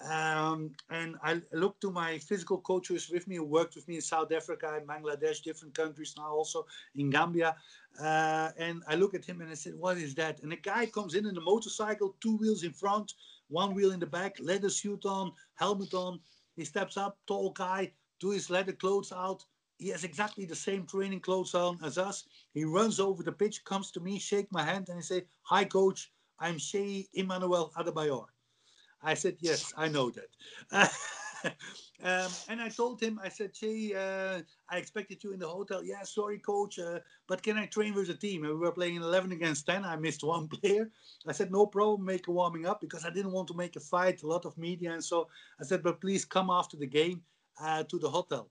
Um, 0.08 0.72
and 0.90 1.16
I 1.22 1.42
look 1.52 1.78
to 1.80 1.90
my 1.90 2.18
physical 2.18 2.58
coach 2.60 2.88
who 2.88 2.94
is 2.94 3.10
with 3.10 3.26
me, 3.28 3.36
who 3.36 3.44
worked 3.44 3.74
with 3.74 3.86
me 3.86 3.96
in 3.96 4.00
South 4.00 4.32
Africa, 4.32 4.78
in 4.80 4.86
Bangladesh, 4.86 5.42
different 5.42 5.74
countries 5.74 6.14
now, 6.16 6.30
also 6.30 6.66
in 6.94 7.10
Gambia. 7.10 7.56
Uh, 8.00 8.50
and 8.56 8.82
I 8.88 8.94
look 8.94 9.14
at 9.14 9.24
him 9.24 9.42
and 9.42 9.50
I 9.50 9.54
said, 9.54 9.74
"What 9.74 9.98
is 9.98 10.14
that?" 10.14 10.42
And 10.42 10.52
a 10.52 10.56
guy 10.56 10.86
comes 10.86 11.14
in 11.14 11.26
in 11.26 11.36
a 11.36 11.40
motorcycle, 11.40 12.16
two 12.20 12.36
wheels 12.38 12.62
in 12.62 12.72
front, 12.72 13.12
one 13.48 13.74
wheel 13.74 13.92
in 13.92 14.00
the 14.00 14.06
back, 14.06 14.36
leather 14.40 14.70
suit 14.70 15.04
on, 15.04 15.32
helmet 15.56 15.92
on. 15.92 16.20
He 16.56 16.64
steps 16.64 16.96
up, 16.96 17.18
tall 17.26 17.50
guy, 17.50 17.92
to 18.20 18.30
his 18.30 18.48
leather 18.48 18.72
clothes 18.72 19.12
out. 19.12 19.44
He 19.78 19.88
has 19.88 20.04
exactly 20.04 20.44
the 20.44 20.56
same 20.56 20.86
training 20.86 21.20
clothes 21.20 21.54
on 21.54 21.78
as 21.82 21.98
us. 21.98 22.24
He 22.52 22.64
runs 22.64 22.98
over 23.00 23.22
the 23.22 23.32
pitch, 23.32 23.64
comes 23.64 23.90
to 23.92 24.00
me, 24.00 24.18
shake 24.18 24.50
my 24.52 24.62
hand, 24.62 24.88
and 24.88 24.98
he 24.98 25.02
say, 25.02 25.26
"Hi, 25.42 25.64
coach. 25.64 26.12
I'm 26.38 26.58
Shea 26.58 27.08
Emmanuel 27.14 27.72
Adebayor." 27.76 28.26
I 29.02 29.14
said, 29.14 29.36
"Yes, 29.40 29.72
I 29.76 29.88
know 29.88 30.10
that." 30.10 30.30
um, 32.02 32.30
and 32.48 32.60
I 32.60 32.68
told 32.68 33.00
him, 33.00 33.20
I 33.22 33.28
said, 33.28 33.54
Shea, 33.54 33.94
uh, 33.94 34.42
I 34.68 34.78
expected 34.78 35.22
you 35.22 35.32
in 35.32 35.38
the 35.38 35.48
hotel. 35.48 35.82
Yeah, 35.84 36.02
sorry, 36.02 36.38
coach, 36.38 36.78
uh, 36.78 37.00
but 37.26 37.42
can 37.42 37.56
I 37.56 37.66
train 37.66 37.94
with 37.94 38.08
the 38.08 38.14
team? 38.14 38.44
And 38.44 38.54
we 38.54 38.58
were 38.58 38.72
playing 38.72 38.96
11 38.96 39.32
against 39.32 39.66
10. 39.66 39.84
I 39.84 39.96
missed 39.96 40.24
one 40.24 40.48
player. 40.56 40.90
I 41.26 41.32
said, 41.32 41.50
no 41.50 41.66
problem, 41.66 42.04
make 42.04 42.28
a 42.28 42.32
warming 42.32 42.66
up 42.66 42.80
because 42.80 43.04
I 43.04 43.10
didn't 43.10 43.32
want 43.32 43.48
to 43.48 43.54
make 43.54 43.76
a 43.76 43.80
fight, 43.80 44.22
a 44.22 44.26
lot 44.26 44.44
of 44.44 44.56
media. 44.58 44.92
And 44.92 45.04
so 45.04 45.28
I 45.60 45.64
said, 45.64 45.82
but 45.82 46.00
please 46.00 46.24
come 46.24 46.50
after 46.50 46.76
the 46.76 46.86
game 46.86 47.22
uh, 47.60 47.84
to 47.84 47.98
the 47.98 48.10
hotel. 48.10 48.50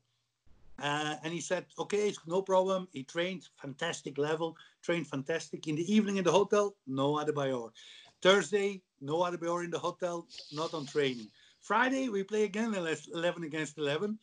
Uh, 0.82 1.16
and 1.24 1.34
he 1.34 1.42
said, 1.42 1.66
okay, 1.80 2.08
it's 2.08 2.20
no 2.28 2.42
problem. 2.42 2.88
He 2.92 3.04
trained 3.04 3.48
fantastic 3.56 4.18
level, 4.18 4.56
trained 4.82 5.08
fantastic. 5.08 5.68
In 5.68 5.76
the 5.76 5.94
evening 5.94 6.18
in 6.18 6.24
the 6.24 6.32
hotel, 6.32 6.76
no 6.86 7.14
Adebayor. 7.14 7.72
Thursday, 8.22 8.82
no 9.02 9.18
Adebayor 9.18 9.64
in 9.64 9.72
the 9.72 9.80
hotel, 9.80 10.28
not 10.52 10.74
on 10.74 10.86
training. 10.86 11.30
Friday, 11.62 12.10
we 12.10 12.24
play 12.24 12.44
again 12.44 12.76
11 12.76 13.44
against 13.44 13.78
11. 13.78 14.18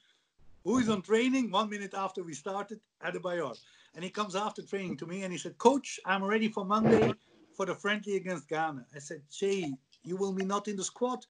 Who 0.64 0.78
is 0.78 0.88
on 0.88 1.02
training? 1.02 1.50
One 1.50 1.68
minute 1.68 1.94
after 1.94 2.22
we 2.22 2.34
started, 2.34 2.80
Adebayor. 3.04 3.56
And 3.94 4.02
he 4.02 4.10
comes 4.10 4.34
after 4.34 4.62
training 4.62 4.96
to 4.98 5.06
me 5.06 5.22
and 5.22 5.32
he 5.32 5.38
said, 5.38 5.58
Coach, 5.58 6.00
I'm 6.04 6.24
ready 6.24 6.48
for 6.48 6.64
Monday 6.64 7.12
for 7.54 7.66
the 7.66 7.74
friendly 7.74 8.16
against 8.16 8.48
Ghana. 8.48 8.86
I 8.94 8.98
said, 8.98 9.22
Shea, 9.30 9.72
you 10.02 10.16
will 10.16 10.32
be 10.32 10.44
not 10.44 10.68
in 10.68 10.76
the 10.76 10.84
squad 10.84 11.26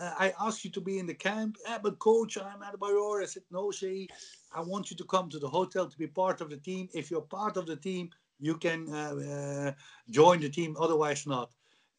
uh, 0.00 0.12
I 0.18 0.32
asked 0.40 0.64
you 0.64 0.70
to 0.72 0.80
be 0.80 0.98
in 0.98 1.06
the 1.06 1.14
camp. 1.14 1.56
Yeah, 1.64 1.78
but 1.82 1.98
coach, 1.98 2.38
I'm 2.38 2.60
Adebayor. 2.60 3.22
I 3.22 3.26
said, 3.26 3.42
no, 3.50 3.70
Shay, 3.70 4.08
I 4.54 4.60
want 4.60 4.90
you 4.90 4.96
to 4.96 5.04
come 5.04 5.28
to 5.30 5.38
the 5.38 5.48
hotel 5.48 5.86
to 5.86 5.98
be 5.98 6.06
part 6.06 6.40
of 6.40 6.50
the 6.50 6.56
team. 6.56 6.88
If 6.94 7.10
you're 7.10 7.22
part 7.22 7.56
of 7.56 7.66
the 7.66 7.76
team, 7.76 8.10
you 8.38 8.56
can 8.56 8.92
uh, 8.92 9.14
uh, 9.16 9.72
join 10.10 10.40
the 10.40 10.48
team. 10.48 10.76
Otherwise, 10.78 11.26
not. 11.26 11.50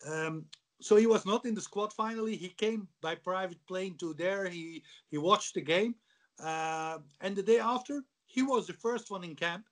Um, 0.07 0.45
so 0.79 0.95
he 0.95 1.07
was 1.07 1.25
not 1.25 1.45
in 1.45 1.55
the 1.55 1.61
squad. 1.61 1.91
Finally, 1.93 2.35
he 2.35 2.49
came 2.49 2.87
by 3.01 3.15
private 3.15 3.65
plane 3.67 3.95
to 3.97 4.13
there. 4.13 4.47
He 4.47 4.83
he 5.09 5.17
watched 5.17 5.55
the 5.55 5.61
game, 5.61 5.95
uh, 6.39 6.99
and 7.21 7.35
the 7.35 7.41
day 7.41 7.59
after, 7.59 8.03
he 8.27 8.43
was 8.43 8.67
the 8.67 8.73
first 8.73 9.09
one 9.09 9.23
in 9.23 9.35
camp 9.35 9.65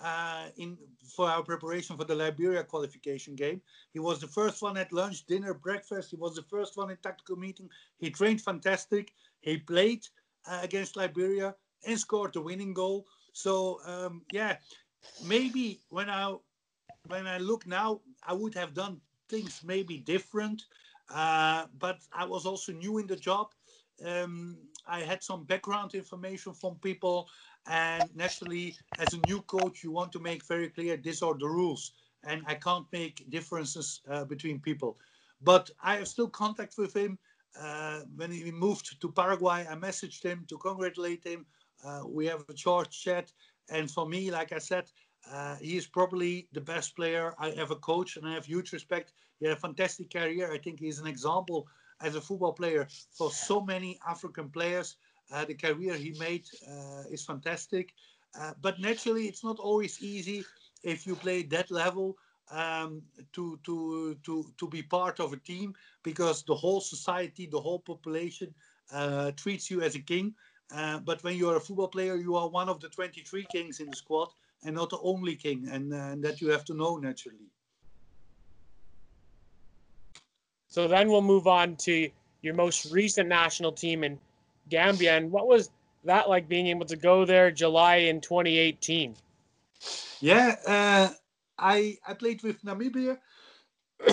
uh, 0.00 0.48
in 0.56 0.78
for 1.04 1.28
our 1.28 1.42
preparation 1.42 1.96
for 1.96 2.04
the 2.04 2.14
Liberia 2.14 2.62
qualification 2.64 3.34
game. 3.34 3.60
He 3.92 3.98
was 3.98 4.20
the 4.20 4.26
first 4.26 4.62
one 4.62 4.76
at 4.76 4.92
lunch, 4.92 5.26
dinner, 5.26 5.54
breakfast. 5.54 6.10
He 6.10 6.16
was 6.16 6.34
the 6.36 6.42
first 6.42 6.76
one 6.76 6.90
in 6.90 6.96
tactical 6.98 7.36
meeting. 7.36 7.68
He 7.98 8.10
trained 8.10 8.40
fantastic. 8.40 9.12
He 9.40 9.58
played 9.58 10.06
uh, 10.46 10.60
against 10.62 10.96
Liberia 10.96 11.54
and 11.86 11.98
scored 11.98 12.32
the 12.32 12.40
winning 12.40 12.74
goal. 12.74 13.06
So 13.32 13.80
um, 13.86 14.22
yeah, 14.32 14.56
maybe 15.26 15.80
when 15.88 16.08
I 16.10 16.36
when 17.06 17.26
I 17.26 17.38
look 17.38 17.66
now, 17.66 18.00
I 18.26 18.32
would 18.34 18.54
have 18.54 18.74
done 18.74 19.00
things 19.28 19.62
maybe 19.64 19.98
different. 19.98 20.64
Uh, 21.12 21.66
but 21.78 21.98
I 22.12 22.24
was 22.24 22.44
also 22.44 22.72
new 22.72 22.98
in 22.98 23.06
the 23.06 23.16
job. 23.16 23.48
Um, 24.04 24.58
I 24.86 25.00
had 25.00 25.22
some 25.22 25.44
background 25.44 25.94
information 25.94 26.54
from 26.54 26.76
people 26.76 27.28
and 27.68 28.14
naturally, 28.16 28.76
as 28.98 29.14
a 29.14 29.18
new 29.18 29.42
coach, 29.42 29.84
you 29.84 29.92
want 29.92 30.12
to 30.12 30.20
make 30.20 30.44
very 30.46 30.70
clear 30.70 30.96
these 30.96 31.22
are 31.22 31.38
the 31.38 31.48
rules, 31.48 31.92
and 32.24 32.44
I 32.46 32.54
can't 32.56 32.86
make 32.92 33.28
differences 33.30 34.02
uh, 34.08 34.24
between 34.24 34.60
people. 34.60 34.98
But 35.42 35.70
I 35.82 35.96
have 35.96 36.08
still 36.08 36.30
contact 36.30 36.78
with 36.78 36.94
him. 36.96 37.18
Uh, 37.58 38.02
when 38.16 38.32
he 38.32 38.50
moved 38.52 39.00
to 39.00 39.12
Paraguay, 39.12 39.66
I 39.68 39.74
messaged 39.76 40.22
him 40.24 40.46
to 40.48 40.58
congratulate 40.58 41.24
him. 41.24 41.46
Uh, 41.84 42.02
we 42.06 42.26
have 42.26 42.44
a 42.48 42.56
short 42.56 42.90
chat, 42.90 43.32
and 43.70 43.90
for 43.90 44.08
me, 44.08 44.30
like 44.30 44.52
I 44.52 44.58
said, 44.58 44.90
uh, 45.30 45.56
he 45.56 45.76
is 45.76 45.86
probably 45.86 46.48
the 46.52 46.60
best 46.60 46.96
player 46.96 47.34
I 47.38 47.50
ever 47.50 47.76
coached, 47.76 48.16
and 48.16 48.26
I 48.26 48.34
have 48.34 48.46
huge 48.46 48.72
respect. 48.72 49.12
He 49.40 49.46
had 49.46 49.56
a 49.56 49.60
fantastic 49.60 50.10
career. 50.10 50.52
I 50.52 50.58
think 50.58 50.80
he's 50.80 50.98
an 51.00 51.06
example 51.06 51.68
as 52.00 52.14
a 52.14 52.20
football 52.20 52.52
player 52.54 52.88
for 53.12 53.30
so 53.30 53.60
many 53.60 53.98
African 54.06 54.50
players. 54.50 54.96
Uh, 55.30 55.44
the 55.44 55.54
career 55.54 55.94
he 55.94 56.14
made 56.18 56.44
uh, 56.68 57.02
is 57.10 57.24
fantastic. 57.24 57.92
Uh, 58.38 58.52
but 58.60 58.78
naturally, 58.80 59.26
it's 59.26 59.44
not 59.44 59.58
always 59.58 60.02
easy 60.02 60.44
if 60.82 61.06
you 61.06 61.14
play 61.14 61.42
that 61.42 61.70
level 61.70 62.16
um, 62.50 63.02
to, 63.32 63.58
to, 63.64 64.16
to, 64.24 64.44
to 64.56 64.68
be 64.68 64.82
part 64.82 65.20
of 65.20 65.32
a 65.32 65.36
team 65.36 65.74
because 66.02 66.42
the 66.44 66.54
whole 66.54 66.80
society, 66.80 67.46
the 67.46 67.60
whole 67.60 67.80
population 67.80 68.54
uh, 68.92 69.30
treats 69.32 69.70
you 69.70 69.82
as 69.82 69.94
a 69.94 70.00
king. 70.00 70.34
Uh, 70.74 70.98
but 70.98 71.22
when 71.24 71.36
you're 71.36 71.56
a 71.56 71.60
football 71.60 71.88
player, 71.88 72.16
you 72.16 72.36
are 72.36 72.48
one 72.48 72.68
of 72.68 72.80
the 72.80 72.88
23 72.88 73.46
kings 73.50 73.80
in 73.80 73.90
the 73.90 73.96
squad 73.96 74.28
and 74.64 74.74
not 74.74 74.90
the 74.90 74.98
only 75.02 75.36
king, 75.36 75.68
and, 75.70 75.92
uh, 75.92 75.96
and 75.96 76.22
that 76.22 76.40
you 76.40 76.48
have 76.48 76.64
to 76.64 76.74
know 76.74 76.96
naturally. 76.96 77.48
So 80.68 80.86
then 80.88 81.08
we'll 81.08 81.22
move 81.22 81.46
on 81.46 81.76
to 81.76 82.10
your 82.42 82.54
most 82.54 82.92
recent 82.92 83.28
national 83.28 83.72
team 83.72 84.04
in 84.04 84.18
Gambia. 84.68 85.16
And 85.16 85.30
what 85.30 85.46
was 85.46 85.70
that 86.04 86.28
like 86.28 86.48
being 86.48 86.68
able 86.68 86.86
to 86.86 86.96
go 86.96 87.24
there 87.24 87.50
July 87.50 87.96
in 87.96 88.20
2018? 88.20 89.14
Yeah, 90.20 90.56
uh, 90.66 91.08
I 91.58 91.98
I 92.06 92.14
played 92.14 92.42
with 92.42 92.62
Namibia. 92.62 93.18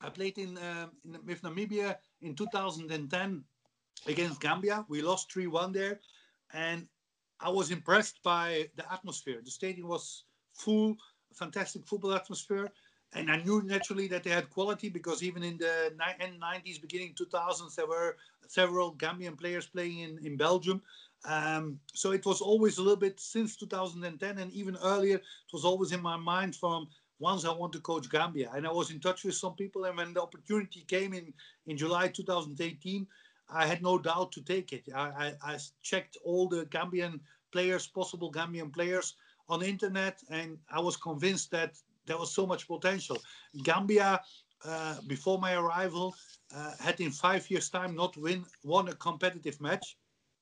I 0.00 0.10
played 0.10 0.38
in, 0.38 0.56
uh, 0.58 0.86
in, 1.04 1.18
with 1.26 1.42
Namibia 1.42 1.96
in 2.20 2.34
2010 2.34 3.44
against 4.06 4.40
Gambia. 4.40 4.84
We 4.88 5.02
lost 5.02 5.30
3-1 5.34 5.72
there, 5.72 6.00
and 6.52 6.86
I 7.40 7.48
was 7.48 7.70
impressed 7.70 8.22
by 8.22 8.68
the 8.76 8.90
atmosphere. 8.92 9.40
The 9.44 9.50
stadium 9.50 9.88
was 9.88 10.24
full, 10.54 10.96
fantastic 11.34 11.86
football 11.86 12.12
atmosphere 12.12 12.70
and 13.14 13.30
I 13.30 13.36
knew 13.36 13.62
naturally 13.62 14.08
that 14.08 14.24
they 14.24 14.30
had 14.30 14.50
quality 14.50 14.88
because 14.88 15.22
even 15.22 15.42
in 15.42 15.56
the 15.58 15.92
end 16.20 16.40
90s, 16.40 16.80
beginning 16.80 17.14
2000s, 17.14 17.74
there 17.74 17.86
were 17.86 18.16
several 18.48 18.94
Gambian 18.94 19.38
players 19.38 19.66
playing 19.66 20.00
in, 20.00 20.18
in 20.24 20.36
Belgium. 20.36 20.82
Um, 21.24 21.80
so 21.94 22.12
it 22.12 22.24
was 22.26 22.40
always 22.40 22.78
a 22.78 22.82
little 22.82 22.96
bit 22.96 23.18
since 23.18 23.56
2010 23.56 24.38
and 24.38 24.52
even 24.52 24.76
earlier, 24.82 25.16
it 25.16 25.52
was 25.52 25.64
always 25.64 25.92
in 25.92 26.02
my 26.02 26.16
mind 26.16 26.54
from 26.56 26.88
once 27.18 27.44
I 27.44 27.52
want 27.52 27.72
to 27.72 27.80
coach 27.80 28.10
Gambia. 28.10 28.50
And 28.54 28.66
I 28.66 28.72
was 28.72 28.90
in 28.90 29.00
touch 29.00 29.24
with 29.24 29.34
some 29.34 29.54
people. 29.54 29.84
And 29.84 29.96
when 29.96 30.12
the 30.12 30.22
opportunity 30.22 30.84
came 30.86 31.14
in, 31.14 31.32
in 31.66 31.76
July 31.76 32.08
2018, 32.08 33.06
I 33.48 33.66
had 33.66 33.82
no 33.82 33.98
doubt 33.98 34.32
to 34.32 34.42
take 34.42 34.72
it. 34.72 34.84
I, 34.94 35.34
I, 35.42 35.52
I 35.54 35.58
checked 35.82 36.16
all 36.24 36.48
the 36.48 36.66
Gambian 36.66 37.20
players, 37.52 37.86
possible 37.86 38.30
Gambian 38.30 38.72
players 38.72 39.14
on 39.48 39.62
internet, 39.62 40.22
and 40.28 40.58
I 40.70 40.80
was 40.80 40.96
convinced 40.96 41.50
that 41.52 41.74
there 42.06 42.18
was 42.18 42.32
so 42.32 42.46
much 42.46 42.66
potential. 42.66 43.18
Gambia, 43.62 44.20
uh, 44.64 44.96
before 45.06 45.38
my 45.38 45.54
arrival, 45.54 46.14
uh, 46.54 46.72
had 46.80 47.00
in 47.00 47.10
five 47.10 47.48
years' 47.50 47.68
time 47.68 47.94
not 47.94 48.16
win 48.16 48.44
won 48.64 48.88
a 48.88 48.94
competitive 48.94 49.60
match, 49.60 49.96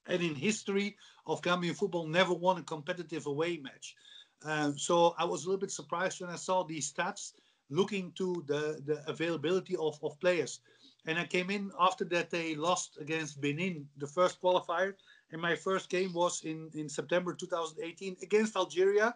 and 0.06 0.22
in 0.22 0.34
history 0.34 0.96
of 1.26 1.40
Gambian 1.42 1.74
football, 1.74 2.06
never 2.06 2.34
won 2.34 2.58
a 2.58 2.62
competitive 2.62 3.26
away 3.26 3.58
match. 3.58 3.96
Um, 4.44 4.78
so 4.78 5.14
I 5.18 5.24
was 5.24 5.44
a 5.44 5.48
little 5.48 5.60
bit 5.60 5.70
surprised 5.70 6.20
when 6.20 6.30
I 6.30 6.36
saw 6.36 6.62
these 6.64 6.92
stats, 6.92 7.32
looking 7.70 8.12
to 8.12 8.44
the, 8.46 8.80
the 8.84 9.02
availability 9.08 9.74
of, 9.76 9.98
of 10.02 10.20
players. 10.20 10.60
And 11.06 11.18
I 11.18 11.24
came 11.24 11.50
in 11.50 11.70
after 11.80 12.04
that 12.06 12.30
they 12.30 12.54
lost 12.54 12.98
against 13.00 13.40
Benin, 13.40 13.86
the 13.98 14.06
first 14.06 14.40
qualifier. 14.40 14.94
And 15.32 15.40
my 15.40 15.54
first 15.56 15.88
game 15.88 16.12
was 16.12 16.42
in, 16.44 16.70
in 16.74 16.88
September 16.88 17.34
2018 17.34 18.16
against 18.22 18.56
Algeria 18.56 19.14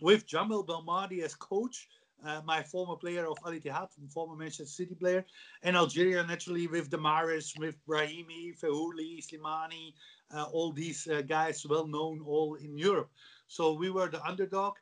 with 0.00 0.26
Djamel 0.26 0.66
Belmadi 0.66 1.22
as 1.22 1.34
coach, 1.34 1.88
uh, 2.24 2.40
my 2.44 2.62
former 2.62 2.96
player 2.96 3.26
of 3.26 3.38
Al 3.46 3.52
Ittihad, 3.52 3.88
former 4.12 4.34
Manchester 4.34 4.66
City 4.66 4.94
player, 4.94 5.24
and 5.62 5.76
Algeria 5.76 6.24
naturally 6.24 6.66
with 6.66 6.90
Damaris, 6.90 7.54
with 7.58 7.76
Brahimi, 7.86 8.58
Feghouli, 8.58 9.22
Slimani, 9.22 9.94
uh, 10.34 10.44
all 10.52 10.72
these 10.72 11.06
uh, 11.08 11.22
guys 11.22 11.64
well 11.66 11.86
known 11.86 12.20
all 12.26 12.54
in 12.56 12.76
Europe. 12.76 13.10
So 13.46 13.72
we 13.72 13.90
were 13.90 14.08
the 14.08 14.22
underdog. 14.24 14.74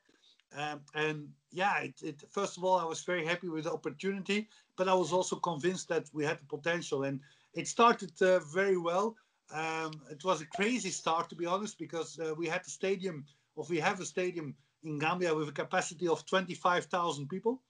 Um, 0.56 0.80
and 0.94 1.28
yeah, 1.50 1.78
it, 1.80 1.94
it, 2.02 2.22
first 2.30 2.56
of 2.56 2.64
all, 2.64 2.78
I 2.78 2.84
was 2.84 3.02
very 3.02 3.26
happy 3.26 3.48
with 3.48 3.64
the 3.64 3.72
opportunity, 3.72 4.48
but 4.76 4.88
I 4.88 4.94
was 4.94 5.12
also 5.12 5.36
convinced 5.36 5.88
that 5.88 6.08
we 6.12 6.24
had 6.24 6.38
the 6.40 6.56
potential. 6.56 7.04
And 7.04 7.20
it 7.54 7.68
started 7.68 8.12
uh, 8.22 8.38
very 8.40 8.78
well. 8.78 9.16
Um, 9.52 9.92
it 10.10 10.24
was 10.24 10.40
a 10.40 10.46
crazy 10.46 10.90
start, 10.90 11.28
to 11.28 11.36
be 11.36 11.46
honest, 11.46 11.78
because 11.78 12.18
uh, 12.18 12.34
we 12.34 12.48
had 12.48 12.64
the 12.64 12.70
stadium, 12.70 13.24
or 13.54 13.66
we 13.68 13.78
have 13.78 14.00
a 14.00 14.06
stadium 14.06 14.54
in 14.86 14.98
Gambia 14.98 15.34
with 15.34 15.48
a 15.48 15.52
capacity 15.52 16.08
of 16.08 16.24
25,000 16.26 17.28
people. 17.28 17.60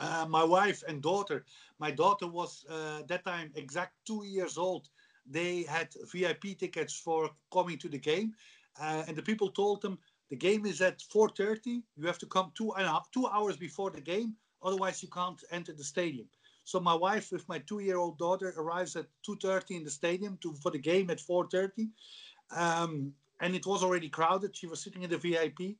Uh, 0.00 0.26
my 0.28 0.44
wife 0.44 0.82
and 0.88 1.02
daughter, 1.02 1.44
my 1.78 1.90
daughter 1.90 2.26
was 2.26 2.64
uh, 2.70 3.02
that 3.08 3.24
time 3.24 3.52
exact 3.54 3.94
two 4.06 4.24
years 4.24 4.56
old. 4.56 4.88
They 5.26 5.64
had 5.64 5.88
VIP 6.12 6.58
tickets 6.58 6.94
for 6.94 7.30
coming 7.52 7.78
to 7.78 7.88
the 7.88 7.98
game, 7.98 8.32
uh, 8.80 9.04
and 9.06 9.16
the 9.16 9.22
people 9.22 9.50
told 9.50 9.82
them 9.82 9.98
the 10.30 10.36
game 10.36 10.66
is 10.66 10.80
at 10.80 11.00
4:30. 11.00 11.82
You 11.96 12.06
have 12.06 12.18
to 12.18 12.26
come 12.26 12.52
two 12.54 12.72
two 13.12 13.26
hours 13.26 13.56
before 13.56 13.90
the 13.90 14.00
game, 14.00 14.36
otherwise 14.62 15.02
you 15.02 15.08
can't 15.08 15.42
enter 15.50 15.72
the 15.72 15.84
stadium. 15.84 16.28
So 16.64 16.78
my 16.78 16.94
wife 16.94 17.32
with 17.32 17.48
my 17.48 17.58
two-year-old 17.58 18.18
daughter 18.18 18.54
arrives 18.56 18.94
at 18.94 19.06
2:30 19.26 19.76
in 19.76 19.84
the 19.84 19.90
stadium 19.90 20.38
to 20.42 20.54
for 20.54 20.70
the 20.70 20.78
game 20.78 21.10
at 21.10 21.20
4:30, 21.20 21.90
um, 22.50 23.12
and 23.40 23.54
it 23.56 23.66
was 23.66 23.82
already 23.82 24.08
crowded. 24.08 24.56
She 24.56 24.68
was 24.68 24.80
sitting 24.80 25.02
in 25.02 25.10
the 25.10 25.18
VIP. 25.18 25.76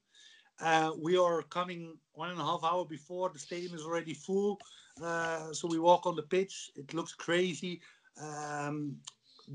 Uh, 0.61 0.92
we 0.98 1.16
are 1.16 1.42
coming 1.42 1.96
one 2.14 2.30
and 2.30 2.40
a 2.40 2.44
half 2.44 2.64
hour 2.64 2.84
before 2.84 3.30
the 3.30 3.38
stadium 3.38 3.74
is 3.74 3.84
already 3.84 4.14
full. 4.14 4.59
Uh, 5.02 5.52
so 5.52 5.68
we 5.68 5.78
walk 5.78 6.06
on 6.06 6.16
the 6.16 6.22
pitch. 6.22 6.70
It 6.76 6.92
looks 6.94 7.14
crazy. 7.14 7.80
Um, 8.20 8.96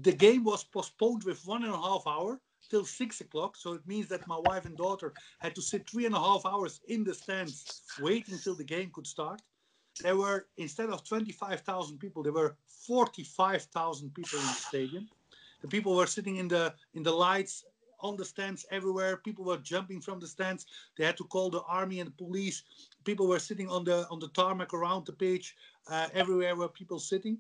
the 0.02 0.14
game 0.14 0.44
was 0.44 0.64
postponed 0.64 1.24
with 1.24 1.46
one 1.46 1.64
and 1.64 1.74
a 1.74 1.78
half 1.78 2.04
hour 2.08 2.40
till 2.70 2.86
six 2.86 3.22
o'clock. 3.22 3.58
So 3.58 3.74
it 3.74 3.86
means 3.86 4.08
that 4.08 4.26
my 4.28 4.40
wife 4.46 4.66
and 4.66 4.78
daughter 4.78 5.14
had 5.40 5.54
to 5.56 5.62
sit 5.62 5.90
three 5.90 6.06
and 6.06 6.16
a 6.16 6.20
half 6.20 6.46
hours 6.46 6.80
in 6.88 7.04
the 7.04 7.14
stands 7.14 7.82
waiting 8.00 8.38
till 8.38 8.56
the 8.56 8.64
game 8.64 8.90
could 8.94 9.06
start 9.06 9.42
there 10.02 10.16
were 10.16 10.48
instead 10.58 10.90
of 10.90 11.04
25,000 11.04 11.98
people, 12.00 12.24
there 12.24 12.34
were 12.34 12.56
45,000 12.66 14.14
people 14.14 14.40
in 14.40 14.46
the 14.46 14.52
stadium. 14.54 15.08
The 15.62 15.68
people 15.68 15.96
were 15.96 16.08
sitting 16.08 16.38
in 16.38 16.48
the 16.48 16.74
in 16.94 17.04
the 17.04 17.12
lights 17.12 17.64
on 18.04 18.18
the 18.18 18.26
stands 18.26 18.66
everywhere. 18.70 19.18
People 19.18 19.46
were 19.46 19.58
jumping 19.58 20.02
from 20.02 20.20
the 20.20 20.28
stands. 20.28 20.66
They 20.98 21.06
had 21.06 21.18
to 21.18 21.24
call 21.24 21.50
the 21.50 21.64
army 21.64 22.00
and 22.00 22.08
the 22.10 22.24
police. 22.26 22.64
People 23.06 23.28
were 23.28 23.40
sitting 23.40 23.70
on 23.70 23.84
the 23.84 24.08
on 24.10 24.20
the 24.20 24.28
tarmac 24.30 24.74
around 24.74 25.06
the 25.06 25.14
pitch. 25.14 25.56
Uh, 25.88 26.10
everywhere 26.14 26.56
were 26.56 26.70
people 26.70 27.00
sitting. 27.00 27.38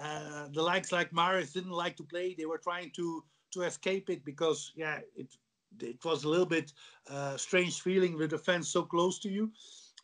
Uh, 0.00 0.48
the 0.54 0.62
likes 0.62 0.92
like 0.92 1.10
Mahrez 1.10 1.52
didn't 1.52 1.72
like 1.72 1.96
to 1.96 2.04
play. 2.04 2.34
They 2.34 2.46
were 2.46 2.58
trying 2.58 2.90
to 2.92 3.24
to 3.52 3.62
escape 3.62 4.08
it 4.08 4.24
because 4.24 4.72
yeah, 4.76 5.00
it 5.16 5.36
it 5.80 6.02
was 6.04 6.24
a 6.24 6.28
little 6.28 6.46
bit 6.46 6.72
uh, 7.10 7.36
strange 7.36 7.80
feeling 7.82 8.16
with 8.16 8.30
the 8.30 8.38
fans 8.38 8.68
so 8.68 8.82
close 8.82 9.18
to 9.20 9.28
you. 9.28 9.52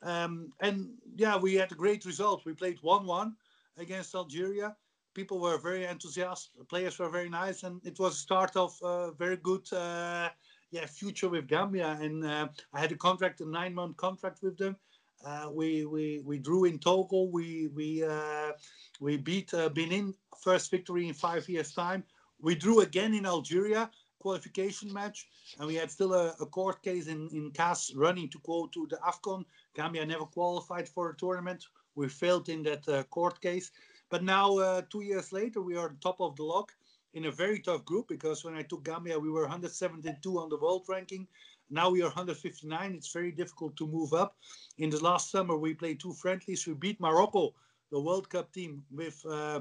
Um, 0.03 0.53
and 0.61 0.91
yeah, 1.17 1.37
we 1.37 1.55
had 1.55 1.73
a 1.73 1.77
great 1.77 2.05
result. 2.05 2.45
We 2.45 2.53
played 2.53 2.79
1 2.83 3.07
1 3.07 3.35
against 3.79 4.15
Algeria. 4.15 4.77
People 5.15 5.41
were 5.41 5.59
very 5.59 5.85
enthusiastic. 5.85 6.69
Players 6.69 6.99
were 6.99 7.09
very 7.09 7.29
nice. 7.29 7.63
And 7.63 7.81
it 7.85 7.99
was 7.99 8.15
a 8.15 8.19
start 8.19 8.57
of 8.57 8.77
a 8.83 9.13
very 9.13 9.37
good 9.37 9.73
uh, 9.73 10.29
yeah, 10.71 10.87
future 10.87 11.29
with 11.29 11.47
Gambia. 11.47 11.97
And 12.01 12.25
uh, 12.25 12.49
I 12.73 12.81
had 12.81 12.93
a 12.93 12.97
contract, 12.97 13.41
a 13.41 13.49
nine 13.49 13.75
month 13.75 13.97
contract 13.97 14.43
with 14.43 14.59
them. 14.59 14.77
Uh, 15.25 15.49
we, 15.51 15.87
we, 15.87 16.21
we 16.25 16.39
drew 16.39 16.65
in 16.65 16.79
Togo. 16.79 17.23
We, 17.33 17.69
we, 17.69 18.05
we 19.01 19.17
beat 19.17 19.53
Benin, 19.73 20.15
first 20.43 20.71
victory 20.71 21.09
in 21.09 21.15
five 21.15 21.49
years' 21.49 21.73
time. 21.73 22.05
We 22.41 22.55
drew 22.55 22.81
again 22.81 23.15
in 23.15 23.25
Algeria 23.25 23.91
qualification 24.25 24.91
match, 24.91 25.29
and 25.59 25.67
we 25.69 25.75
had 25.75 25.91
still 25.91 26.15
a, 26.15 26.35
a 26.41 26.47
court 26.47 26.83
case 26.83 27.09
in, 27.09 27.29
in 27.33 27.51
CAS 27.51 27.93
running 27.95 28.29
to 28.31 28.39
go 28.43 28.67
to 28.73 28.87
the 28.89 28.99
AFCON. 29.11 29.45
Gambia 29.77 30.07
never 30.07 30.25
qualified 30.25 30.89
for 30.89 31.11
a 31.11 31.17
tournament. 31.17 31.63
We 31.95 32.09
failed 32.09 32.49
in 32.49 32.63
that 32.63 32.89
uh, 32.89 33.03
court 33.05 33.41
case. 33.43 33.71
But 34.11 34.23
now, 34.23 34.59
uh, 34.59 34.83
two 34.91 35.03
years 35.03 35.33
later, 35.33 35.61
we 35.61 35.77
are 35.77 35.97
top 36.01 36.21
of 36.21 36.37
the 36.37 36.45
log 36.45 36.71
in 37.15 37.27
a 37.27 37.31
very 37.31 37.61
tough 37.61 37.85
group 37.85 38.09
because 38.09 38.45
when 38.45 38.55
I 38.55 38.63
took 38.63 38.85
Gambia, 38.85 39.19
we 39.19 39.31
were 39.31 39.43
172 39.43 40.39
on 40.39 40.49
the 40.49 40.59
world 40.59 40.85
ranking. 40.89 41.27
Now 41.71 41.91
we 41.91 42.03
are 42.03 42.07
159. 42.07 42.95
It's 42.95 43.13
very 43.13 43.33
difficult 43.33 43.77
to 43.77 43.87
move 43.87 44.13
up. 44.13 44.37
In 44.79 44.91
the 44.91 45.03
last 45.03 45.31
summer, 45.31 45.57
we 45.57 45.75
played 45.75 46.01
two 46.01 46.13
friendlies. 46.13 46.67
We 46.67 46.75
beat 46.75 47.01
Morocco, 47.01 47.55
the 47.91 48.01
World 48.01 48.29
Cup 48.29 48.53
team, 48.53 48.85
with 48.91 49.25
uh, 49.29 49.61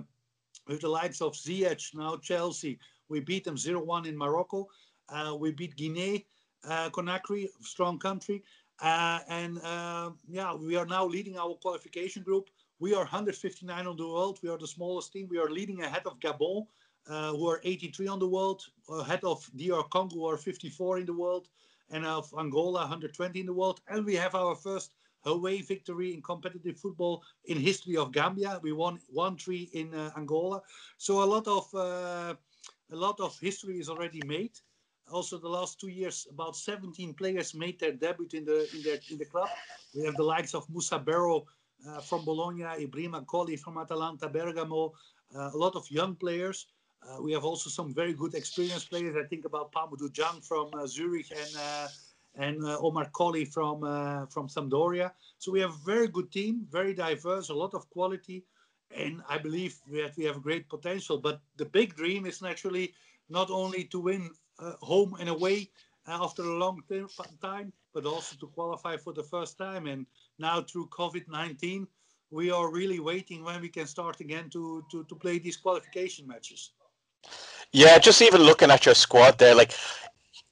with 0.68 0.82
the 0.82 0.90
likes 0.90 1.22
of 1.22 1.34
Ziyech, 1.34 1.96
now 1.96 2.18
Chelsea, 2.18 2.80
we 3.10 3.20
beat 3.20 3.44
them 3.44 3.56
0-1 3.56 4.08
in 4.08 4.18
Morocco. 4.18 4.68
Uh, 5.10 5.36
we 5.38 5.52
beat 5.52 5.76
Guinea, 5.76 6.26
uh, 6.64 6.90
Conakry, 6.90 7.48
strong 7.62 8.00
country. 8.00 8.44
Uh, 8.82 9.20
and 9.28 9.60
uh, 9.62 10.12
yeah, 10.30 10.54
we 10.54 10.76
are 10.76 10.86
now 10.86 11.06
leading 11.06 11.38
our 11.38 11.56
qualification 11.56 12.24
group. 12.24 12.50
We 12.84 12.94
are 12.94 13.06
159 13.06 13.88
on 13.88 13.96
the 13.96 14.06
world. 14.06 14.40
We 14.44 14.50
are 14.50 14.58
the 14.58 14.68
smallest 14.68 15.14
team. 15.14 15.30
We 15.30 15.38
are 15.40 15.50
leading 15.50 15.84
ahead 15.84 16.02
of 16.06 16.20
Gabon, 16.20 16.68
uh, 17.08 17.32
who 17.32 17.48
are 17.48 17.62
83 17.64 18.08
on 18.08 18.20
the 18.20 18.28
world, 18.28 18.62
ahead 18.90 19.24
of 19.24 19.50
DR 19.56 19.84
Congo, 19.90 20.16
who 20.16 20.28
are 20.28 20.36
54 20.36 20.98
in 21.00 21.06
the 21.06 21.14
world, 21.14 21.48
and 21.92 22.06
of 22.06 22.30
Angola, 22.38 22.82
120 22.82 23.40
in 23.40 23.46
the 23.46 23.54
world. 23.54 23.80
And 23.88 24.06
we 24.06 24.16
have 24.16 24.36
our 24.36 24.54
first 24.54 24.92
away 25.24 25.62
victory 25.62 26.14
in 26.14 26.22
competitive 26.22 26.78
football 26.78 27.24
in 27.46 27.58
history 27.58 27.96
of 27.96 28.12
Gambia. 28.12 28.60
We 28.62 28.74
won 28.74 29.00
1-3 29.16 29.72
in 29.72 29.94
uh, 29.96 30.12
Angola. 30.18 30.62
So 30.98 31.24
a 31.24 31.30
lot 31.36 31.48
of 31.48 31.74
uh, 31.74 32.36
a 32.92 32.96
lot 32.98 33.18
of 33.22 33.40
history 33.40 33.80
is 33.80 33.88
already 33.88 34.22
made. 34.26 34.60
Also, 35.10 35.38
the 35.38 35.48
last 35.48 35.80
two 35.80 35.90
years, 35.90 36.28
about 36.30 36.58
17 36.58 37.14
players 37.14 37.54
made 37.54 37.80
their 37.80 37.94
debut 37.94 38.28
in 38.34 38.44
the 38.44 38.68
in 38.76 38.82
the 38.84 39.00
in 39.10 39.18
the 39.18 39.26
club. 39.26 39.48
We 39.96 40.04
have 40.04 40.16
the 40.16 40.24
likes 40.24 40.54
of 40.54 40.70
Musa 40.70 41.00
Barrow 41.00 41.46
uh, 41.88 42.00
from 42.02 42.26
Bologna, 42.26 42.64
Ibrahima 42.64 43.26
Colley 43.26 43.58
from 43.58 43.78
Atalanta 43.78 44.28
Bergamo, 44.30 44.94
uh, 45.36 45.52
a 45.54 45.58
lot 45.58 45.76
of 45.76 45.90
young 45.90 46.16
players. 46.16 46.68
Uh, 47.02 47.22
we 47.22 47.34
have 47.34 47.44
also 47.44 47.70
some 47.70 47.94
very 47.94 48.14
good 48.14 48.34
experienced 48.34 48.90
players. 48.90 49.16
I 49.18 49.28
think 49.28 49.46
about 49.46 49.74
Mamadou 49.74 50.10
Dieng 50.10 50.46
from 50.46 50.70
uh, 50.74 50.88
Zurich 50.88 51.32
and 51.32 51.56
uh, 51.58 51.88
and 52.36 52.66
uh, 52.66 52.80
Omar 52.80 53.10
Colley 53.12 53.46
from 53.46 53.82
from 54.30 54.48
Sampdoria. 54.48 55.12
So 55.38 55.52
we 55.52 55.60
have 55.60 55.72
a 55.72 55.86
very 55.86 56.08
good 56.08 56.32
team, 56.32 56.66
very 56.72 56.94
diverse, 56.94 57.50
a 57.50 57.54
lot 57.54 57.74
of 57.74 57.90
quality 57.90 58.44
and 58.96 59.24
I 59.28 59.40
believe 59.40 59.76
that 59.92 60.16
we 60.18 60.24
have 60.26 60.44
great 60.44 60.70
potential. 60.70 61.18
But 61.18 61.42
the 61.58 61.66
big 61.66 61.96
dream 61.96 62.28
is 62.28 62.44
naturally 62.44 62.94
not 63.28 63.50
only 63.50 63.86
to 63.86 64.00
win 64.00 64.30
home 64.82 65.16
and 65.20 65.30
away 65.30 65.70
after 66.08 66.44
a 66.44 66.58
long 66.58 66.82
time, 67.42 67.72
but 67.94 68.06
also 68.06 68.36
to 68.40 68.48
qualify 68.48 68.98
for 68.98 69.14
the 69.14 69.24
first 69.24 69.58
time. 69.58 69.88
And 69.88 70.06
now 70.40 70.62
through 70.62 70.88
COVID 70.88 71.28
19, 71.28 71.88
we 72.32 72.52
are 72.52 72.72
really 72.72 73.00
waiting 73.00 73.44
when 73.44 73.62
we 73.62 73.70
can 73.70 73.88
start 73.88 74.20
again 74.20 74.50
to, 74.52 74.84
to, 74.92 75.04
to 75.06 75.16
play 75.16 75.40
these 75.40 75.58
qualification 75.58 76.28
matches. 76.28 76.72
Yeah, 77.72 77.98
just 78.00 78.22
even 78.22 78.42
looking 78.42 78.72
at 78.72 78.86
your 78.86 78.96
squad 78.96 79.38
there, 79.38 79.56
like 79.56 79.74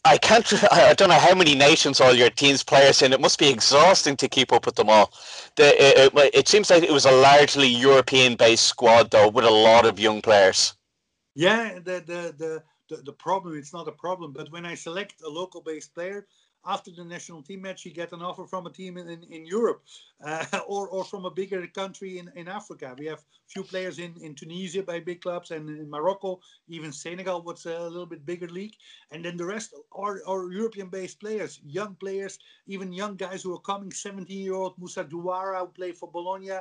I 0.06 0.18
can't. 0.18 0.52
I 0.72 0.94
don't 0.94 1.10
know 1.10 1.20
how 1.20 1.36
many 1.36 1.56
nations 1.56 2.02
all 2.02 2.14
your 2.14 2.30
teams 2.30 2.64
players 2.64 3.02
in. 3.02 3.14
It 3.14 3.22
must 3.22 3.40
be 3.40 3.50
exhausting 3.50 4.18
to 4.18 4.28
keep 4.28 4.52
up 4.52 4.66
with 4.66 4.76
them 4.76 4.90
all. 4.90 5.14
The, 5.56 5.66
it, 5.66 6.14
it, 6.16 6.32
it 6.34 6.48
seems 6.48 6.70
like 6.70 6.84
it 6.84 6.92
was 6.92 7.06
a 7.06 7.12
largely 7.12 7.68
European-based 7.68 8.66
squad, 8.66 9.12
though, 9.12 9.30
with 9.30 9.46
a 9.46 9.52
lot 9.52 9.86
of 9.86 10.00
young 10.00 10.22
players. 10.22 10.74
Yeah, 11.36 11.76
the 11.76 12.04
the 12.06 12.36
the 12.38 12.64
the, 12.92 12.98
the 12.98 13.14
problem. 13.14 13.58
It's 13.58 13.74
not 13.74 13.88
a 13.88 13.92
problem, 14.06 14.34
but 14.34 14.52
when 14.52 14.66
I 14.66 14.76
select 14.76 15.22
a 15.22 15.30
local-based 15.30 15.94
player, 15.96 16.28
after 16.66 16.92
the 16.92 17.04
national 17.04 17.42
team 17.42 17.62
match, 17.62 17.86
you 17.86 17.92
get 17.92 18.12
an 18.12 18.22
offer 18.22 18.46
from 18.46 18.68
a 18.68 18.70
team 18.72 18.98
in, 18.98 19.10
in, 19.10 19.24
in 19.24 19.46
Europe 19.46 19.84
uh, 20.24 20.46
or, 20.68 20.88
or 20.90 21.04
from 21.04 21.26
a 21.26 21.32
bigger 21.32 21.66
country 21.68 22.20
in, 22.20 22.32
in 22.36 22.48
Africa. 22.48 22.96
We 22.98 23.08
have 23.08 23.24
few 23.48 23.64
players 23.64 24.00
in, 24.00 24.14
in 24.22 24.36
Tunisia 24.36 24.84
by 24.84 25.00
big 25.00 25.22
clubs 25.22 25.52
and 25.52 25.68
in 25.70 25.90
Morocco, 25.90 26.40
even 26.68 26.92
Senegal 26.92 27.42
was 27.42 27.66
a 27.66 27.90
little 27.90 28.06
bit 28.06 28.26
bigger 28.26 28.48
league. 28.48 28.76
And 29.12 29.26
then 29.26 29.38
the 29.38 29.46
rest 29.46 29.74
are, 29.92 30.22
are 30.28 30.52
European 30.52 30.90
based 30.90 31.20
players, 31.20 31.60
young 31.66 31.96
players, 31.96 32.38
even 32.68 32.94
young 32.94 33.16
guys 33.16 33.44
who 33.44 33.54
are 33.56 33.60
coming 33.60 33.92
17 33.92 34.38
year 34.38 34.54
old 34.54 34.78
Musa 34.78 35.04
Juwara, 35.04 35.62
who 35.62 35.68
played 35.68 35.98
for 35.98 36.10
Bologna, 36.12 36.52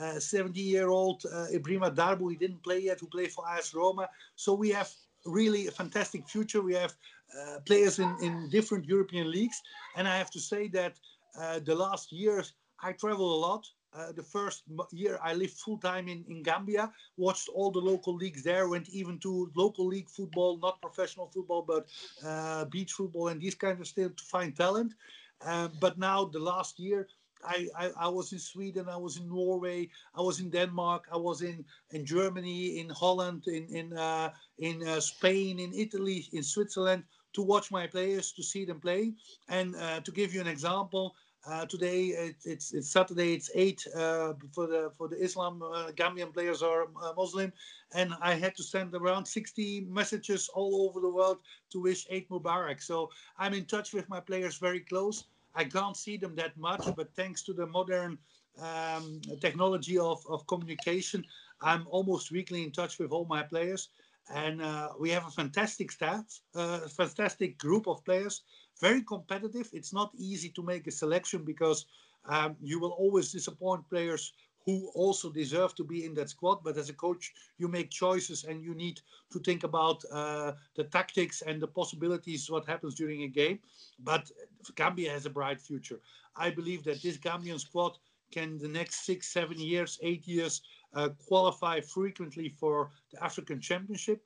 uh, 0.00 0.18
17 0.18 0.64
year 0.64 0.88
old 0.88 1.24
uh, 1.26 1.46
Ibrahima 1.52 1.94
Darboe, 1.94 2.30
he 2.30 2.36
didn't 2.36 2.62
play 2.62 2.78
yet, 2.78 3.00
who 3.00 3.08
played 3.08 3.32
for 3.32 3.44
AS 3.48 3.74
Roma. 3.74 4.08
So 4.36 4.54
we 4.54 4.70
have 4.70 4.90
really 5.26 5.66
a 5.66 5.70
fantastic 5.70 6.28
future. 6.28 6.62
We 6.62 6.74
have 6.74 6.94
uh, 7.38 7.60
players 7.66 7.98
in, 7.98 8.16
in 8.22 8.48
different 8.50 8.86
European 8.86 9.30
leagues. 9.30 9.60
And 9.96 10.08
I 10.08 10.16
have 10.16 10.30
to 10.30 10.40
say 10.40 10.68
that 10.68 10.98
uh, 11.38 11.60
the 11.60 11.74
last 11.74 12.12
years, 12.12 12.54
I 12.82 12.92
travel 12.92 13.34
a 13.34 13.38
lot. 13.38 13.66
Uh, 13.94 14.12
the 14.12 14.22
first 14.22 14.64
year 14.92 15.18
I 15.22 15.32
lived 15.32 15.54
full 15.54 15.78
time 15.78 16.08
in, 16.08 16.22
in 16.28 16.42
Gambia, 16.42 16.92
watched 17.16 17.48
all 17.48 17.70
the 17.70 17.80
local 17.80 18.14
leagues 18.14 18.42
there, 18.42 18.68
went 18.68 18.88
even 18.90 19.18
to 19.20 19.50
local 19.54 19.86
league 19.86 20.10
football, 20.10 20.58
not 20.58 20.80
professional 20.82 21.26
football, 21.26 21.62
but 21.62 21.88
uh, 22.24 22.66
beach 22.66 22.92
football 22.92 23.28
and 23.28 23.40
these 23.40 23.54
kind 23.54 23.80
of 23.80 23.88
things 23.88 24.14
to 24.16 24.24
find 24.24 24.54
talent. 24.54 24.92
Uh, 25.40 25.68
but 25.80 25.98
now, 25.98 26.24
the 26.24 26.38
last 26.38 26.78
year, 26.78 27.08
I, 27.44 27.68
I, 27.76 27.90
I, 28.00 28.08
was 28.08 28.32
in 28.32 28.38
Sweden, 28.38 28.88
I 28.88 28.96
was 28.96 29.16
in 29.16 29.28
Norway, 29.28 29.88
I 30.14 30.20
was 30.22 30.40
in 30.40 30.50
Denmark, 30.50 31.08
I 31.12 31.16
was 31.16 31.42
in, 31.42 31.64
in 31.90 32.04
Germany, 32.04 32.78
in 32.80 32.90
Holland, 32.90 33.44
in 33.46 33.66
in 33.70 33.96
uh, 33.96 34.30
in 34.58 34.86
uh, 34.86 35.00
Spain, 35.00 35.58
in 35.58 35.72
Italy, 35.74 36.28
in 36.32 36.42
Switzerland 36.42 37.04
to 37.34 37.42
watch 37.42 37.70
my 37.70 37.86
players, 37.86 38.32
to 38.32 38.42
see 38.42 38.64
them 38.64 38.80
play. 38.80 39.14
And 39.48 39.76
uh, 39.76 40.00
to 40.00 40.10
give 40.12 40.34
you 40.34 40.40
an 40.40 40.48
example, 40.48 41.14
Uh, 41.46 41.64
today 41.64 42.06
it, 42.06 42.36
it's 42.44 42.74
it's 42.74 42.90
Saturday. 42.90 43.32
It's 43.32 43.50
eight 43.54 43.86
uh, 43.94 44.34
for 44.52 44.66
the 44.66 44.90
for 44.98 45.08
the 45.08 45.16
Islam 45.16 45.62
uh, 45.62 45.90
Gambian 45.92 46.32
players 46.34 46.62
are 46.62 46.88
Muslim, 47.16 47.52
and 47.94 48.12
I 48.20 48.34
had 48.34 48.54
to 48.56 48.62
send 48.62 48.94
around 48.94 49.24
60 49.24 49.86
messages 49.88 50.50
all 50.52 50.88
over 50.88 51.00
the 51.00 51.08
world 51.08 51.38
to 51.70 51.80
wish 51.80 52.06
Eid 52.12 52.28
Mubarak. 52.28 52.82
So 52.82 53.08
I'm 53.38 53.54
in 53.54 53.64
touch 53.64 53.94
with 53.94 54.08
my 54.08 54.20
players 54.20 54.58
very 54.58 54.80
close. 54.80 55.24
I 55.54 55.64
can't 55.64 55.96
see 55.96 56.16
them 56.16 56.34
that 56.36 56.56
much, 56.56 56.84
but 56.96 57.14
thanks 57.14 57.42
to 57.44 57.52
the 57.52 57.66
modern 57.66 58.18
um, 58.60 59.20
technology 59.40 59.98
of, 59.98 60.24
of 60.28 60.46
communication, 60.46 61.24
I'm 61.60 61.86
almost 61.88 62.30
weekly 62.30 62.62
in 62.64 62.72
touch 62.72 62.98
with 62.98 63.10
all 63.12 63.24
my 63.24 63.42
players. 63.42 63.88
And 64.34 64.60
uh, 64.60 64.90
we 65.00 65.10
have 65.10 65.26
a 65.26 65.30
fantastic 65.30 65.90
staff, 65.90 66.24
uh, 66.54 66.80
a 66.84 66.88
fantastic 66.88 67.56
group 67.58 67.86
of 67.86 68.04
players 68.04 68.42
very 68.80 69.02
competitive. 69.02 69.68
It's 69.72 69.92
not 69.92 70.12
easy 70.16 70.50
to 70.50 70.62
make 70.62 70.86
a 70.86 70.90
selection 70.90 71.44
because 71.44 71.86
um, 72.26 72.56
you 72.60 72.80
will 72.80 72.92
always 72.92 73.32
disappoint 73.32 73.88
players 73.88 74.32
who 74.68 74.90
also 74.94 75.30
deserve 75.30 75.74
to 75.74 75.82
be 75.82 76.04
in 76.04 76.12
that 76.12 76.28
squad. 76.28 76.58
But 76.62 76.76
as 76.76 76.90
a 76.90 76.92
coach, 76.92 77.32
you 77.56 77.68
make 77.68 77.88
choices 77.88 78.44
and 78.44 78.62
you 78.62 78.74
need 78.74 79.00
to 79.32 79.38
think 79.38 79.64
about 79.64 80.04
uh, 80.12 80.52
the 80.76 80.84
tactics 80.84 81.40
and 81.40 81.58
the 81.58 81.66
possibilities, 81.66 82.50
what 82.50 82.66
happens 82.66 82.94
during 82.94 83.22
a 83.22 83.28
game. 83.28 83.60
But 84.04 84.30
Gambia 84.74 85.10
has 85.10 85.24
a 85.24 85.30
bright 85.30 85.58
future. 85.58 86.00
I 86.36 86.50
believe 86.50 86.84
that 86.84 87.00
this 87.02 87.16
Gambian 87.16 87.58
squad 87.58 87.96
can 88.30 88.58
the 88.58 88.68
next 88.68 89.06
six, 89.06 89.28
seven 89.28 89.58
years, 89.58 89.98
eight 90.02 90.28
years 90.28 90.60
uh, 90.94 91.08
qualify 91.26 91.80
frequently 91.80 92.50
for 92.50 92.90
the 93.10 93.24
African 93.24 93.62
Championship. 93.62 94.22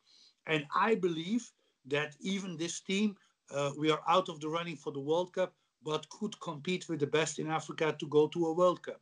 And 0.48 0.66
I 0.74 0.96
believe 0.96 1.52
that 1.86 2.16
even 2.20 2.56
this 2.56 2.80
team 2.80 3.14
uh, 3.54 3.70
we 3.78 3.92
are 3.92 4.02
out 4.08 4.28
of 4.28 4.40
the 4.40 4.48
running 4.48 4.76
for 4.76 4.92
the 4.92 4.98
World 5.10 5.32
Cup, 5.34 5.54
but 5.84 6.08
could 6.08 6.34
compete 6.40 6.88
with 6.88 6.98
the 6.98 7.06
best 7.18 7.38
in 7.38 7.48
Africa 7.48 7.94
to 8.00 8.06
go 8.08 8.26
to 8.26 8.46
a 8.46 8.52
World 8.52 8.82
Cup. 8.82 9.00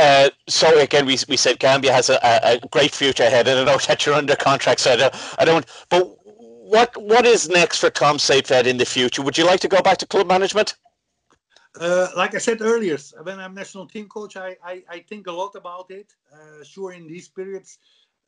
Uh, 0.00 0.30
so 0.48 0.78
again, 0.78 1.04
we, 1.04 1.18
we 1.28 1.36
said 1.36 1.58
Gambia 1.58 1.92
has 1.92 2.08
a, 2.08 2.18
a, 2.22 2.58
great 2.68 2.92
future 2.92 3.24
ahead. 3.24 3.46
And 3.46 3.60
I 3.60 3.64
know 3.64 3.78
that 3.86 4.06
you're 4.06 4.14
under 4.14 4.34
contract, 4.34 4.80
so 4.80 4.92
I 4.92 4.96
don't. 4.96 5.14
I 5.38 5.44
don't 5.44 5.66
but 5.90 6.16
what 6.24 6.96
what 6.96 7.26
is 7.26 7.48
next 7.48 7.78
for 7.80 7.90
Tom 7.90 8.16
Sainfiet 8.16 8.66
in 8.66 8.78
the 8.78 8.86
future? 8.86 9.22
Would 9.22 9.36
you 9.36 9.44
like 9.44 9.60
to 9.60 9.68
go 9.68 9.82
back 9.82 9.98
to 9.98 10.06
club 10.06 10.26
management? 10.26 10.76
Uh, 11.78 12.08
like 12.16 12.34
I 12.34 12.38
said 12.38 12.62
earlier, 12.62 12.96
when 13.22 13.38
I'm 13.38 13.54
national 13.54 13.86
team 13.86 14.08
coach, 14.08 14.36
I, 14.36 14.56
I, 14.64 14.82
I 14.88 14.98
think 15.00 15.26
a 15.26 15.32
lot 15.32 15.54
about 15.54 15.90
it. 15.90 16.12
Uh, 16.32 16.64
sure, 16.64 16.92
in 16.92 17.06
these 17.06 17.28
periods, 17.28 17.78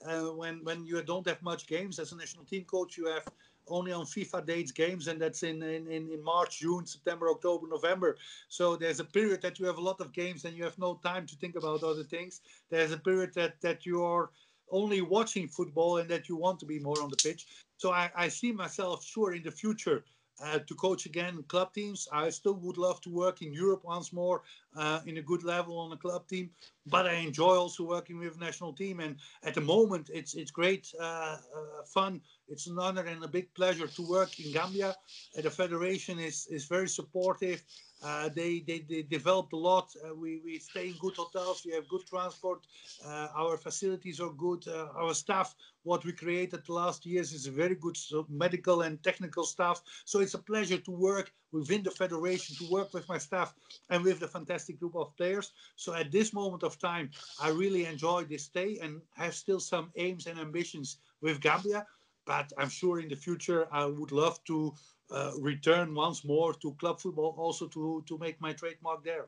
uh, 0.07 0.27
when 0.41 0.63
when 0.65 0.85
you 0.85 1.03
don't 1.03 1.27
have 1.27 1.43
much 1.43 1.67
games 1.67 1.99
as 1.99 2.13
a 2.13 2.17
national 2.17 2.45
team 2.45 2.65
coach, 2.65 2.99
you 2.99 3.07
have 3.07 3.27
only 3.69 3.93
on 3.93 4.05
FIFA 4.05 4.47
dates 4.47 4.73
games, 4.73 5.09
and 5.09 5.21
that's 5.21 5.43
in, 5.43 5.63
in, 5.63 5.87
in 5.89 6.23
March, 6.23 6.61
June, 6.61 6.87
September, 6.87 7.31
October, 7.31 7.67
November. 7.69 8.17
So 8.49 8.77
there's 8.77 9.01
a 9.01 9.05
period 9.05 9.43
that 9.43 9.59
you 9.59 9.67
have 9.67 9.79
a 9.79 9.81
lot 9.81 10.01
of 10.01 10.13
games 10.13 10.45
and 10.45 10.57
you 10.57 10.65
have 10.65 10.79
no 10.79 11.01
time 11.03 11.27
to 11.27 11.37
think 11.37 11.57
about 11.57 11.83
other 11.83 12.05
things. 12.05 12.41
There's 12.71 12.93
a 12.93 12.99
period 12.99 13.33
that, 13.35 13.61
that 13.61 13.87
you 13.87 14.03
are 14.03 14.31
only 14.71 15.03
watching 15.03 15.47
football 15.49 15.99
and 15.99 16.09
that 16.09 16.29
you 16.29 16.37
want 16.37 16.59
to 16.61 16.67
be 16.67 16.79
more 16.79 17.01
on 17.03 17.11
the 17.11 17.17
pitch. 17.17 17.47
So 17.77 17.93
I, 17.93 18.11
I 18.17 18.29
see 18.29 18.53
myself 18.53 19.05
sure 19.05 19.35
in 19.35 19.43
the 19.43 19.51
future 19.51 20.05
uh, 20.43 20.59
to 20.61 20.75
coach 20.75 21.07
again 21.07 21.43
club 21.49 21.73
teams. 21.73 22.09
I 22.13 22.31
still 22.31 22.55
would 22.55 22.79
love 22.79 23.01
to 23.03 23.11
work 23.11 23.43
in 23.43 23.53
Europe 23.53 23.85
once 23.85 24.13
more 24.13 24.43
uh, 24.77 25.01
in 25.07 25.19
a 25.19 25.23
good 25.23 25.45
level 25.45 25.79
on 25.79 25.93
a 25.93 25.97
club 25.97 26.27
team, 26.29 26.51
but 26.87 27.07
I 27.07 27.15
enjoy 27.15 27.55
also 27.57 27.85
working 27.85 28.19
with 28.19 28.39
national 28.41 28.73
team. 28.73 29.01
And 29.01 29.17
at 29.43 29.55
the 29.55 29.61
moment, 29.61 30.11
it's 30.13 30.35
it's 30.35 30.51
great 30.51 30.93
uh, 31.01 31.37
uh 31.59 31.85
fun. 31.87 32.21
It's 32.49 32.67
an 32.67 32.79
honor 32.79 33.05
and 33.05 33.23
a 33.25 33.29
big 33.29 33.53
pleasure 33.55 33.87
to 33.87 34.03
work 34.09 34.39
in 34.41 34.53
Gambia. 34.53 34.97
the 35.35 35.51
federation 35.51 36.19
is 36.19 36.47
is 36.51 36.65
very 36.67 36.89
supportive. 36.89 37.63
Uh, 38.03 38.29
they, 38.35 38.61
they, 38.67 38.85
they 38.89 39.03
developed 39.03 39.53
a 39.53 39.57
lot. 39.57 39.95
Uh, 40.05 40.15
we, 40.15 40.41
we 40.45 40.59
stay 40.59 40.89
in 40.89 40.95
good 40.99 41.15
hotels. 41.17 41.65
We 41.65 41.73
have 41.73 41.89
good 41.89 42.07
transport. 42.07 42.67
Uh, 43.07 43.29
our 43.37 43.57
facilities 43.57 44.21
are 44.21 44.33
good. 44.33 44.67
Uh, 44.67 44.89
our 44.97 45.15
staff, 45.15 45.55
what 45.85 46.05
we 46.05 46.13
created 46.13 46.69
last 46.69 47.07
years 47.07 47.33
is 47.33 47.47
very 47.47 47.75
good 47.75 47.97
medical 48.29 48.83
and 48.83 49.03
technical 49.03 49.45
staff. 49.45 49.83
So 50.05 50.21
it's 50.21 50.35
a 50.35 50.39
pleasure 50.39 50.79
to 50.79 50.91
work 50.91 51.33
within 51.53 51.83
the 51.83 51.91
federation, 51.91 52.57
to 52.57 52.73
work 52.73 52.93
with 52.95 53.09
my 53.09 53.19
staff 53.19 53.55
and 53.91 54.03
with 54.03 54.21
the 54.21 54.29
fantastic 54.29 54.81
group 54.81 54.97
of 54.97 55.17
players. 55.17 55.53
So 55.77 55.95
at 55.95 56.11
this 56.11 56.33
moment 56.33 56.63
of 56.63 56.79
time, 56.79 57.11
I 57.41 57.51
really 57.51 57.85
enjoy 57.87 58.25
this 58.25 58.45
stay 58.45 58.79
and 58.83 59.01
have 59.17 59.35
still 59.35 59.61
some 59.61 59.91
aims 59.97 60.27
and 60.27 60.39
ambitions 60.39 60.99
with 61.21 61.41
Gambia. 61.41 61.87
But 62.25 62.53
I'm 62.57 62.69
sure 62.69 63.01
in 63.01 63.09
the 63.09 63.17
future, 63.17 63.67
I 63.73 63.85
would 63.85 64.13
love 64.13 64.43
to 64.45 64.75
uh, 65.13 65.33
return 65.39 65.95
once 65.95 66.25
more 66.25 66.55
to 66.55 66.73
club 66.73 67.01
football, 67.01 67.35
also 67.39 67.67
to 67.69 68.03
to 68.07 68.19
make 68.19 68.41
my 68.41 68.53
trademark 68.53 69.05
there. 69.05 69.27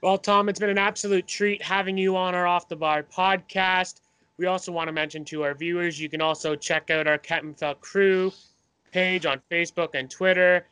Well, 0.00 0.18
Tom, 0.18 0.48
it's 0.48 0.60
been 0.60 0.70
an 0.70 0.78
absolute 0.78 1.26
treat 1.26 1.60
having 1.60 1.98
you 1.98 2.16
on 2.16 2.34
our 2.34 2.46
Off 2.46 2.68
the 2.68 2.76
Bar 2.76 3.02
podcast. 3.02 4.00
We 4.36 4.46
also 4.46 4.70
want 4.70 4.86
to 4.86 4.92
mention 4.92 5.24
to 5.26 5.42
our 5.42 5.54
viewers, 5.54 6.00
you 6.00 6.08
can 6.08 6.22
also 6.22 6.54
check 6.54 6.90
out 6.90 7.08
our 7.08 7.18
Kettenfeld 7.18 7.80
Crew 7.80 8.32
page 8.92 9.26
on 9.26 9.40
Facebook 9.50 9.90
and 9.94 10.08
Twitter. 10.08 10.66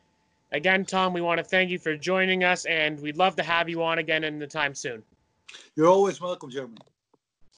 Again, 0.52 0.84
Tom, 0.84 1.12
we 1.12 1.20
want 1.20 1.38
to 1.38 1.44
thank 1.44 1.70
you 1.70 1.78
for 1.78 1.96
joining 1.96 2.44
us, 2.44 2.64
and 2.66 3.00
we'd 3.00 3.16
love 3.16 3.34
to 3.36 3.42
have 3.42 3.68
you 3.68 3.82
on 3.82 3.98
again 3.98 4.22
in 4.22 4.38
the 4.38 4.46
time 4.46 4.74
soon. 4.74 5.02
You're 5.74 5.88
always 5.88 6.20
welcome, 6.20 6.50
Jeremy. 6.50 6.76